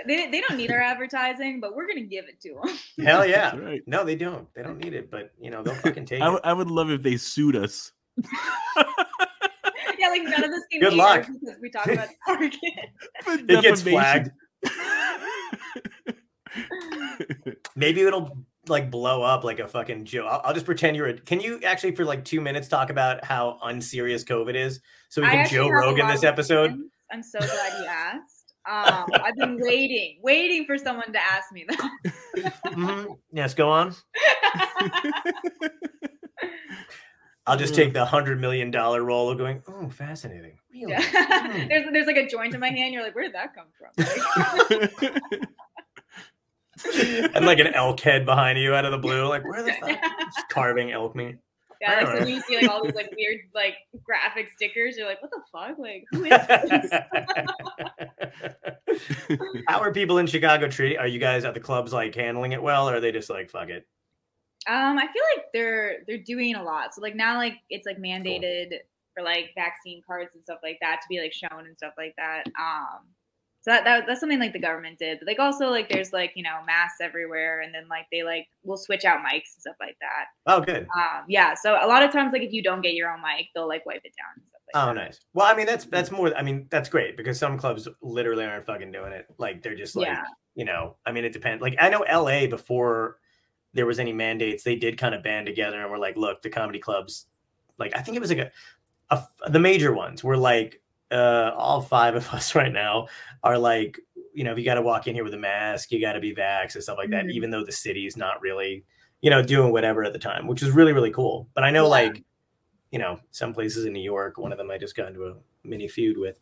they, 0.07 0.31
they 0.31 0.41
don't 0.41 0.57
need 0.57 0.71
our 0.71 0.81
advertising, 0.81 1.61
but 1.61 1.75
we're 1.75 1.87
gonna 1.87 2.03
give 2.03 2.27
it 2.27 2.41
to 2.43 2.61
them. 2.63 2.79
hell 3.07 3.27
yeah. 3.27 3.57
Right. 3.57 3.83
No, 3.87 4.05
they 4.05 4.17
don't. 4.17 4.53
They 4.55 4.63
don't 4.63 4.79
need 4.79 4.95
it, 4.95 5.11
but 5.11 5.33
you 5.41 5.51
know 5.51 5.63
they'll 5.63 5.75
fucking 5.77 6.07
take 6.07 6.21
I, 6.21 6.35
it. 6.35 6.41
I 6.45 6.53
would 6.53 6.71
love 6.71 6.91
if 6.91 7.03
they 7.03 7.17
sued 7.17 7.57
us. 7.57 7.93
yeah, 9.99 10.09
like 10.09 10.23
none 10.23 10.45
of 10.45 10.51
this 10.51 10.63
can 10.71 10.81
Good 10.81 10.95
luck. 10.95 11.27
because 11.27 11.59
we 11.61 11.71
talk 11.71 11.87
about 11.87 12.09
Target. 12.27 12.61
For 13.23 13.35
It 13.35 13.63
gets 13.63 13.83
flagged. 13.83 14.31
Maybe 17.77 18.03
it'll 18.03 18.45
like 18.69 18.91
blow 18.91 19.23
up 19.23 19.45
like 19.45 19.59
a 19.59 19.69
fucking 19.69 20.05
Joe. 20.05 20.27
I'll, 20.27 20.41
I'll 20.45 20.55
just 20.55 20.67
pretend 20.67 20.97
you're. 20.97 21.09
A, 21.09 21.15
can 21.15 21.41
you 21.41 21.61
actually 21.65 21.95
for 21.95 22.05
like 22.05 22.25
two 22.25 22.41
minutes 22.41 22.69
talk 22.69 22.91
about 22.91 23.25
how 23.25 23.59
unserious 23.63 24.25
COVID 24.25 24.55
is, 24.55 24.81
so 25.09 25.23
we 25.23 25.29
I 25.29 25.37
can 25.37 25.49
Joe 25.49 25.63
have 25.65 25.71
a 25.71 25.75
Rogan 25.75 26.09
this 26.09 26.25
episode? 26.25 26.79
I'm 27.13 27.23
so 27.23 27.39
glad 27.39 27.81
you 27.81 27.87
asked. 27.87 28.34
Um, 28.67 29.07
I've 29.23 29.37
been 29.37 29.59
waiting, 29.61 30.19
waiting 30.23 30.65
for 30.65 30.79
someone 30.79 31.12
to 31.12 31.19
ask 31.21 31.53
me 31.53 31.67
that. 31.69 31.91
Mhm. 32.67 33.19
Yes, 33.33 33.53
go 33.55 33.69
on. 33.71 33.95
I'll 37.47 37.59
just 37.59 37.75
take 37.75 37.93
the 37.93 38.07
hundred 38.07 38.41
million 38.41 38.71
dollar 38.71 39.05
roll 39.05 39.29
of 39.29 39.37
going. 39.37 39.62
Oh, 39.69 39.91
fascinating. 39.91 40.59
Really? 40.73 40.93
Yeah. 40.93 41.67
there's 41.69 41.93
there's 41.93 42.07
like 42.07 42.17
a 42.17 42.27
joint 42.27 42.55
in 42.55 42.61
my 42.61 42.71
hand. 42.71 42.95
You're 42.95 43.03
like, 43.03 43.15
where 43.15 43.25
did 43.25 43.35
that 43.35 43.55
come 43.55 43.67
from? 43.79 43.91
Like, 46.85 47.31
and 47.35 47.47
like 47.47 47.61
an 47.61 47.69
elk 47.69 48.01
head 48.01 48.27
behind 48.27 48.59
you 48.59 48.75
out 48.75 48.85
of 48.85 48.91
the 48.91 48.99
blue. 48.99 49.27
Like, 49.29 49.45
where 49.45 49.62
the 49.62 49.73
fuck? 49.73 49.99
Just 50.35 50.49
carving 50.51 50.91
elk 50.91 51.15
meat. 51.15 51.37
Yeah, 51.85 52.03
like, 52.03 52.18
so 52.18 52.26
you 52.26 52.41
see 52.43 52.57
like 52.57 52.70
all 52.70 52.82
these 52.82 52.95
like 52.95 53.12
weird 53.16 53.41
like 53.55 53.74
graphic 54.03 54.51
stickers. 54.51 54.97
You're 54.97 55.07
like, 55.07 55.20
what 55.20 55.30
the 55.30 55.43
fuck? 55.53 55.78
Like, 55.78 56.05
who 56.11 56.24
is 56.24 56.30
this? 58.91 59.64
How 59.68 59.80
are 59.80 59.93
people 59.93 60.18
in 60.18 60.26
Chicago 60.26 60.68
treating? 60.68 60.99
Are 60.99 61.07
you 61.07 61.18
guys 61.18 61.45
at 61.45 61.55
the 61.55 61.61
clubs 61.61 61.93
like 61.93 62.14
handling 62.14 62.53
it 62.53 62.62
well, 62.62 62.89
or 62.89 62.97
are 62.97 63.01
they 63.01 63.12
just 63.12 63.28
like 63.30 63.51
fuck 63.51 63.68
it? 63.68 63.87
Um, 64.66 64.99
I 64.99 65.07
feel 65.07 65.22
like 65.37 65.47
they're 65.53 65.99
they're 66.07 66.18
doing 66.18 66.55
a 66.55 66.62
lot. 66.62 66.95
So 66.95 67.03
like 67.03 67.14
now 67.14 67.37
like 67.37 67.59
it's 67.68 67.87
like 67.87 67.99
mandated 67.99 68.78
for 69.14 69.22
like 69.22 69.51
vaccine 69.55 70.03
cards 70.07 70.35
and 70.35 70.43
stuff 70.43 70.61
like 70.62 70.78
that 70.80 71.01
to 71.03 71.09
be 71.09 71.20
like 71.20 71.32
shown 71.32 71.66
and 71.66 71.76
stuff 71.76 71.93
like 71.99 72.14
that. 72.16 72.45
Um 72.59 73.01
so 73.65 73.71
that, 73.71 73.85
that 73.85 74.05
that's 74.07 74.21
something 74.21 74.39
like 74.39 74.53
the 74.53 74.59
government 74.59 74.99
did. 74.99 75.19
But 75.21 75.27
like 75.27 75.39
also 75.39 75.71
like 75.71 75.89
there's 75.89 76.12
like, 76.12 76.33
you 76.37 76.43
know, 76.43 76.59
masks 76.67 76.99
everywhere 77.01 77.62
and 77.62 77.75
then 77.75 77.89
like 77.89 78.05
they 78.12 78.23
like 78.23 78.47
will 78.62 78.77
switch 78.77 79.07
out 79.07 79.21
mics 79.21 79.55
and 79.55 79.61
stuff 79.61 79.77
like 79.81 79.97
that. 80.03 80.27
Oh, 80.47 80.61
good. 80.61 80.87
Um 80.95 81.25
yeah, 81.29 81.55
so 81.55 81.79
a 81.81 81.87
lot 81.89 82.03
of 82.03 82.12
times 82.12 82.33
like 82.35 82.43
if 82.43 82.53
you 82.53 82.62
don't 82.62 82.83
get 82.83 82.93
your 82.93 83.11
own 83.11 83.23
mic, 83.23 83.47
they'll 83.55 83.67
like 83.67 83.87
wipe 83.87 84.03
it 84.05 84.12
down 84.19 84.35
and 84.37 84.47
stuff 84.47 84.61
like 84.75 84.83
Oh, 84.83 84.87
that. 84.89 84.95
nice. 84.95 85.21
Well, 85.33 85.47
I 85.47 85.55
mean, 85.57 85.65
that's 85.65 85.87
that's 85.87 86.11
more. 86.11 86.37
I 86.37 86.43
mean, 86.43 86.67
that's 86.69 86.91
great 86.91 87.17
because 87.17 87.39
some 87.39 87.57
clubs 87.57 87.89
literally 88.03 88.45
aren't 88.45 88.67
fucking 88.67 88.93
doing 88.93 89.12
it. 89.12 89.27
Like 89.39 89.62
they're 89.62 89.75
just 89.75 89.97
like, 89.97 90.09
Yeah. 90.09 90.25
you 90.55 90.67
know. 90.67 90.97
I 91.07 91.12
mean, 91.12 91.25
it 91.25 91.33
depends. 91.33 91.62
Like 91.62 91.77
I 91.81 91.89
know 91.89 92.03
L.A. 92.03 92.47
before 92.47 93.17
there 93.73 93.87
was 93.87 93.99
any 93.99 94.12
mandates, 94.12 94.62
they 94.62 94.77
did 94.77 94.99
kind 94.99 95.15
of 95.15 95.23
band 95.23 95.47
together 95.47 95.81
and 95.81 95.91
were 95.91 95.99
like, 95.99 96.17
look, 96.17 96.43
the 96.43 96.51
comedy 96.51 96.79
clubs. 96.79 97.27
Like 97.79 97.97
I 97.97 98.03
think 98.03 98.17
it 98.17 98.21
was 98.21 98.31
like 98.31 98.39
a, 98.39 98.51
a 99.11 99.51
the 99.51 99.59
major 99.59 99.93
ones 99.95 100.23
were 100.23 100.37
like, 100.37 100.81
uh, 101.11 101.53
all 101.57 101.81
five 101.81 102.15
of 102.15 102.29
us 102.33 102.55
right 102.55 102.73
now 102.73 103.07
are 103.43 103.59
like, 103.59 103.99
you 104.33 104.45
know, 104.45 104.53
if 104.53 104.59
you 104.59 104.65
got 104.65 104.75
to 104.75 104.83
walk 104.83 105.07
in 105.07 105.15
here 105.15 105.25
with 105.25 105.35
a 105.35 105.39
mask, 105.39 105.93
you 105.93 106.01
got 106.01 106.15
to 106.15 106.21
be 106.21 106.35
vaxxed 106.35 106.75
and 106.75 106.83
stuff 106.83 106.99
like 106.99 107.11
that. 107.11 107.25
Mhm. 107.27 107.33
Even 107.33 107.51
though 107.51 107.65
the 107.65 107.73
city's 107.73 108.17
not 108.17 108.41
really, 108.41 108.85
you 109.21 109.31
know, 109.31 109.43
doing 109.43 109.73
whatever 109.73 110.03
at 110.05 110.13
the 110.13 110.19
time, 110.19 110.47
which 110.47 110.63
is 110.63 110.71
really 110.71 110.93
really 110.93 111.11
cool. 111.13 111.49
But 111.55 111.65
I 111.65 111.71
know 111.71 111.85
Yeah. 111.85 111.89
like 111.91 112.25
you 112.91 112.99
know, 113.01 113.19
some 113.33 113.53
places 113.53 113.87
in 113.87 113.93
New 113.93 114.03
York, 114.03 114.39
one 114.39 114.53
of 114.53 114.59
them 114.59 114.71
I 114.71 114.79
just 114.79 114.95
got 114.95 115.09
into 115.09 115.25
a 115.27 115.35
mini 115.65 115.89
feud 115.89 116.17
with, 116.17 116.39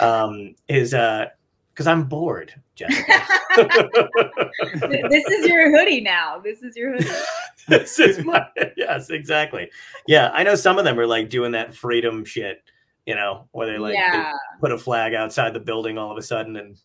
um, 0.00 0.56
is 0.68 0.92
uh 0.92 1.26
because 1.72 1.86
I'm 1.86 2.04
bored, 2.04 2.54
Jessica. 2.74 3.22
This 5.08 5.24
is 5.26 5.46
your 5.46 5.70
hoodie 5.70 6.00
now. 6.00 6.38
This 6.40 6.62
is 6.62 6.76
your 6.76 6.92
hoodie. 6.92 7.08
this 7.68 7.98
is 8.00 8.24
my 8.24 8.44
yes, 8.76 9.10
exactly. 9.10 9.70
Yeah, 10.08 10.30
I 10.32 10.42
know 10.42 10.54
some 10.56 10.78
of 10.78 10.84
them 10.84 10.98
are 10.98 11.06
like 11.06 11.28
doing 11.30 11.52
that 11.52 11.74
freedom 11.74 12.24
shit, 12.24 12.62
you 13.06 13.14
know, 13.14 13.48
where 13.52 13.66
they 13.66 13.78
like 13.78 13.94
they 13.94 14.24
put 14.60 14.72
a 14.72 14.78
flag 14.78 15.14
outside 15.14 15.54
the 15.54 15.60
building 15.60 15.98
all 15.98 16.10
of 16.10 16.16
a 16.18 16.22
sudden 16.22 16.56
and 16.56 16.76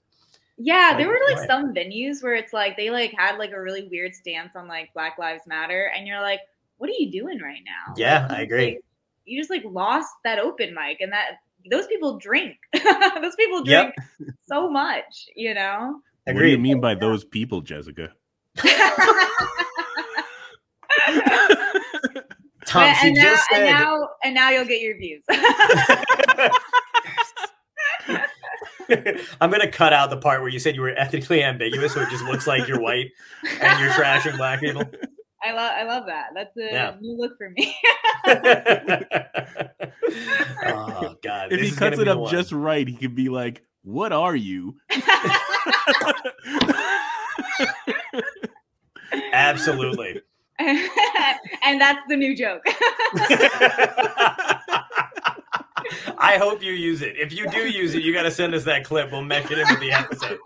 Yeah, 0.57 0.95
there 0.97 1.07
were 1.07 1.19
like 1.27 1.37
why? 1.37 1.47
some 1.47 1.73
venues 1.73 2.21
where 2.21 2.35
it's 2.35 2.53
like 2.53 2.75
they 2.75 2.89
like 2.89 3.13
had 3.17 3.37
like 3.37 3.51
a 3.51 3.61
really 3.61 3.87
weird 3.89 4.13
stance 4.13 4.55
on 4.55 4.67
like 4.67 4.93
Black 4.93 5.17
Lives 5.17 5.47
Matter, 5.47 5.91
and 5.95 6.07
you're 6.07 6.21
like, 6.21 6.41
what 6.77 6.89
are 6.89 6.93
you 6.99 7.11
doing 7.11 7.39
right 7.39 7.61
now? 7.65 7.93
Yeah, 7.97 8.27
Like, 8.29 8.37
I 8.37 8.41
agree. 8.41 8.65
like- 8.65 8.83
you 9.25 9.39
just 9.39 9.49
like 9.49 9.63
lost 9.65 10.13
that 10.23 10.39
open 10.39 10.73
mic, 10.73 11.01
and 11.01 11.11
that 11.13 11.37
those 11.69 11.87
people 11.87 12.17
drink. 12.17 12.57
those 12.73 13.35
people 13.35 13.63
Yep. 13.65 13.93
drink 14.17 14.33
so 14.47 14.69
much, 14.69 15.27
you 15.35 15.53
know. 15.53 16.01
What 16.25 16.39
do 16.39 16.47
you 16.47 16.57
mean 16.57 16.79
by 16.81 16.95
those 16.95 17.23
people, 17.23 17.61
Jessica? 17.61 18.11
Tom, 22.69 22.83
and, 22.83 22.97
she 22.97 23.07
and 23.07 23.15
now, 23.15 23.23
just 23.23 23.47
and 23.51 23.65
now, 23.65 24.09
and 24.23 24.35
now 24.35 24.49
you'll 24.51 24.63
get 24.65 24.79
your 24.81 24.95
views. 24.95 25.23
I'm 29.41 29.49
gonna 29.49 29.71
cut 29.71 29.91
out 29.91 30.11
the 30.11 30.17
part 30.17 30.41
where 30.41 30.49
you 30.49 30.59
said 30.59 30.75
you 30.75 30.81
were 30.81 30.89
ethnically 30.95 31.43
ambiguous, 31.43 31.93
so 31.93 32.01
it 32.01 32.09
just 32.09 32.23
looks 32.25 32.45
like 32.45 32.67
you're 32.67 32.79
white 32.79 33.07
and 33.59 33.79
you're 33.79 33.89
trashing 33.91 34.37
black 34.37 34.59
people. 34.59 34.83
I 35.43 35.51
love, 35.53 35.71
I 35.73 35.83
love 35.83 36.05
that. 36.07 36.27
That's 36.35 36.55
a 36.57 36.61
Yeah. 36.71 36.95
new 36.99 37.17
look 37.17 37.37
for 37.39 37.49
me. 37.49 37.75
oh 40.67 41.15
god! 41.23 41.45
If 41.45 41.59
this 41.59 41.61
he 41.61 41.67
is 41.69 41.75
cuts 41.79 41.97
it 41.97 42.07
up 42.07 42.19
one. 42.19 42.31
just 42.31 42.51
right, 42.51 42.87
he 42.87 42.93
could 42.95 43.15
be 43.15 43.29
like, 43.29 43.63
"What 43.83 44.11
are 44.11 44.35
you?" 44.35 44.75
absolutely. 49.33 50.21
and 51.63 51.79
that's 51.79 52.01
the 52.09 52.15
new 52.15 52.35
joke. 52.35 52.61
I 56.21 56.37
hope 56.37 56.61
you 56.61 56.73
use 56.73 57.01
it. 57.01 57.15
If 57.17 57.31
you 57.31 57.49
do 57.49 57.69
use 57.69 57.95
it, 57.95 58.03
you 58.03 58.13
got 58.13 58.23
to 58.23 58.31
send 58.31 58.53
us 58.53 58.65
that 58.65 58.83
clip. 58.83 59.11
We'll 59.11 59.23
mesh 59.23 59.49
it 59.49 59.57
into 59.57 59.77
the 59.77 59.93
episode. 59.93 60.37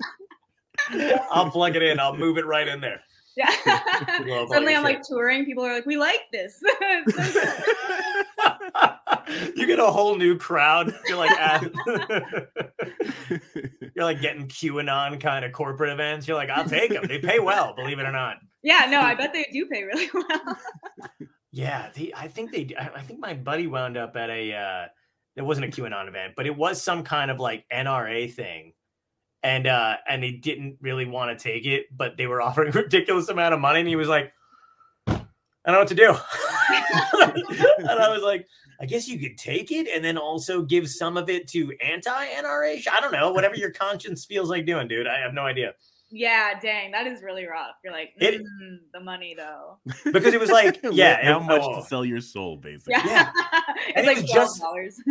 I'll 1.31 1.49
plug 1.49 1.75
it 1.75 1.81
in. 1.81 1.99
I'll 1.99 2.15
move 2.15 2.37
it 2.37 2.45
right 2.45 2.67
in 2.67 2.79
there. 2.79 3.01
Yeah. 3.35 3.49
Love 4.25 4.49
Suddenly 4.49 4.75
I'm 4.75 4.83
like 4.83 5.01
touring. 5.01 5.45
People 5.45 5.65
are 5.65 5.73
like, 5.73 5.87
we 5.87 5.97
like 5.97 6.21
this. 6.31 6.61
It's 6.61 7.33
so 7.33 7.49
good. 9.23 9.55
you 9.55 9.65
get 9.65 9.79
a 9.79 9.87
whole 9.87 10.15
new 10.15 10.37
crowd. 10.37 10.93
You're 11.07 11.17
like, 11.17 11.31
at, 11.31 11.71
ah. 11.87 12.41
You're 13.95 14.05
like 14.05 14.21
getting 14.21 14.47
QAnon 14.47 15.19
kind 15.19 15.45
of 15.45 15.51
corporate 15.51 15.91
events. 15.91 16.27
You're 16.27 16.37
like, 16.37 16.49
I'll 16.49 16.67
take 16.67 16.91
them. 16.91 17.05
They 17.07 17.19
pay 17.19 17.39
well, 17.39 17.73
believe 17.75 17.99
it 17.99 18.05
or 18.05 18.11
not. 18.11 18.37
yeah, 18.63 18.87
no, 18.89 18.99
I 18.99 19.15
bet 19.15 19.33
they 19.33 19.47
do 19.51 19.65
pay 19.67 19.83
really 19.83 20.09
well. 20.13 20.57
Yeah, 21.53 21.89
they, 21.93 22.11
I 22.15 22.27
think 22.27 22.51
they. 22.51 22.75
I 22.79 22.89
I 22.95 23.01
think 23.01 23.19
my 23.19 23.35
buddy 23.35 23.67
wound 23.67 23.95
up 23.95 24.15
at 24.15 24.31
a. 24.31 24.53
Uh, 24.55 24.85
it 25.35 25.43
wasn't 25.43 25.67
a 25.67 25.69
QAnon 25.69 26.07
event, 26.07 26.33
but 26.35 26.47
it 26.47 26.55
was 26.55 26.81
some 26.81 27.03
kind 27.03 27.29
of 27.29 27.39
like 27.39 27.65
NRA 27.71 28.33
thing, 28.33 28.73
and 29.43 29.67
uh, 29.67 29.97
and 30.07 30.23
they 30.23 30.31
didn't 30.31 30.77
really 30.81 31.05
want 31.05 31.37
to 31.37 31.43
take 31.43 31.65
it, 31.67 31.85
but 31.95 32.17
they 32.17 32.25
were 32.25 32.41
offering 32.41 32.69
a 32.69 32.71
ridiculous 32.71 33.29
amount 33.29 33.53
of 33.53 33.59
money, 33.59 33.81
and 33.81 33.87
he 33.87 33.95
was 33.95 34.07
like, 34.07 34.33
"I 35.07 35.13
don't 35.13 35.73
know 35.73 35.79
what 35.79 35.87
to 35.89 35.95
do." 35.95 36.09
and 37.77 37.99
I 37.99 38.09
was 38.09 38.23
like, 38.23 38.47
I 38.81 38.85
guess 38.85 39.07
you 39.07 39.19
could 39.19 39.37
take 39.37 39.71
it 39.71 39.87
and 39.93 40.03
then 40.03 40.17
also 40.17 40.61
give 40.63 40.89
some 40.89 41.17
of 41.17 41.29
it 41.29 41.47
to 41.49 41.71
anti-NRA. 41.83 42.87
I 42.91 42.99
don't 43.01 43.11
know, 43.13 43.31
whatever 43.31 43.55
your 43.55 43.71
conscience 43.85 44.25
feels 44.25 44.49
like 44.49 44.65
doing, 44.65 44.87
dude. 44.87 45.07
I 45.07 45.19
have 45.19 45.33
no 45.33 45.43
idea 45.45 45.73
Yeah, 46.11 46.59
dang, 46.59 46.91
that 46.91 47.07
is 47.07 47.21
really 47.23 47.45
rough. 47.47 47.75
You're 47.83 47.93
like, 47.93 48.11
It- 48.17 48.41
mm, 48.41 48.77
the 48.93 48.99
money 48.99 49.33
though. 49.37 49.79
because 50.11 50.33
it 50.33 50.39
was 50.39 50.51
like, 50.51 50.79
yeah, 50.91 51.23
how 51.23 51.39
it- 51.39 51.43
much 51.43 51.61
oh, 51.63 51.79
to 51.81 51.85
sell 51.87 52.05
your 52.05 52.21
soul, 52.21 52.57
basically. 52.57 52.93
Yeah, 52.97 53.05
Yeah. 53.05 53.31
it's 53.87 53.97
And 53.97 54.05
it 54.07 54.17
like 54.17 54.25
just- 54.27 54.59
dollars. 54.61 55.01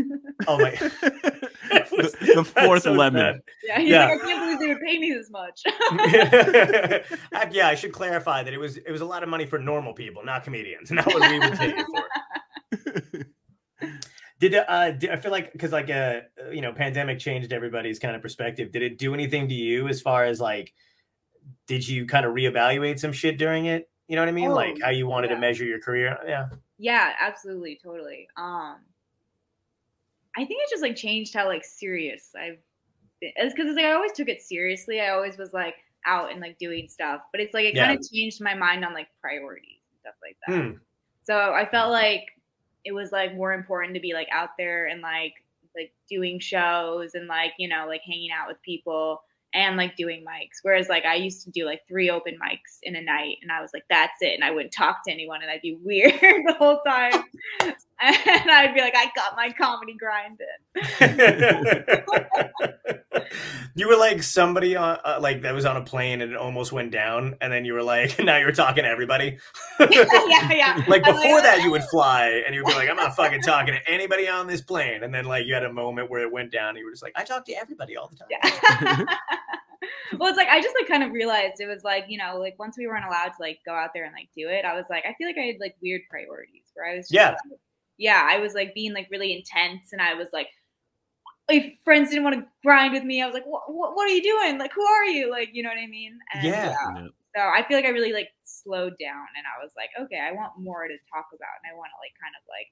Oh 0.46 0.58
my, 0.58 0.70
the, 0.70 2.32
the 2.36 2.44
fourth 2.44 2.82
so 2.84 2.92
lemon. 2.92 3.40
yeah, 3.64 3.78
he's 3.80 3.88
Yeah. 3.90 4.06
like, 4.06 4.22
I 4.22 4.26
can't 4.26 4.40
believe 4.44 4.58
they 4.60 4.68
would 4.68 4.80
pay 4.82 4.98
me 4.98 5.12
this 5.12 5.30
much. 5.30 5.60
I- 5.66 7.48
yeah, 7.50 7.68
I 7.68 7.74
should 7.74 7.92
clarify 7.92 8.42
that 8.42 8.52
it 8.52 8.58
was 8.58 8.76
it 8.76 8.90
was 8.90 9.00
a 9.00 9.04
lot 9.06 9.22
of 9.22 9.28
money 9.28 9.46
for 9.46 9.58
normal 9.58 9.92
people, 9.94 10.24
not 10.24 10.44
comedians, 10.44 10.90
not 10.90 11.06
what 11.06 11.30
we 11.30 11.38
would 11.38 11.54
take 11.58 11.74
it 11.78 11.86
for. 11.86 13.24
Did 14.42 14.56
uh 14.56 14.90
did, 14.90 15.10
I 15.10 15.16
feel 15.18 15.30
like 15.30 15.52
because 15.52 15.70
like 15.70 15.88
uh 15.88 16.22
you 16.50 16.62
know 16.62 16.72
pandemic 16.72 17.20
changed 17.20 17.52
everybody's 17.52 18.00
kind 18.00 18.16
of 18.16 18.22
perspective. 18.22 18.72
Did 18.72 18.82
it 18.82 18.98
do 18.98 19.14
anything 19.14 19.46
to 19.46 19.54
you 19.54 19.86
as 19.86 20.02
far 20.02 20.24
as 20.24 20.40
like 20.40 20.74
did 21.68 21.86
you 21.86 22.06
kind 22.06 22.26
of 22.26 22.34
reevaluate 22.34 22.98
some 22.98 23.12
shit 23.12 23.38
during 23.38 23.66
it? 23.66 23.88
You 24.08 24.16
know 24.16 24.22
what 24.22 24.28
I 24.28 24.32
mean? 24.32 24.50
Oh, 24.50 24.54
like 24.54 24.80
how 24.82 24.90
you 24.90 25.06
wanted 25.06 25.30
yeah. 25.30 25.36
to 25.36 25.40
measure 25.40 25.64
your 25.64 25.78
career. 25.78 26.18
Yeah. 26.26 26.48
yeah, 26.76 27.12
absolutely, 27.20 27.78
totally. 27.80 28.26
Um, 28.36 28.78
I 30.36 30.44
think 30.44 30.60
it 30.60 30.70
just 30.70 30.82
like 30.82 30.96
changed 30.96 31.32
how 31.34 31.46
like 31.46 31.62
serious 31.64 32.30
I've 32.36 32.58
been. 33.20 33.30
It's 33.36 33.54
because 33.54 33.76
like 33.76 33.84
I 33.84 33.92
always 33.92 34.10
took 34.10 34.28
it 34.28 34.42
seriously. 34.42 35.00
I 35.00 35.10
always 35.10 35.38
was 35.38 35.52
like 35.52 35.76
out 36.04 36.32
and 36.32 36.40
like 36.40 36.58
doing 36.58 36.88
stuff, 36.88 37.20
but 37.30 37.40
it's 37.40 37.54
like 37.54 37.66
it 37.66 37.76
Yeah. 37.76 37.86
kind 37.86 38.00
of 38.00 38.10
changed 38.10 38.40
my 38.40 38.54
mind 38.54 38.84
on 38.84 38.92
like 38.92 39.06
priorities 39.20 39.82
and 39.92 40.00
stuff 40.00 40.14
like 40.20 40.36
that. 40.48 40.72
Hmm. 40.72 40.78
So 41.22 41.52
I 41.54 41.64
felt 41.64 41.92
like 41.92 42.26
it 42.84 42.92
was 42.92 43.12
like 43.12 43.34
more 43.34 43.52
important 43.52 43.94
to 43.94 44.00
be 44.00 44.12
like 44.12 44.28
out 44.32 44.50
there 44.58 44.86
and 44.86 45.00
like 45.00 45.34
like 45.74 45.92
doing 46.08 46.38
shows 46.38 47.14
and 47.14 47.26
like 47.26 47.52
you 47.58 47.68
know 47.68 47.86
like 47.86 48.02
hanging 48.06 48.30
out 48.30 48.48
with 48.48 48.60
people 48.62 49.22
and 49.54 49.76
like 49.76 49.96
doing 49.96 50.24
mics. 50.24 50.58
Whereas 50.62 50.88
like 50.88 51.04
I 51.04 51.14
used 51.14 51.44
to 51.44 51.50
do 51.50 51.66
like 51.66 51.82
three 51.86 52.10
open 52.10 52.34
mics 52.34 52.78
in 52.82 52.96
a 52.96 53.02
night 53.02 53.36
and 53.42 53.52
I 53.52 53.60
was 53.60 53.70
like 53.74 53.84
that's 53.90 54.16
it 54.20 54.34
and 54.34 54.44
I 54.44 54.50
wouldn't 54.50 54.72
talk 54.72 55.04
to 55.06 55.12
anyone 55.12 55.42
and 55.42 55.50
I'd 55.50 55.62
be 55.62 55.78
weird 55.84 56.14
the 56.20 56.54
whole 56.58 56.80
time. 56.86 57.24
and 58.00 58.50
I'd 58.50 58.74
be 58.74 58.80
like 58.80 58.94
I 58.96 59.10
got 59.14 59.36
my 59.36 59.50
comedy 59.52 59.94
grind 59.94 60.40
in. 60.40 62.02
you 63.74 63.88
were 63.88 63.96
like 63.96 64.22
somebody 64.22 64.76
on 64.76 64.98
uh, 65.04 65.18
like 65.20 65.42
that 65.42 65.54
was 65.54 65.64
on 65.64 65.76
a 65.76 65.82
plane 65.82 66.20
and 66.20 66.32
it 66.32 66.36
almost 66.36 66.72
went 66.72 66.90
down, 66.90 67.36
and 67.40 67.52
then 67.52 67.64
you 67.64 67.74
were 67.74 67.82
like, 67.82 68.18
now 68.24 68.36
you're 68.38 68.52
talking 68.52 68.84
to 68.84 68.90
everybody. 68.90 69.38
yeah, 69.78 70.52
yeah. 70.52 70.84
like 70.88 71.06
I'm 71.06 71.14
before 71.14 71.40
that, 71.42 71.60
you 71.62 71.70
would 71.70 71.84
fly 71.84 72.42
and 72.44 72.54
you'd 72.54 72.66
be 72.66 72.72
like, 72.74 72.88
I'm 72.88 72.96
not 72.96 73.14
fucking 73.16 73.42
talking 73.42 73.74
to 73.74 73.90
anybody 73.90 74.28
on 74.28 74.46
this 74.46 74.60
plane, 74.60 75.02
and 75.02 75.14
then 75.14 75.24
like 75.24 75.46
you 75.46 75.54
had 75.54 75.64
a 75.64 75.72
moment 75.72 76.10
where 76.10 76.22
it 76.22 76.32
went 76.32 76.50
down, 76.50 76.70
and 76.70 76.78
you 76.78 76.84
were 76.84 76.90
just 76.92 77.02
like, 77.02 77.12
I 77.16 77.24
talk 77.24 77.44
to 77.46 77.52
everybody 77.52 77.96
all 77.96 78.08
the 78.08 78.16
time. 78.16 78.28
Yeah. 78.30 79.04
well, 80.18 80.28
it's 80.28 80.36
like 80.36 80.48
I 80.48 80.60
just 80.60 80.74
like 80.80 80.88
kind 80.88 81.02
of 81.02 81.12
realized 81.12 81.60
it 81.60 81.66
was 81.68 81.84
like 81.84 82.06
you 82.08 82.18
know 82.18 82.38
like 82.38 82.58
once 82.58 82.76
we 82.76 82.86
weren't 82.86 83.04
allowed 83.04 83.28
to 83.28 83.40
like 83.40 83.58
go 83.64 83.72
out 83.74 83.90
there 83.94 84.04
and 84.04 84.12
like 84.12 84.28
do 84.36 84.48
it, 84.48 84.64
I 84.64 84.74
was 84.74 84.86
like 84.90 85.04
I 85.06 85.14
feel 85.14 85.28
like 85.28 85.38
I 85.38 85.42
had 85.46 85.56
like 85.60 85.76
weird 85.82 86.02
priorities 86.10 86.64
where 86.74 86.90
I 86.90 86.96
was 86.96 87.04
just, 87.06 87.12
Yeah. 87.12 87.30
like- 87.30 87.58
yeah 88.02 88.26
I 88.30 88.38
was 88.38 88.54
like 88.54 88.74
being 88.74 88.94
like 88.94 89.08
really 89.10 89.32
intense 89.34 89.92
and 89.92 90.02
I 90.02 90.14
was 90.14 90.28
like 90.34 90.48
if 91.48 91.74
friends 91.84 92.10
didn't 92.10 92.24
want 92.24 92.36
to 92.36 92.46
grind 92.64 92.92
with 92.94 93.04
me, 93.04 93.22
I 93.22 93.26
was 93.26 93.34
like 93.34 93.44
what 93.46 93.62
what, 93.72 93.96
what 93.96 94.08
are 94.08 94.14
you 94.14 94.22
doing? 94.22 94.58
Like 94.58 94.72
who 94.72 94.82
are 94.84 95.04
you? 95.06 95.30
Like 95.30 95.50
you 95.52 95.62
know 95.62 95.70
what 95.70 95.78
I 95.78 95.86
mean? 95.86 96.18
And, 96.34 96.42
Yeah. 96.42 96.72
Yeah. 96.96 97.08
So 97.34 97.40
I 97.42 97.64
feel 97.66 97.76
like 97.78 97.86
I 97.86 97.90
really 97.90 98.12
like 98.12 98.28
slowed 98.44 98.94
down 99.00 99.26
and 99.36 99.44
I 99.48 99.62
was 99.64 99.72
like 99.76 99.90
okay 100.00 100.20
I 100.20 100.32
want 100.32 100.52
more 100.58 100.86
to 100.88 100.96
talk 101.12 101.26
about 101.34 101.56
and 101.62 101.72
I 101.72 101.76
want 101.76 101.90
to 101.94 102.00
like 102.02 102.12
kind 102.22 102.34
of 102.38 102.44
like 102.48 102.68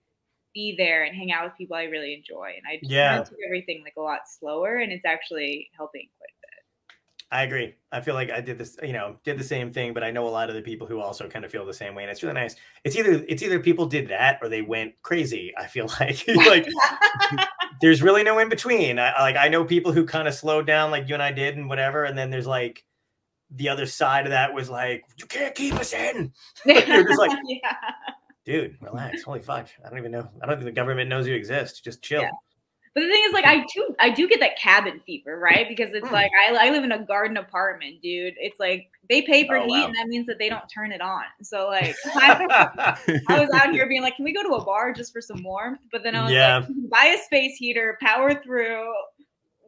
be 0.55 0.75
there 0.79 1.05
and 1.05 1.17
hang 1.17 1.33
out 1.33 1.45
with 1.45 1.57
people 1.59 1.77
I 1.77 1.85
really 1.85 2.15
enjoy 2.15 2.55
and 2.57 2.65
I 2.69 2.79
just 2.83 2.91
Yeah. 2.91 3.07
kind 3.07 3.23
of 3.23 3.29
took 3.29 3.39
everything 3.47 3.83
like 3.85 3.95
a 3.97 4.03
lot 4.03 4.23
slower 4.29 4.79
and 4.79 4.93
it's 4.93 5.05
actually 5.07 5.71
helping 5.77 6.09
quite 6.19 6.31
a 6.31 6.39
bit. 6.40 6.40
I 7.33 7.45
agree. 7.45 7.77
I 7.93 8.01
feel 8.01 8.15
like 8.15 8.31
I 8.31 8.41
did 8.41 8.59
this, 8.59 8.77
you 8.83 8.93
know, 8.93 9.17
did 9.25 9.39
the 9.39 9.45
same 9.45 9.73
thing, 9.73 9.95
but 9.95 10.03
I 10.03 10.11
know 10.11 10.27
a 10.27 10.31
lot 10.31 10.49
of 10.49 10.57
the 10.57 10.63
people 10.63 10.87
who 10.87 11.01
also 11.01 11.29
kind 11.29 11.45
of 11.45 11.51
feel 11.53 11.65
the 11.65 11.73
same 11.73 11.95
way, 11.95 12.03
and 12.03 12.11
it's 12.11 12.23
really 12.25 12.35
nice. 12.35 12.57
It's 12.83 12.97
either 12.97 13.25
it's 13.29 13.43
either 13.43 13.61
people 13.61 13.87
did 13.87 14.09
that 14.09 14.41
or 14.43 14.49
they 14.49 14.63
went 14.63 14.95
crazy. 15.03 15.53
I 15.57 15.67
feel 15.67 15.87
like 16.01 16.25
like 16.29 16.67
there's 17.81 18.03
really 18.03 18.25
no 18.25 18.39
in 18.41 18.49
between. 18.49 18.99
I 18.99 19.13
like 19.21 19.37
I 19.37 19.49
know 19.49 19.65
people 19.65 19.93
who 19.93 20.05
kind 20.05 20.27
of 20.27 20.35
slowed 20.35 20.67
down, 20.67 20.91
like 20.91 21.09
you 21.09 21.15
and 21.15 21.23
I 21.23 21.31
did, 21.31 21.57
and 21.57 21.69
whatever, 21.69 22.05
and 22.05 22.19
then 22.19 22.31
there's 22.31 22.47
like 22.49 22.85
the 23.53 23.69
other 23.69 23.87
side 23.87 24.27
of 24.27 24.31
that 24.31 24.53
was 24.55 24.69
like, 24.71 25.05
you 25.17 25.27
can't 25.27 25.55
keep 25.55 25.75
us 25.75 25.93
in, 25.93 26.33
You're 26.65 27.05
just 27.05 27.19
like- 27.19 27.37
yeah. 27.47 27.75
dude. 28.45 28.77
Relax. 28.81 29.23
Holy 29.23 29.41
fuck! 29.41 29.69
I 29.85 29.89
don't 29.89 29.99
even 29.99 30.13
know. 30.13 30.29
I 30.43 30.47
don't 30.47 30.57
think 30.57 30.67
the 30.67 30.73
government 30.73 31.09
knows 31.09 31.27
you 31.29 31.35
exist. 31.35 31.85
Just 31.85 32.03
chill. 32.03 32.23
Yeah. 32.23 32.31
But 32.95 33.03
the 33.03 33.09
thing 33.09 33.23
is, 33.27 33.33
like, 33.33 33.45
I 33.45 33.65
do, 33.73 33.95
I 34.01 34.11
do 34.11 34.29
get 34.29 34.41
that 34.41 34.59
cabin 34.59 34.99
fever, 35.07 35.39
right? 35.39 35.69
Because 35.69 35.95
it's 35.95 36.07
Mm. 36.09 36.13
like 36.13 36.31
I, 36.49 36.67
I 36.69 36.71
live 36.71 36.83
in 36.83 36.91
a 36.91 36.99
garden 37.05 37.37
apartment, 37.37 38.03
dude. 38.03 38.35
It's 38.39 38.59
like 38.59 38.91
they 39.09 39.23
pay 39.23 39.47
for 39.47 39.59
Oh, 39.59 39.65
heat, 39.67 39.81
wow. 39.83 39.87
and 39.87 39.95
that 39.97 40.09
means 40.09 40.27
that 40.27 40.39
they 40.39 40.49
don't 40.49 40.67
turn 40.69 40.91
it 40.91 41.01
on. 41.01 41.23
So 41.43 41.69
like, 41.69 41.95
I, 42.17 42.97
I 43.29 43.39
was 43.39 43.49
out 43.55 43.71
here 43.71 43.87
being 43.89 44.03
like, 44.03 44.17
"Can 44.17 44.25
we 44.25 44.33
go 44.33 44.43
to 44.43 44.55
a 44.55 44.65
bar 44.65 44.93
just 44.93 45.13
for 45.13 45.21
some 45.21 45.43
warmth?" 45.45 45.81
But 45.93 46.03
then 46.03 46.17
I 46.17 46.25
was 46.25 46.33
Yeah. 46.33 46.59
like, 46.59 46.91
"Buy 46.91 47.15
a 47.17 47.19
space 47.23 47.57
heater, 47.57 47.97
power 48.03 48.35
through, 48.43 48.93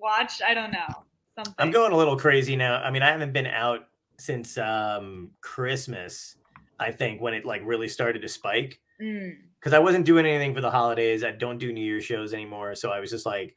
watch." 0.01 0.43
I 0.45 0.53
don't 0.53 0.73
know 0.73 1.05
something. 1.37 1.55
I'm 1.59 1.71
going 1.71 1.93
a 1.93 1.97
little 1.97 2.17
crazy 2.19 2.57
now. 2.57 2.83
I 2.83 2.91
mean, 2.91 3.03
I 3.03 3.11
haven't 3.13 3.33
been 3.33 3.47
out 3.47 3.87
since 4.19 4.59
um 4.59 5.31
Christmas, 5.41 6.37
I 6.81 6.91
think, 6.91 7.21
when 7.21 7.35
it 7.35 7.45
like 7.45 7.63
really 7.65 7.89
started 7.89 8.23
to 8.23 8.29
spike. 8.29 8.81
Mm. 9.01 9.37
Because 9.63 9.75
I 9.75 9.79
wasn't 9.79 10.07
doing 10.07 10.27
anything 10.27 10.55
for 10.55 10.61
the 10.61 10.73
holidays. 10.73 11.23
I 11.23 11.31
don't 11.31 11.59
do 11.59 11.73
New 11.73 11.85
Year's 11.85 12.05
shows 12.05 12.35
anymore. 12.35 12.75
So 12.75 12.91
I 12.91 12.99
was 12.99 13.11
just 13.11 13.25
like, 13.25 13.55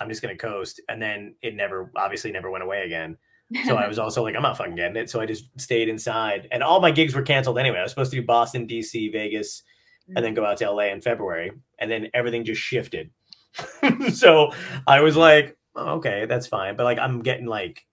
I'm 0.00 0.08
just 0.08 0.20
gonna 0.20 0.36
coast. 0.36 0.80
And 0.88 1.00
then 1.00 1.36
it 1.42 1.54
never 1.54 1.92
obviously 1.96 2.32
never 2.32 2.50
went 2.50 2.64
away 2.64 2.84
again. 2.84 3.16
So 3.66 3.76
I 3.76 3.86
was 3.88 3.98
also 3.98 4.24
like, 4.24 4.34
I'm 4.34 4.42
not 4.42 4.56
fucking 4.56 4.74
getting 4.74 4.96
it. 4.96 5.10
So 5.10 5.20
I 5.20 5.26
just 5.26 5.48
stayed 5.60 5.88
inside. 5.88 6.48
And 6.50 6.62
all 6.62 6.80
my 6.80 6.90
gigs 6.90 7.14
were 7.14 7.22
canceled 7.22 7.58
anyway. 7.58 7.78
I 7.78 7.82
was 7.82 7.92
supposed 7.92 8.10
to 8.10 8.20
do 8.20 8.26
Boston, 8.26 8.66
DC, 8.66 9.12
Vegas, 9.12 9.62
and 10.14 10.24
then 10.24 10.34
go 10.34 10.44
out 10.44 10.56
to 10.58 10.70
LA 10.70 10.84
in 10.84 11.00
February. 11.00 11.52
And 11.78 11.90
then 11.90 12.08
everything 12.14 12.44
just 12.44 12.60
shifted. 12.60 13.10
so 14.12 14.52
I 14.86 15.00
was 15.00 15.16
like, 15.16 15.56
oh, 15.76 15.94
okay, 15.94 16.26
that's 16.26 16.46
fine. 16.46 16.76
But 16.76 16.84
like 16.84 16.98
I'm 16.98 17.22
getting 17.22 17.46
like 17.46 17.86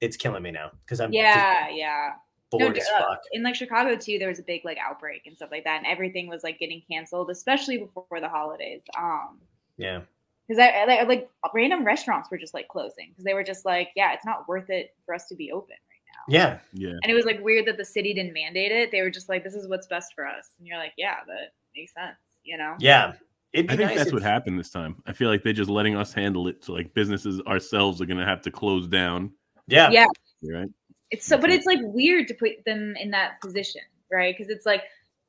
it's 0.00 0.16
killing 0.16 0.42
me 0.42 0.50
now 0.50 0.70
because 0.84 1.00
I'm 1.00 1.10
just 1.10 1.16
yeah, 1.16 1.68
yeah. 1.70 2.10
Bored 2.58 2.74
No, 2.74 2.80
as 2.80 2.88
fuck. 2.88 3.20
in 3.32 3.42
like 3.42 3.54
Chicago 3.54 3.96
too, 3.96 4.18
there 4.18 4.28
was 4.28 4.38
a 4.38 4.42
big 4.42 4.64
like 4.64 4.78
outbreak 4.78 5.22
and 5.26 5.36
stuff 5.36 5.50
like 5.50 5.64
that, 5.64 5.78
and 5.78 5.86
everything 5.86 6.28
was 6.28 6.42
like 6.42 6.58
getting 6.58 6.82
canceled, 6.90 7.30
especially 7.30 7.78
before 7.78 8.20
the 8.20 8.28
holidays. 8.28 8.82
Um, 8.98 9.40
Yeah. 9.76 10.00
because 10.46 10.58
I, 10.60 10.68
I 10.68 11.02
like 11.04 11.28
random 11.54 11.84
restaurants 11.84 12.30
were 12.30 12.38
just 12.38 12.54
like 12.54 12.68
closing 12.68 13.10
because 13.10 13.24
they 13.24 13.34
were 13.34 13.44
just 13.44 13.64
like, 13.64 13.88
yeah, 13.96 14.12
it's 14.12 14.24
not 14.26 14.46
worth 14.48 14.70
it 14.70 14.94
for 15.06 15.14
us 15.14 15.26
to 15.28 15.34
be 15.34 15.50
open 15.52 15.76
right 15.76 16.06
now. 16.06 16.32
Yeah. 16.32 16.58
yeah. 16.72 16.96
And 17.02 17.10
it 17.10 17.14
was 17.14 17.24
like 17.24 17.42
weird 17.42 17.66
that 17.66 17.76
the 17.76 17.84
city 17.84 18.12
didn't 18.14 18.32
mandate 18.34 18.72
it. 18.72 18.90
They 18.90 19.02
were 19.02 19.10
just 19.10 19.28
like, 19.28 19.42
this 19.44 19.54
is 19.54 19.68
what's 19.68 19.86
best 19.86 20.12
for 20.14 20.26
us, 20.26 20.48
and 20.58 20.66
you're 20.66 20.78
like, 20.78 20.92
yeah, 20.96 21.16
that 21.26 21.52
makes 21.76 21.92
sense, 21.94 22.16
you 22.42 22.56
know? 22.58 22.74
Yeah. 22.78 23.12
I 23.56 23.58
think 23.58 23.70
nice 23.80 23.96
that's 23.98 24.08
if- 24.08 24.12
what 24.12 24.22
happened 24.22 24.58
this 24.58 24.70
time. 24.70 24.96
I 25.06 25.12
feel 25.12 25.28
like 25.30 25.44
they're 25.44 25.52
just 25.52 25.70
letting 25.70 25.96
us 25.96 26.12
handle 26.12 26.48
it. 26.48 26.64
So 26.64 26.72
like 26.72 26.92
businesses 26.92 27.40
ourselves 27.42 28.00
are 28.00 28.06
gonna 28.06 28.26
have 28.26 28.42
to 28.42 28.50
close 28.50 28.88
down. 28.88 29.30
Yeah. 29.68 29.90
Yeah. 29.90 30.06
Right? 30.42 30.68
It's 31.14 31.26
so, 31.26 31.38
but 31.38 31.50
it's 31.50 31.64
like 31.66 31.78
weird 31.82 32.26
to 32.28 32.34
put 32.34 32.64
them 32.66 32.94
in 33.00 33.10
that 33.12 33.40
position, 33.40 33.82
right? 34.10 34.34
Because 34.36 34.50
it's 34.50 34.66
like 34.66 34.82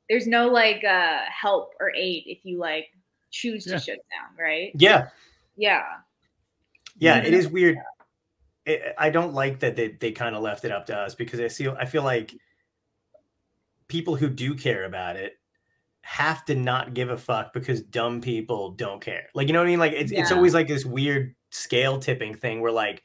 there's 0.08 0.26
no 0.26 0.48
like 0.48 0.82
uh 0.84 1.20
help 1.28 1.74
or 1.80 1.94
aid 1.94 2.24
if 2.26 2.44
you 2.44 2.58
like 2.58 2.88
choose 3.30 3.64
to 3.64 3.70
Yeah. 3.70 3.78
shut 3.78 3.98
down, 4.10 4.36
right? 4.44 4.72
Yeah. 4.74 5.08
Yeah. 5.56 5.82
Yeah. 6.98 7.18
It 7.18 7.34
is 7.34 7.48
weird. 7.48 7.78
I 8.66 8.94
I 8.98 9.10
don't 9.10 9.32
like 9.32 9.60
that 9.60 9.76
they, 9.76 9.88
they 9.88 10.10
kind 10.10 10.34
of 10.34 10.42
left 10.42 10.64
it 10.64 10.72
up 10.72 10.86
to 10.86 10.96
us 10.96 11.14
because 11.14 11.38
I 11.40 11.48
feel 11.48 11.76
I 11.78 11.84
feel 11.84 12.02
like 12.02 12.34
people 13.88 14.16
who 14.16 14.28
do 14.28 14.54
care 14.54 14.84
about 14.84 15.14
it 15.14 15.38
have 16.02 16.44
to 16.46 16.54
not 16.54 16.94
give 16.94 17.10
a 17.10 17.16
fuck 17.16 17.52
because 17.52 17.80
dumb 17.80 18.20
people 18.20 18.70
don't 18.70 19.00
care. 19.00 19.26
Like 19.34 19.46
you 19.46 19.52
know 19.52 19.60
what 19.60 19.66
I 19.66 19.70
mean? 19.70 19.78
Like 19.78 19.92
it's 19.92 20.12
it's 20.12 20.32
always 20.32 20.54
like 20.54 20.68
this 20.68 20.84
weird 20.84 21.34
scale 21.50 21.98
tipping 21.98 22.34
thing 22.34 22.60
where 22.60 22.72
like 22.72 23.02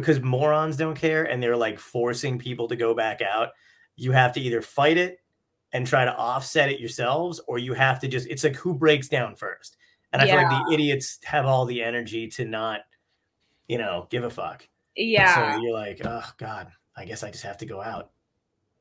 because 0.00 0.20
morons 0.20 0.76
don't 0.76 0.94
care 0.94 1.24
and 1.24 1.42
they're 1.42 1.56
like 1.56 1.78
forcing 1.78 2.38
people 2.38 2.68
to 2.68 2.76
go 2.76 2.94
back 2.94 3.22
out, 3.22 3.48
you 3.96 4.12
have 4.12 4.32
to 4.34 4.40
either 4.40 4.60
fight 4.60 4.98
it 4.98 5.20
and 5.72 5.86
try 5.86 6.04
to 6.04 6.14
offset 6.14 6.70
it 6.70 6.78
yourselves, 6.78 7.40
or 7.48 7.58
you 7.58 7.72
have 7.72 7.98
to 8.00 8.08
just 8.08 8.28
it's 8.28 8.44
like 8.44 8.56
who 8.56 8.74
breaks 8.74 9.08
down 9.08 9.34
first. 9.34 9.78
And 10.12 10.20
I 10.20 10.26
feel 10.26 10.36
like 10.36 10.50
the 10.50 10.74
idiots 10.74 11.18
have 11.24 11.46
all 11.46 11.64
the 11.64 11.82
energy 11.82 12.28
to 12.28 12.44
not, 12.44 12.80
you 13.68 13.78
know, 13.78 14.06
give 14.10 14.24
a 14.24 14.30
fuck. 14.30 14.68
And 14.96 15.08
Yeah. 15.08 15.54
So 15.56 15.62
you're 15.62 15.72
like, 15.72 16.02
oh 16.04 16.30
God, 16.36 16.68
I 16.94 17.06
guess 17.06 17.22
I 17.22 17.30
just 17.30 17.44
have 17.44 17.58
to 17.58 17.66
go 17.66 17.80
out. 17.80 18.10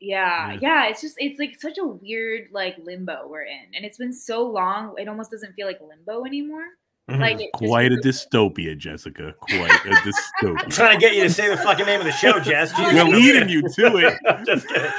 Yeah, 0.01 0.51
Yeah. 0.51 0.59
yeah, 0.61 0.87
it's 0.87 1.01
just 1.01 1.15
it's 1.17 1.39
like 1.39 1.55
such 1.59 1.77
a 1.77 1.85
weird 1.85 2.49
like 2.51 2.75
limbo 2.77 3.27
we're 3.29 3.43
in, 3.43 3.73
and 3.73 3.85
it's 3.85 3.97
been 3.97 4.13
so 4.13 4.45
long. 4.45 4.95
It 4.97 5.07
almost 5.07 5.31
doesn't 5.31 5.53
feel 5.53 5.65
like 5.65 5.79
limbo 5.79 6.25
anymore. 6.25 6.65
Like 7.07 7.35
it 7.39 7.49
just 7.51 7.53
Quite 7.53 7.91
a 7.91 8.01
feels- 8.01 8.25
dystopia, 8.33 8.77
Jessica. 8.77 9.35
Quite 9.41 9.71
a 9.85 10.13
I'm 10.43 10.69
trying 10.69 10.99
to 10.99 10.99
get 10.99 11.15
you 11.15 11.23
to 11.23 11.29
say 11.29 11.49
the 11.49 11.57
fucking 11.57 11.85
name 11.85 11.99
of 11.99 12.05
the 12.05 12.11
show, 12.13 12.39
Jess. 12.43 12.71
Jesus, 12.71 12.93
We're 12.93 13.03
leading 13.05 13.49
you 13.49 13.61
to 13.61 13.97
it. 13.97 14.17
I'm 14.27 14.45
just 14.45 14.67
kidding. 14.67 14.89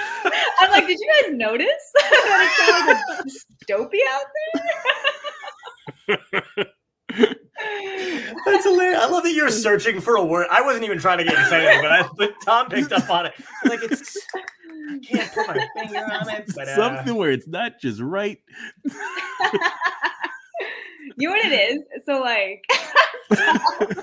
I'm 0.60 0.70
like, 0.70 0.86
did 0.86 0.98
you 0.98 1.10
guys 1.22 1.34
notice 1.34 1.66
that 1.94 2.10
it's 2.12 2.58
kind 2.70 2.90
of 2.90 2.96
like 2.96 3.00
a 3.18 3.24
dystopia 3.74 4.00
out 4.12 4.26
there? 6.56 6.66
That's 8.44 8.64
hilarious. 8.64 9.00
I 9.00 9.06
love 9.08 9.22
that 9.24 9.32
you're 9.32 9.50
searching 9.50 10.00
for 10.00 10.16
a 10.16 10.24
word. 10.24 10.46
I 10.50 10.62
wasn't 10.62 10.84
even 10.84 10.98
trying 10.98 11.18
to 11.18 11.24
get 11.24 11.32
you 11.32 11.38
to 11.44 11.48
say 11.50 11.66
anything, 11.66 11.82
but, 11.82 11.92
I, 11.92 12.08
but 12.16 12.34
Tom 12.44 12.68
picked 12.68 12.92
up 12.92 13.08
on 13.10 13.26
it. 13.26 13.32
Like 13.64 13.80
it's, 13.82 14.16
I 14.34 14.98
can't 14.98 15.32
put 15.32 15.48
my 15.48 15.66
finger 15.76 15.98
on 15.98 16.28
it. 16.28 16.44
But, 16.54 16.68
uh, 16.68 16.76
Something 16.76 17.14
where 17.16 17.30
it's 17.32 17.48
not 17.48 17.80
just 17.80 18.00
right. 18.00 18.38
You 21.16 21.28
know 21.28 21.34
what 21.34 21.44
it 21.44 21.52
is? 21.52 21.82
So 22.04 22.20
like 22.20 22.64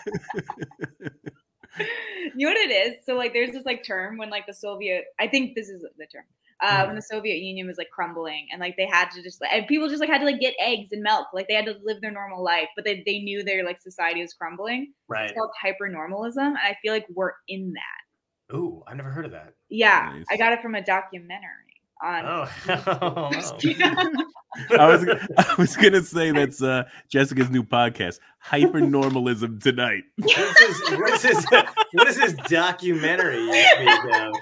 you 2.36 2.48
know 2.48 2.50
what 2.50 2.58
it 2.58 2.72
is? 2.72 3.06
So 3.06 3.16
like 3.16 3.34
there's 3.34 3.52
this 3.52 3.66
like 3.66 3.84
term 3.84 4.18
when 4.18 4.30
like 4.30 4.46
the 4.48 4.54
Soviet 4.54 5.06
I 5.20 5.28
think 5.28 5.56
this 5.56 5.70
is 5.70 5.82
the 5.82 6.06
term. 6.08 6.24
Uh, 6.62 6.86
when 6.86 6.96
the 6.96 7.02
Soviet 7.02 7.40
Union 7.40 7.68
was 7.68 7.78
like 7.78 7.90
crumbling 7.90 8.48
and 8.50 8.62
like 8.62 8.78
they 8.78 8.86
had 8.86 9.10
to 9.12 9.22
just 9.22 9.42
like 9.42 9.50
and 9.52 9.68
people 9.68 9.90
just 9.90 10.00
like 10.00 10.10
had 10.10 10.20
to 10.20 10.26
like 10.26 10.40
get 10.40 10.54
eggs 10.60 10.94
and 10.94 11.02
milk. 11.02 11.28
Like 11.34 11.50
they 11.50 11.56
had 11.56 11.66
to 11.66 11.76
live 11.84 12.00
their 12.00 12.12
normal 12.12 12.42
life, 12.42 12.70
but 12.76 12.86
they, 12.86 13.04
they 13.06 13.20
knew 13.20 13.44
their 13.44 13.66
like 13.66 13.82
society 13.82 14.22
was 14.22 14.34
crumbling. 14.34 14.94
right. 15.10 15.26
It's 15.26 15.34
called 15.34 15.52
hypernormalism. 15.62 16.38
And 16.38 16.58
I 16.58 16.78
feel 16.82 16.94
like 16.94 17.06
we're 17.14 17.34
in 17.50 17.74
that. 17.74 18.56
Ooh, 18.56 18.82
I 18.88 18.94
never 18.94 19.10
heard 19.10 19.26
of 19.26 19.32
that. 19.32 19.56
Yeah. 19.68 20.14
Nice. 20.16 20.26
I 20.32 20.38
got 20.38 20.54
it 20.54 20.62
from 20.62 20.76
a 20.76 20.82
documentary 20.82 21.63
on 22.04 22.26
Oh, 22.26 22.50
oh, 23.02 23.30
I 24.80 24.88
was 24.88 25.04
I 25.38 25.56
was 25.58 25.76
gonna 25.76 26.04
say 26.04 26.32
that's 26.32 26.62
uh, 26.62 26.84
Jessica's 27.10 27.50
new 27.50 27.64
podcast, 27.64 28.20
Hypernormalism 28.46 29.62
Tonight. 29.64 30.04
What 30.18 30.38
is 30.38 30.54
this? 30.56 30.82
What 30.92 31.14
is 31.14 31.22
this? 31.24 31.46
What 31.94 32.08
is 32.08 32.16
this 32.18 32.34
documentary 32.50 33.38
you 33.40 33.64
speak 33.74 34.14
of? 34.14 34.34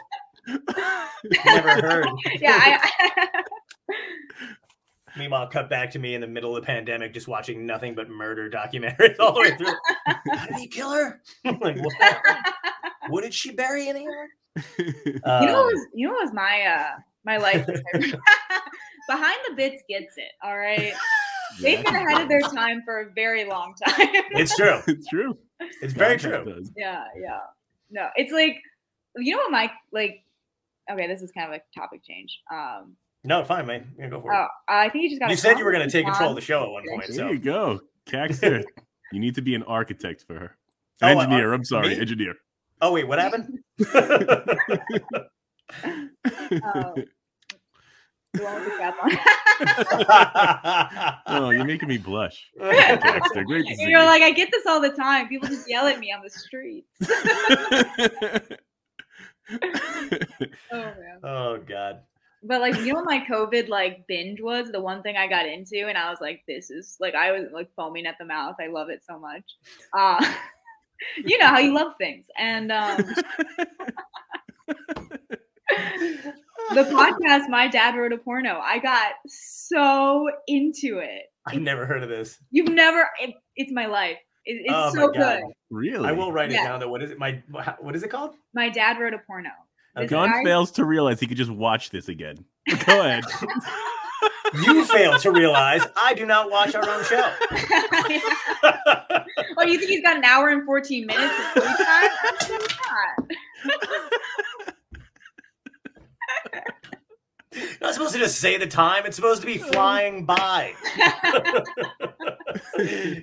Never 1.46 1.70
heard. 1.82 2.08
yeah, 2.42 2.60
I, 2.60 3.44
Meanwhile, 5.18 5.48
cut 5.48 5.70
back 5.70 5.92
to 5.92 6.00
me 6.00 6.16
in 6.16 6.22
the 6.22 6.28
middle 6.28 6.56
of 6.56 6.62
the 6.64 6.66
pandemic, 6.66 7.14
just 7.14 7.28
watching 7.28 7.66
nothing 7.66 7.96
but 7.96 8.10
murder 8.10 8.50
documentaries 8.50 9.20
all 9.20 9.34
the 9.34 9.42
way 9.42 9.56
through. 9.56 9.74
How 10.34 10.46
did 10.48 10.56
he 10.56 10.68
kill 10.68 10.92
her? 10.92 11.22
like, 11.46 11.78
what? 11.82 12.18
what 13.10 13.22
did 13.24 13.34
she 13.34 13.52
bury 13.52 13.88
in 13.90 13.96
the 13.96 14.04
yard? 14.04 14.30
you 14.78 15.20
know 15.26 15.32
Um, 15.32 15.46
what 15.54 15.66
was 15.74 15.88
you 15.94 16.08
know 16.08 16.14
what 16.14 16.24
was 16.26 16.34
my 16.34 16.62
uh 16.64 17.00
my 17.26 17.38
life 17.38 17.66
behind 19.08 19.38
the 19.50 19.56
bits 19.56 19.84
gets 19.90 20.18
it 20.18 20.32
all 20.44 20.58
right 20.58 20.94
they've 21.62 21.84
been 21.84 21.96
ahead 21.96 22.22
of 22.22 22.30
their 22.30 22.42
time 22.42 22.82
for 22.86 23.02
a 23.02 23.12
very 23.14 23.46
long 23.46 23.74
time 23.86 24.08
it's 24.32 24.56
true. 24.56 24.80
It's 24.88 25.08
true. 25.08 25.38
It's 25.82 25.94
very 25.94 26.16
Podcast 26.18 26.44
true. 26.44 26.64
yeah 26.78 27.04
yeah 27.20 27.40
no 27.90 28.08
it's 28.16 28.32
like 28.32 28.58
you 29.18 29.32
know 29.34 29.40
what 29.40 29.52
my 29.52 29.70
like 29.92 30.24
okay 30.92 31.08
this 31.08 31.22
is 31.22 31.32
kind 31.32 31.54
of 31.54 31.60
a 31.60 31.80
topic 31.80 32.02
change 32.04 32.40
um 32.52 32.96
No, 33.24 33.44
fine, 33.44 33.66
man. 33.68 33.92
You're 34.00 34.10
go 34.10 34.22
for 34.22 34.32
it. 34.32 34.36
oh 34.36 34.48
i 34.68 34.90
think 34.90 35.04
you 35.04 35.10
just 35.10 35.20
got 35.20 35.30
you 35.30 35.36
said 35.36 35.58
you 35.60 35.66
were 35.66 35.72
going 35.72 35.86
to 35.88 35.92
take 35.92 36.06
control 36.06 36.30
of 36.30 36.36
the 36.36 36.42
show 36.42 36.64
at 36.64 36.70
one 36.72 36.84
point. 36.88 37.08
There 37.08 37.16
So 37.16 37.30
you 37.32 37.40
go, 37.40 37.82
Caxter. 38.10 38.64
you 39.12 39.20
need 39.20 39.36
to 39.36 39.42
be 39.42 39.54
an 39.56 39.64
architect 39.64 40.24
for 40.26 40.36
her. 40.40 40.58
Oh, 41.04 41.08
uh, 41.08 41.10
Engineer. 41.22 41.54
I'm 41.54 41.66
sorry, 41.66 41.90
me? 41.90 42.00
engineer. 42.00 42.36
Oh 42.82 42.94
wait, 42.94 43.08
what 43.08 43.20
happened? 43.20 43.60
The 48.34 48.44
one 48.44 48.56
with 48.56 48.66
the 48.66 48.72
cap 48.80 48.96
on. 49.04 49.12
Oh, 51.28 51.50
you're 51.52 51.66
making 51.66 51.90
me 51.90 51.98
blush. 51.98 52.50
Caxter, 52.60 53.46
great 53.46 53.68
to 53.68 53.76
see 53.76 53.84
You're 53.84 54.02
you. 54.02 54.06
like, 54.06 54.22
I 54.22 54.32
get 54.32 54.50
this 54.52 54.66
all 54.68 54.80
the 54.82 54.90
time. 54.90 55.28
People 55.28 55.50
just 55.50 55.70
yell 55.70 55.88
at 55.88 56.00
me 56.00 56.12
on 56.14 56.22
the 56.24 56.30
streets. 56.30 56.88
oh 60.72 60.72
man. 60.72 61.20
oh 61.24 61.58
god. 61.58 62.02
But 62.44 62.62
like, 62.62 62.76
you 62.80 62.88
know 62.88 63.02
what 63.02 63.06
my 63.06 63.24
COVID 63.30 63.68
like 63.70 64.08
binge 64.08 64.42
was? 64.42 64.72
The 64.72 64.82
one 64.82 65.04
thing 65.04 65.16
I 65.16 65.28
got 65.28 65.46
into, 65.46 65.88
and 65.88 65.98
I 65.98 66.10
was 66.10 66.20
like, 66.22 66.44
this 66.48 66.72
is 66.72 66.98
like 67.00 67.14
I 67.14 67.32
was 67.32 67.50
like 67.52 67.70
foaming 67.76 68.08
at 68.08 68.18
the 68.20 68.26
mouth. 68.26 68.56
I 68.60 68.68
love 68.68 68.90
it 68.90 69.04
so 69.08 69.20
much. 69.20 69.44
Uh 69.94 70.34
you 71.26 71.38
know 71.38 71.48
how 71.48 71.60
you 71.60 71.74
love 71.74 71.94
things. 71.98 72.26
And 72.38 72.72
um 72.72 73.04
the 76.74 76.84
podcast, 76.84 77.50
my 77.50 77.68
dad 77.68 77.96
wrote 77.96 78.14
a 78.14 78.18
porno. 78.18 78.60
I 78.60 78.80
got 78.80 79.14
so 79.28 80.28
into 80.48 81.00
it. 81.00 81.24
I 81.48 81.56
never 81.56 81.86
heard 81.86 82.04
of 82.04 82.10
this. 82.10 82.38
You've 82.52 82.70
never 82.70 83.08
it, 83.20 83.34
it's 83.56 83.72
my 83.74 83.86
life. 83.88 84.18
It, 84.46 84.62
it's 84.66 84.74
Oh 84.74 84.94
so 84.94 85.08
good. 85.12 85.42
really? 85.70 86.08
I 86.08 86.12
will 86.12 86.32
write 86.32 86.52
it 86.52 86.56
down 86.56 86.80
though. 86.80 86.90
What 86.90 87.02
is 87.04 87.12
it? 87.12 87.18
My 87.20 87.42
what 87.80 87.96
is 87.96 88.04
it 88.04 88.10
called? 88.10 88.36
My 88.54 88.70
dad 88.70 89.00
wrote 89.00 89.14
a 89.14 89.20
porno. 89.20 89.50
This 89.96 90.04
Okay. 90.06 90.10
Gun 90.10 90.30
guy- 90.32 90.44
fails 90.44 90.72
to 90.72 90.86
realize 90.86 91.20
he 91.20 91.28
could 91.28 91.38
just 91.38 91.52
watch 91.52 91.90
this 91.90 92.08
again. 92.10 92.46
Go 92.86 93.02
ahead. 93.02 93.24
You 94.66 94.84
fail 94.86 95.18
to 95.20 95.32
realize 95.32 95.82
I 95.96 96.14
do 96.14 96.26
not 96.26 96.52
watch 96.52 96.76
our 96.76 96.88
own 96.88 97.04
show. 97.06 97.34
oh, 99.58 99.64
you 99.64 99.78
think 99.80 99.90
he's 99.90 100.02
got 100.02 100.18
an 100.18 100.26
hour 100.26 100.50
and 100.50 100.66
14 100.66 101.06
minutes 101.08 101.34
of 101.56 101.64
free 101.64 101.86
time? 101.86 102.10
Absolutely 102.28 102.68
not. 102.92 103.32
You're 107.54 107.68
not 107.82 107.94
supposed 107.94 108.14
to 108.14 108.20
just 108.20 108.40
say 108.40 108.58
the 108.58 108.68
time. 108.68 109.06
It's 109.06 109.16
supposed 109.16 109.42
to 109.42 109.48
be 109.48 109.58
flying 109.58 110.26
by. 110.26 110.74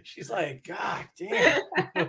She's 0.04 0.30
like, 0.30 0.64
God 0.66 1.04
damn. 1.18 1.60
Hey, 1.94 1.96
it's 1.96 2.06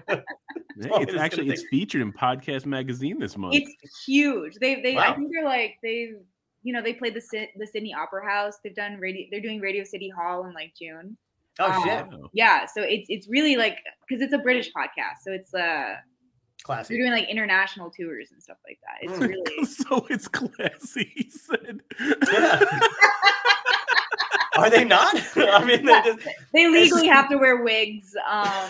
it's 0.77 1.15
actually 1.15 1.43
gonna 1.45 1.53
it's 1.53 1.63
featured 1.69 2.01
in 2.01 2.11
Podcast 2.11 2.65
Magazine 2.65 3.19
this 3.19 3.37
month. 3.37 3.55
It's 3.55 4.05
huge. 4.05 4.55
They, 4.55 4.81
they, 4.81 4.97
I 4.97 5.13
think 5.15 5.31
they're 5.33 5.45
like 5.45 5.75
they, 5.81 6.11
you 6.63 6.73
know, 6.73 6.81
they 6.81 6.93
played 6.93 7.13
the 7.13 7.47
the 7.57 7.67
Sydney 7.67 7.93
Opera 7.93 8.29
House. 8.29 8.55
They've 8.63 8.75
done 8.75 8.97
radio. 8.99 9.27
They're 9.31 9.41
doing 9.41 9.59
Radio 9.59 9.83
City 9.83 10.09
Hall 10.09 10.45
in 10.45 10.53
like 10.53 10.73
June. 10.79 11.17
Oh 11.59 11.71
Um, 11.71 11.83
shit. 11.83 12.05
Yeah, 12.33 12.65
so 12.65 12.81
it's 12.81 13.07
it's 13.09 13.27
really 13.29 13.55
like 13.55 13.77
because 14.07 14.21
it's 14.21 14.33
a 14.33 14.37
British 14.37 14.71
podcast, 14.73 15.23
so 15.23 15.31
it's 15.31 15.53
uh 15.53 15.95
Classic. 16.63 16.89
they're 16.89 16.97
doing 16.99 17.11
like 17.11 17.29
international 17.29 17.89
tours 17.89 18.31
and 18.31 18.41
stuff 18.43 18.57
like 18.67 18.79
that. 18.83 18.97
It's 19.01 19.17
Mm. 19.19 19.29
really 19.29 19.65
so 19.65 20.05
it's 20.09 20.27
classy, 20.27 21.11
he 21.15 21.29
said. 21.29 21.81
Yeah. 22.31 22.79
Are 24.57 24.69
they 24.69 24.83
not? 24.83 25.15
I 25.37 25.63
mean, 25.63 25.85
they 25.85 26.01
just 26.03 26.19
they 26.53 26.67
legally 26.69 27.07
have 27.07 27.29
to 27.29 27.37
wear 27.37 27.63
wigs, 27.63 28.13
um, 28.29 28.69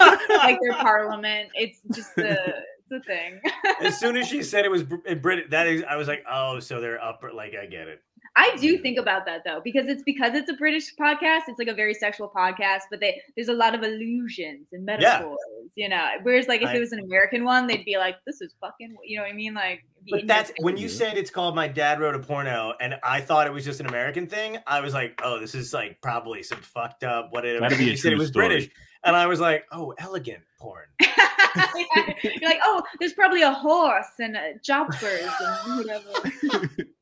like 0.36 0.58
their 0.60 0.74
parliament. 0.74 1.48
It's 1.54 1.78
just 1.94 2.14
the 2.16 2.32
it's 2.32 2.92
a 2.92 3.00
thing. 3.00 3.40
as 3.80 3.98
soon 3.98 4.16
as 4.18 4.26
she 4.28 4.42
said 4.42 4.66
it 4.66 4.70
was 4.70 4.82
Br- 4.82 5.14
Brit, 5.14 5.48
that 5.50 5.66
is, 5.66 5.84
I 5.88 5.96
was 5.96 6.06
like, 6.08 6.24
oh, 6.30 6.60
so 6.60 6.80
they're 6.82 7.02
upper. 7.02 7.32
Like, 7.32 7.54
I 7.54 7.64
get 7.64 7.88
it. 7.88 8.02
I 8.34 8.56
do 8.56 8.78
think 8.78 8.98
about 8.98 9.26
that 9.26 9.42
though, 9.44 9.60
because 9.62 9.88
it's 9.88 10.02
because 10.02 10.34
it's 10.34 10.48
a 10.48 10.54
British 10.54 10.94
podcast. 10.94 11.42
It's 11.48 11.58
like 11.58 11.68
a 11.68 11.74
very 11.74 11.92
sexual 11.92 12.32
podcast, 12.34 12.82
but 12.90 13.00
they 13.00 13.20
there's 13.36 13.48
a 13.48 13.54
lot 13.54 13.74
of 13.74 13.82
allusions 13.82 14.68
and 14.72 14.86
metaphors, 14.86 15.38
yeah. 15.74 15.84
you 15.84 15.88
know. 15.88 16.06
Whereas 16.22 16.48
like 16.48 16.62
if 16.62 16.68
I- 16.68 16.76
it 16.76 16.80
was 16.80 16.92
an 16.92 17.00
American 17.00 17.44
one, 17.44 17.66
they'd 17.66 17.84
be 17.84 17.98
like, 17.98 18.16
"This 18.26 18.40
is 18.40 18.54
fucking," 18.60 18.96
you 19.04 19.18
know 19.18 19.24
what 19.24 19.32
I 19.32 19.34
mean? 19.34 19.52
Like, 19.52 19.84
But 20.10 20.26
that's 20.26 20.50
face. 20.50 20.56
when 20.60 20.78
you 20.78 20.86
mm-hmm. 20.86 20.96
said 20.96 21.18
it's 21.18 21.30
called 21.30 21.54
My 21.54 21.68
Dad 21.68 22.00
Wrote 22.00 22.14
a 22.14 22.20
Porno, 22.20 22.72
and 22.80 22.94
I 23.04 23.20
thought 23.20 23.46
it 23.46 23.52
was 23.52 23.66
just 23.66 23.80
an 23.80 23.86
American 23.86 24.26
thing. 24.26 24.56
I 24.66 24.80
was 24.80 24.94
like, 24.94 25.20
oh, 25.22 25.38
this 25.38 25.54
is 25.54 25.74
like 25.74 26.00
probably 26.00 26.42
some 26.42 26.60
fucked 26.60 27.04
up. 27.04 27.28
What 27.32 27.44
it 27.44 27.60
Gotta 27.60 27.76
be 27.76 27.84
a 27.84 27.90
you 27.90 27.96
said 27.98 28.12
it 28.12 28.14
true 28.14 28.20
was 28.20 28.28
story. 28.28 28.46
British, 28.48 28.70
and 29.04 29.16
I 29.16 29.26
was 29.26 29.40
like, 29.40 29.64
oh, 29.72 29.94
elegant 29.98 30.42
porn. 30.60 30.84
You're 31.00 32.48
like, 32.48 32.60
oh, 32.64 32.82
there's 32.98 33.12
probably 33.12 33.42
a 33.42 33.52
horse 33.52 34.06
and 34.18 34.36
uh, 34.36 34.40
choppers 34.62 35.28
and 35.66 35.76
whatever. 35.78 36.08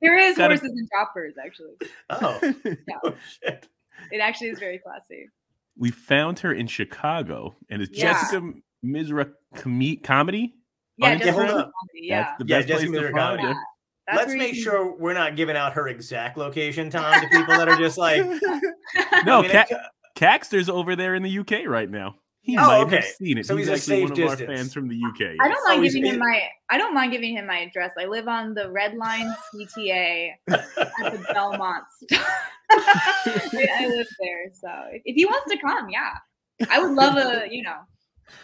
there 0.02 0.18
is 0.18 0.36
Gotta- 0.36 0.56
horses 0.56 0.70
and 0.76 0.88
choppers 0.92 1.34
actually. 1.44 1.74
Oh, 2.10 2.40
oh 3.04 3.14
shit. 3.42 3.68
It 4.10 4.18
actually 4.18 4.48
is 4.48 4.58
very 4.58 4.78
classy. 4.78 5.28
we 5.76 5.90
found 5.90 6.38
her 6.40 6.52
in 6.52 6.66
Chicago, 6.66 7.54
and 7.68 7.80
it's 7.82 7.96
Yeah. 7.96 8.12
Jessica 8.14 8.52
Mizra 8.84 9.30
com- 9.54 9.96
comedy. 10.02 10.54
Yeah, 10.96 11.12
On 11.12 11.18
just 11.18 11.30
Instagram? 11.30 11.50
Hold 11.50 11.70
yeah. 11.94 12.22
That's 12.22 12.38
the 12.38 12.44
Yeah, 12.48 12.58
best 12.58 12.68
Jessica 12.68 12.90
place 12.92 13.02
to 13.06 13.12
find 13.12 13.40
her. 13.40 13.54
That's 14.06 14.16
Let's 14.18 14.34
make 14.34 14.54
can- 14.54 14.62
sure 14.62 14.96
we're 14.96 15.14
not 15.14 15.36
giving 15.36 15.56
out 15.56 15.74
her 15.74 15.86
exact 15.88 16.36
location, 16.36 16.90
Tom, 16.90 17.20
to 17.20 17.28
people 17.28 17.56
that 17.56 17.68
are 17.68 17.76
just 17.76 17.96
like, 18.06 18.24
No, 19.24 19.38
I 19.38 19.42
mean, 19.42 19.50
Ca- 19.52 19.66
it- 19.70 19.76
Caxter's 20.20 20.68
over 20.68 20.96
there 20.96 21.14
in 21.14 21.22
the 21.22 21.38
UK 21.38 21.66
right 21.66 21.88
now. 21.88 22.16
He 22.42 22.56
Oh, 22.58 22.60
might 22.60 22.80
okay. 22.80 22.96
have 22.96 23.04
seen 23.04 23.38
it. 23.38 23.46
So 23.46 23.56
he's, 23.56 23.68
he's 23.68 23.88
a 23.88 23.94
actually 23.94 24.02
one 24.04 24.16
safe 24.16 24.24
of 24.24 24.40
our 24.40 24.46
fans 24.54 24.74
from 24.74 24.88
the 24.88 24.96
UK. 24.96 25.36
I 25.40 25.48
don't 25.48 25.58
oh, 25.62 25.68
mind 25.68 25.80
Oh, 25.80 25.82
giving 25.82 26.04
him 26.04 26.18
my 26.18 26.42
I 26.68 26.76
don't 26.76 26.92
mind 26.94 27.12
giving 27.12 27.36
him 27.36 27.46
my 27.46 27.60
address. 27.60 27.92
I 27.98 28.04
live 28.04 28.28
on 28.28 28.52
the 28.52 28.70
Red 28.70 28.94
Line 28.96 29.34
CTA 29.54 30.32
at 30.50 30.66
the 30.76 31.26
Belmont. 31.32 31.84
I, 32.12 33.68
I 33.80 33.86
live 33.86 34.06
there, 34.20 34.50
so 34.52 34.68
if, 34.92 35.02
if 35.06 35.16
he 35.16 35.24
wants 35.24 35.50
to 35.50 35.58
come, 35.58 35.88
yeah, 35.88 36.12
I 36.70 36.80
would 36.82 36.92
love 36.92 37.16
a 37.16 37.46
you 37.50 37.62
know 37.62 37.78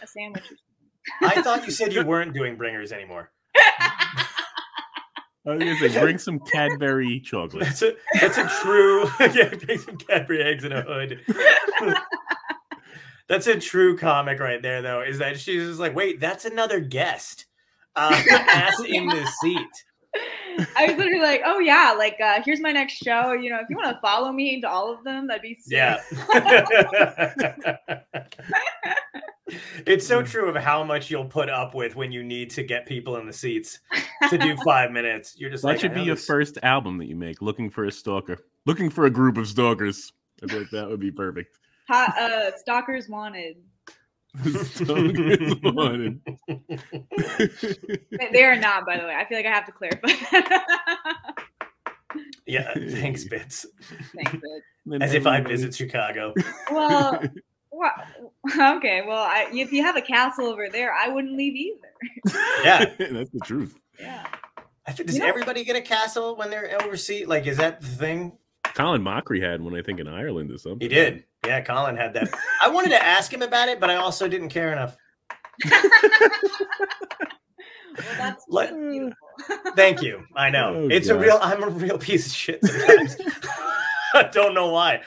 a 0.03 0.07
sandwich. 0.07 0.45
I 1.21 1.43
thought 1.43 1.67
you 1.67 1.73
said 1.73 1.93
you 1.93 2.05
weren't 2.05 2.33
doing 2.33 2.57
bringers 2.57 2.91
anymore. 2.91 3.31
I 5.47 5.55
was 5.55 5.59
gonna 5.61 5.77
say, 5.79 6.01
bring 6.01 6.19
some 6.19 6.41
Cadbury 6.41 7.21
chocolate. 7.21 7.63
That's 7.65 7.83
a 7.83 7.95
that's 8.21 8.37
a 8.37 8.49
true 8.63 9.09
yeah, 9.21 9.55
bring 9.55 9.79
some 9.79 9.97
Cadbury 9.97 10.43
eggs 10.43 10.65
in 10.65 10.73
a 10.73 10.83
hood. 10.83 11.21
that's 13.29 13.47
a 13.47 13.59
true 13.59 13.97
comic 13.97 14.41
right 14.41 14.63
there, 14.63 14.83
though. 14.83 15.03
Is 15.03 15.19
that 15.19 15.39
she's 15.39 15.67
just 15.69 15.81
like, 15.81 15.95
wait, 15.95 16.21
that's 16.21 16.45
another 16.45 16.81
guest, 16.81 17.47
uh, 17.95 18.21
ass 18.31 18.81
in 18.87 19.07
the 19.07 19.27
seat. 19.41 19.67
I 20.77 20.87
was 20.87 20.97
literally 20.97 21.21
like, 21.21 21.43
oh 21.45 21.59
yeah, 21.59 21.95
like 21.97 22.17
uh, 22.23 22.41
here's 22.43 22.61
my 22.61 22.73
next 22.73 22.95
show. 22.95 23.33
You 23.33 23.51
know, 23.51 23.59
if 23.61 23.69
you 23.69 23.77
want 23.77 23.95
to 23.95 24.01
follow 24.01 24.33
me 24.33 24.55
into 24.55 24.69
all 24.69 24.93
of 24.93 25.05
them, 25.05 25.27
that'd 25.27 25.43
be 25.43 25.55
sick. 25.55 25.73
Yeah. 25.73 26.01
it's 29.87 30.07
so 30.07 30.23
true 30.23 30.49
of 30.49 30.57
how 30.57 30.83
much 30.83 31.11
you'll 31.11 31.27
put 31.27 31.49
up 31.49 31.75
with 31.75 31.97
when 31.97 32.13
you 32.13 32.23
need 32.23 32.51
to 32.51 32.63
get 32.63 32.87
people 32.87 33.17
in 33.17 33.27
the 33.27 33.33
seats 33.33 33.81
to 34.31 34.39
do 34.39 34.57
five 34.65 34.91
minutes. 34.91 35.35
You're 35.37 35.51
just 35.51 35.63
That 35.63 35.69
like, 35.69 35.81
should 35.81 35.95
be 35.95 36.03
your 36.03 36.17
first 36.17 36.59
album 36.63 36.99
that 36.99 37.07
you 37.07 37.17
make. 37.17 37.43
Looking 37.43 37.71
for 37.71 37.85
a 37.85 37.93
stalker. 37.93 38.39
Looking 38.65 38.91
for 38.91 39.07
a 39.07 39.11
group 39.11 39.37
of 39.37 39.47
stalkers. 39.47 40.13
I 40.43 40.47
think 40.47 40.71
that 40.71 40.89
would 40.89 41.01
be 41.01 41.11
perfect. 41.11 41.59
Hot, 41.89 42.19
uh, 42.19 42.57
stalkers 42.57 43.09
wanted. 43.09 43.57
Stalkers 44.65 45.55
wanted. 45.63 46.21
They- 46.49 48.29
They 48.33 48.45
are 48.45 48.57
not, 48.57 48.85
by 48.87 48.99
the 48.99 49.05
way. 49.05 49.15
I 49.15 49.25
feel 49.27 49.39
like 49.39 49.47
I 49.47 49.51
have 49.51 49.67
to 49.67 49.73
clarify 49.73 50.09
that. 50.33 51.35
Yeah, 52.47 52.73
thanks, 52.75 53.25
Bits. 53.25 53.67
Thanks, 54.15 54.33
Sid. 54.33 54.41
Then 54.89 55.03
As 55.03 55.15
if 55.15 55.27
I 55.27 55.41
visit 55.41 55.75
Chicago. 55.75 56.33
Well, 56.71 57.21
wha- 57.73 57.91
okay. 58.77 59.03
Well, 59.05 59.21
I, 59.23 59.49
if 59.53 59.73
you 59.73 59.83
have 59.83 59.97
a 59.97 60.01
castle 60.01 60.47
over 60.47 60.69
there, 60.71 60.93
I 60.95 61.09
wouldn't 61.09 61.37
leave 61.37 61.57
either. 61.57 62.39
Yeah. 62.63 62.85
That's 62.97 63.31
the 63.31 63.41
truth. 63.45 63.77
Yeah. 63.99 64.25
I 64.87 64.93
think, 64.93 65.09
does 65.09 65.17
You 65.17 65.23
know- 65.25 65.29
everybody 65.29 65.65
get 65.65 65.75
a 65.75 65.81
castle 65.81 66.37
when 66.37 66.51
they're 66.51 66.79
overseas? 66.85 67.27
Like, 67.27 67.49
is 67.49 67.57
that 67.57 67.81
the 67.81 67.89
thing? 67.89 68.39
Colin 68.75 69.03
Mochrie 69.03 69.43
had 69.43 69.61
one, 69.61 69.75
I 69.75 69.83
think, 69.83 69.99
in 69.99 70.07
Ireland 70.07 70.53
or 70.53 70.59
something. 70.59 70.81
He 70.81 70.87
did. 70.95 71.25
Yeah, 71.47 71.61
Colin 71.61 71.97
had 71.97 72.13
that. 72.15 72.29
I 72.63 72.69
wanted 72.69 72.91
to 72.91 73.03
ask 73.05 73.33
him 73.33 73.43
about 73.43 73.69
it, 73.69 73.79
but 73.81 73.89
I 73.91 73.97
also 73.97 74.27
didn't 74.29 74.49
care 74.51 74.73
enough. 74.73 74.97
Well, 77.99 78.15
that's, 78.19 78.45
Let- 78.49 78.75
Thank 79.75 80.03
you. 80.03 80.25
I 80.35 80.51
know. 80.51 80.75
Oh, 80.77 80.89
it's 80.91 81.09
a 81.09 81.19
real 81.19 81.39
I'm 81.41 81.63
a 81.63 81.69
real 81.69 81.97
piece 81.99 82.27
of 82.27 82.33
shit 82.33 82.63
sometimes. 82.65 83.17
I 84.15 84.25
don't 84.33 84.53
know 84.55 84.69
why. 84.71 85.03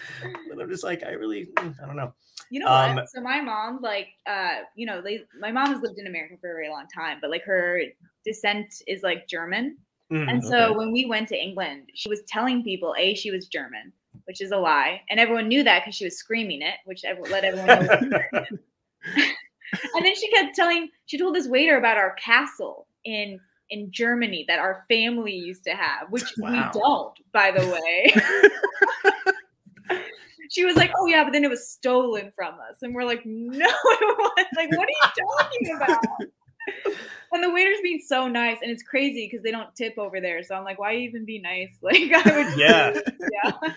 But 0.50 0.62
I'm 0.62 0.70
just 0.70 0.84
like, 0.84 1.04
I 1.04 1.12
really 1.12 1.50
I 1.58 1.86
don't 1.86 1.96
know. 1.96 2.14
You 2.50 2.62
know 2.62 2.68
Um, 2.68 2.96
what? 2.96 3.10
So 3.12 3.22
my 3.22 3.42
mom, 3.42 3.80
like, 3.82 4.08
uh, 4.28 4.62
you 4.76 4.88
know, 4.88 5.02
they, 5.04 5.22
my 5.40 5.52
mom 5.52 5.72
has 5.74 5.82
lived 5.84 6.00
in 6.00 6.08
America 6.08 6.36
for 6.42 6.50
a 6.50 6.54
very 6.56 6.70
long 6.70 6.86
time, 6.94 7.20
but 7.22 7.30
like 7.30 7.44
her 7.44 7.80
descent 8.26 8.74
is 8.88 9.04
like 9.04 9.28
German. 9.28 9.78
Mm, 10.12 10.28
And 10.32 10.44
so 10.44 10.58
okay. 10.70 10.76
when 10.76 10.92
we 10.92 11.06
went 11.06 11.28
to 11.30 11.38
England, 11.40 11.90
she 11.94 12.10
was 12.10 12.22
telling 12.28 12.64
people, 12.64 12.96
A, 12.98 13.14
she 13.14 13.30
was 13.30 13.46
German, 13.48 13.94
which 14.26 14.42
is 14.42 14.52
a 14.52 14.58
lie. 14.58 15.02
And 15.10 15.20
everyone 15.20 15.48
knew 15.48 15.64
that 15.64 15.82
because 15.84 15.96
she 15.96 16.06
was 16.06 16.18
screaming 16.18 16.62
it, 16.62 16.76
which 16.86 17.04
let 17.30 17.44
everyone 17.44 17.86
know. 17.86 18.20
was 18.34 18.48
and 19.96 20.06
then 20.06 20.16
she 20.16 20.30
kept 20.32 20.56
telling, 20.56 20.90
she 21.06 21.18
told 21.18 21.36
this 21.36 21.48
waiter 21.48 21.78
about 21.78 21.98
our 21.98 22.14
castle 22.16 22.88
in 23.06 23.40
in 23.72 23.92
Germany 23.92 24.46
that 24.48 24.58
our 24.58 24.84
family 24.90 25.34
used 25.36 25.64
to 25.64 25.72
have, 25.72 26.10
which 26.10 26.24
Wow. 26.38 26.72
we 26.74 26.80
don't, 26.80 27.14
by 27.32 27.52
the 27.52 27.68
way. 27.68 28.12
she 30.50 30.66
was 30.66 30.76
like, 30.76 30.92
"Oh 30.98 31.06
yeah, 31.06 31.24
but 31.24 31.34
then 31.34 31.44
it 31.44 31.50
was 31.50 31.70
stolen 31.70 32.32
from 32.36 32.56
us," 32.56 32.82
and 32.82 32.96
we're 32.96 33.04
like, 33.04 33.22
"No, 33.26 33.66
it 33.86 34.18
wasn't." 34.18 34.48
Like, 34.58 34.72
what 34.72 34.88
are 34.88 34.92
you 34.92 35.12
talking 35.38 35.76
about? 35.76 36.04
and 37.32 37.44
the 37.44 37.50
waiter's 37.50 37.80
being 37.82 38.02
so 38.06 38.28
nice, 38.28 38.58
and 38.62 38.72
it's 38.72 38.84
crazy 38.84 39.28
because 39.30 39.44
they 39.44 39.52
don't 39.52 39.74
tip 39.76 39.98
over 39.98 40.20
there. 40.22 40.44
So 40.44 40.56
I'm 40.56 40.64
like, 40.64 40.80
why 40.80 40.96
even 40.96 41.26
be 41.26 41.40
nice? 41.40 41.70
Like, 41.82 42.12
I 42.14 42.38
would, 42.38 42.60
Yeah. 42.60 43.00
yeah. 43.44 43.74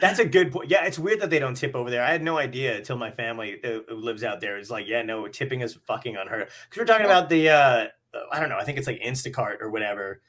That's 0.00 0.18
a 0.18 0.24
good 0.24 0.50
point. 0.50 0.70
Yeah, 0.70 0.86
it's 0.86 0.98
weird 0.98 1.20
that 1.20 1.28
they 1.28 1.38
don't 1.38 1.54
tip 1.54 1.74
over 1.74 1.90
there. 1.90 2.02
I 2.02 2.10
had 2.10 2.22
no 2.22 2.38
idea 2.38 2.76
until 2.76 2.96
my 2.96 3.10
family 3.10 3.60
uh, 3.62 3.80
who 3.88 3.96
lives 3.96 4.24
out 4.24 4.40
there 4.40 4.56
is 4.58 4.70
like, 4.70 4.88
yeah, 4.88 5.02
no, 5.02 5.28
tipping 5.28 5.60
is 5.60 5.74
fucking 5.86 6.16
unheard 6.16 6.42
of. 6.42 6.48
Because 6.64 6.80
we're 6.80 6.86
talking 6.86 7.04
about 7.04 7.28
the, 7.28 7.50
uh, 7.50 7.84
I 8.32 8.40
don't 8.40 8.48
know, 8.48 8.56
I 8.56 8.64
think 8.64 8.78
it's 8.78 8.86
like 8.86 9.02
Instacart 9.02 9.60
or 9.60 9.70
whatever. 9.70 10.22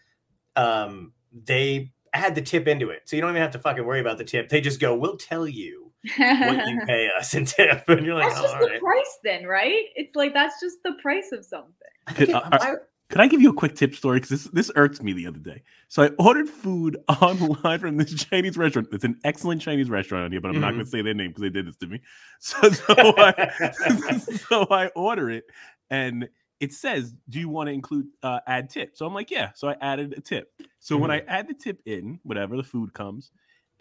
Um, 0.57 1.13
they 1.31 1.93
add 2.13 2.35
the 2.35 2.41
tip 2.41 2.67
into 2.67 2.89
it, 2.89 3.03
so 3.05 3.15
you 3.15 3.21
don't 3.21 3.31
even 3.31 3.41
have 3.41 3.51
to 3.51 3.59
fucking 3.59 3.85
worry 3.85 4.01
about 4.01 4.17
the 4.17 4.25
tip. 4.25 4.49
They 4.49 4.59
just 4.59 4.81
go, 4.81 4.93
"We'll 4.93 5.15
tell 5.17 5.47
you 5.47 5.80
what 6.17 6.67
you 6.67 6.81
pay 6.87 7.09
us 7.17 7.33
in 7.33 7.45
tip," 7.45 7.83
and 7.87 8.05
you're 8.05 8.15
like, 8.15 8.29
that's 8.29 8.39
oh, 8.39 8.43
just 8.43 8.55
"All 8.55 8.61
the 8.61 8.67
right." 8.67 8.79
price, 8.81 9.17
then, 9.23 9.45
right? 9.45 9.83
It's 9.95 10.15
like 10.15 10.33
that's 10.33 10.59
just 10.59 10.77
the 10.83 10.93
price 11.01 11.31
of 11.31 11.45
something. 11.45 11.73
I 12.07 12.13
Could- 12.13 12.29
uh, 12.31 12.49
why- 12.51 12.75
Could 13.09 13.19
I 13.19 13.27
give 13.27 13.41
you 13.41 13.49
a 13.49 13.53
quick 13.53 13.75
tip 13.75 13.93
story? 13.93 14.19
Because 14.21 14.29
this 14.29 14.43
this 14.53 14.71
irked 14.77 15.03
me 15.03 15.11
the 15.11 15.27
other 15.27 15.37
day. 15.39 15.63
So 15.89 16.03
I 16.03 16.07
ordered 16.17 16.47
food 16.47 16.95
online 17.21 17.79
from 17.79 17.97
this 17.97 18.13
Chinese 18.25 18.57
restaurant. 18.57 18.87
It's 18.93 19.03
an 19.03 19.19
excellent 19.25 19.61
Chinese 19.61 19.89
restaurant 19.89 20.23
on 20.25 20.31
here, 20.31 20.39
but 20.39 20.49
I'm 20.49 20.61
not 20.61 20.69
Mhm. 20.71 20.75
going 20.77 20.85
to 20.85 20.89
say 20.91 21.01
their 21.01 21.13
name 21.13 21.31
because 21.31 21.41
they 21.41 21.49
did 21.49 21.67
this 21.67 21.75
to 21.77 21.87
me. 21.87 21.99
So 22.39 22.69
so 22.71 22.95
I, 23.17 24.17
so 24.19 24.65
I 24.71 24.87
order 24.95 25.29
it, 25.29 25.43
and 25.89 26.29
it 26.61 26.73
says, 26.73 27.13
"Do 27.29 27.39
you 27.39 27.49
want 27.49 27.67
to 27.67 27.73
include 27.73 28.07
uh, 28.23 28.39
add 28.47 28.69
tip?" 28.69 28.95
So 28.95 29.05
I'm 29.05 29.13
like, 29.13 29.29
"Yeah." 29.29 29.51
So 29.55 29.67
I 29.67 29.75
added 29.81 30.13
a 30.17 30.21
tip. 30.21 30.51
So 30.79 30.95
when 30.97 31.11
I 31.11 31.19
add 31.27 31.47
the 31.49 31.53
tip 31.53 31.81
in, 31.85 32.19
whatever 32.23 32.55
the 32.55 32.63
food 32.63 32.93
comes, 32.93 33.31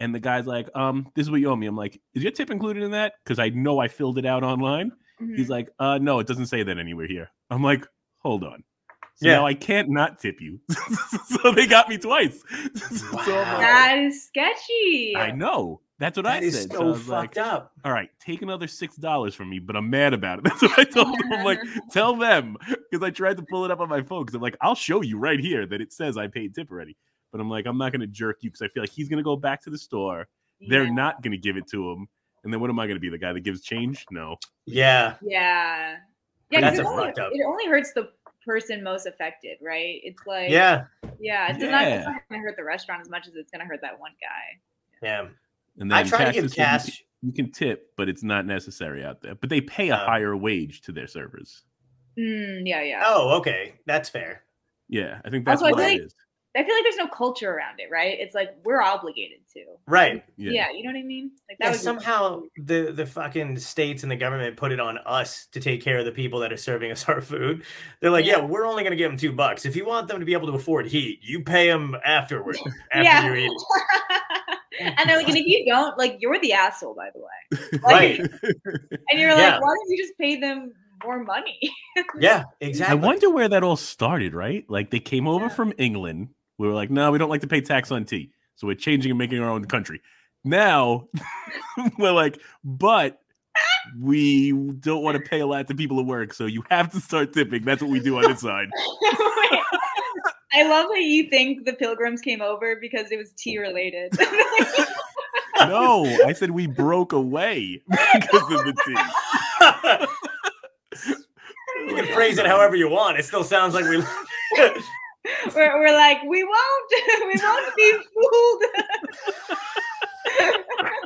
and 0.01 0.13
the 0.13 0.19
guy's 0.19 0.45
like, 0.45 0.67
"Um, 0.75 1.07
this 1.15 1.25
is 1.25 1.31
what 1.31 1.39
you 1.39 1.49
owe 1.49 1.55
me." 1.55 1.67
I'm 1.67 1.75
like, 1.77 2.01
"Is 2.13 2.23
your 2.23 2.31
tip 2.31 2.49
included 2.49 2.83
in 2.83 2.91
that?" 2.91 3.13
Because 3.23 3.39
I 3.39 3.49
know 3.49 3.79
I 3.79 3.87
filled 3.87 4.17
it 4.17 4.25
out 4.25 4.43
online. 4.43 4.91
He's 5.19 5.47
Mhm. 5.47 5.49
like, 5.49 5.69
uh, 5.79 5.97
no, 5.99 6.19
it 6.19 6.27
doesn't 6.27 6.47
say 6.47 6.63
that 6.63 6.77
anywhere 6.79 7.05
here. 7.07 7.29
I'm 7.51 7.63
like, 7.63 7.85
hold 8.17 8.43
on. 8.43 8.63
So 9.15 9.27
Yeah. 9.27 9.35
now 9.35 9.45
I 9.45 9.53
can't 9.53 9.89
not 9.89 10.17
tip 10.19 10.41
you. 10.41 10.59
so 11.43 11.51
they 11.51 11.67
got 11.67 11.87
me 11.89 11.97
twice. 11.99 12.41
so 12.75 13.05
Wow. 13.15 13.17
like, 13.17 13.59
that 13.61 13.97
is 13.99 14.25
sketchy. 14.25 15.15
I 15.15 15.29
know. 15.31 15.81
That's 15.99 16.17
what 16.17 16.23
that 16.23 16.41
I 16.41 16.45
is 16.45 16.59
said. 16.59 16.71
So 16.71 16.77
I 16.77 16.79
so 16.79 16.85
was 16.87 17.07
like, 17.07 17.35
fucked 17.35 17.47
up. 17.47 17.71
all 17.85 17.91
right, 17.91 18.09
take 18.19 18.41
another 18.41 18.65
six 18.65 18.95
dollars 18.95 19.35
from 19.35 19.51
me, 19.51 19.59
but 19.59 19.75
I'm 19.75 19.91
mad 19.91 20.15
about 20.15 20.39
it. 20.39 20.43
That's 20.45 20.63
what 20.63 20.79
I 20.79 20.83
told 20.85 21.21
him. 21.21 21.31
I'm 21.33 21.45
like, 21.45 21.59
tell 21.91 22.15
them 22.15 22.57
because 22.89 23.05
I 23.05 23.11
tried 23.11 23.37
to 23.37 23.43
pull 23.43 23.63
it 23.65 23.69
up 23.69 23.79
on 23.79 23.87
my 23.89 24.01
phone 24.01 24.23
because 24.25 24.33
I'm 24.33 24.41
like, 24.41 24.57
I'll 24.61 24.73
show 24.73 25.01
you 25.01 25.19
right 25.19 25.39
here 25.39 25.67
that 25.67 25.79
it 25.81 25.93
says 25.93 26.17
I 26.17 26.25
paid 26.25 26.55
tip 26.55 26.71
already. 26.71 26.97
But 27.31 27.39
I'm 27.41 27.49
like, 27.49 27.65
I'm 27.65 27.77
not 27.77 27.91
gonna 27.91 28.07
jerk 28.07 28.37
you 28.41 28.49
because 28.49 28.61
I 28.61 28.67
feel 28.67 28.83
like 28.83 28.89
he's 28.91 29.09
gonna 29.09 29.23
go 29.23 29.35
back 29.35 29.61
to 29.63 29.69
the 29.69 29.77
store. 29.77 30.27
They're 30.67 30.91
not 30.91 31.21
gonna 31.23 31.37
give 31.37 31.57
it 31.57 31.67
to 31.67 31.89
him. 31.91 32.07
And 32.43 32.51
then 32.53 32.59
what 32.59 32.69
am 32.69 32.79
I 32.79 32.87
gonna 32.87 32.99
be? 32.99 33.09
The 33.09 33.17
guy 33.17 33.33
that 33.33 33.39
gives 33.41 33.61
change? 33.61 34.05
No. 34.11 34.37
Yeah, 34.65 35.15
Yeah. 35.21 35.97
Yeah, 36.49 36.59
That's 36.61 36.77
because 36.77 36.79
it, 36.79 36.85
only- 36.91 37.05
fucked 37.05 37.19
up. 37.19 37.31
it 37.33 37.41
only 37.47 37.65
hurts 37.67 37.93
the 37.93 38.09
person 38.45 38.83
most 38.83 39.05
affected, 39.05 39.57
right? 39.61 40.01
It's 40.03 40.19
like 40.27 40.49
yeah, 40.49 40.85
yeah, 41.19 41.49
it's 41.49 41.59
Not, 41.63 41.87
it's 41.87 42.05
not 42.05 42.21
gonna 42.29 42.41
hurt 42.41 42.57
the 42.57 42.63
restaurant 42.65 43.01
as 43.01 43.09
much 43.09 43.25
as 43.27 43.35
it's 43.35 43.49
gonna 43.51 43.63
hurt 43.65 43.79
that 43.81 43.97
one 43.99 44.11
guy. 44.21 44.59
yeah. 45.07 45.27
And 45.79 45.89
then 45.89 45.93
I 45.97 46.03
then 46.03 46.09
try 46.09 46.17
to 46.19 46.25
Cash 46.25 46.33
give 46.35 46.43
just 46.43 46.55
said 46.55 46.61
you 46.61 46.65
cash. 46.67 46.85
can- 46.97 47.05
You 47.23 47.31
can 47.33 47.51
tip, 47.51 47.93
but 47.95 48.09
it's 48.09 48.23
not 48.23 48.45
necessary 48.45 49.03
out 49.05 49.21
there. 49.21 49.35
But 49.35 49.49
they 49.49 49.61
pay 49.61 49.89
a 49.89 49.93
Oh. 49.95 49.97
higher 50.05 50.35
wage 50.35 50.81
to 50.81 50.91
their 50.91 51.07
servers. 51.07 51.63
Mm, 52.17 52.63
yeah, 52.67 52.81
yeah. 52.81 53.03
Oh, 53.05 53.37
okay, 53.37 53.75
that's 53.85 54.09
fair. 54.09 54.43
Yeah, 54.89 55.21
I 55.23 55.29
think 55.29 55.45
that's 55.45 55.61
Also, 55.61 55.69
I 55.69 55.71
what 55.71 55.79
feel 55.79 55.87
it 55.87 55.91
like- 55.99 56.01
is. 56.07 56.15
I 56.53 56.63
feel 56.63 56.75
like 56.75 56.83
there's 56.83 56.97
no 56.97 57.07
culture 57.07 57.49
around 57.53 57.79
it, 57.79 57.89
right? 57.89 58.17
It's 58.19 58.35
like 58.35 58.49
we're 58.65 58.81
obligated 58.81 59.37
to. 59.53 59.63
Right. 59.87 60.23
Yeah. 60.35 60.51
Yeah, 60.51 60.71
you 60.71 60.83
know 60.83 60.89
what 60.91 60.99
I 60.99 61.03
mean? 61.03 61.31
Like 61.49 61.57
that 61.59 61.65
Yeah, 61.65 61.71
would 61.71 61.77
be- 61.77 61.83
somehow 61.83 62.41
the 62.57 62.91
the 62.93 63.05
fucking 63.05 63.57
states 63.59 64.03
and 64.03 64.11
the 64.11 64.17
government 64.17 64.57
put 64.57 64.71
it 64.73 64.79
on 64.81 64.97
us 64.99 65.47
to 65.53 65.61
take 65.61 65.81
care 65.81 65.97
of 65.99 66.05
the 66.05 66.11
people 66.11 66.39
that 66.41 66.51
are 66.51 66.57
serving 66.57 66.91
us 66.91 67.05
our 67.09 67.21
food. 67.21 67.63
They're 68.01 68.11
like, 68.11 68.25
yeah, 68.25 68.39
Yeah. 68.39 68.45
we're 68.45 68.65
only 68.65 68.83
going 68.83 68.91
to 68.91 68.97
give 68.97 69.09
them 69.11 69.17
two 69.17 69.31
bucks. 69.31 69.65
If 69.65 69.75
you 69.77 69.85
want 69.85 70.07
them 70.09 70.19
to 70.19 70.25
be 70.25 70.33
able 70.33 70.47
to 70.47 70.53
afford 70.53 70.87
heat, 70.87 71.19
you 71.21 71.41
pay 71.41 71.67
them 71.67 71.95
afterward. 72.03 72.57
After 72.91 73.03
Yeah. 73.03 73.27
you 73.33 73.33
eat. 73.49 73.51
and 74.97 75.09
they're 75.09 75.17
like, 75.17 75.27
and 75.29 75.37
if 75.37 75.45
you 75.45 75.65
don't, 75.65 75.97
like, 75.97 76.17
you're 76.19 76.39
the 76.41 76.53
asshole, 76.53 76.95
by 76.95 77.09
the 77.13 77.19
way. 77.21 77.79
Like, 77.81 77.81
Right. 77.83 78.19
And 78.19 79.19
you're 79.19 79.29
Yeah. 79.29 79.53
like, 79.53 79.61
why 79.61 79.67
don't 79.75 79.89
you 79.89 79.97
just 80.03 80.17
pay 80.17 80.35
them 80.39 80.73
more 81.03 81.23
money? 81.23 81.59
Yeah, 82.19 82.43
exactly. 82.59 82.91
I 82.97 83.01
wonder 83.01 83.29
where 83.29 83.49
that 83.49 83.63
all 83.63 83.75
started, 83.77 84.33
right? 84.33 84.63
Like 84.69 84.91
they 84.91 84.99
came 84.99 85.27
over 85.27 85.45
Yeah. 85.45 85.49
from 85.49 85.73
England. 85.77 86.29
We 86.61 86.67
were 86.67 86.75
like, 86.75 86.91
no, 86.91 87.11
we 87.11 87.17
don't 87.17 87.31
like 87.31 87.41
to 87.41 87.47
pay 87.47 87.61
tax 87.61 87.91
on 87.91 88.05
tea. 88.05 88.29
So 88.55 88.67
we're 88.67 88.75
changing 88.75 89.09
and 89.09 89.17
making 89.17 89.39
our 89.39 89.49
own 89.49 89.65
country. 89.65 89.99
Now 90.43 91.07
we're 91.97 92.11
like, 92.11 92.39
but 92.63 93.19
we 93.99 94.51
don't 94.51 95.01
want 95.01 95.17
to 95.17 95.27
pay 95.27 95.39
a 95.39 95.47
lot 95.47 95.67
to 95.69 95.75
people 95.75 95.99
at 95.99 96.05
work. 96.05 96.35
So 96.35 96.45
you 96.45 96.63
have 96.69 96.91
to 96.91 96.99
start 96.99 97.33
tipping. 97.33 97.63
That's 97.63 97.81
what 97.81 97.89
we 97.89 97.99
do 97.99 98.17
on 98.17 98.31
this 98.31 98.41
side. 98.41 98.69
I 100.53 100.63
love 100.67 100.85
that 100.89 101.01
you 101.01 101.29
think 101.31 101.65
the 101.65 101.73
pilgrims 101.73 102.21
came 102.21 102.43
over 102.43 102.75
because 102.75 103.11
it 103.11 103.17
was 103.17 103.33
tea 103.33 103.57
related. 103.57 104.13
No, 105.57 106.05
I 106.25 106.33
said 106.33 106.49
we 106.49 106.65
broke 106.65 107.13
away 107.13 107.83
because 107.87 108.51
of 108.51 108.65
the 108.65 108.73
tea. 108.83 108.97
you 111.87 111.95
can 111.95 112.11
phrase 112.15 112.39
it 112.39 112.47
however 112.47 112.75
you 112.75 112.89
want. 112.89 113.19
It 113.19 113.25
still 113.25 113.43
sounds 113.43 113.75
like 113.75 113.85
we. 113.85 114.03
we're, 115.55 115.79
we're 115.79 115.93
like, 115.93 116.23
we 116.23 116.43
won't, 116.43 116.93
we 117.27 117.39
won't 117.41 117.75
be 117.75 117.93
fooled. 118.13 118.63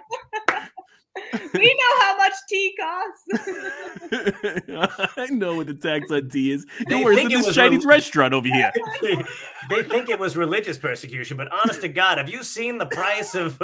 we 1.54 1.74
know 1.74 2.02
how 2.02 2.18
much 2.18 2.34
tea 2.50 2.76
costs. 2.80 3.28
I 5.18 5.28
know 5.28 5.56
what 5.56 5.68
the 5.68 5.74
tax 5.74 6.12
on 6.12 6.30
tea 6.30 6.52
is. 6.52 6.66
They 6.80 6.86
Don't 6.86 7.04
worry, 7.04 7.16
think 7.16 7.32
it 7.32 7.38
this 7.38 7.48
was 7.48 7.56
Chinese 7.56 7.86
rel- 7.86 7.96
restaurant 7.96 8.34
over 8.34 8.48
here. 8.48 8.72
they 9.70 9.84
think 9.84 10.10
it 10.10 10.20
was 10.20 10.36
religious 10.38 10.78
persecution, 10.78 11.38
but 11.38 11.48
honest 11.52 11.82
to 11.82 11.88
God, 11.88 12.18
have 12.18 12.30
you 12.30 12.44
seen 12.44 12.78
the 12.78 12.86
price 12.88 13.36
of 13.36 13.62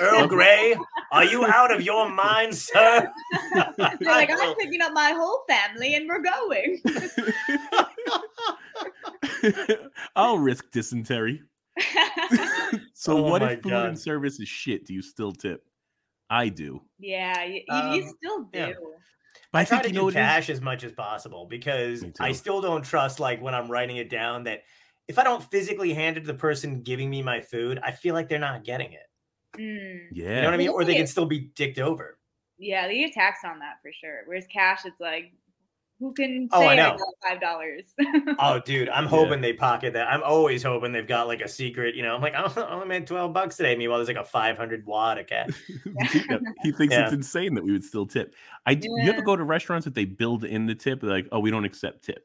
Earl 0.00 0.26
Grey? 0.26 0.76
Are 1.12 1.24
you 1.24 1.44
out 1.46 1.72
of 1.72 1.82
your 1.82 2.08
mind, 2.08 2.54
sir? 2.54 3.10
They're 3.54 3.96
like, 4.00 4.30
I'm 4.30 4.54
picking 4.56 4.80
up 4.82 4.92
my 4.92 5.12
whole 5.16 5.42
family 5.48 5.94
and 5.94 6.08
we're 6.08 6.22
going. 6.22 6.80
I'll 10.14 10.38
risk 10.38 10.70
dysentery. 10.70 11.42
so 12.94 13.18
Oh 13.18 13.22
what 13.30 13.42
my 13.42 13.52
if 13.52 13.62
food 13.62 13.70
God. 13.70 13.86
and 13.88 13.98
service 13.98 14.40
is 14.40 14.48
shit? 14.48 14.86
Do 14.86 14.94
you 14.94 15.02
still 15.02 15.32
tip? 15.32 15.62
I 16.30 16.48
do. 16.48 16.82
yeah, 16.98 17.44
you, 17.44 17.62
you, 17.66 17.74
Um, 17.74 17.94
you 17.94 18.14
still 18.16 18.44
do. 18.44 18.58
yeah. 18.58 18.72
But 19.52 19.58
I, 19.58 19.60
I, 19.60 19.64
try 19.64 19.78
think 19.78 19.82
to 19.82 19.88
you 19.90 19.94
know 19.94 20.00
do 20.00 20.04
what 20.06 20.16
it 20.16 20.18
is? 20.18 20.26
cash 20.26 20.50
as 20.50 20.60
much 20.60 20.84
as 20.84 20.92
possible 20.92 21.46
because 21.48 22.04
I 22.20 22.32
still 22.32 22.60
don't 22.60 22.82
trust 22.82 23.20
like 23.20 23.40
when 23.40 23.54
I'm 23.54 23.70
writing 23.70 23.96
it 23.96 24.10
down 24.10 24.44
that 24.44 24.62
if 25.08 25.18
I 25.18 25.24
don't 25.24 25.42
physically 25.42 25.94
hand 25.94 26.16
it 26.16 26.20
to 26.20 26.26
the 26.26 26.34
person 26.34 26.82
giving 26.82 27.08
me 27.08 27.22
my 27.22 27.40
food, 27.40 27.78
I 27.82 27.92
feel 27.92 28.14
like 28.14 28.28
they're 28.28 28.38
not 28.38 28.64
getting 28.64 28.92
it. 28.92 29.06
Mm. 29.58 30.08
Yeah. 30.12 30.28
You 30.28 30.34
know 30.34 30.44
what 30.46 30.54
I 30.54 30.56
mean? 30.56 30.68
Or 30.68 30.84
they 30.84 30.96
can 30.96 31.06
still 31.06 31.26
be 31.26 31.50
dicked 31.54 31.78
over. 31.78 32.18
Yeah, 32.58 32.88
they 32.88 32.98
get 32.98 33.12
taxed 33.12 33.44
on 33.44 33.58
that 33.60 33.76
for 33.82 33.92
sure. 33.92 34.22
Whereas 34.26 34.46
cash, 34.52 34.80
it's 34.84 35.00
like, 35.00 35.32
who 35.98 36.12
can 36.12 36.48
Oh, 36.52 36.60
say 36.60 36.66
I 36.68 36.72
I, 36.72 36.76
know. 36.76 36.90
got 36.96 37.28
five 37.28 37.40
dollars? 37.40 37.84
Oh, 38.38 38.60
dude, 38.60 38.88
I'm 38.90 39.04
Yeah. 39.04 39.10
hoping 39.10 39.40
they 39.40 39.52
pocket 39.54 39.94
that. 39.94 40.08
I'm 40.08 40.22
always 40.22 40.62
hoping 40.62 40.92
they've 40.92 41.06
got 41.06 41.26
like 41.26 41.40
a 41.40 41.48
secret. 41.48 41.94
You 41.94 42.02
know, 42.02 42.14
I'm 42.14 42.20
like, 42.20 42.34
oh, 42.36 42.52
I 42.62 42.72
only 42.74 42.86
made 42.86 43.06
12 43.06 43.32
bucks 43.32 43.56
today. 43.56 43.74
Meanwhile, 43.76 43.98
there's 43.98 44.08
like 44.08 44.16
a 44.18 44.24
500 44.24 44.84
watt 44.86 45.18
of 45.18 45.26
cash. 45.26 45.50
Yeah, 45.86 46.38
he 46.62 46.72
thinks 46.72 46.92
Yeah. 46.94 47.04
it's 47.04 47.12
insane 47.14 47.54
that 47.54 47.64
we 47.64 47.72
would 47.72 47.84
still 47.84 48.06
tip. 48.06 48.34
I 48.66 48.74
do, 48.74 48.88
you 49.02 49.10
ever 49.10 49.22
go 49.22 49.36
to 49.36 49.44
restaurants 49.44 49.84
that 49.84 49.94
they 49.94 50.04
build 50.04 50.44
in 50.44 50.66
the 50.66 50.74
tip? 50.74 51.00
They're 51.00 51.10
like, 51.10 51.28
oh, 51.32 51.40
we 51.40 51.50
don't 51.50 51.64
accept 51.64 52.04
tip. 52.04 52.24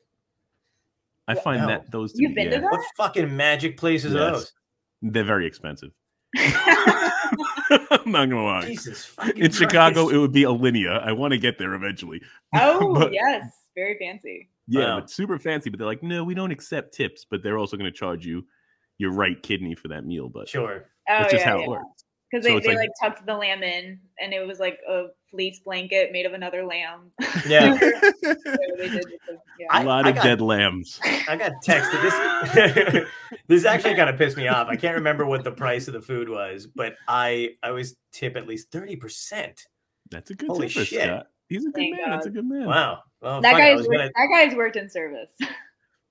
I 1.28 1.36
Yeah. 1.36 1.42
find 1.42 1.62
No. 1.62 1.68
that 1.68 1.92
those 1.92 2.14
to 2.14 2.22
You've 2.22 2.36
be- 2.36 2.44
been 2.44 2.52
to 2.52 2.58
that? 2.62 2.64
What 2.72 2.82
fucking 2.98 3.36
magic 3.36 3.78
places 3.78 4.14
are 4.16 4.32
those? 4.32 4.52
They're 5.02 5.24
very 5.24 5.46
expensive. 5.48 5.92
I'm 7.92 8.12
not 8.12 8.30
gonna 8.30 8.44
lie. 8.44 8.66
Jesus. 8.66 9.16
In 9.36 9.52
Chicago, 9.52 10.04
Christ. 10.04 10.16
it 10.16 10.18
would 10.20 10.32
be 10.34 10.44
Alinea. 10.44 11.02
I 11.06 11.12
want 11.14 11.32
to 11.32 11.38
get 11.38 11.58
there 11.58 11.74
eventually. 11.74 12.22
oh 12.56 12.94
But- 12.94 13.14
yes, 13.14 13.50
very 13.76 13.98
fancy. 14.00 14.50
Yeah, 14.68 14.82
Wow. 14.96 15.00
but 15.02 15.10
super 15.10 15.38
fancy. 15.40 15.70
But 15.70 15.80
they're 15.80 15.88
like, 15.88 16.04
no, 16.04 16.24
we 16.24 16.34
don't 16.34 16.52
accept 16.52 16.94
tips, 16.94 17.26
but 17.30 17.42
they're 17.44 17.58
also 17.58 17.78
going 17.78 17.92
to 17.92 17.98
charge 17.98 18.26
you 18.26 18.46
your 19.00 19.12
right 19.12 19.42
kidney 19.42 19.76
for 19.76 19.88
that 19.90 20.06
meal. 20.06 20.30
But 20.30 20.48
Sure. 20.50 20.86
Oh 21.10 21.14
that's 21.20 21.32
just 21.34 21.46
yeah, 21.46 21.52
how 21.52 21.58
yeah. 21.60 21.64
it 21.66 21.70
works. 21.70 22.04
Because 22.32 22.46
they, 22.46 22.56
it's 22.56 22.66
they 22.66 22.76
like- 22.76 22.90
like, 23.02 23.12
tucked 23.14 23.26
the 23.26 23.36
lamb 23.36 23.62
in, 23.64 24.00
and 24.22 24.34
it 24.34 24.48
was 24.48 24.60
like 24.60 24.80
a 24.88 25.08
fleece 25.30 25.60
blanket 25.60 26.12
made 26.14 26.26
of 26.26 26.34
another 26.34 26.66
lamb. 26.66 27.12
Yeah. 27.48 27.78
So 27.78 27.90
did 28.78 29.04
yeah. 29.60 29.68
A 29.72 29.74
I- 29.74 29.84
lot 29.84 30.06
I 30.06 30.10
of 30.10 30.16
got- 30.16 30.24
dead 30.24 30.42
lambs. 30.42 31.00
I 31.04 31.36
got 31.36 31.52
texted. 31.66 32.02
This 32.02 33.08
this 33.48 33.66
actually 33.66 33.96
kind 33.96 34.10
of 34.10 34.18
pissed 34.18 34.38
me 34.38 34.48
off. 34.48 34.68
I 34.70 34.76
can't 34.76 34.96
remember 34.96 35.26
what 35.26 35.44
the 35.44 35.52
price 35.52 35.88
of 35.88 35.94
the 35.94 36.02
food 36.02 36.30
was, 36.30 36.68
but 36.68 36.96
I 37.08 37.50
I 37.64 37.70
always 37.70 37.96
tip 38.12 38.36
at 38.38 38.48
least 38.48 38.72
30%. 38.72 39.66
That's 40.10 40.30
a 40.32 40.36
good 40.36 40.50
Holy 40.50 40.68
tipper, 40.68 40.86
shit. 40.86 41.04
Scott. 41.04 41.28
He's 41.50 41.64
a 41.66 41.70
good 41.70 41.76
Thank 41.76 41.98
man. 41.98 42.10
That's 42.12 42.26
a 42.28 42.30
good 42.30 42.46
man. 42.46 42.66
Wow. 42.66 43.00
Well, 43.22 43.42
that 43.42 43.52
fuck 43.52 43.60
it, 43.60 43.64
I 43.64 43.70
guy's 43.76 43.88
worked, 43.88 43.92
gonna, 43.92 44.12
that 44.16 44.28
guy's 44.32 44.56
worked 44.56 44.76
in 44.78 44.90
service. 44.90 45.32
yeah, 45.40 45.48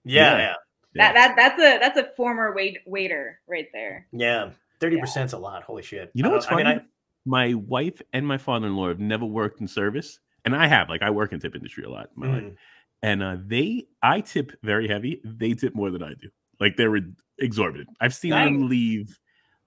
Yeah. 0.04 0.36
yeah. 0.38 0.54
Yeah. 0.94 1.12
That 1.12 1.14
that 1.14 1.36
that's 1.36 1.58
a 1.60 1.78
that's 1.78 1.98
a 1.98 2.12
former 2.16 2.52
wait 2.54 2.78
waiter 2.86 3.40
right 3.48 3.68
there. 3.72 4.06
Yeah. 4.12 4.50
30% 4.80 5.26
is 5.26 5.32
a 5.32 5.38
lot. 5.38 5.62
Holy 5.62 5.82
shit. 5.82 6.10
You 6.14 6.22
know 6.22 6.30
what's 6.30 6.46
don't- 6.46 6.60
I 6.60 6.62
funny? 6.64 6.74
mean, 6.76 6.84
I- 6.84 6.86
my 7.26 7.54
wife 7.54 8.00
and 8.14 8.26
my 8.26 8.38
father-in-law 8.38 8.88
have 8.88 8.98
never 8.98 9.26
worked 9.26 9.60
in 9.60 9.68
service, 9.68 10.18
and 10.46 10.56
I 10.56 10.66
have. 10.66 10.88
Like 10.88 11.02
I 11.02 11.10
work 11.10 11.32
in 11.34 11.38
tip 11.40 11.54
industry 11.54 11.84
a 11.84 11.90
lot 11.90 12.08
in 12.16 12.20
my 12.28 12.32
life, 12.34 12.42
Mm. 12.44 12.56
and 13.02 13.22
uh, 13.22 13.36
they, 13.44 13.88
I 14.02 14.22
tip 14.22 14.52
very 14.62 14.88
heavy. 14.88 15.20
They 15.22 15.52
tip 15.52 15.74
more 15.74 15.90
than 15.90 16.02
I 16.02 16.14
do. 16.14 16.28
Like 16.60 16.76
they're 16.76 16.96
exorbitant. 17.38 17.88
I've 18.00 18.14
seen 18.14 18.30
them 18.30 18.68
leave 18.70 19.18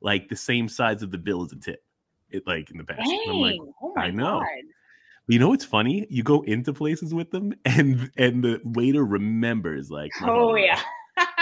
like 0.02 0.30
the 0.30 0.36
same 0.36 0.68
size 0.68 1.04
of 1.04 1.12
the 1.12 1.18
bill 1.20 1.44
as 1.44 1.52
a 1.52 1.58
tip. 1.58 1.84
It 2.32 2.48
like 2.48 2.72
in 2.72 2.78
the 2.78 2.84
past. 2.84 3.02
I'm 3.04 3.36
like, 3.36 3.60
oh 3.84 3.94
my 3.96 4.06
I 4.06 4.10
know. 4.10 4.40
god. 4.40 4.48
you 5.28 5.38
know 5.38 5.50
what's 5.50 5.64
funny? 5.66 6.08
You 6.10 6.24
go 6.24 6.42
into 6.42 6.74
places 6.74 7.14
with 7.14 7.30
them, 7.30 7.54
and 7.66 8.10
and 8.18 8.44
the 8.44 8.62
waiter 8.64 9.06
remembers 9.06 9.92
like, 9.92 10.12
Oh 10.24 10.56
yeah. 10.56 10.82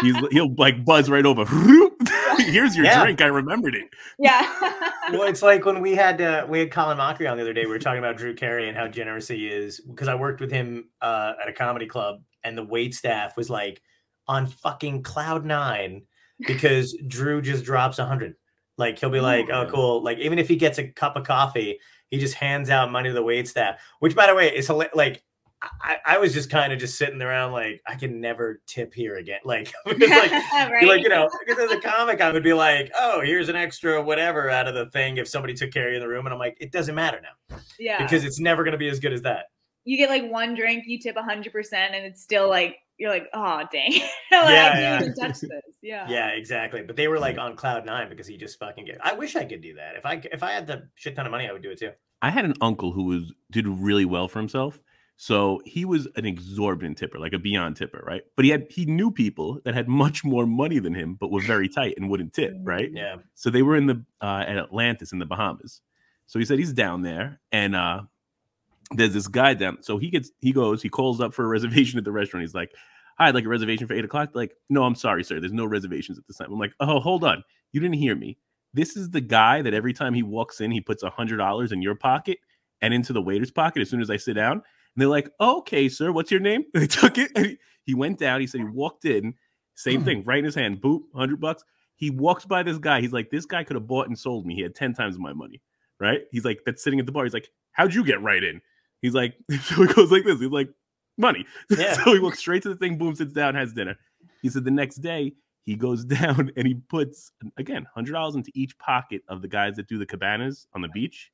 He's 0.02 0.18
he'll 0.32 0.54
like 0.56 0.84
buzz 0.84 1.10
right 1.10 1.26
over. 1.26 1.46
Here's 2.40 2.76
your 2.76 2.86
Yeah. 2.86 3.04
drink. 3.04 3.22
I 3.22 3.28
remembered 3.28 3.76
it. 3.76 3.90
yeah. 4.20 4.42
well, 5.12 5.24
it's 5.24 5.42
like 5.42 5.66
when 5.66 5.82
we 5.82 5.96
had 5.96 6.22
uh, 6.22 6.46
we 6.48 6.60
had 6.60 6.72
Colin 6.72 6.98
Mochrie 6.98 7.30
on 7.30 7.38
the 7.38 7.44
other 7.44 7.54
day. 7.54 7.66
We 7.66 7.72
were 7.72 7.80
talking 7.80 8.00
about 8.00 8.18
Drew 8.18 8.34
Carey 8.34 8.68
and 8.68 8.78
how 8.78 8.88
generous 8.88 9.28
he 9.28 9.48
is 9.48 9.80
because 9.80 10.08
I 10.08 10.16
worked 10.16 10.42
with 10.42 10.52
him 10.52 10.90
uh, 11.02 11.34
at 11.42 11.50
a 11.50 11.54
comedy 11.54 11.86
club, 11.88 12.22
and 12.44 12.58
the 12.58 12.64
wait 12.64 12.94
staff 12.96 13.36
was 13.38 13.50
like 13.50 13.82
on 14.28 14.48
fucking 14.48 15.04
cloud 15.04 15.46
nine 15.46 16.04
because 16.40 16.96
Drew 17.08 17.42
just 17.42 17.64
drops 17.66 18.00
a 18.00 18.06
hundred. 18.06 18.36
Like 18.78 18.98
he'll 19.00 19.10
be 19.10 19.20
like, 19.22 19.50
"Oh, 19.52 19.68
cool!" 19.70 20.04
Like 20.04 20.18
even 20.20 20.40
if 20.40 20.48
he 20.48 20.56
gets 20.56 20.78
a 20.80 20.88
cup 20.88 21.16
of 21.16 21.24
coffee, 21.26 21.80
he 22.10 22.18
just 22.20 22.36
hands 22.36 22.70
out 22.70 22.92
money 22.92 23.10
to 23.10 23.14
the 23.14 23.24
wait 23.24 23.48
staff. 23.48 23.80
Which, 24.00 24.16
by 24.16 24.28
the 24.28 24.36
way, 24.36 24.56
is 24.56 24.68
hila- 24.68 24.94
like. 24.96 25.24
I, 25.62 25.98
I 26.06 26.18
was 26.18 26.34
just 26.34 26.50
kind 26.50 26.74
of 26.74 26.80
just 26.80 26.98
sitting 26.98 27.22
around 27.22 27.52
like 27.52 27.82
I 27.88 27.96
can 27.96 28.20
never 28.20 28.62
tip 28.66 28.94
here 28.94 29.18
again. 29.18 29.40
Like, 29.46 29.74
because 29.86 30.10
like 30.10 30.32
right. 30.32 30.88
like 30.88 31.04
you 31.04 31.10
know, 31.10 31.30
because 31.46 31.64
as 31.64 31.72
a 31.72 31.82
comic, 31.82 32.22
I 32.22 32.32
would 32.32 32.44
be 32.44 32.54
like, 32.54 32.92
"Oh, 32.98 33.22
here's 33.22 33.50
an 33.50 33.56
extra 33.56 34.02
whatever 34.02 34.50
out 34.50 34.68
of 34.68 34.74
the 34.74 34.90
thing." 34.92 35.18
If 35.18 35.28
somebody 35.28 35.54
took 35.54 35.72
care 35.72 35.88
of 35.88 35.92
you 35.92 35.98
in 35.98 36.02
the 36.02 36.08
room, 36.08 36.26
and 36.26 36.34
I'm 36.34 36.40
like, 36.40 36.58
"It 36.60 36.72
doesn't 36.72 36.96
matter 36.96 37.22
now 37.22 37.58
yeah. 37.80 38.02
because 38.02 38.24
it's 38.24 38.40
never 38.40 38.64
going 38.64 38.74
to 38.74 38.78
be 38.78 38.90
as 38.90 39.00
good 39.00 39.14
as 39.14 39.22
that." 39.24 39.48
you 39.84 39.98
get 39.98 40.10
like 40.10 40.30
one 40.32 40.54
drink, 40.56 40.86
you 40.88 41.00
tip 41.00 41.18
hundred 41.18 41.52
percent, 41.52 41.96
and 41.96 42.06
it's 42.06 42.22
still 42.22 42.48
like 42.48 42.78
you're 42.98 43.10
like, 43.10 43.28
oh 43.34 43.64
dang, 43.72 43.92
like, 43.92 44.02
Yeah, 44.32 44.40
I 44.40 44.44
can't 44.44 44.80
yeah. 44.80 45.02
even 45.02 45.16
touch 45.16 45.40
this. 45.42 45.52
Yeah. 45.82 46.08
Yeah, 46.08 46.28
exactly. 46.28 46.84
But 46.84 46.96
they 46.96 47.08
were 47.08 47.20
like 47.20 47.40
on 47.40 47.56
cloud 47.56 47.86
nine 47.86 48.10
because 48.10 48.28
he 48.28 48.38
just 48.38 48.60
fucking 48.60 48.86
get. 48.86 49.00
I 49.04 49.14
wish 49.14 49.36
I 49.36 49.44
could 49.46 49.62
do 49.62 49.74
that. 49.76 49.96
If 49.96 50.06
I 50.06 50.22
if 50.32 50.44
I 50.44 50.52
had 50.52 50.68
the 50.68 50.88
shit 50.96 51.16
ton 51.16 51.26
of 51.26 51.32
money, 51.32 51.48
I 51.48 51.52
would 51.52 51.64
do 51.64 51.72
it 51.72 51.80
too. 51.80 51.92
I 52.22 52.30
had 52.30 52.46
an 52.46 52.54
uncle 52.62 52.92
who 52.92 53.06
was 53.06 53.34
did 53.50 53.68
really 53.68 54.06
well 54.06 54.28
for 54.28 54.40
himself. 54.40 54.80
So 55.22 55.62
he 55.66 55.86
was 55.86 56.08
an 56.16 56.26
exorbitant 56.26 56.98
tipper, 56.98 57.20
like 57.20 57.34
a 57.34 57.38
beyond 57.38 57.76
tipper, 57.76 58.04
right? 58.08 58.24
But 58.36 58.44
he 58.44 58.50
had 58.50 58.66
he 58.72 58.86
knew 58.88 59.12
people 59.12 59.60
that 59.66 59.76
had 59.76 59.88
much 60.04 60.26
more 60.26 60.48
money 60.48 60.80
than 60.80 60.96
him, 60.96 61.14
but 61.14 61.30
were 61.30 61.42
very 61.42 61.70
tight 61.70 61.94
and 61.96 62.10
wouldn't 62.10 62.34
tip, 62.34 62.56
right? 62.64 62.90
Yeah, 62.92 63.18
So 63.36 63.52
they 63.52 63.62
were 63.62 63.76
in 63.76 63.86
the 63.86 64.04
uh, 64.20 64.46
at 64.48 64.58
Atlantis 64.58 65.12
in 65.12 65.20
the 65.20 65.28
Bahamas. 65.28 65.82
So 66.26 66.40
he 66.40 66.46
said 66.46 66.58
he's 66.58 66.74
down 66.74 67.04
there, 67.04 67.40
and 67.52 67.76
uh, 67.76 68.02
there's 68.96 69.14
this 69.14 69.28
guy 69.28 69.54
down. 69.54 69.84
So 69.84 70.00
he 70.00 70.10
gets 70.10 70.32
he 70.40 70.54
goes, 70.54 70.82
he 70.82 70.90
calls 70.90 71.22
up 71.22 71.36
for 71.36 71.46
a 71.46 71.48
reservation 71.56 72.00
at 72.00 72.04
the 72.04 72.12
restaurant. 72.12 72.42
He's 72.42 72.56
like, 72.56 72.74
"Hi, 73.20 73.28
I'd 73.28 73.36
like 73.36 73.46
a 73.46 73.48
reservation 73.48 73.86
for 73.86 73.94
eight 73.94 74.06
o'clock." 74.06 74.32
Like, 74.34 74.56
no, 74.72 74.86
I'm 74.86 74.96
sorry, 74.96 75.24
sir. 75.24 75.40
There's 75.40 75.54
no 75.54 75.68
reservations 75.68 76.18
at 76.18 76.26
this 76.26 76.38
time. 76.38 76.52
I'm 76.52 76.58
like, 76.58 76.74
"Oh, 76.80 77.00
hold 77.00 77.24
on, 77.24 77.44
you 77.74 77.80
didn't 77.80 77.98
hear 77.98 78.16
me. 78.16 78.40
This 78.74 78.98
is 78.98 79.12
the 79.12 79.22
guy 79.22 79.62
that 79.62 79.76
every 79.76 79.94
time 79.94 80.16
he 80.16 80.24
walks 80.24 80.62
in, 80.62 80.72
he 80.72 80.82
puts 80.82 81.04
a 81.04 81.12
hundred 81.12 81.38
dollars 81.38 81.72
in 81.72 81.84
your 81.84 81.94
pocket 81.94 82.40
and 82.82 82.92
into 82.92 83.14
the 83.14 83.22
waiter's 83.22 83.52
pocket 83.52 83.82
as 83.84 83.90
soon 83.92 84.02
as 84.02 84.10
I 84.10 84.18
sit 84.18 84.34
down." 84.34 84.64
And 84.96 85.02
they're 85.02 85.08
like, 85.08 85.30
"Okay, 85.40 85.90
sir, 85.90 86.12
what's 86.12 86.32
your 86.32 86.40
name?" 86.40 86.66
And 86.74 86.84
they 86.84 86.88
took 86.88 87.18
it, 87.18 87.32
and 87.36 87.46
he, 87.46 87.58
he 87.86 87.94
went 87.94 88.20
down. 88.20 88.42
He 88.42 88.48
said 88.48 88.62
he 88.62 88.66
walked 88.66 89.06
in, 89.06 89.36
same 89.76 90.02
mm. 90.02 90.06
thing, 90.06 90.24
right 90.24 90.40
in 90.40 90.46
his 90.46 90.56
hand, 90.56 90.82
boop, 90.82 91.02
hundred 91.14 91.40
bucks 91.40 91.64
he 92.02 92.10
walks 92.10 92.46
by 92.46 92.64
this 92.64 92.80
guy. 92.80 93.00
He's 93.00 93.14
like, 93.14 93.30
this 93.30 93.46
guy 93.46 93.64
could 93.64 93.76
have 93.76 93.86
bought 93.86 94.08
and 94.08 94.18
sold 94.18 94.48
me. 94.48 94.56
He 94.56 94.64
had 94.64 94.74
10 94.74 94.96
times 94.96 95.20
my 95.20 95.34
money. 95.34 95.62
Right. 96.00 96.22
He's 96.32 96.44
like, 96.44 96.62
that's 96.66 96.84
sitting 96.84 97.00
at 97.00 97.06
the 97.06 97.12
bar. 97.12 97.26
He's 97.26 97.34
like, 97.34 97.50
how'd 97.74 97.94
you 97.94 98.04
get 98.04 98.20
right 98.24 98.44
in? 98.44 98.60
He's 99.04 99.14
like, 99.14 99.36
so 99.62 99.84
he 99.84 99.94
goes 99.94 100.12
like 100.12 100.24
this. 100.26 100.40
He's 100.40 100.50
like, 100.50 100.70
money. 101.20 101.46
Yeah. 101.70 101.94
so 101.94 102.12
he 102.12 102.20
walks 102.20 102.40
straight 102.40 102.64
to 102.64 102.70
the 102.70 102.76
thing, 102.76 102.98
boom, 102.98 103.14
sits 103.14 103.34
down, 103.34 103.54
has 103.54 103.72
dinner. 103.72 103.96
He 104.42 104.50
said 104.50 104.64
the 104.64 104.72
next 104.72 104.96
day 104.96 105.34
he 105.64 105.76
goes 105.76 106.04
down 106.04 106.52
and 106.58 106.66
he 106.68 106.74
puts, 106.74 107.34
again, 107.58 107.86
$100 107.96 108.34
into 108.34 108.52
each 108.56 108.76
pocket 108.80 109.22
of 109.28 109.44
the 109.44 109.48
guys 109.48 109.76
that 109.76 109.88
do 109.88 110.00
the 110.00 110.06
cabanas 110.08 110.66
on 110.74 110.82
the 110.82 110.90
beach. 110.90 111.32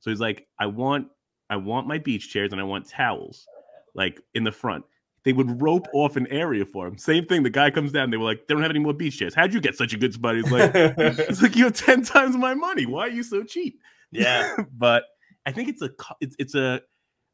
So 0.00 0.10
he's 0.10 0.20
like, 0.20 0.48
I 0.58 0.66
want, 0.66 1.06
I 1.52 1.56
want 1.56 1.86
my 1.86 1.98
beach 1.98 2.30
chairs 2.32 2.50
and 2.52 2.60
I 2.60 2.64
want 2.64 2.88
towels 2.88 3.46
like 3.94 4.20
in 4.32 4.42
the 4.42 4.50
front 4.50 4.86
they 5.24 5.34
would 5.34 5.60
rope 5.60 5.86
off 5.92 6.16
an 6.16 6.26
area 6.28 6.64
for 6.64 6.86
him. 6.86 6.96
Same 6.98 7.26
thing. 7.26 7.42
The 7.44 7.50
guy 7.50 7.70
comes 7.70 7.92
down. 7.92 8.10
They 8.10 8.16
were 8.16 8.24
like, 8.24 8.48
they 8.48 8.54
don't 8.54 8.62
have 8.62 8.72
any 8.72 8.80
more 8.80 8.92
beach 8.94 9.18
chairs. 9.18 9.34
How'd 9.34 9.54
you 9.54 9.60
get 9.60 9.76
such 9.76 9.92
a 9.92 9.96
good 9.98 10.12
spot? 10.14 10.34
He's 10.34 10.50
like, 10.50 10.72
it's 10.74 11.42
like 11.42 11.54
you 11.54 11.64
have 11.64 11.74
ten 11.74 12.02
times 12.02 12.36
my 12.36 12.54
money. 12.54 12.86
Why 12.86 13.02
are 13.02 13.10
you 13.10 13.22
so 13.22 13.44
cheap? 13.44 13.80
yeah, 14.10 14.56
but 14.76 15.04
I 15.46 15.52
think 15.52 15.68
it's 15.68 15.82
a 15.82 15.90
it's 16.20 16.34
it's 16.38 16.54
a 16.54 16.80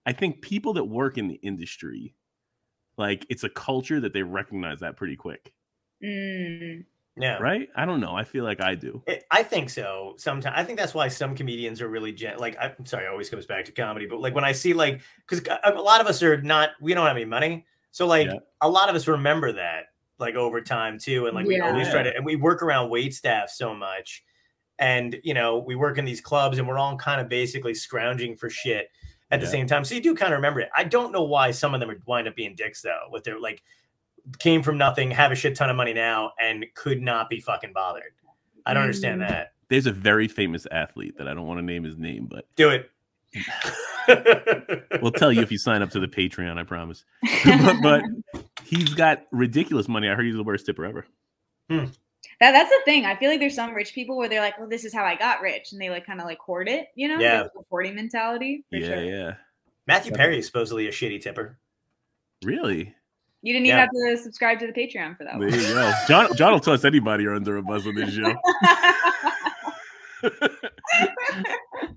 I 0.04 0.12
think 0.12 0.42
people 0.42 0.72
that 0.74 0.84
work 0.84 1.16
in 1.16 1.28
the 1.28 1.36
industry, 1.36 2.14
like 2.98 3.24
it's 3.30 3.44
a 3.44 3.48
culture 3.48 4.00
that 4.00 4.12
they 4.12 4.22
recognize 4.22 4.80
that 4.80 4.96
pretty 4.96 5.16
quick, 5.16 5.52
Mm. 6.04 6.84
Yeah. 7.20 7.38
right? 7.38 7.68
I 7.76 7.84
don't 7.84 8.00
know. 8.00 8.14
I 8.14 8.24
feel 8.24 8.44
like 8.44 8.60
I 8.60 8.74
do. 8.74 9.02
It- 9.06 9.24
I 9.30 9.42
think 9.42 9.70
so. 9.70 10.14
Sometimes 10.16 10.54
I 10.56 10.64
think 10.64 10.78
that's 10.78 10.94
why 10.94 11.08
some 11.08 11.34
comedians 11.34 11.80
are 11.80 11.88
really 11.88 12.12
gen- 12.12 12.38
like. 12.38 12.56
I'm 12.60 12.86
sorry, 12.86 13.04
it 13.04 13.08
always 13.08 13.28
comes 13.30 13.46
back 13.46 13.64
to 13.66 13.72
comedy, 13.72 14.06
but 14.06 14.20
like 14.20 14.34
when 14.34 14.44
I 14.44 14.52
see 14.52 14.72
like 14.72 15.00
because 15.26 15.46
uh, 15.48 15.58
a 15.64 15.82
lot 15.82 16.00
of 16.00 16.06
us 16.06 16.22
are 16.22 16.40
not, 16.42 16.70
we 16.80 16.94
don't 16.94 17.06
have 17.06 17.16
any 17.16 17.24
money, 17.26 17.66
so 17.90 18.06
like 18.06 18.28
Yeah. 18.28 18.38
a 18.60 18.68
lot 18.68 18.88
of 18.88 18.96
us 18.96 19.06
remember 19.06 19.52
that 19.52 19.86
like 20.18 20.34
over 20.34 20.60
time 20.60 20.98
too, 20.98 21.26
and 21.26 21.34
like 21.34 21.46
we 21.46 21.60
always 21.60 21.88
try 21.90 22.02
to, 22.02 22.14
and 22.16 22.24
we 22.24 22.36
work 22.36 22.62
around 22.62 22.90
wait 22.90 23.14
staff 23.14 23.50
so 23.50 23.74
much, 23.74 24.24
and 24.78 25.16
you 25.22 25.34
know 25.34 25.58
we 25.58 25.74
work 25.76 25.98
in 25.98 26.04
these 26.04 26.20
clubs, 26.20 26.58
and 26.58 26.66
we're 26.66 26.78
all 26.78 26.96
kind 26.96 27.20
of 27.20 27.28
basically 27.28 27.74
scrounging 27.74 28.36
for 28.36 28.50
shit 28.50 28.88
at 29.30 29.40
the 29.40 29.46
same 29.46 29.66
time. 29.66 29.84
So 29.84 29.94
you 29.94 30.00
do 30.00 30.14
kind 30.14 30.32
of 30.32 30.38
remember 30.38 30.60
it. 30.60 30.70
I 30.74 30.84
don't 30.84 31.12
know 31.12 31.22
why 31.24 31.50
some 31.50 31.74
of 31.74 31.80
them 31.80 31.88
would 31.90 32.02
wind 32.06 32.26
up 32.26 32.34
being 32.34 32.54
dicks 32.54 32.80
though, 32.82 33.08
with 33.10 33.24
their 33.24 33.38
like 33.38 33.62
came 34.38 34.62
from 34.62 34.78
nothing, 34.78 35.10
have 35.12 35.32
a 35.32 35.34
shit 35.34 35.54
ton 35.56 35.70
of 35.70 35.76
money 35.76 35.92
now, 35.92 36.32
and 36.40 36.64
could 36.74 37.00
not 37.00 37.28
be 37.30 37.40
fucking 37.40 37.72
bothered. 37.72 38.12
I 38.66 38.74
don't 38.74 38.82
understand 38.82 39.20
Mm. 39.22 39.28
that. 39.28 39.52
There's 39.68 39.86
a 39.86 39.92
very 39.92 40.28
famous 40.28 40.66
athlete 40.70 41.18
that 41.18 41.28
I 41.28 41.34
don't 41.34 41.46
want 41.46 41.58
to 41.58 41.64
name 41.64 41.84
his 41.84 41.96
name, 41.96 42.26
but 42.26 42.46
Do 42.56 42.70
it. 42.70 42.90
we'll 45.02 45.12
tell 45.12 45.32
you 45.32 45.42
if 45.42 45.52
you 45.52 45.58
sign 45.58 45.82
up 45.82 45.90
to 45.90 46.00
the 46.00 46.08
Patreon. 46.08 46.58
I 46.58 46.62
promise. 46.62 47.04
but, 47.44 47.82
but 47.82 48.02
he's 48.64 48.94
got 48.94 49.24
ridiculous 49.30 49.88
money. 49.88 50.08
I 50.08 50.14
heard 50.14 50.24
he's 50.26 50.34
the 50.36 50.42
worst 50.42 50.66
tipper 50.66 50.84
ever. 50.84 51.06
That 51.68 51.90
that's 52.40 52.70
the 52.70 52.80
thing. 52.84 53.04
I 53.04 53.16
feel 53.16 53.30
like 53.30 53.40
there's 53.40 53.54
some 53.54 53.74
rich 53.74 53.92
people 53.94 54.16
where 54.16 54.28
they're 54.28 54.40
like, 54.40 54.58
"Well, 54.58 54.68
this 54.68 54.84
is 54.84 54.94
how 54.94 55.04
I 55.04 55.16
got 55.16 55.40
rich," 55.40 55.72
and 55.72 55.80
they 55.80 55.90
like 55.90 56.06
kind 56.06 56.20
of 56.20 56.26
like 56.26 56.38
hoard 56.38 56.68
it. 56.68 56.86
You 56.94 57.08
know, 57.08 57.18
Yeah. 57.18 57.42
Like 57.42 57.50
hoarding 57.68 57.94
mentality. 57.96 58.64
For 58.70 58.76
yeah, 58.76 58.86
sure. 58.86 59.04
yeah. 59.04 59.34
Matthew 59.86 60.12
Perry 60.12 60.38
is 60.38 60.46
supposedly 60.46 60.86
a 60.86 60.90
shitty 60.92 61.20
tipper. 61.20 61.58
Really? 62.44 62.94
You 63.42 63.52
didn't 63.52 63.66
even 63.66 63.76
Yeah. 63.78 63.82
have 63.82 63.90
to 64.16 64.22
subscribe 64.22 64.58
to 64.60 64.66
the 64.66 64.72
Patreon 64.72 65.16
for 65.16 65.24
that 65.24 65.38
There 65.38 65.48
one. 65.48 65.58
you 65.60 65.66
go. 65.74 65.92
John 66.08 66.34
John 66.36 66.52
will 66.52 66.60
toss 66.60 66.84
anybody 66.84 67.26
under 67.28 67.56
a 67.56 67.62
bus 67.62 67.86
on 67.86 67.94
this 67.94 68.12
show. 68.14 68.34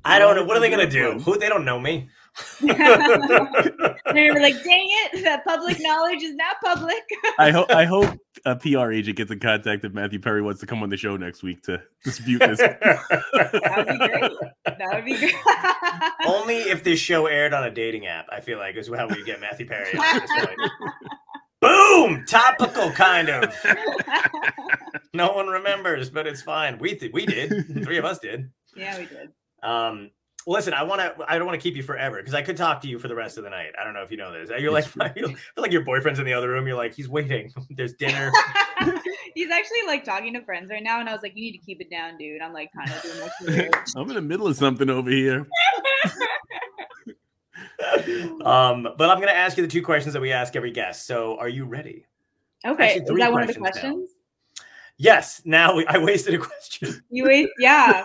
I 0.06 0.20
don't 0.20 0.36
know. 0.36 0.44
What 0.44 0.58
are 0.58 0.60
they 0.60 0.70
gonna 0.70 0.90
do? 0.90 1.20
Who 1.20 1.38
they 1.38 1.50
don't 1.50 1.66
know 1.66 1.80
me. 1.80 2.10
They're 2.62 2.76
like, 4.40 4.64
"Dang 4.64 4.88
it! 5.14 5.24
That 5.24 5.44
public 5.46 5.78
knowledge 5.82 6.22
is 6.24 6.34
not 6.36 6.56
public." 6.64 7.02
I 7.40 7.52
hope 7.52 7.70
I 7.72 7.86
hope 7.94 8.18
a 8.46 8.56
PR 8.56 8.92
agent 8.92 9.18
gets 9.18 9.32
in 9.32 9.40
contact 9.40 9.84
if 9.84 9.94
Matthew 9.94 10.20
Perry 10.20 10.42
wants 10.42 10.60
to 10.62 10.66
come 10.68 10.82
on 10.84 10.90
the 10.90 10.98
show 10.98 11.18
next 11.18 11.44
week 11.44 11.62
to 11.64 11.82
dispute 12.04 12.40
this. 12.40 12.60
That 12.60 13.74
would 13.78 13.88
be 13.88 13.98
great. 13.98 14.32
That 14.66 14.94
would 14.94 15.06
be 15.06 15.18
great. 15.18 15.36
Only 16.26 16.58
if 16.58 16.84
this 16.84 17.00
show 17.00 17.26
aired 17.26 17.54
on 17.54 17.64
a 17.64 17.72
dating 17.72 18.06
app, 18.08 18.28
I 18.32 18.40
feel 18.40 18.60
like 18.60 18.76
is 18.76 18.88
how 18.96 19.08
we 19.08 19.24
get 19.24 19.42
Matthew 19.42 19.68
Perry. 19.68 19.92
On 21.62 21.70
at 21.70 21.82
this 21.82 22.02
point. 22.02 22.18
Boom! 22.18 22.26
Topical, 22.26 22.92
kind 22.92 23.30
of. 23.30 23.56
No 25.14 25.34
one 25.34 25.48
remembers, 25.48 26.10
but 26.10 26.26
it's 26.26 26.42
fine. 26.42 26.78
We 26.78 26.96
th- 26.96 27.12
we 27.12 27.26
did. 27.26 27.84
Three 27.84 27.98
of 27.98 28.06
us 28.06 28.20
did. 28.20 28.50
yeah, 28.76 28.98
we 28.98 29.06
did. 29.06 29.30
Um, 29.62 30.10
listen, 30.48 30.74
I 30.74 30.84
want 30.84 31.02
to. 31.02 31.26
I 31.28 31.38
don't 31.38 31.46
want 31.46 31.60
to 31.60 31.62
keep 31.62 31.76
you 31.76 31.84
forever 31.84 32.18
because 32.18 32.34
I 32.34 32.42
could 32.42 32.56
talk 32.56 32.82
to 32.82 32.88
you 32.88 32.98
for 32.98 33.10
the 33.10 33.16
rest 33.16 33.38
of 33.38 33.44
the 33.44 33.50
night. 33.50 33.72
I 33.80 33.84
don't 33.84 33.94
know 33.94 34.04
if 34.04 34.12
you 34.12 34.16
know 34.16 34.32
this. 34.32 34.50
You're 34.58 34.72
like, 34.72 34.86
I 35.02 35.10
feel 35.14 35.34
like 35.58 35.74
your 35.74 35.84
boyfriend's 35.84 36.20
in 36.20 36.26
the 36.26 36.34
other 36.34 36.50
room. 36.50 36.66
You're 36.66 36.78
like, 36.78 36.94
he's 36.94 37.10
waiting. 37.10 37.52
There's 37.72 37.94
dinner. 37.94 38.32
He's 39.36 39.50
actually 39.52 39.86
like 39.86 40.06
talking 40.06 40.34
to 40.34 40.42
friends 40.42 40.70
right 40.70 40.84
now, 40.84 41.02
and 41.02 41.10
I 41.10 41.14
was 41.14 41.22
like, 41.22 41.34
"You 41.36 41.42
need 41.42 41.58
to 41.58 41.66
keep 41.66 41.82
it 41.82 41.90
down, 41.90 42.18
dude." 42.18 42.42
I'm 42.42 42.54
like 42.54 42.70
kind 42.74 42.90
of 42.90 43.02
doing 43.02 43.68
this. 43.70 43.94
I'm 43.96 44.08
in 44.10 44.16
the 44.16 44.22
middle 44.22 44.48
of 44.48 44.56
something 44.56 44.90
over 44.90 45.10
here. 45.10 45.46
Um, 48.46 48.88
but 48.98 49.10
I'm 49.10 49.20
gonna 49.20 49.32
ask 49.32 49.58
you 49.58 49.64
the 49.64 49.72
two 49.72 49.84
questions 49.84 50.14
that 50.14 50.22
we 50.22 50.32
ask 50.32 50.56
every 50.56 50.72
guest. 50.72 51.06
So, 51.06 51.38
are 51.38 51.50
you 51.50 51.66
ready? 51.66 52.06
Okay, 52.66 52.84
Actually, 52.84 53.02
is 53.02 53.10
three 53.10 53.22
that 53.22 53.32
one 53.32 53.42
of 53.42 53.48
the 53.48 53.56
questions 53.56 53.96
now. 53.96 54.22
Yes. 55.02 55.42
Now 55.46 55.76
we, 55.76 55.86
I 55.88 55.98
wasted 55.98 56.36
a 56.36 56.38
question. 56.38 57.02
You 57.10 57.24
wait, 57.26 57.50
yeah. 57.58 58.04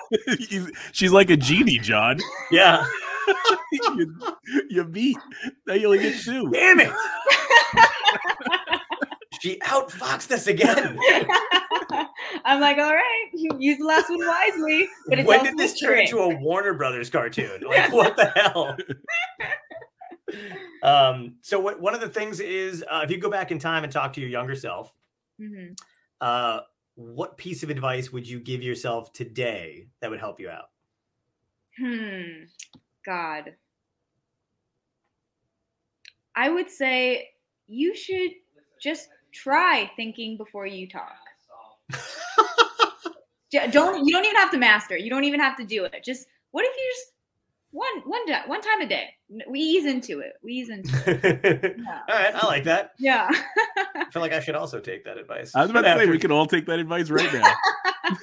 She's 0.93 1.13
like 1.13 1.29
a 1.29 1.37
genie, 1.37 1.79
John. 1.79 2.19
Yeah. 2.51 2.87
you, 3.73 4.19
you 4.71 4.85
beat. 4.85 5.19
Now 5.67 5.75
you 5.75 5.87
only 5.89 5.99
get 5.99 6.19
two. 6.23 6.51
Damn 6.51 6.81
it. 6.81 6.93
she 9.41 9.59
outfoxed 9.61 10.31
us 10.31 10.47
again. 10.47 10.99
I'm 12.45 12.61
like, 12.61 12.79
all 12.79 12.95
right, 12.95 13.25
use 13.33 13.79
the 13.79 13.85
last 13.85 14.09
one 14.11 14.27
wisely. 14.27 14.89
But 15.09 15.19
it's 15.21 15.29
when 15.29 15.45
did 15.45 15.57
this 15.57 15.79
turn 15.79 15.99
into 16.01 16.19
a 16.19 16.35
Warner 16.37 16.75
Brothers 16.75 17.11
cartoon? 17.11 17.63
Like, 17.67 17.93
what 17.93 18.17
the 18.17 18.27
hell? 18.35 18.77
um, 20.83 21.37
so 21.43 21.59
what, 21.61 21.81
one 21.81 21.95
of 21.95 22.01
the 22.01 22.09
things 22.09 22.41
is 22.41 22.85
uh, 22.91 23.01
if 23.05 23.11
you 23.11 23.19
go 23.19 23.31
back 23.31 23.51
in 23.51 23.59
time 23.59 23.85
and 23.85 23.93
talk 23.93 24.13
to 24.15 24.21
your 24.21 24.31
younger 24.31 24.55
self, 24.55 24.95
Mhm. 25.41 25.77
uh, 26.21 26.61
what 26.95 27.37
piece 27.37 27.63
of 27.63 27.69
advice 27.71 28.11
would 28.13 28.27
you 28.27 28.41
give 28.41 28.63
yourself 28.63 29.13
today 29.13 29.89
that 30.01 30.11
would 30.11 30.21
help 30.21 30.41
you 30.41 30.49
out? 30.49 30.71
Hmm. 31.79 32.45
God. 33.05 33.55
I 36.35 36.49
would 36.51 36.71
say 36.71 37.29
you 37.67 37.95
should 37.95 38.31
just 38.83 39.09
try 39.43 39.91
thinking 39.97 40.37
before 40.37 40.67
you 40.67 40.89
talk. 40.89 41.13
Don't 43.71 44.05
you 44.07 44.13
don't 44.13 44.25
even 44.25 44.37
have 44.37 44.51
to 44.51 44.59
master. 44.59 44.97
You 44.97 45.09
don't 45.11 45.25
even 45.25 45.41
have 45.41 45.57
to 45.59 45.65
do 45.65 45.85
it. 45.85 46.03
Just 46.05 46.27
what 46.51 46.65
if 46.65 46.73
you 46.77 46.93
just 46.95 47.13
one 47.71 48.11
one 48.11 48.27
day, 48.27 48.41
one 48.47 48.61
time 48.61 48.81
a 48.81 48.89
day. 48.89 49.09
We 49.49 49.61
ease 49.61 49.87
into 49.87 50.21
it. 50.21 50.35
We 50.43 50.53
ease 50.53 50.69
into 50.69 50.91
it. 51.07 51.77
All 51.79 51.85
Yeah. 51.85 52.01
right, 52.09 52.35
I 52.35 52.47
like 52.47 52.65
that. 52.65 52.93
Yeah. 52.99 53.29
I 53.31 54.05
feel 54.13 54.23
like 54.23 54.33
I 54.33 54.41
should 54.41 54.55
also 54.55 54.81
take 54.81 55.05
that 55.05 55.19
advice. 55.19 55.55
I 55.55 55.63
was 55.63 55.71
about 55.71 55.85
But 55.85 55.95
to 55.95 56.01
say 56.01 56.11
we 56.11 56.19
could 56.19 56.31
all 56.31 56.47
take 56.47 56.67
that 56.67 56.79
advice 56.79 57.11
right 57.11 57.33
now. 57.33 57.45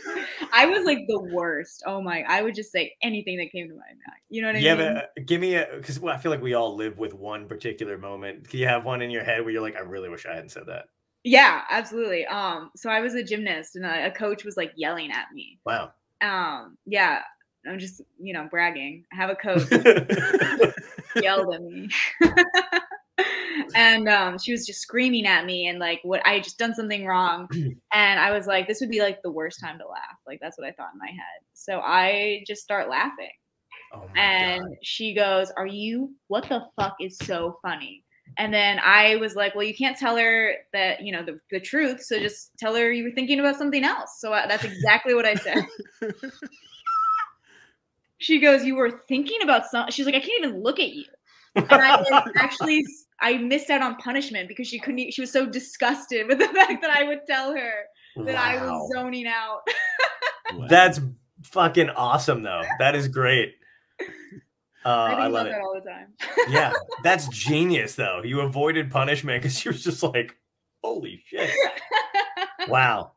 I 0.54 0.66
was 0.66 0.86
like 0.86 1.00
the 1.08 1.20
worst. 1.20 1.84
Oh 1.86 2.02
my! 2.02 2.24
I 2.28 2.42
would 2.42 2.56
just 2.56 2.72
say 2.72 2.96
anything 3.02 3.38
that 3.38 3.52
came 3.52 3.68
to 3.68 3.74
my 3.74 3.82
mind. 3.82 4.22
You 4.30 4.42
know 4.42 4.50
what 4.50 4.56
I 4.56 4.60
Yeah, 4.60 4.76
mean? 4.76 4.94
but 4.94 4.98
uh, 4.98 5.24
give 5.26 5.42
me 5.42 5.56
a 5.56 5.68
because 5.76 6.00
well, 6.00 6.14
I 6.14 6.18
feel 6.18 6.32
like 6.32 6.42
we 6.42 6.54
all 6.54 6.76
live 6.76 6.98
with 6.98 7.14
one 7.14 7.48
particular 7.48 7.98
moment. 7.98 8.50
Do 8.50 8.58
you 8.58 8.68
have 8.68 8.86
one 8.86 9.02
in 9.02 9.10
your 9.10 9.24
head 9.24 9.42
where 9.42 9.52
you're 9.52 9.62
like, 9.62 9.76
I 9.76 9.80
really 9.82 10.10
wish 10.10 10.26
I 10.26 10.36
hadn't 10.36 10.50
said 10.50 10.68
that? 10.68 10.86
Yeah, 11.24 11.62
absolutely. 11.70 12.26
Um, 12.26 12.72
so 12.76 12.90
I 12.90 13.00
was 13.00 13.16
a 13.16 13.24
gymnast, 13.24 13.76
and 13.76 13.86
a, 13.86 14.08
a 14.08 14.12
coach 14.12 14.44
was 14.44 14.58
like 14.58 14.74
yelling 14.76 15.12
at 15.12 15.32
me. 15.34 15.60
Wow. 15.66 15.94
Um, 16.22 16.78
yeah, 16.86 17.22
I'm 17.68 17.80
just 17.80 18.02
you 18.20 18.34
know 18.34 18.48
bragging. 18.50 19.06
I 19.12 19.16
have 19.16 19.30
a 19.30 19.36
coach 19.36 19.70
yelled 21.16 21.54
at 21.54 21.62
me, 21.62 21.90
and 23.76 24.10
um, 24.10 24.38
she 24.38 24.52
was 24.52 24.66
just 24.66 24.82
screaming 24.82 25.26
at 25.26 25.46
me, 25.46 25.68
and 25.68 25.80
like 25.80 26.00
what 26.04 26.26
I 26.26 26.34
had 26.34 26.44
just 26.44 26.58
done 26.58 26.74
something 26.76 27.06
wrong, 27.06 27.48
and 27.94 28.20
I 28.20 28.32
was 28.32 28.48
like, 28.48 28.68
this 28.68 28.82
would 28.82 28.90
be 28.90 29.02
like 29.02 29.22
the 29.22 29.32
worst 29.32 29.60
time 29.60 29.78
to 29.80 29.88
laugh. 29.88 30.20
Like 30.28 30.40
that's 30.42 30.58
what 30.58 30.68
I 30.68 30.72
thought 30.72 30.94
in 30.94 31.00
my 31.00 31.08
head. 31.12 31.42
So 31.54 31.80
I 31.80 32.44
just 32.48 32.64
start 32.64 32.90
laughing. 32.90 33.32
oh 33.94 34.10
And 34.16 34.62
God. 34.64 34.78
she 34.84 35.14
goes, 35.14 35.52
Are 35.58 35.68
you, 35.68 36.16
what 36.28 36.50
the 36.50 36.66
fuck 36.76 36.96
is 37.02 37.18
so 37.18 37.60
funny? 37.62 38.03
And 38.38 38.54
then 38.54 38.80
I 38.84 39.18
was 39.18 39.36
like, 39.36 39.56
Well, 39.56 39.64
you 39.64 39.76
can't 39.76 39.98
tell 39.98 40.18
her 40.18 40.56
that, 40.74 41.02
you 41.02 41.12
know, 41.12 41.24
the, 41.24 41.40
the 41.52 41.60
truth. 41.60 42.02
So 42.04 42.20
just 42.20 42.52
tell 42.58 42.76
her 42.76 42.92
you 42.92 43.04
were 43.04 43.12
thinking 43.12 43.40
about 43.40 43.58
something 43.58 43.84
else. 43.84 44.20
So 44.20 44.34
I, 44.34 44.48
that's 44.48 44.64
exactly 44.64 45.14
what 45.14 45.26
I 45.26 45.36
said. 45.36 45.66
she 48.18 48.40
goes, 48.40 48.64
You 48.64 48.76
were 48.76 48.92
thinking 49.08 49.42
about 49.44 49.68
something. 49.68 49.92
She's 49.92 50.06
like, 50.06 50.16
I 50.16 50.20
can't 50.20 50.44
even 50.44 50.64
look 50.64 50.80
at 50.80 50.94
you. 50.94 51.06
And 51.56 51.72
I 51.72 52.02
like, 52.02 52.26
actually, 52.36 52.86
I 53.22 53.38
missed 53.38 53.70
out 53.70 53.82
on 53.82 53.96
punishment 53.98 54.48
because 54.48 54.68
she 54.68 54.80
couldn't, 54.80 55.14
she 55.14 55.22
was 55.22 55.32
so 55.32 55.46
disgusted 55.46 56.28
with 56.28 56.40
the 56.40 56.48
fact 56.54 56.82
that 56.82 56.92
I 56.92 57.04
would 57.04 57.22
tell 57.28 57.54
her 57.56 57.84
that 58.26 58.36
I 58.36 58.64
was 58.64 58.92
zoning 58.94 59.28
out. 59.28 59.62
Wow. 60.54 60.68
That's 60.70 61.00
fucking 61.44 61.90
awesome, 61.92 62.44
though. 62.44 62.62
That 62.80 62.96
is 62.96 63.08
great. 63.08 63.56
Uh, 64.86 64.90
I 64.90 65.12
I 65.12 65.14
about 65.14 65.32
love 65.32 65.46
that 65.46 65.56
it. 65.56 65.62
all 65.62 65.74
the 65.82 65.90
time. 65.90 66.08
Yeah, 66.50 66.74
that's 67.04 67.28
genius, 67.30 67.96
though. 67.96 68.22
You 68.24 68.42
avoided 68.42 68.92
punishment 68.92 69.42
because 69.42 69.58
she 69.58 69.70
was 69.70 69.84
just 69.84 70.04
like, 70.04 70.36
"Holy 70.84 71.22
shit!" 71.26 71.50
Wow, 72.68 73.12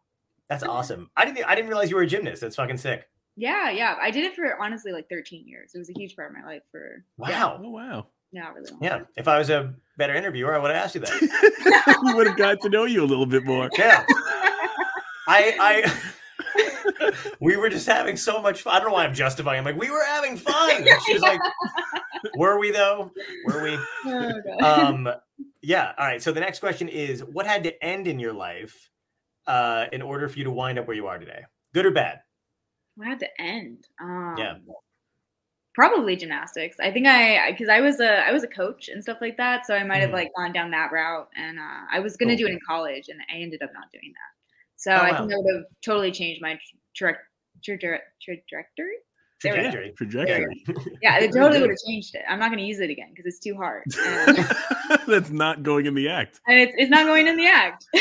that's 0.48 0.64
awesome. 0.64 1.08
I 1.16 1.24
didn't. 1.24 1.44
I 1.44 1.54
didn't 1.54 1.68
realize 1.68 1.88
you 1.90 1.96
were 1.96 2.02
a 2.02 2.06
gymnast. 2.06 2.40
That's 2.40 2.56
fucking 2.56 2.78
sick. 2.78 3.08
Yeah, 3.36 3.70
yeah. 3.70 3.96
I 4.00 4.10
did 4.10 4.24
it 4.24 4.34
for 4.34 4.60
honestly 4.60 4.92
like 4.92 5.08
13 5.08 5.46
years. 5.46 5.72
It 5.74 5.78
was 5.78 5.90
a 5.90 5.92
huge 5.96 6.16
part 6.16 6.30
of 6.30 6.36
my 6.36 6.42
life 6.44 6.62
for 6.72 7.04
Wow. 7.18 7.60
Oh 7.62 7.70
wow. 7.70 8.06
yeah, 8.32 8.50
really 8.52 8.70
long. 8.70 8.82
Yeah. 8.82 9.00
If 9.16 9.28
I 9.28 9.38
was 9.38 9.50
a 9.50 9.74
better 9.98 10.14
interviewer, 10.14 10.54
I 10.54 10.58
would 10.58 10.70
have 10.72 10.84
asked 10.84 10.94
you 10.94 11.02
that. 11.02 12.00
we 12.04 12.14
would 12.14 12.26
have 12.28 12.36
got 12.38 12.60
to 12.62 12.68
know 12.70 12.84
you 12.86 13.04
a 13.04 13.06
little 13.06 13.26
bit 13.26 13.44
more. 13.44 13.68
Yeah. 13.78 14.04
I. 15.28 15.54
I. 15.60 15.92
we 17.40 17.56
were 17.56 17.68
just 17.68 17.86
having 17.86 18.16
so 18.16 18.40
much 18.42 18.62
fun. 18.62 18.74
I 18.74 18.78
don't 18.80 18.88
know 18.88 18.94
why 18.94 19.04
I'm 19.04 19.14
justifying. 19.14 19.58
I'm 19.60 19.64
like, 19.64 19.76
we 19.76 19.90
were 19.90 20.04
having 20.06 20.36
fun. 20.36 20.88
And 20.88 21.00
she 21.00 21.12
was 21.14 21.22
like, 21.22 21.40
were 22.34 22.58
we 22.58 22.70
though? 22.70 23.12
Were 23.42 23.60
we? 23.60 23.88
Oh, 24.06 24.40
um 24.62 25.08
yeah 25.62 25.92
all 25.98 26.06
right 26.06 26.22
so 26.22 26.32
the 26.32 26.40
next 26.40 26.60
question 26.60 26.88
is 26.88 27.24
what 27.24 27.46
had 27.46 27.64
to 27.64 27.84
end 27.84 28.06
in 28.06 28.18
your 28.20 28.32
life 28.32 28.90
uh 29.46 29.86
in 29.92 30.02
order 30.02 30.28
for 30.28 30.38
you 30.38 30.44
to 30.44 30.50
wind 30.50 30.78
up 30.78 30.86
where 30.86 30.96
you 30.96 31.06
are 31.08 31.18
today 31.18 31.44
good 31.74 31.86
or 31.86 31.90
bad 31.92 32.20
What 32.96 33.08
had 33.08 33.20
to 33.20 33.40
end? 33.40 33.86
Um, 34.00 34.36
Yeah. 34.38 34.58
Probably 35.74 36.16
gymnastics. 36.16 36.78
I 36.80 36.90
think 36.90 37.06
I 37.06 37.50
because 37.50 37.68
I 37.68 37.80
was 37.82 38.00
a 38.00 38.20
I 38.26 38.32
was 38.32 38.42
a 38.42 38.48
coach 38.48 38.88
and 38.88 39.02
stuff 39.02 39.18
like 39.20 39.36
that, 39.36 39.66
so 39.66 39.74
I 39.74 39.84
might 39.84 39.98
have 40.00 40.08
Mhm. 40.08 40.14
like 40.14 40.30
gone 40.34 40.52
down 40.54 40.70
that 40.70 40.90
route. 40.90 41.28
And 41.36 41.58
uh, 41.58 41.82
I 41.92 42.00
was 42.00 42.16
gonna 42.16 42.30
Cool. 42.30 42.38
do 42.38 42.46
it 42.46 42.52
in 42.52 42.58
college, 42.66 43.10
and 43.10 43.20
I 43.30 43.36
ended 43.42 43.62
up 43.62 43.70
not 43.74 43.92
doing 43.92 44.10
that. 44.14 44.32
So 44.76 44.90
Oh, 44.94 45.02
I 45.02 45.10
wow. 45.10 45.18
think 45.18 45.28
that 45.30 45.38
would 45.42 45.54
have 45.54 45.64
totally 45.84 46.12
changed 46.12 46.40
my 46.40 46.58
tra- 46.96 47.18
trajectory. 47.62 48.96
There 49.42 49.52
we 49.52 49.58
go. 49.58 49.70
trajectory 49.70 49.92
Trajectory. 49.96 50.64
Yeah, 51.02 51.18
it 51.18 51.32
totally 51.32 51.60
would 51.60 51.70
have 51.70 51.78
changed 51.86 52.14
it. 52.14 52.22
I'm 52.28 52.38
not 52.38 52.50
gonna 52.50 52.62
use 52.62 52.80
it 52.80 52.90
again 52.90 53.08
because 53.10 53.26
it's 53.26 53.38
too 53.38 53.54
hard, 53.54 53.84
and, 54.02 54.38
um, 54.38 54.98
That's 55.06 55.30
not 55.30 55.62
going 55.62 55.86
in 55.86 55.94
the 55.94 56.08
act. 56.08 56.40
and 56.48 56.58
it's 56.58 56.72
it's 56.76 56.90
not 56.90 57.04
going 57.04 57.26
in 57.26 57.36
the 57.36 57.46
act. 57.46 57.84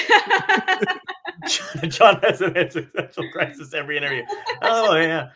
john 1.89 2.19
has 2.21 2.41
an 2.41 2.55
existential 2.57 3.29
crisis 3.31 3.73
every 3.73 3.97
interview 3.97 4.23
oh 4.63 4.95
yeah 4.95 5.27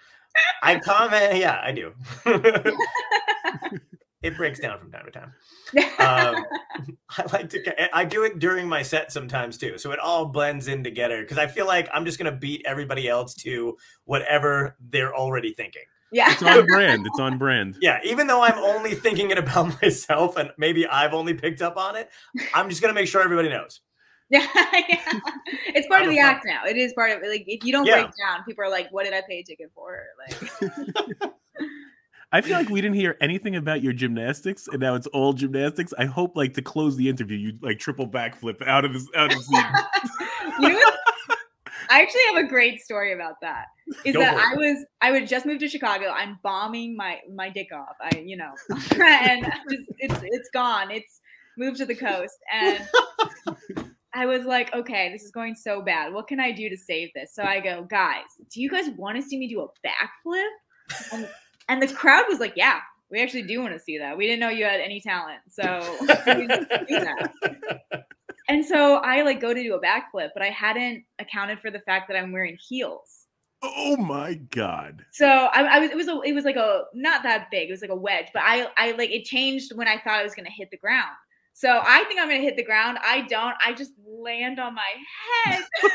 i 0.63 0.79
comment 0.79 1.35
yeah 1.35 1.59
i 1.61 1.71
do 1.71 1.93
it 4.21 4.35
breaks 4.37 4.59
down 4.59 4.79
from 4.79 4.91
time 4.91 5.05
to 5.05 5.11
time 5.11 5.33
um, 5.99 6.45
I 7.17 7.23
like 7.33 7.49
to. 7.51 7.95
I 7.95 8.05
do 8.05 8.23
it 8.23 8.39
during 8.39 8.67
my 8.67 8.81
set 8.81 9.11
sometimes 9.11 9.57
too, 9.57 9.77
so 9.77 9.91
it 9.91 9.99
all 9.99 10.25
blends 10.25 10.67
in 10.67 10.83
together. 10.83 11.21
Because 11.21 11.37
I 11.37 11.47
feel 11.47 11.67
like 11.67 11.87
I'm 11.93 12.05
just 12.05 12.17
gonna 12.17 12.31
beat 12.35 12.63
everybody 12.65 13.07
else 13.07 13.33
to 13.35 13.77
whatever 14.05 14.75
they're 14.89 15.15
already 15.15 15.53
thinking. 15.53 15.83
Yeah. 16.11 16.31
It's 16.31 16.41
on 16.41 16.65
brand. 16.65 17.05
It's 17.05 17.19
on 17.19 17.37
brand. 17.39 17.77
Yeah, 17.81 17.99
even 18.03 18.25
though 18.27 18.41
I'm 18.41 18.57
only 18.57 18.95
thinking 18.95 19.29
it 19.29 19.37
about 19.37 19.79
myself 19.81 20.37
and 20.37 20.51
maybe 20.57 20.87
I've 20.87 21.13
only 21.13 21.33
picked 21.35 21.61
up 21.61 21.77
on 21.77 21.95
it, 21.95 22.09
I'm 22.53 22.69
just 22.69 22.81
gonna 22.81 22.93
make 22.95 23.07
sure 23.07 23.21
everybody 23.21 23.49
knows. 23.49 23.81
Yeah, 24.31 24.45
yeah. 24.87 25.19
It's 25.67 25.87
part 25.87 26.01
I'm 26.03 26.09
of 26.09 26.13
the 26.15 26.21
fuck- 26.21 26.25
act 26.35 26.45
now. 26.45 26.65
It 26.67 26.77
is 26.77 26.93
part 26.93 27.11
of. 27.11 27.21
Like 27.27 27.43
if 27.47 27.63
you 27.63 27.71
don't 27.71 27.85
Yeah. 27.85 28.01
break 28.03 28.11
down, 28.17 28.43
people 28.45 28.63
are 28.63 28.69
like, 28.69 28.87
"What 28.91 29.03
did 29.05 29.13
I 29.13 29.21
pay 29.27 29.39
a 29.39 29.43
ticket 29.43 29.71
for?" 29.75 30.03
Like, 30.27 31.31
I 32.31 32.41
feel 32.41 32.57
like 32.57 32.69
we 32.69 32.79
didn't 32.79 32.95
hear 32.95 33.17
anything 33.21 33.55
about 33.55 33.81
your 33.81 33.93
gymnastics, 33.93 34.67
and 34.67 34.79
now 34.79 34.93
it's 34.93 35.07
all 35.07 35.33
gymnastics. 35.33 35.93
I 35.97 36.05
hope, 36.05 36.37
like, 36.37 36.53
to 36.55 36.61
close 36.61 36.95
the 36.95 37.09
interview, 37.09 37.37
you 37.37 37.53
like 37.61 37.79
triple 37.79 38.07
backflip 38.07 38.65
out 38.67 38.85
of 38.85 38.93
this 38.93 39.07
out 39.15 39.33
of 39.33 39.41
scene. 39.41 39.63
you? 40.59 40.91
I 41.89 42.01
actually 42.01 42.21
have 42.27 42.45
a 42.45 42.47
great 42.47 42.81
story 42.81 43.13
about 43.13 43.35
that. 43.41 43.65
Is 44.05 44.13
Go 44.13 44.19
that. 44.19 44.35
I 44.35 44.55
was 44.55 44.85
I 45.01 45.11
would 45.11 45.27
just 45.27 45.47
moved 45.47 45.61
to 45.61 45.67
Chicago. 45.67 46.09
I'm 46.09 46.37
bombing 46.43 46.95
my 46.95 47.19
my 47.33 47.49
dick 47.49 47.69
off. 47.73 47.95
I 47.99 48.19
you 48.19 48.37
know, 48.37 48.51
and 49.01 49.45
just, 49.69 49.91
it's 49.97 50.19
it's 50.23 50.49
gone. 50.53 50.91
It's 50.91 51.21
moved 51.57 51.77
to 51.77 51.85
the 51.87 51.95
coast, 51.95 52.37
and 52.53 52.87
I 54.13 54.27
was 54.27 54.45
like, 54.45 54.71
okay, 54.73 55.11
this 55.11 55.23
is 55.23 55.31
going 55.31 55.55
so 55.55 55.81
bad. 55.81 56.13
What 56.13 56.27
can 56.27 56.39
I 56.39 56.51
do 56.51 56.69
to 56.69 56.77
save 56.77 57.09
this? 57.15 57.33
So 57.33 57.43
I 57.43 57.59
go, 57.59 57.83
guys, 57.89 58.25
do 58.51 58.61
you 58.61 58.69
guys 58.69 58.89
want 58.95 59.15
to 59.17 59.23
see 59.23 59.39
me 59.39 59.47
do 59.47 59.61
a 59.61 59.67
backflip? 59.87 61.27
And, 61.69 61.81
the 61.81 61.87
crowd 61.87 62.25
was 62.27 62.39
like, 62.39 62.53
yeah, 62.55 62.79
we 63.09 63.21
actually 63.21 63.43
do 63.43 63.61
want 63.61 63.73
to 63.73 63.79
see 63.79 63.97
that. 63.97 64.17
We 64.17 64.25
didn't 64.25 64.39
know 64.39 64.49
you 64.49 64.65
had 64.65 64.81
any 64.81 64.99
talent, 64.99 65.39
so 65.49 65.79
we 66.01 66.47
do 66.47 66.99
that. 66.99 67.31
And 68.49 68.65
so 68.65 68.95
I 68.95 69.21
like 69.21 69.39
go 69.39 69.53
to 69.53 69.63
do 69.63 69.75
a 69.75 69.79
backflip, 69.79 70.29
but 70.33 70.41
I 70.41 70.49
hadn't 70.49 71.03
accounted 71.19 71.59
for 71.59 71.69
the 71.69 71.79
fact 71.81 72.07
that 72.07 72.17
I'm 72.17 72.31
wearing 72.31 72.57
heels. 72.59 73.27
Oh 73.61 73.95
my 73.95 74.33
god! 74.33 75.05
So 75.11 75.27
I, 75.27 75.61
I 75.61 75.79
was 75.79 75.91
it 75.91 75.95
was 75.95 76.07
a 76.07 76.19
it 76.21 76.33
was 76.33 76.45
like 76.45 76.55
a 76.55 76.85
not 76.95 77.21
that 77.23 77.51
big. 77.51 77.69
It 77.69 77.71
was 77.71 77.81
like 77.81 77.91
a 77.91 77.95
wedge, 77.95 78.29
but 78.33 78.41
I 78.43 78.67
I 78.75 78.93
like 78.93 79.11
it 79.11 79.25
changed 79.25 79.75
when 79.75 79.87
I 79.87 79.99
thought 79.99 80.19
I 80.19 80.23
was 80.23 80.33
gonna 80.33 80.49
hit 80.49 80.71
the 80.71 80.77
ground. 80.77 81.15
So 81.53 81.81
I 81.83 82.03
think 82.05 82.19
I'm 82.19 82.29
gonna 82.29 82.41
hit 82.41 82.55
the 82.55 82.63
ground. 82.63 82.99
I 83.03 83.21
don't. 83.21 83.55
I 83.63 83.73
just 83.73 83.91
land 84.07 84.59
on 84.59 84.75
my 84.75 84.93
head. 85.45 85.63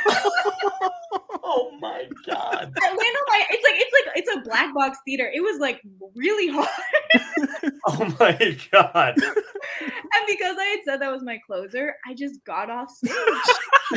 oh 1.43 1.76
my 1.81 2.06
god. 2.26 2.72
I 2.82 2.89
land 2.89 3.01
on 3.01 3.24
my. 3.28 3.44
It's 3.51 3.64
like 3.64 3.74
it's 3.76 3.93
like 3.93 4.16
it's 4.16 4.36
a 4.36 4.40
black 4.48 4.74
box 4.74 4.98
theater. 5.05 5.31
It 5.32 5.40
was 5.40 5.60
like 5.60 5.81
really 6.14 6.48
hard. 6.48 6.68
Oh 7.86 8.14
my 8.18 8.56
god. 8.72 9.14
And 9.18 10.26
because 10.26 10.56
I 10.59 10.64
had 10.64 10.78
said 10.85 11.01
that 11.02 11.12
was 11.12 11.22
my 11.22 11.39
closer, 11.47 11.97
I 12.06 12.14
just 12.14 12.43
got 12.44 12.70
off 12.70 12.90
stage. 12.90 13.12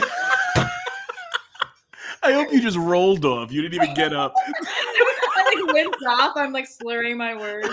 I 2.23 2.33
hope 2.33 2.51
you 2.51 2.59
just 2.61 2.77
rolled 2.77 3.23
off. 3.25 3.51
You 3.51 3.61
didn't 3.61 3.81
even 3.81 3.93
get 3.95 4.13
up. 4.13 4.33
I 4.35 5.55
like 5.55 5.73
winced 5.73 6.05
off. 6.07 6.33
I'm 6.35 6.51
like 6.51 6.67
slurring 6.67 7.17
my 7.17 7.35
words. 7.35 7.69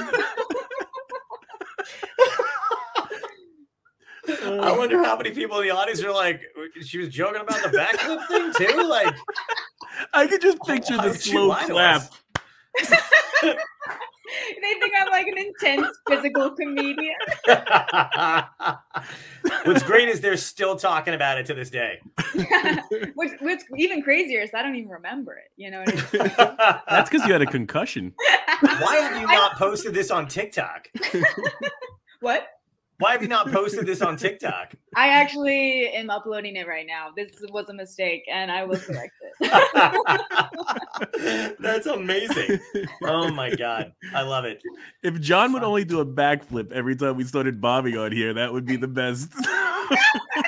I 4.29 4.71
uh. 4.71 4.77
wonder 4.77 5.03
how 5.03 5.17
many 5.17 5.31
people 5.31 5.59
in 5.61 5.69
the 5.69 5.75
audience 5.75 6.03
are 6.03 6.13
like, 6.13 6.41
she 6.83 6.99
was 6.99 7.09
joking 7.09 7.41
about 7.41 7.63
the 7.63 7.77
backflip 7.77 8.27
thing 8.29 8.69
too. 8.69 8.89
Like, 8.89 9.15
I 10.13 10.27
could 10.27 10.41
just 10.41 10.61
picture 10.63 10.97
the 10.97 11.15
slow 11.15 11.55
clap. 11.55 12.03
They 14.63 14.75
think 14.81 14.95
I'm 14.99 15.11
like 15.11 15.27
an 15.27 15.39
intense 15.39 15.87
physical 16.09 16.51
comedian. 16.51 17.15
What's 19.65 19.83
great 19.83 20.09
is 20.09 20.21
they're 20.21 20.37
still 20.37 20.77
talking 20.77 21.15
about 21.15 21.39
it 21.39 21.47
to 21.47 21.55
this 21.55 21.71
day. 21.71 22.01
Which, 23.15 23.33
what's 23.41 23.65
even 23.77 24.03
crazier 24.03 24.41
is 24.41 24.51
I 24.55 24.63
don't 24.63 24.77
even 24.77 24.91
remember 24.91 25.37
it. 25.37 25.51
You 25.57 25.71
know 25.71 25.81
what 25.81 25.89
I 25.89 25.95
mean? 25.95 26.03
That's 26.89 27.11
because 27.11 27.27
you 27.27 27.33
had 27.33 27.43
a 27.43 27.47
concussion. 27.47 28.15
Why 28.61 28.97
have 28.97 29.21
you 29.21 29.27
not 29.27 29.57
posted 29.57 29.93
this 29.95 30.11
on 30.11 30.27
TikTok? 30.27 30.89
What? 32.21 32.49
Why 33.05 33.13
have 33.13 33.21
you 33.21 33.29
not 33.29 33.53
posted 33.53 33.85
this 33.85 34.01
on 34.01 34.17
TikTok? 34.17 34.73
I 34.97 35.09
actually 35.09 35.89
am 35.89 36.09
uploading 36.09 36.57
it 36.57 36.67
right 36.67 36.87
now. 36.87 37.09
This 37.15 37.33
was 37.51 37.69
a 37.69 37.75
mistake, 37.75 38.25
and 38.33 38.51
I 38.51 38.65
will 38.65 38.79
correct 38.79 39.13
it. 39.41 39.51
That's 41.61 41.85
amazing. 41.85 42.61
Oh 43.03 43.31
my 43.31 43.55
god, 43.55 43.93
I 44.15 44.23
love 44.23 44.47
it. 44.47 44.63
If 45.03 45.21
John 45.21 45.53
would 45.53 45.63
only 45.63 45.85
do 45.85 46.01
a 46.01 46.07
backflip 46.07 46.73
every 46.73 46.97
time 46.97 47.17
we 47.17 47.25
started 47.25 47.61
bombing 47.61 47.99
on 47.99 48.11
here, 48.11 48.33
that 48.33 48.51
would 48.55 48.65
be 48.65 48.77
the 48.77 48.89
best. 48.89 49.31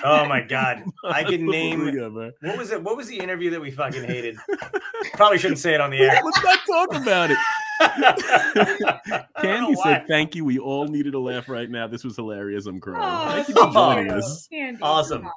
Oh 0.03 0.25
my 0.27 0.41
god, 0.41 0.83
I 1.05 1.23
can 1.25 1.45
name. 1.47 1.85
What 1.85 2.57
was 2.57 2.71
it? 2.71 2.83
What 2.83 2.97
was 2.97 3.07
the 3.07 3.19
interview 3.19 3.51
that 3.51 3.61
we 3.61 3.71
fucking 3.71 4.05
hated? 4.05 4.39
Probably 5.13 5.37
shouldn't 5.37 5.61
say 5.61 5.75
it 5.75 5.81
on 5.81 5.91
the 5.91 5.99
air. 5.99 6.23
Let's 6.25 6.43
not 6.43 6.59
talk 6.67 6.95
about 6.95 7.31
it. 7.31 7.37
I 7.81 8.99
don't 8.99 9.09
know 9.09 9.25
Candy 9.43 9.75
said, 9.83 10.07
"Thank 10.09 10.35
you. 10.35 10.45
We 10.45 10.59
all 10.59 10.87
needed 10.87 11.15
a 11.15 11.19
laugh 11.19 11.49
right 11.49 11.69
now. 11.71 11.87
This 11.87 12.05
was 12.05 12.17
hilarious. 12.17 12.67
I'm 12.67 12.81
crying. 12.81 13.03
Oh, 13.03 13.33
Thank 13.35 13.49
you 13.49 13.55
for 13.55 13.73
joining 13.73 14.07
you. 14.07 14.13
us." 14.13 14.47
Candy, 14.49 14.81
Awesome. 14.83 15.29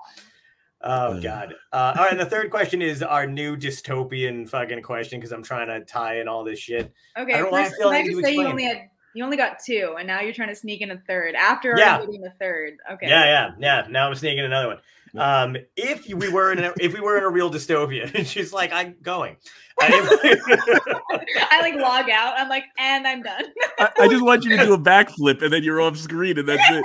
Oh 0.82 1.20
god. 1.20 1.56
Uh, 1.74 1.94
all 1.98 2.03
right. 2.03 2.11
And 2.11 2.20
the 2.20 2.26
third 2.26 2.49
question 2.52 2.82
is 2.82 3.03
our 3.03 3.28
new 3.28 3.57
dystopian 3.57 4.48
fucking 4.48 4.82
question 4.82 5.20
because 5.20 5.34
I'm 5.34 5.44
trying 5.44 5.68
to 5.68 5.84
tie 5.86 6.22
in 6.22 6.28
all 6.30 6.45
this 6.45 6.60
shit. 6.60 6.94
Okay, 7.18 7.34
I 7.34 7.38
don't 7.38 7.45
know 7.48 7.52
why 7.52 7.61
I 7.61 7.64
first, 7.66 7.76
feel 7.78 7.90
can 7.90 7.95
I 7.95 7.99
I 7.99 8.07
just 8.07 8.24
say 8.24 8.34
you 8.34 8.45
only 8.48 8.64
had 8.64 8.90
you 9.14 9.24
only 9.26 9.36
got 9.38 9.57
two, 9.66 9.95
and 9.98 10.07
now 10.07 10.22
you're 10.22 10.34
trying 10.34 10.49
to 10.49 10.56
sneak 10.56 10.80
in 10.82 10.91
a 10.91 10.98
third 11.07 11.36
after 11.36 11.76
Yeah. 11.78 11.95
already 11.95 12.06
getting 12.14 12.22
the 12.22 12.34
third. 12.40 12.78
Okay. 12.94 13.10
Yeah, 13.10 13.26
yeah, 13.26 13.52
yeah. 13.60 13.88
Now 13.90 14.07
I'm 14.07 14.16
sneaking 14.16 14.45
another 14.45 14.68
one. 14.68 14.78
Um, 15.18 15.57
if 15.76 16.07
we 16.07 16.30
were 16.30 16.52
in 16.52 16.60
a, 16.60 16.73
if 16.80 16.94
we 16.94 16.99
were 16.99 17.18
in 17.18 17.23
a 17.23 17.30
real 17.30 17.52
dystopia, 17.52 18.14
and 18.15 18.27
she's 18.27 18.53
like, 18.53 18.72
I'm 18.72 18.95
going. 19.02 19.38
I 19.81 21.60
like 21.61 21.76
log 21.76 22.10
out. 22.10 22.34
I'm 22.38 22.49
like, 22.49 22.65
and 22.77 23.07
I'm 23.07 23.22
done. 23.22 23.45
I, 23.80 23.90
I 23.99 24.07
just 24.10 24.23
want 24.23 24.44
you 24.44 24.57
to 24.57 24.65
do 24.65 24.73
a 24.73 24.77
backflip 24.77 25.41
and 25.41 25.53
then 25.53 25.64
you're 25.64 25.80
off 25.80 25.98
screen 25.98 26.38
and 26.38 26.49
that's 26.49 26.61
it. 26.69 26.84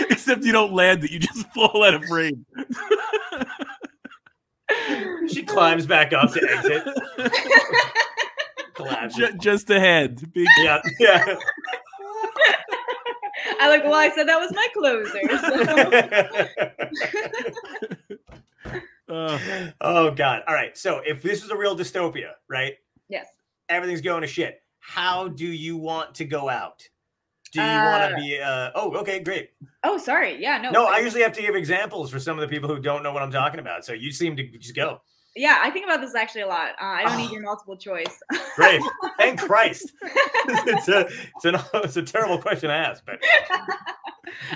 Except 0.10 0.44
you 0.44 0.52
don't 0.52 0.74
land 0.74 1.04
it, 1.04 1.10
you 1.10 1.20
just 1.20 1.46
fall 1.54 1.82
out 1.84 1.94
of 1.94 2.04
frame. 2.04 2.44
she 5.28 5.42
climbs 5.42 5.86
back 5.86 6.12
up 6.12 6.32
to 6.34 6.50
exit. 6.50 6.86
Collapses. 8.74 9.16
Ju- 9.16 9.38
just 9.38 9.70
a 9.70 9.80
hand. 9.80 10.30
Big 10.34 10.46
Yeah, 10.58 10.82
yeah. 10.98 11.36
I 13.60 13.68
like, 13.68 13.84
well, 13.84 13.94
I 13.94 14.10
said 14.10 14.28
that 14.28 14.38
was 14.38 14.52
my 14.52 14.68
closer. 14.74 15.20
So. 19.08 19.14
uh, 19.14 19.38
oh 19.80 20.10
god. 20.12 20.42
All 20.46 20.54
right. 20.54 20.76
So 20.76 21.00
if 21.04 21.22
this 21.22 21.42
is 21.44 21.50
a 21.50 21.56
real 21.56 21.76
dystopia, 21.76 22.32
right? 22.48 22.74
yes. 23.08 23.26
Everything's 23.68 24.00
going 24.00 24.22
to 24.22 24.26
shit. 24.26 24.60
How 24.80 25.28
do 25.28 25.46
you 25.46 25.76
want 25.76 26.16
to 26.16 26.24
go 26.24 26.48
out? 26.48 26.82
Do 27.52 27.60
you 27.60 27.66
want 27.66 28.02
Uh, 28.02 28.08
to 28.10 28.16
be? 28.16 28.40
Uh, 28.40 28.70
oh, 28.74 28.96
okay, 28.96 29.20
great. 29.20 29.50
Oh, 29.84 29.96
sorry. 29.98 30.40
Yeah. 30.40 30.58
No. 30.58 30.70
No, 30.70 30.86
I 30.86 30.98
usually 30.98 31.22
have 31.22 31.32
to 31.34 31.40
give 31.42 31.54
examples 31.54 32.10
for 32.10 32.18
some 32.18 32.36
of 32.36 32.40
the 32.42 32.48
people 32.48 32.68
who 32.68 32.80
don't 32.80 33.02
know 33.04 33.12
what 33.12 33.22
I'm 33.22 33.30
talking 33.30 33.60
about. 33.60 33.84
So 33.84 33.92
you 33.92 34.10
seem 34.12 34.34
to 34.36 34.48
just 34.58 34.74
go. 34.74 35.00
Yeah, 35.36 35.58
I 35.62 35.70
think 35.70 35.84
about 35.84 36.00
this 36.00 36.14
actually 36.14 36.42
a 36.42 36.46
lot. 36.48 36.70
Uh, 36.80 36.84
I 36.84 37.04
don't 37.04 37.16
need 37.18 37.30
your 37.30 37.42
multiple 37.42 37.76
choice. 37.76 38.18
Great. 38.56 38.80
Thank 39.18 39.40
Christ. 39.46 39.92
it's 40.04 40.88
a 40.88 41.06
it's 41.36 41.44
an 41.44 41.56
it's 41.84 41.96
a 41.96 42.02
terrible 42.02 42.38
question 42.38 42.68
to 42.68 42.74
ask, 42.74 43.02
but 43.06 43.18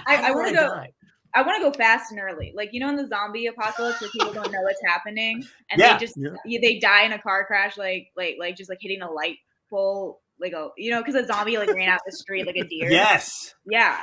I, 0.06 0.28
I 0.28 0.30
want 0.32 0.48
to 0.48 0.54
go. 0.54 0.68
die? 0.68 0.90
I 1.36 1.42
want 1.42 1.56
to 1.62 1.68
go 1.70 1.72
fast 1.76 2.10
and 2.12 2.20
early. 2.20 2.52
Like 2.54 2.70
you 2.72 2.80
know, 2.80 2.88
in 2.88 2.96
the 2.96 3.06
zombie 3.06 3.46
apocalypse, 3.46 4.00
where 4.00 4.10
people 4.10 4.32
don't 4.32 4.50
know 4.52 4.62
what's 4.62 4.80
happening, 4.86 5.44
and 5.70 5.80
Yeah. 5.80 5.94
they 5.98 6.06
just 6.06 6.16
Yeah. 6.16 6.58
they 6.60 6.78
die 6.78 7.04
in 7.04 7.12
a 7.12 7.18
car 7.20 7.44
crash, 7.46 7.76
like 7.76 8.08
like 8.16 8.36
like 8.38 8.56
just 8.56 8.68
like 8.70 8.78
hitting 8.80 9.02
a 9.02 9.10
light 9.10 9.36
pole, 9.70 10.20
like 10.40 10.52
a 10.52 10.68
you 10.76 10.90
know, 10.90 11.02
because 11.02 11.14
a 11.14 11.26
zombie 11.26 11.56
like 11.58 11.72
ran 11.72 11.88
out 11.88 12.00
the 12.06 12.12
street 12.12 12.46
like 12.46 12.56
a 12.56 12.64
deer. 12.64 12.90
Yes, 12.90 13.54
Yeah. 13.66 14.00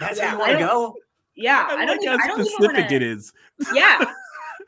that's 0.00 0.18
Yeah, 0.18 0.30
how 0.30 0.36
you 0.36 0.42
I 0.42 0.46
want 0.48 0.52
to 0.52 0.58
don't- 0.58 0.68
go. 0.68 0.94
Yeah. 1.34 1.66
I, 1.68 1.74
I, 1.74 1.84
don't. 1.86 1.98
like 2.04 2.08
I 2.08 2.10
how 2.22 2.28
don't 2.28 2.40
even 2.40 2.46
specific 2.46 2.76
wanna, 2.76 2.94
it 2.96 3.02
is. 3.02 3.32
Yeah. 3.74 4.04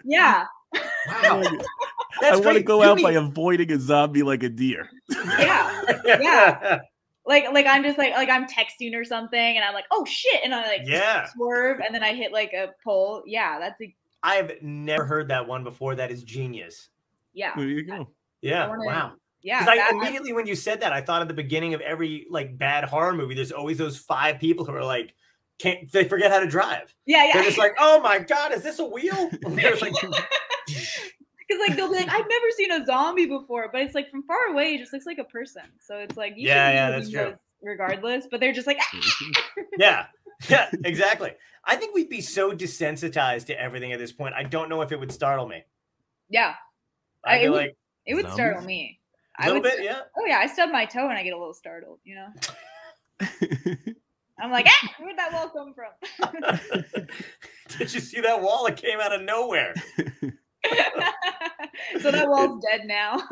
Yeah. 0.05 0.45
Wow, 0.75 0.81
I 2.23 2.37
want 2.37 2.57
to 2.57 2.63
go 2.63 2.83
You 2.83 2.89
out 2.91 2.97
mean- 2.97 3.05
by 3.05 3.13
avoiding 3.13 3.71
a 3.73 3.79
zombie 3.79 4.23
like 4.23 4.43
a 4.43 4.49
deer. 4.49 4.89
Yeah. 5.11 5.83
Yeah. 6.05 6.79
Like 7.27 7.45
like 7.53 7.67
I'm 7.67 7.83
just 7.83 7.99
like 7.99 8.15
like 8.15 8.31
I'm 8.31 8.47
texting 8.47 8.95
or 8.95 9.05
something, 9.05 9.39
and 9.39 9.63
I'm 9.63 9.75
like, 9.75 9.85
oh 9.91 10.03
shit, 10.07 10.41
and 10.43 10.55
I 10.55 10.67
like 10.67 10.81
Yeah. 10.87 11.27
swerve, 11.35 11.79
and 11.85 11.95
then 11.95 12.03
I 12.03 12.15
hit 12.15 12.33
like 12.33 12.55
a 12.55 12.69
pole. 12.83 13.23
Yeah. 13.27 13.59
That's 13.59 13.79
a, 13.83 13.95
I've 14.23 14.53
never 14.63 15.05
heard 15.05 15.29
that 15.29 15.47
one 15.47 15.63
before. 15.63 15.95
That 15.95 16.11
is 16.11 16.23
genius. 16.23 16.89
yeah. 17.35 17.53
There 17.55 17.67
you 17.67 17.85
go. 17.85 18.09
Yeah, 18.41 18.67
wanna- 18.69 18.87
wow. 18.87 19.13
Yeah. 19.43 19.61
Because 19.61 19.79
I 19.79 19.91
immediately 19.91 20.33
when 20.33 20.47
you 20.47 20.55
said 20.55 20.81
that, 20.81 20.95
I 20.95 21.03
thought 21.03 21.21
at 21.21 21.29
the 21.29 21.35
beginning 21.35 21.75
of 21.75 21.83
every 21.83 22.27
like 22.31 22.57
bad 22.57 22.85
horror 22.85 23.13
movie, 23.13 23.35
there's 23.35 23.53
always 23.53 23.77
those 23.77 23.99
five 23.99 24.39
people 24.39 24.65
who 24.65 24.73
are 24.73 24.83
like, 24.83 25.13
can't 25.59 25.91
they 25.93 26.05
forget 26.05 26.31
how 26.31 26.41
to 26.41 26.47
drive? 26.47 26.95
yeah. 27.07 27.25
Yeah. 27.27 27.33
They're 27.35 27.43
just 27.45 27.59
like, 27.59 27.75
oh 27.79 28.01
my 28.01 28.19
god, 28.19 28.53
is 28.53 28.63
this 28.63 28.79
a 28.79 28.85
wheel? 28.85 29.31
And 29.45 29.57
like, 29.57 29.93
Because 31.49 31.67
like 31.67 31.77
they'll 31.77 31.89
be 31.89 31.97
like, 31.97 32.09
I've 32.11 32.27
never 32.29 32.47
seen 32.57 32.71
a 32.73 32.85
zombie 32.85 33.25
before, 33.27 33.71
but 33.73 33.81
it's 33.81 33.95
like 33.95 34.11
from 34.11 34.23
far 34.25 34.49
away, 34.51 34.75
it 34.75 34.79
just 34.79 34.93
looks 34.93 35.07
like 35.07 35.17
a 35.19 35.25
person. 35.25 35.63
So 35.81 35.97
it's 35.97 36.15
like, 36.17 36.35
you 36.37 36.47
Yeah, 36.49 36.71
yeah, 36.71 36.91
that's 36.91 37.11
true. 37.11 37.35
Regardless, 37.63 38.27
but 38.31 38.39
they're 38.41 38.53
just 38.53 38.67
like, 38.67 38.79
ah! 38.81 39.01
yeah, 39.79 40.07
yeah, 40.49 40.69
exactly. 40.85 41.33
I 41.65 41.77
think 41.77 41.95
we'd 41.95 42.11
be 42.11 42.21
so 42.21 42.53
desensitized 42.53 43.47
to 43.47 43.59
everything 43.61 43.93
at 43.93 43.99
this 43.99 44.13
point. 44.13 44.35
I 44.35 44.43
don't 44.43 44.69
know 44.69 44.83
if 44.83 44.93
it 44.93 45.01
would 45.01 45.11
startle 45.11 45.49
me. 45.49 45.65
yeah, 46.29 46.55
I 47.25 47.37
I- 47.37 47.39
feel 47.41 47.47
it 47.47 47.51
would- 47.51 47.57
like 47.63 47.77
it 48.07 48.15
would 48.15 48.31
startle 48.31 48.63
me. 48.63 49.01
A 49.39 49.43
I 49.43 49.47
little 49.47 49.63
would, 49.63 49.71
bit, 49.77 49.85
yeah. 49.85 50.01
Oh 50.19 50.25
yeah, 50.27 50.39
I 50.39 50.47
stub 50.49 50.71
my 50.71 50.85
toe 50.85 51.09
and 51.09 51.17
I 51.19 51.23
get 51.23 51.33
a 51.33 51.39
little 51.39 51.55
startled. 51.55 52.01
You 52.05 52.17
know, 52.17 53.27
I'm 54.41 54.51
like, 54.51 54.67
ah, 54.69 54.95
where'd 55.01 55.19
that 55.19 55.33
wall 55.33 55.49
come 55.51 55.75
from? 55.75 55.93
Did 57.79 57.93
you 57.93 58.01
see 58.01 58.21
that 58.21 58.41
wall? 58.41 58.67
It 58.67 58.77
came 58.77 59.01
out 59.01 59.13
of 59.15 59.23
nowhere. 59.23 59.75
so 62.01 62.11
that 62.11 62.29
wall's 62.29 62.63
dead 62.65 62.83
now. 62.87 63.23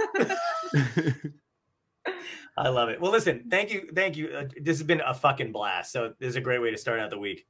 I 2.58 2.68
love 2.68 2.88
it. 2.88 3.00
Well, 3.00 3.12
listen, 3.12 3.44
thank 3.50 3.70
you, 3.70 3.90
thank 3.94 4.16
you. 4.16 4.28
Uh, 4.28 4.44
this 4.60 4.78
has 4.78 4.86
been 4.86 5.02
a 5.04 5.12
fucking 5.12 5.52
blast. 5.52 5.92
So 5.92 6.14
this 6.18 6.30
is 6.30 6.36
a 6.36 6.40
great 6.40 6.60
way 6.62 6.70
to 6.70 6.78
start 6.78 7.00
out 7.00 7.10
the 7.10 7.18
week. 7.18 7.46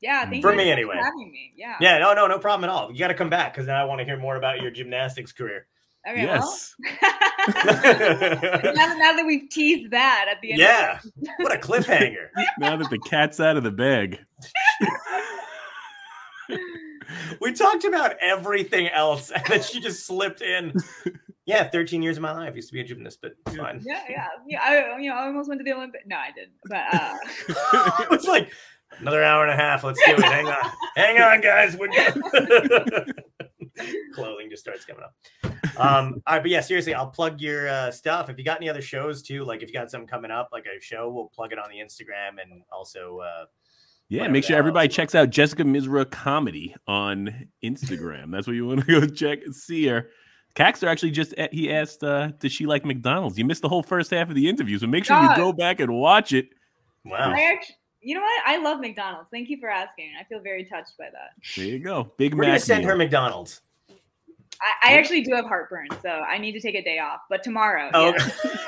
yeah, 0.00 0.28
thank 0.28 0.42
For 0.42 0.54
me 0.54 0.70
anyway. 0.70 0.96
having 0.96 1.30
me. 1.32 1.52
Yeah. 1.56 1.76
Yeah, 1.80 1.98
no, 1.98 2.12
no, 2.14 2.26
no 2.26 2.38
problem 2.38 2.68
at 2.68 2.72
all. 2.74 2.92
You 2.92 2.98
got 2.98 3.08
to 3.08 3.14
come 3.14 3.30
back 3.30 3.54
because 3.54 3.66
then 3.66 3.76
I 3.76 3.84
want 3.84 4.00
to 4.00 4.04
hear 4.04 4.18
more 4.18 4.36
about 4.36 4.60
your 4.60 4.70
gymnastics 4.70 5.32
career. 5.32 5.66
Okay, 6.08 6.22
yes. 6.22 6.74
well. 6.78 7.12
now, 8.74 8.94
now 8.94 9.12
that 9.16 9.24
we've 9.26 9.48
teased 9.50 9.90
that 9.90 10.26
at 10.30 10.40
the 10.40 10.52
end. 10.52 10.60
yeah, 10.60 10.98
Of 10.98 11.10
what 11.38 11.54
a 11.54 11.58
cliffhanger. 11.58 12.28
now 12.58 12.76
that 12.76 12.88
the 12.90 12.98
cat's 12.98 13.38
out 13.38 13.56
of 13.56 13.64
the 13.64 13.70
bag. 13.70 14.18
we 17.40 17.52
talked 17.52 17.84
about 17.84 18.14
everything 18.20 18.88
else, 18.88 19.30
and 19.30 19.44
then 19.46 19.62
she 19.62 19.80
just 19.80 20.06
slipped 20.06 20.42
in. 20.42 20.74
Yeah, 21.46 21.68
13 21.68 22.00
years 22.00 22.16
of 22.16 22.22
my 22.22 22.30
life 22.30 22.54
used 22.54 22.68
to 22.68 22.74
be 22.74 22.80
a 22.80 22.84
gymnast, 22.84 23.18
but 23.20 23.32
it's 23.44 23.56
fine. 23.56 23.80
yeah, 23.84 24.02
yeah, 24.08 24.28
yeah. 24.46 24.60
I, 24.62 24.98
you 25.00 25.10
know, 25.10 25.16
I 25.16 25.26
almost 25.26 25.48
went 25.48 25.58
to 25.58 25.64
the 25.64 25.72
Olympic. 25.72 26.02
No, 26.06 26.14
I 26.14 26.30
didn't. 26.30 26.52
But 26.66 26.84
uh, 26.94 28.06
it's 28.12 28.26
like 28.26 28.52
another 29.00 29.24
hour 29.24 29.42
and 29.44 29.50
a 29.50 29.56
half. 29.56 29.82
Let's 29.82 29.98
do 30.06 30.12
it. 30.12 30.22
Hang 30.22 30.46
on, 30.46 30.70
hang 30.94 31.20
on, 31.20 31.40
guys. 31.40 31.76
We're 33.84 33.92
good. 33.92 34.14
Clothing 34.14 34.50
just 34.50 34.62
starts 34.62 34.84
coming 34.84 35.02
up. 35.04 35.14
Um, 35.78 36.22
all 36.26 36.34
right, 36.34 36.42
but 36.42 36.50
yeah, 36.50 36.60
seriously, 36.60 36.94
I'll 36.94 37.06
plug 37.10 37.40
your 37.40 37.68
uh, 37.68 37.90
stuff. 37.90 38.28
If 38.28 38.38
you 38.38 38.44
got 38.44 38.58
any 38.58 38.68
other 38.68 38.82
shows 38.82 39.22
too, 39.22 39.44
like 39.44 39.62
if 39.62 39.68
you 39.68 39.74
got 39.74 39.90
something 39.90 40.08
coming 40.08 40.30
up, 40.30 40.48
like 40.52 40.66
a 40.66 40.80
show, 40.80 41.10
we'll 41.10 41.28
plug 41.28 41.52
it 41.52 41.58
on 41.58 41.70
the 41.70 41.76
Instagram 41.78 42.40
and 42.42 42.62
also. 42.72 43.18
Uh, 43.20 43.44
Yeah, 44.08 44.26
make 44.28 44.44
sure 44.44 44.56
everybody 44.56 44.88
else. 44.88 44.94
checks 44.96 45.14
out 45.14 45.30
Jessica 45.30 45.62
Misra 45.62 46.10
Comedy 46.10 46.74
on 46.88 47.48
Instagram. 47.64 48.30
That's 48.32 48.46
where 48.46 48.56
you 48.56 48.66
want 48.66 48.84
to 48.86 48.86
go 49.00 49.06
check 49.06 49.40
and 49.44 49.54
see 49.54 49.86
her. 49.86 50.10
Caxter 50.56 50.88
actually 50.88 51.12
just 51.12 51.32
he 51.52 51.72
asked, 51.72 52.02
uh, 52.02 52.32
"Does 52.40 52.50
she 52.52 52.66
like 52.66 52.84
McDonald's?" 52.84 53.38
You 53.38 53.44
missed 53.44 53.62
the 53.62 53.68
whole 53.68 53.84
first 53.84 54.10
half 54.10 54.28
of 54.28 54.34
the 54.34 54.48
interview, 54.48 54.78
so 54.78 54.86
make 54.88 55.04
sure 55.04 55.14
God. 55.16 55.36
you 55.38 55.42
go 55.44 55.52
back 55.52 55.78
and 55.78 55.94
watch 55.94 56.32
it. 56.32 56.48
wow. 57.04 57.32
I 57.32 57.52
actually, 57.52 57.76
you 58.02 58.16
know 58.16 58.20
what? 58.20 58.42
I 58.44 58.56
love 58.56 58.80
McDonald's. 58.80 59.30
Thank 59.30 59.48
you 59.48 59.58
for 59.60 59.70
asking. 59.70 60.10
I 60.20 60.24
feel 60.24 60.40
very 60.40 60.64
touched 60.64 60.98
by 60.98 61.04
that. 61.12 61.30
There 61.56 61.66
you 61.66 61.78
go, 61.78 62.12
Big 62.16 62.34
We're 62.34 62.46
gonna 62.46 62.58
send 62.58 62.80
meal. 62.80 62.88
her 62.90 62.96
McDonald's. 62.96 63.60
I, 64.62 64.90
I 64.90 64.98
actually 64.98 65.22
do 65.22 65.34
have 65.34 65.46
heartburn, 65.46 65.88
so 66.02 66.08
I 66.08 66.38
need 66.38 66.52
to 66.52 66.60
take 66.60 66.74
a 66.74 66.82
day 66.82 66.98
off. 66.98 67.20
But 67.28 67.42
tomorrow, 67.42 67.90
Oh, 67.94 68.14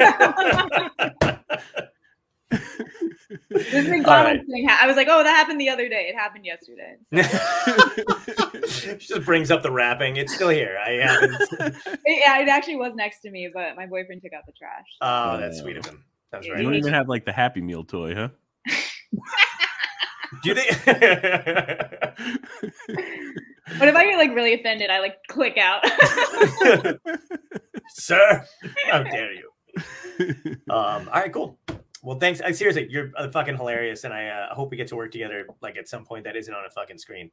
yeah. 0.01 1.39
this 3.51 3.89
McDonald's 3.89 4.45
thing. 4.51 4.69
I 4.71 4.87
was 4.87 4.97
like, 4.97 5.09
oh, 5.11 5.23
that 5.23 5.31
happened 5.31 5.61
the 5.61 5.69
other 5.69 5.89
day. 5.89 6.09
It 6.09 6.15
happened 6.15 6.45
yesterday. 6.45 6.97
she 8.69 8.97
just 8.97 9.25
brings 9.25 9.51
up 9.51 9.63
the 9.63 9.71
wrapping. 9.71 10.17
It's 10.17 10.35
still 10.35 10.49
here. 10.49 10.79
I 10.85 10.91
haven't. 10.93 11.35
It, 12.05 12.23
yeah, 12.25 12.41
it 12.41 12.49
actually 12.49 12.77
was 12.77 12.95
next 12.95 13.21
to 13.21 13.31
me, 13.31 13.51
but 13.53 13.77
my 13.77 13.87
boyfriend 13.87 14.23
took 14.23 14.33
out 14.33 14.45
the 14.47 14.53
trash. 14.53 14.87
Oh, 15.01 15.39
that's 15.39 15.59
oh. 15.59 15.63
sweet 15.63 15.77
of 15.77 15.87
him. 15.87 16.05
That's 16.31 16.47
You 16.47 16.53
right. 16.53 16.61
You 16.61 16.67
don't 16.67 16.75
even 16.75 16.93
have 16.93 17.09
like 17.09 17.25
the 17.25 17.33
Happy 17.33 17.61
Meal 17.61 17.85
toy, 17.85 18.15
huh? 18.15 18.29
Do 20.43 20.49
you 20.49 20.55
think? 20.55 20.87
But 23.79 23.89
if 23.89 23.95
I 23.95 24.05
get 24.05 24.17
like 24.17 24.35
really 24.35 24.55
offended, 24.55 24.91
I 24.91 25.01
like 25.01 25.19
click 25.29 25.57
out. 25.57 25.83
Sir, 27.95 28.45
how 28.91 29.03
dare 29.13 29.33
you? 29.33 29.51
Um, 30.69 31.09
all 31.09 31.21
right, 31.21 31.33
cool. 31.33 31.59
Well, 32.03 32.19
thanks. 32.19 32.41
I, 32.41 32.53
seriously, 32.53 32.89
you're 32.91 33.13
uh, 33.17 33.31
fucking 33.31 33.57
hilarious, 33.57 34.05
and 34.05 34.13
I 34.13 34.29
uh, 34.29 34.55
hope 34.55 34.71
we 34.71 34.77
get 34.77 34.89
to 34.89 34.97
work 34.97 35.13
together 35.13 35.47
like 35.63 35.77
at 35.77 35.89
some 35.89 36.05
point 36.05 36.25
that 36.25 36.37
isn't 36.37 36.53
on 36.53 36.65
a 36.65 36.71
fucking 36.71 36.99
screen. 36.99 37.31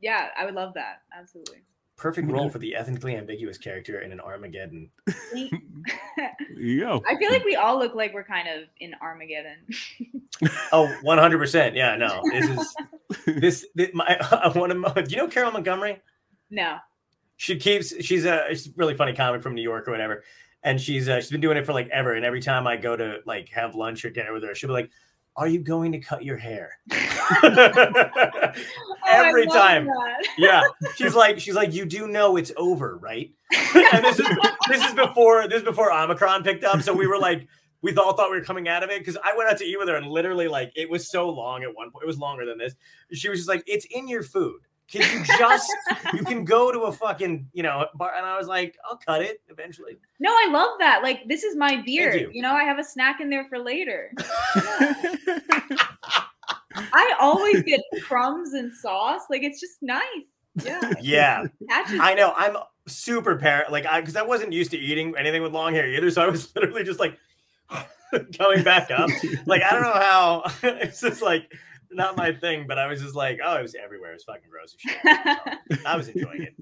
yeah, 0.00 0.28
I 0.38 0.44
would 0.44 0.54
love 0.54 0.74
that. 0.74 1.02
Absolutely. 1.16 1.62
Perfect 2.00 2.30
role 2.30 2.48
for 2.48 2.58
the 2.58 2.74
ethnically 2.74 3.14
ambiguous 3.16 3.58
character 3.58 4.00
in 4.00 4.10
an 4.10 4.20
Armageddon. 4.20 4.90
Thank- 5.32 5.52
There 6.16 6.58
you 6.58 6.80
go. 6.80 7.02
I 7.08 7.16
feel 7.16 7.30
like 7.30 7.44
we 7.44 7.56
all 7.56 7.78
look 7.78 7.94
like 7.94 8.12
we're 8.14 8.24
kind 8.24 8.48
of 8.48 8.68
in 8.80 8.94
Armageddon. 9.02 9.66
Oh, 10.72 10.86
100 11.02 11.36
percent. 11.38 11.74
Yeah, 11.76 11.96
no, 11.96 12.22
this 12.32 12.48
is 12.48 12.76
this. 13.26 13.66
this 13.74 13.90
my, 13.92 14.16
I 14.30 14.48
want 14.56 14.72
to. 14.94 15.02
Do 15.02 15.10
you 15.10 15.16
know 15.18 15.28
Carol 15.28 15.50
Montgomery? 15.52 16.00
No. 16.48 16.78
she 17.36 17.56
keeps 17.56 17.92
she's 18.02 18.24
a 18.24 18.46
she's 18.50 18.68
a 18.68 18.70
really 18.76 18.94
funny 18.94 19.12
comic 19.12 19.42
from 19.42 19.54
New 19.54 19.60
York 19.62 19.86
or 19.86 19.90
whatever, 19.90 20.22
and 20.62 20.80
she's 20.80 21.08
uh, 21.10 21.20
she's 21.20 21.30
been 21.30 21.42
doing 21.42 21.58
it 21.58 21.66
for 21.66 21.74
like 21.74 21.88
ever. 21.90 22.14
And 22.14 22.24
every 22.24 22.40
time 22.40 22.66
I 22.66 22.76
go 22.78 22.96
to 22.96 23.18
like 23.26 23.50
have 23.50 23.74
lunch 23.74 24.04
or 24.06 24.10
dinner 24.10 24.32
with 24.32 24.42
her, 24.44 24.54
she'll 24.54 24.68
be 24.68 24.72
like, 24.74 24.90
"Are 25.36 25.48
you 25.48 25.60
going 25.60 25.92
to 25.92 25.98
cut 25.98 26.24
your 26.24 26.36
hair?" 26.36 26.78
Oh, 29.02 29.26
every 29.26 29.46
love 29.46 29.56
time. 29.56 29.86
that. 29.86 30.28
Yeah, 30.36 30.62
she's 30.94 31.14
like 31.14 31.40
she's 31.40 31.54
like, 31.54 31.72
"You 31.72 31.84
do 31.86 32.06
know 32.06 32.36
it's 32.36 32.52
over, 32.56 32.98
right?" 32.98 33.30
and 33.74 34.04
this 34.04 34.20
is 34.20 34.28
this 34.68 34.84
is 34.84 34.94
before 34.94 35.48
this 35.48 35.58
is 35.58 35.64
before 35.64 35.92
Omicron 35.92 36.42
picked 36.44 36.64
up, 36.64 36.82
so 36.82 36.92
we 36.92 37.06
were 37.06 37.18
like. 37.18 37.46
We 37.82 37.96
all 37.96 38.12
thought 38.12 38.30
we 38.30 38.36
were 38.36 38.44
coming 38.44 38.68
out 38.68 38.82
of 38.82 38.90
it 38.90 38.98
because 38.98 39.16
I 39.24 39.34
went 39.34 39.48
out 39.48 39.56
to 39.56 39.64
eat 39.64 39.78
with 39.78 39.88
her 39.88 39.96
and 39.96 40.06
literally 40.06 40.48
like 40.48 40.70
it 40.76 40.90
was 40.90 41.10
so 41.10 41.30
long 41.30 41.62
at 41.62 41.74
one 41.74 41.90
point. 41.90 42.02
It 42.02 42.06
was 42.06 42.18
longer 42.18 42.44
than 42.44 42.58
this. 42.58 42.74
She 43.10 43.30
was 43.30 43.38
just 43.38 43.48
like, 43.48 43.64
"It's 43.66 43.86
in 43.86 44.06
your 44.06 44.22
food. 44.22 44.60
Can 44.90 45.02
you 45.02 45.24
just 45.38 45.70
you 46.12 46.24
can 46.24 46.44
go 46.44 46.72
to 46.72 46.80
a 46.80 46.92
fucking 46.92 47.48
you 47.52 47.62
know 47.62 47.86
bar 47.94 48.12
and 48.16 48.26
i 48.26 48.36
was 48.36 48.48
like 48.48 48.76
i'll 48.88 48.96
cut 48.96 49.22
it 49.22 49.40
eventually 49.48 49.98
No, 50.18 50.30
I 50.30 50.48
love 50.50 50.78
that. 50.80 51.02
Like 51.02 51.28
this 51.28 51.44
is 51.44 51.56
my 51.56 51.80
beard. 51.82 52.20
you. 52.20 52.30
You. 52.32 52.42
know, 52.42 52.52
I 52.52 52.64
have 52.64 52.78
a 52.78 52.84
snack 52.84 53.20
in 53.20 53.30
there 53.30 53.44
for 53.44 53.58
later. 53.58 54.12
I 56.92 57.14
always 57.20 57.62
get 57.62 57.80
crumbs 58.02 58.54
and 58.54 58.72
sauce. 58.72 59.22
Like 59.30 59.42
it's 59.42 59.60
just 59.60 59.82
nice. 59.82 60.02
Yeah. 60.64 60.80
yeah 61.00 61.46
i 61.66 62.12
know 62.12 62.34
i'm 62.36 62.56
super 62.88 63.36
par 63.36 63.66
like 63.70 63.86
i 63.86 64.00
because 64.00 64.16
i 64.16 64.22
wasn't 64.22 64.52
used 64.52 64.72
to 64.72 64.76
eating 64.78 65.14
anything 65.16 65.42
with 65.42 65.52
long 65.52 65.72
hair 65.72 65.88
either 65.88 66.10
so 66.10 66.22
i 66.22 66.26
was 66.26 66.54
literally 66.56 66.82
just 66.82 66.98
like 66.98 67.16
coming 68.36 68.64
back 68.64 68.90
up 68.90 69.08
like 69.46 69.62
i 69.62 69.70
don't 69.70 69.82
know 69.82 69.92
how 69.92 70.42
it's 70.62 71.00
just 71.00 71.22
like 71.22 71.54
not 71.92 72.16
my 72.16 72.32
thing 72.32 72.66
but 72.68 72.78
i 72.78 72.86
was 72.86 73.00
just 73.02 73.14
like 73.14 73.38
oh 73.44 73.56
it 73.56 73.62
was 73.62 73.74
everywhere 73.74 74.10
it 74.10 74.14
was 74.14 74.24
fucking 74.24 74.48
gross 74.50 74.74
as 74.74 74.80
shit. 74.80 75.78
So, 75.78 75.84
i 75.86 75.96
was 75.96 76.08
enjoying 76.08 76.42
it 76.42 76.54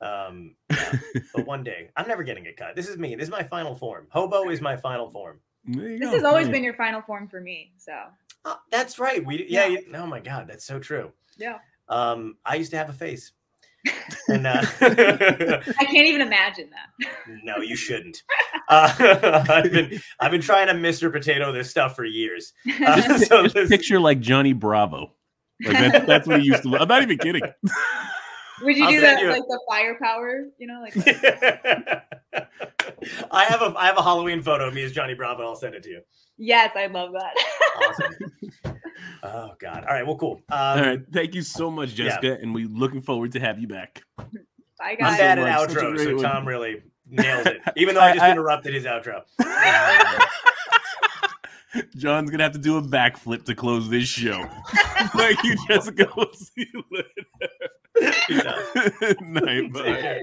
um 0.00 0.54
yeah. 0.70 0.92
but 1.34 1.46
one 1.46 1.62
day 1.62 1.90
i'm 1.96 2.08
never 2.08 2.22
getting 2.22 2.44
it 2.46 2.56
cut 2.56 2.74
this 2.76 2.88
is 2.88 2.96
me 2.98 3.14
this 3.14 3.24
is 3.24 3.30
my 3.30 3.42
final 3.42 3.74
form 3.74 4.06
hobo 4.10 4.48
is 4.50 4.60
my 4.60 4.76
final 4.76 5.10
form 5.10 5.40
This 5.66 6.00
go. 6.00 6.10
has 6.10 6.24
always 6.24 6.48
been 6.48 6.62
your 6.64 6.74
final 6.74 7.00
form 7.00 7.26
for 7.26 7.40
me. 7.40 7.72
So 7.78 7.92
Oh, 8.46 8.58
that's 8.70 8.98
right. 8.98 9.24
We 9.24 9.46
yeah, 9.48 9.64
Yeah. 9.66 9.78
yeah. 9.90 10.02
Oh 10.02 10.06
my 10.06 10.20
god, 10.20 10.46
that's 10.46 10.66
so 10.66 10.78
true. 10.78 11.10
yeah. 11.38 11.60
Um, 11.88 12.36
I 12.44 12.56
used 12.56 12.70
to 12.72 12.76
have 12.76 12.90
a 12.90 12.92
face, 12.92 13.32
and 14.28 14.46
uh, 14.46 14.62
I 14.80 15.84
can't 15.84 16.06
even 16.06 16.20
imagine 16.20 16.70
that. 16.70 17.12
no, 17.42 17.58
you 17.58 17.76
shouldn't. 17.76 18.22
Uh, 18.68 19.44
I've 19.48 19.70
been 19.70 20.00
I've 20.20 20.30
been 20.30 20.40
trying 20.40 20.68
to 20.68 20.74
Mr. 20.74 21.12
Potato 21.12 21.52
this 21.52 21.70
stuff 21.70 21.94
for 21.96 22.04
years. 22.04 22.52
Uh, 22.86 23.18
so 23.18 23.42
Just 23.44 23.54
this- 23.54 23.68
picture 23.68 24.00
like 24.00 24.20
Johnny 24.20 24.52
Bravo. 24.52 25.12
Like 25.64 25.78
that's, 25.92 26.06
that's 26.06 26.26
what 26.26 26.40
he 26.40 26.46
used 26.46 26.62
to 26.62 26.68
look. 26.68 26.80
I'm 26.80 26.88
not 26.88 27.02
even 27.02 27.16
kidding. 27.18 27.42
Would 28.62 28.76
you 28.76 28.84
I'll 28.84 28.90
do 28.90 29.00
that 29.00 29.20
you- 29.20 29.28
like 29.30 29.42
the 29.48 29.60
firepower? 29.68 30.44
You 30.58 30.66
know, 30.66 30.80
like 30.80 30.94
I 33.30 33.44
have 33.44 33.62
a 33.62 33.74
I 33.76 33.86
have 33.86 33.96
a 33.98 34.02
Halloween 34.02 34.42
photo 34.42 34.66
of 34.68 34.74
me 34.74 34.82
as 34.84 34.92
Johnny 34.92 35.14
Bravo. 35.14 35.42
I'll 35.42 35.56
send 35.56 35.74
it 35.74 35.82
to 35.84 35.90
you. 35.90 36.00
yes, 36.38 36.72
I 36.76 36.86
love 36.86 37.10
that. 37.12 37.34
Awesome. 37.76 38.76
oh 39.24 39.50
God. 39.60 39.84
All 39.88 39.94
right. 39.94 40.06
Well, 40.06 40.16
cool. 40.16 40.40
Um, 40.50 40.58
All 40.58 40.80
right, 40.80 41.00
thank 41.12 41.34
you 41.34 41.42
so 41.42 41.70
much, 41.70 41.90
yeah. 41.98 42.06
Jessica, 42.06 42.38
and 42.40 42.54
we 42.54 42.64
looking 42.66 43.00
forward 43.02 43.32
to 43.32 43.40
have 43.40 43.58
you 43.58 43.66
back. 43.68 44.02
Bye 44.16 44.24
I'm 44.80 44.96
guys. 44.98 45.18
bad 45.18 45.38
so 45.38 45.44
at 45.46 45.60
much. 45.60 45.70
Such 45.70 45.82
a 45.82 45.86
outro, 45.86 46.04
so 46.04 46.14
one. 46.14 46.22
Tom 46.24 46.48
really 46.48 46.82
nails 47.08 47.46
it. 47.46 47.60
Even 47.76 47.94
though 47.94 48.00
I 48.02 48.10
I- 48.10 48.14
just 48.14 48.24
I- 48.24 48.30
interrupted 48.32 48.74
his 48.74 48.84
outro. 48.84 49.22
John's 51.96 52.30
gonna 52.30 52.44
have 52.44 52.52
to 52.52 52.58
do 52.60 52.76
a 52.76 52.82
backflip 52.82 53.44
to 53.46 53.54
close 53.56 53.90
this 53.90 54.06
show. 54.06 54.46
thank 55.16 55.42
you, 55.42 55.56
Jessica. 55.66 56.06
We'll 56.16 56.32
see 56.32 56.68
you 56.72 56.84
later. 56.92 57.08
Night, 59.20 59.62
Take 59.62 59.72
bye. 59.72 60.00
care. 60.00 60.20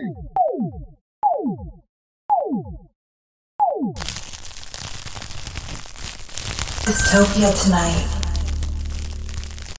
Dystopia 6.86 7.64
tonight. 7.64 8.21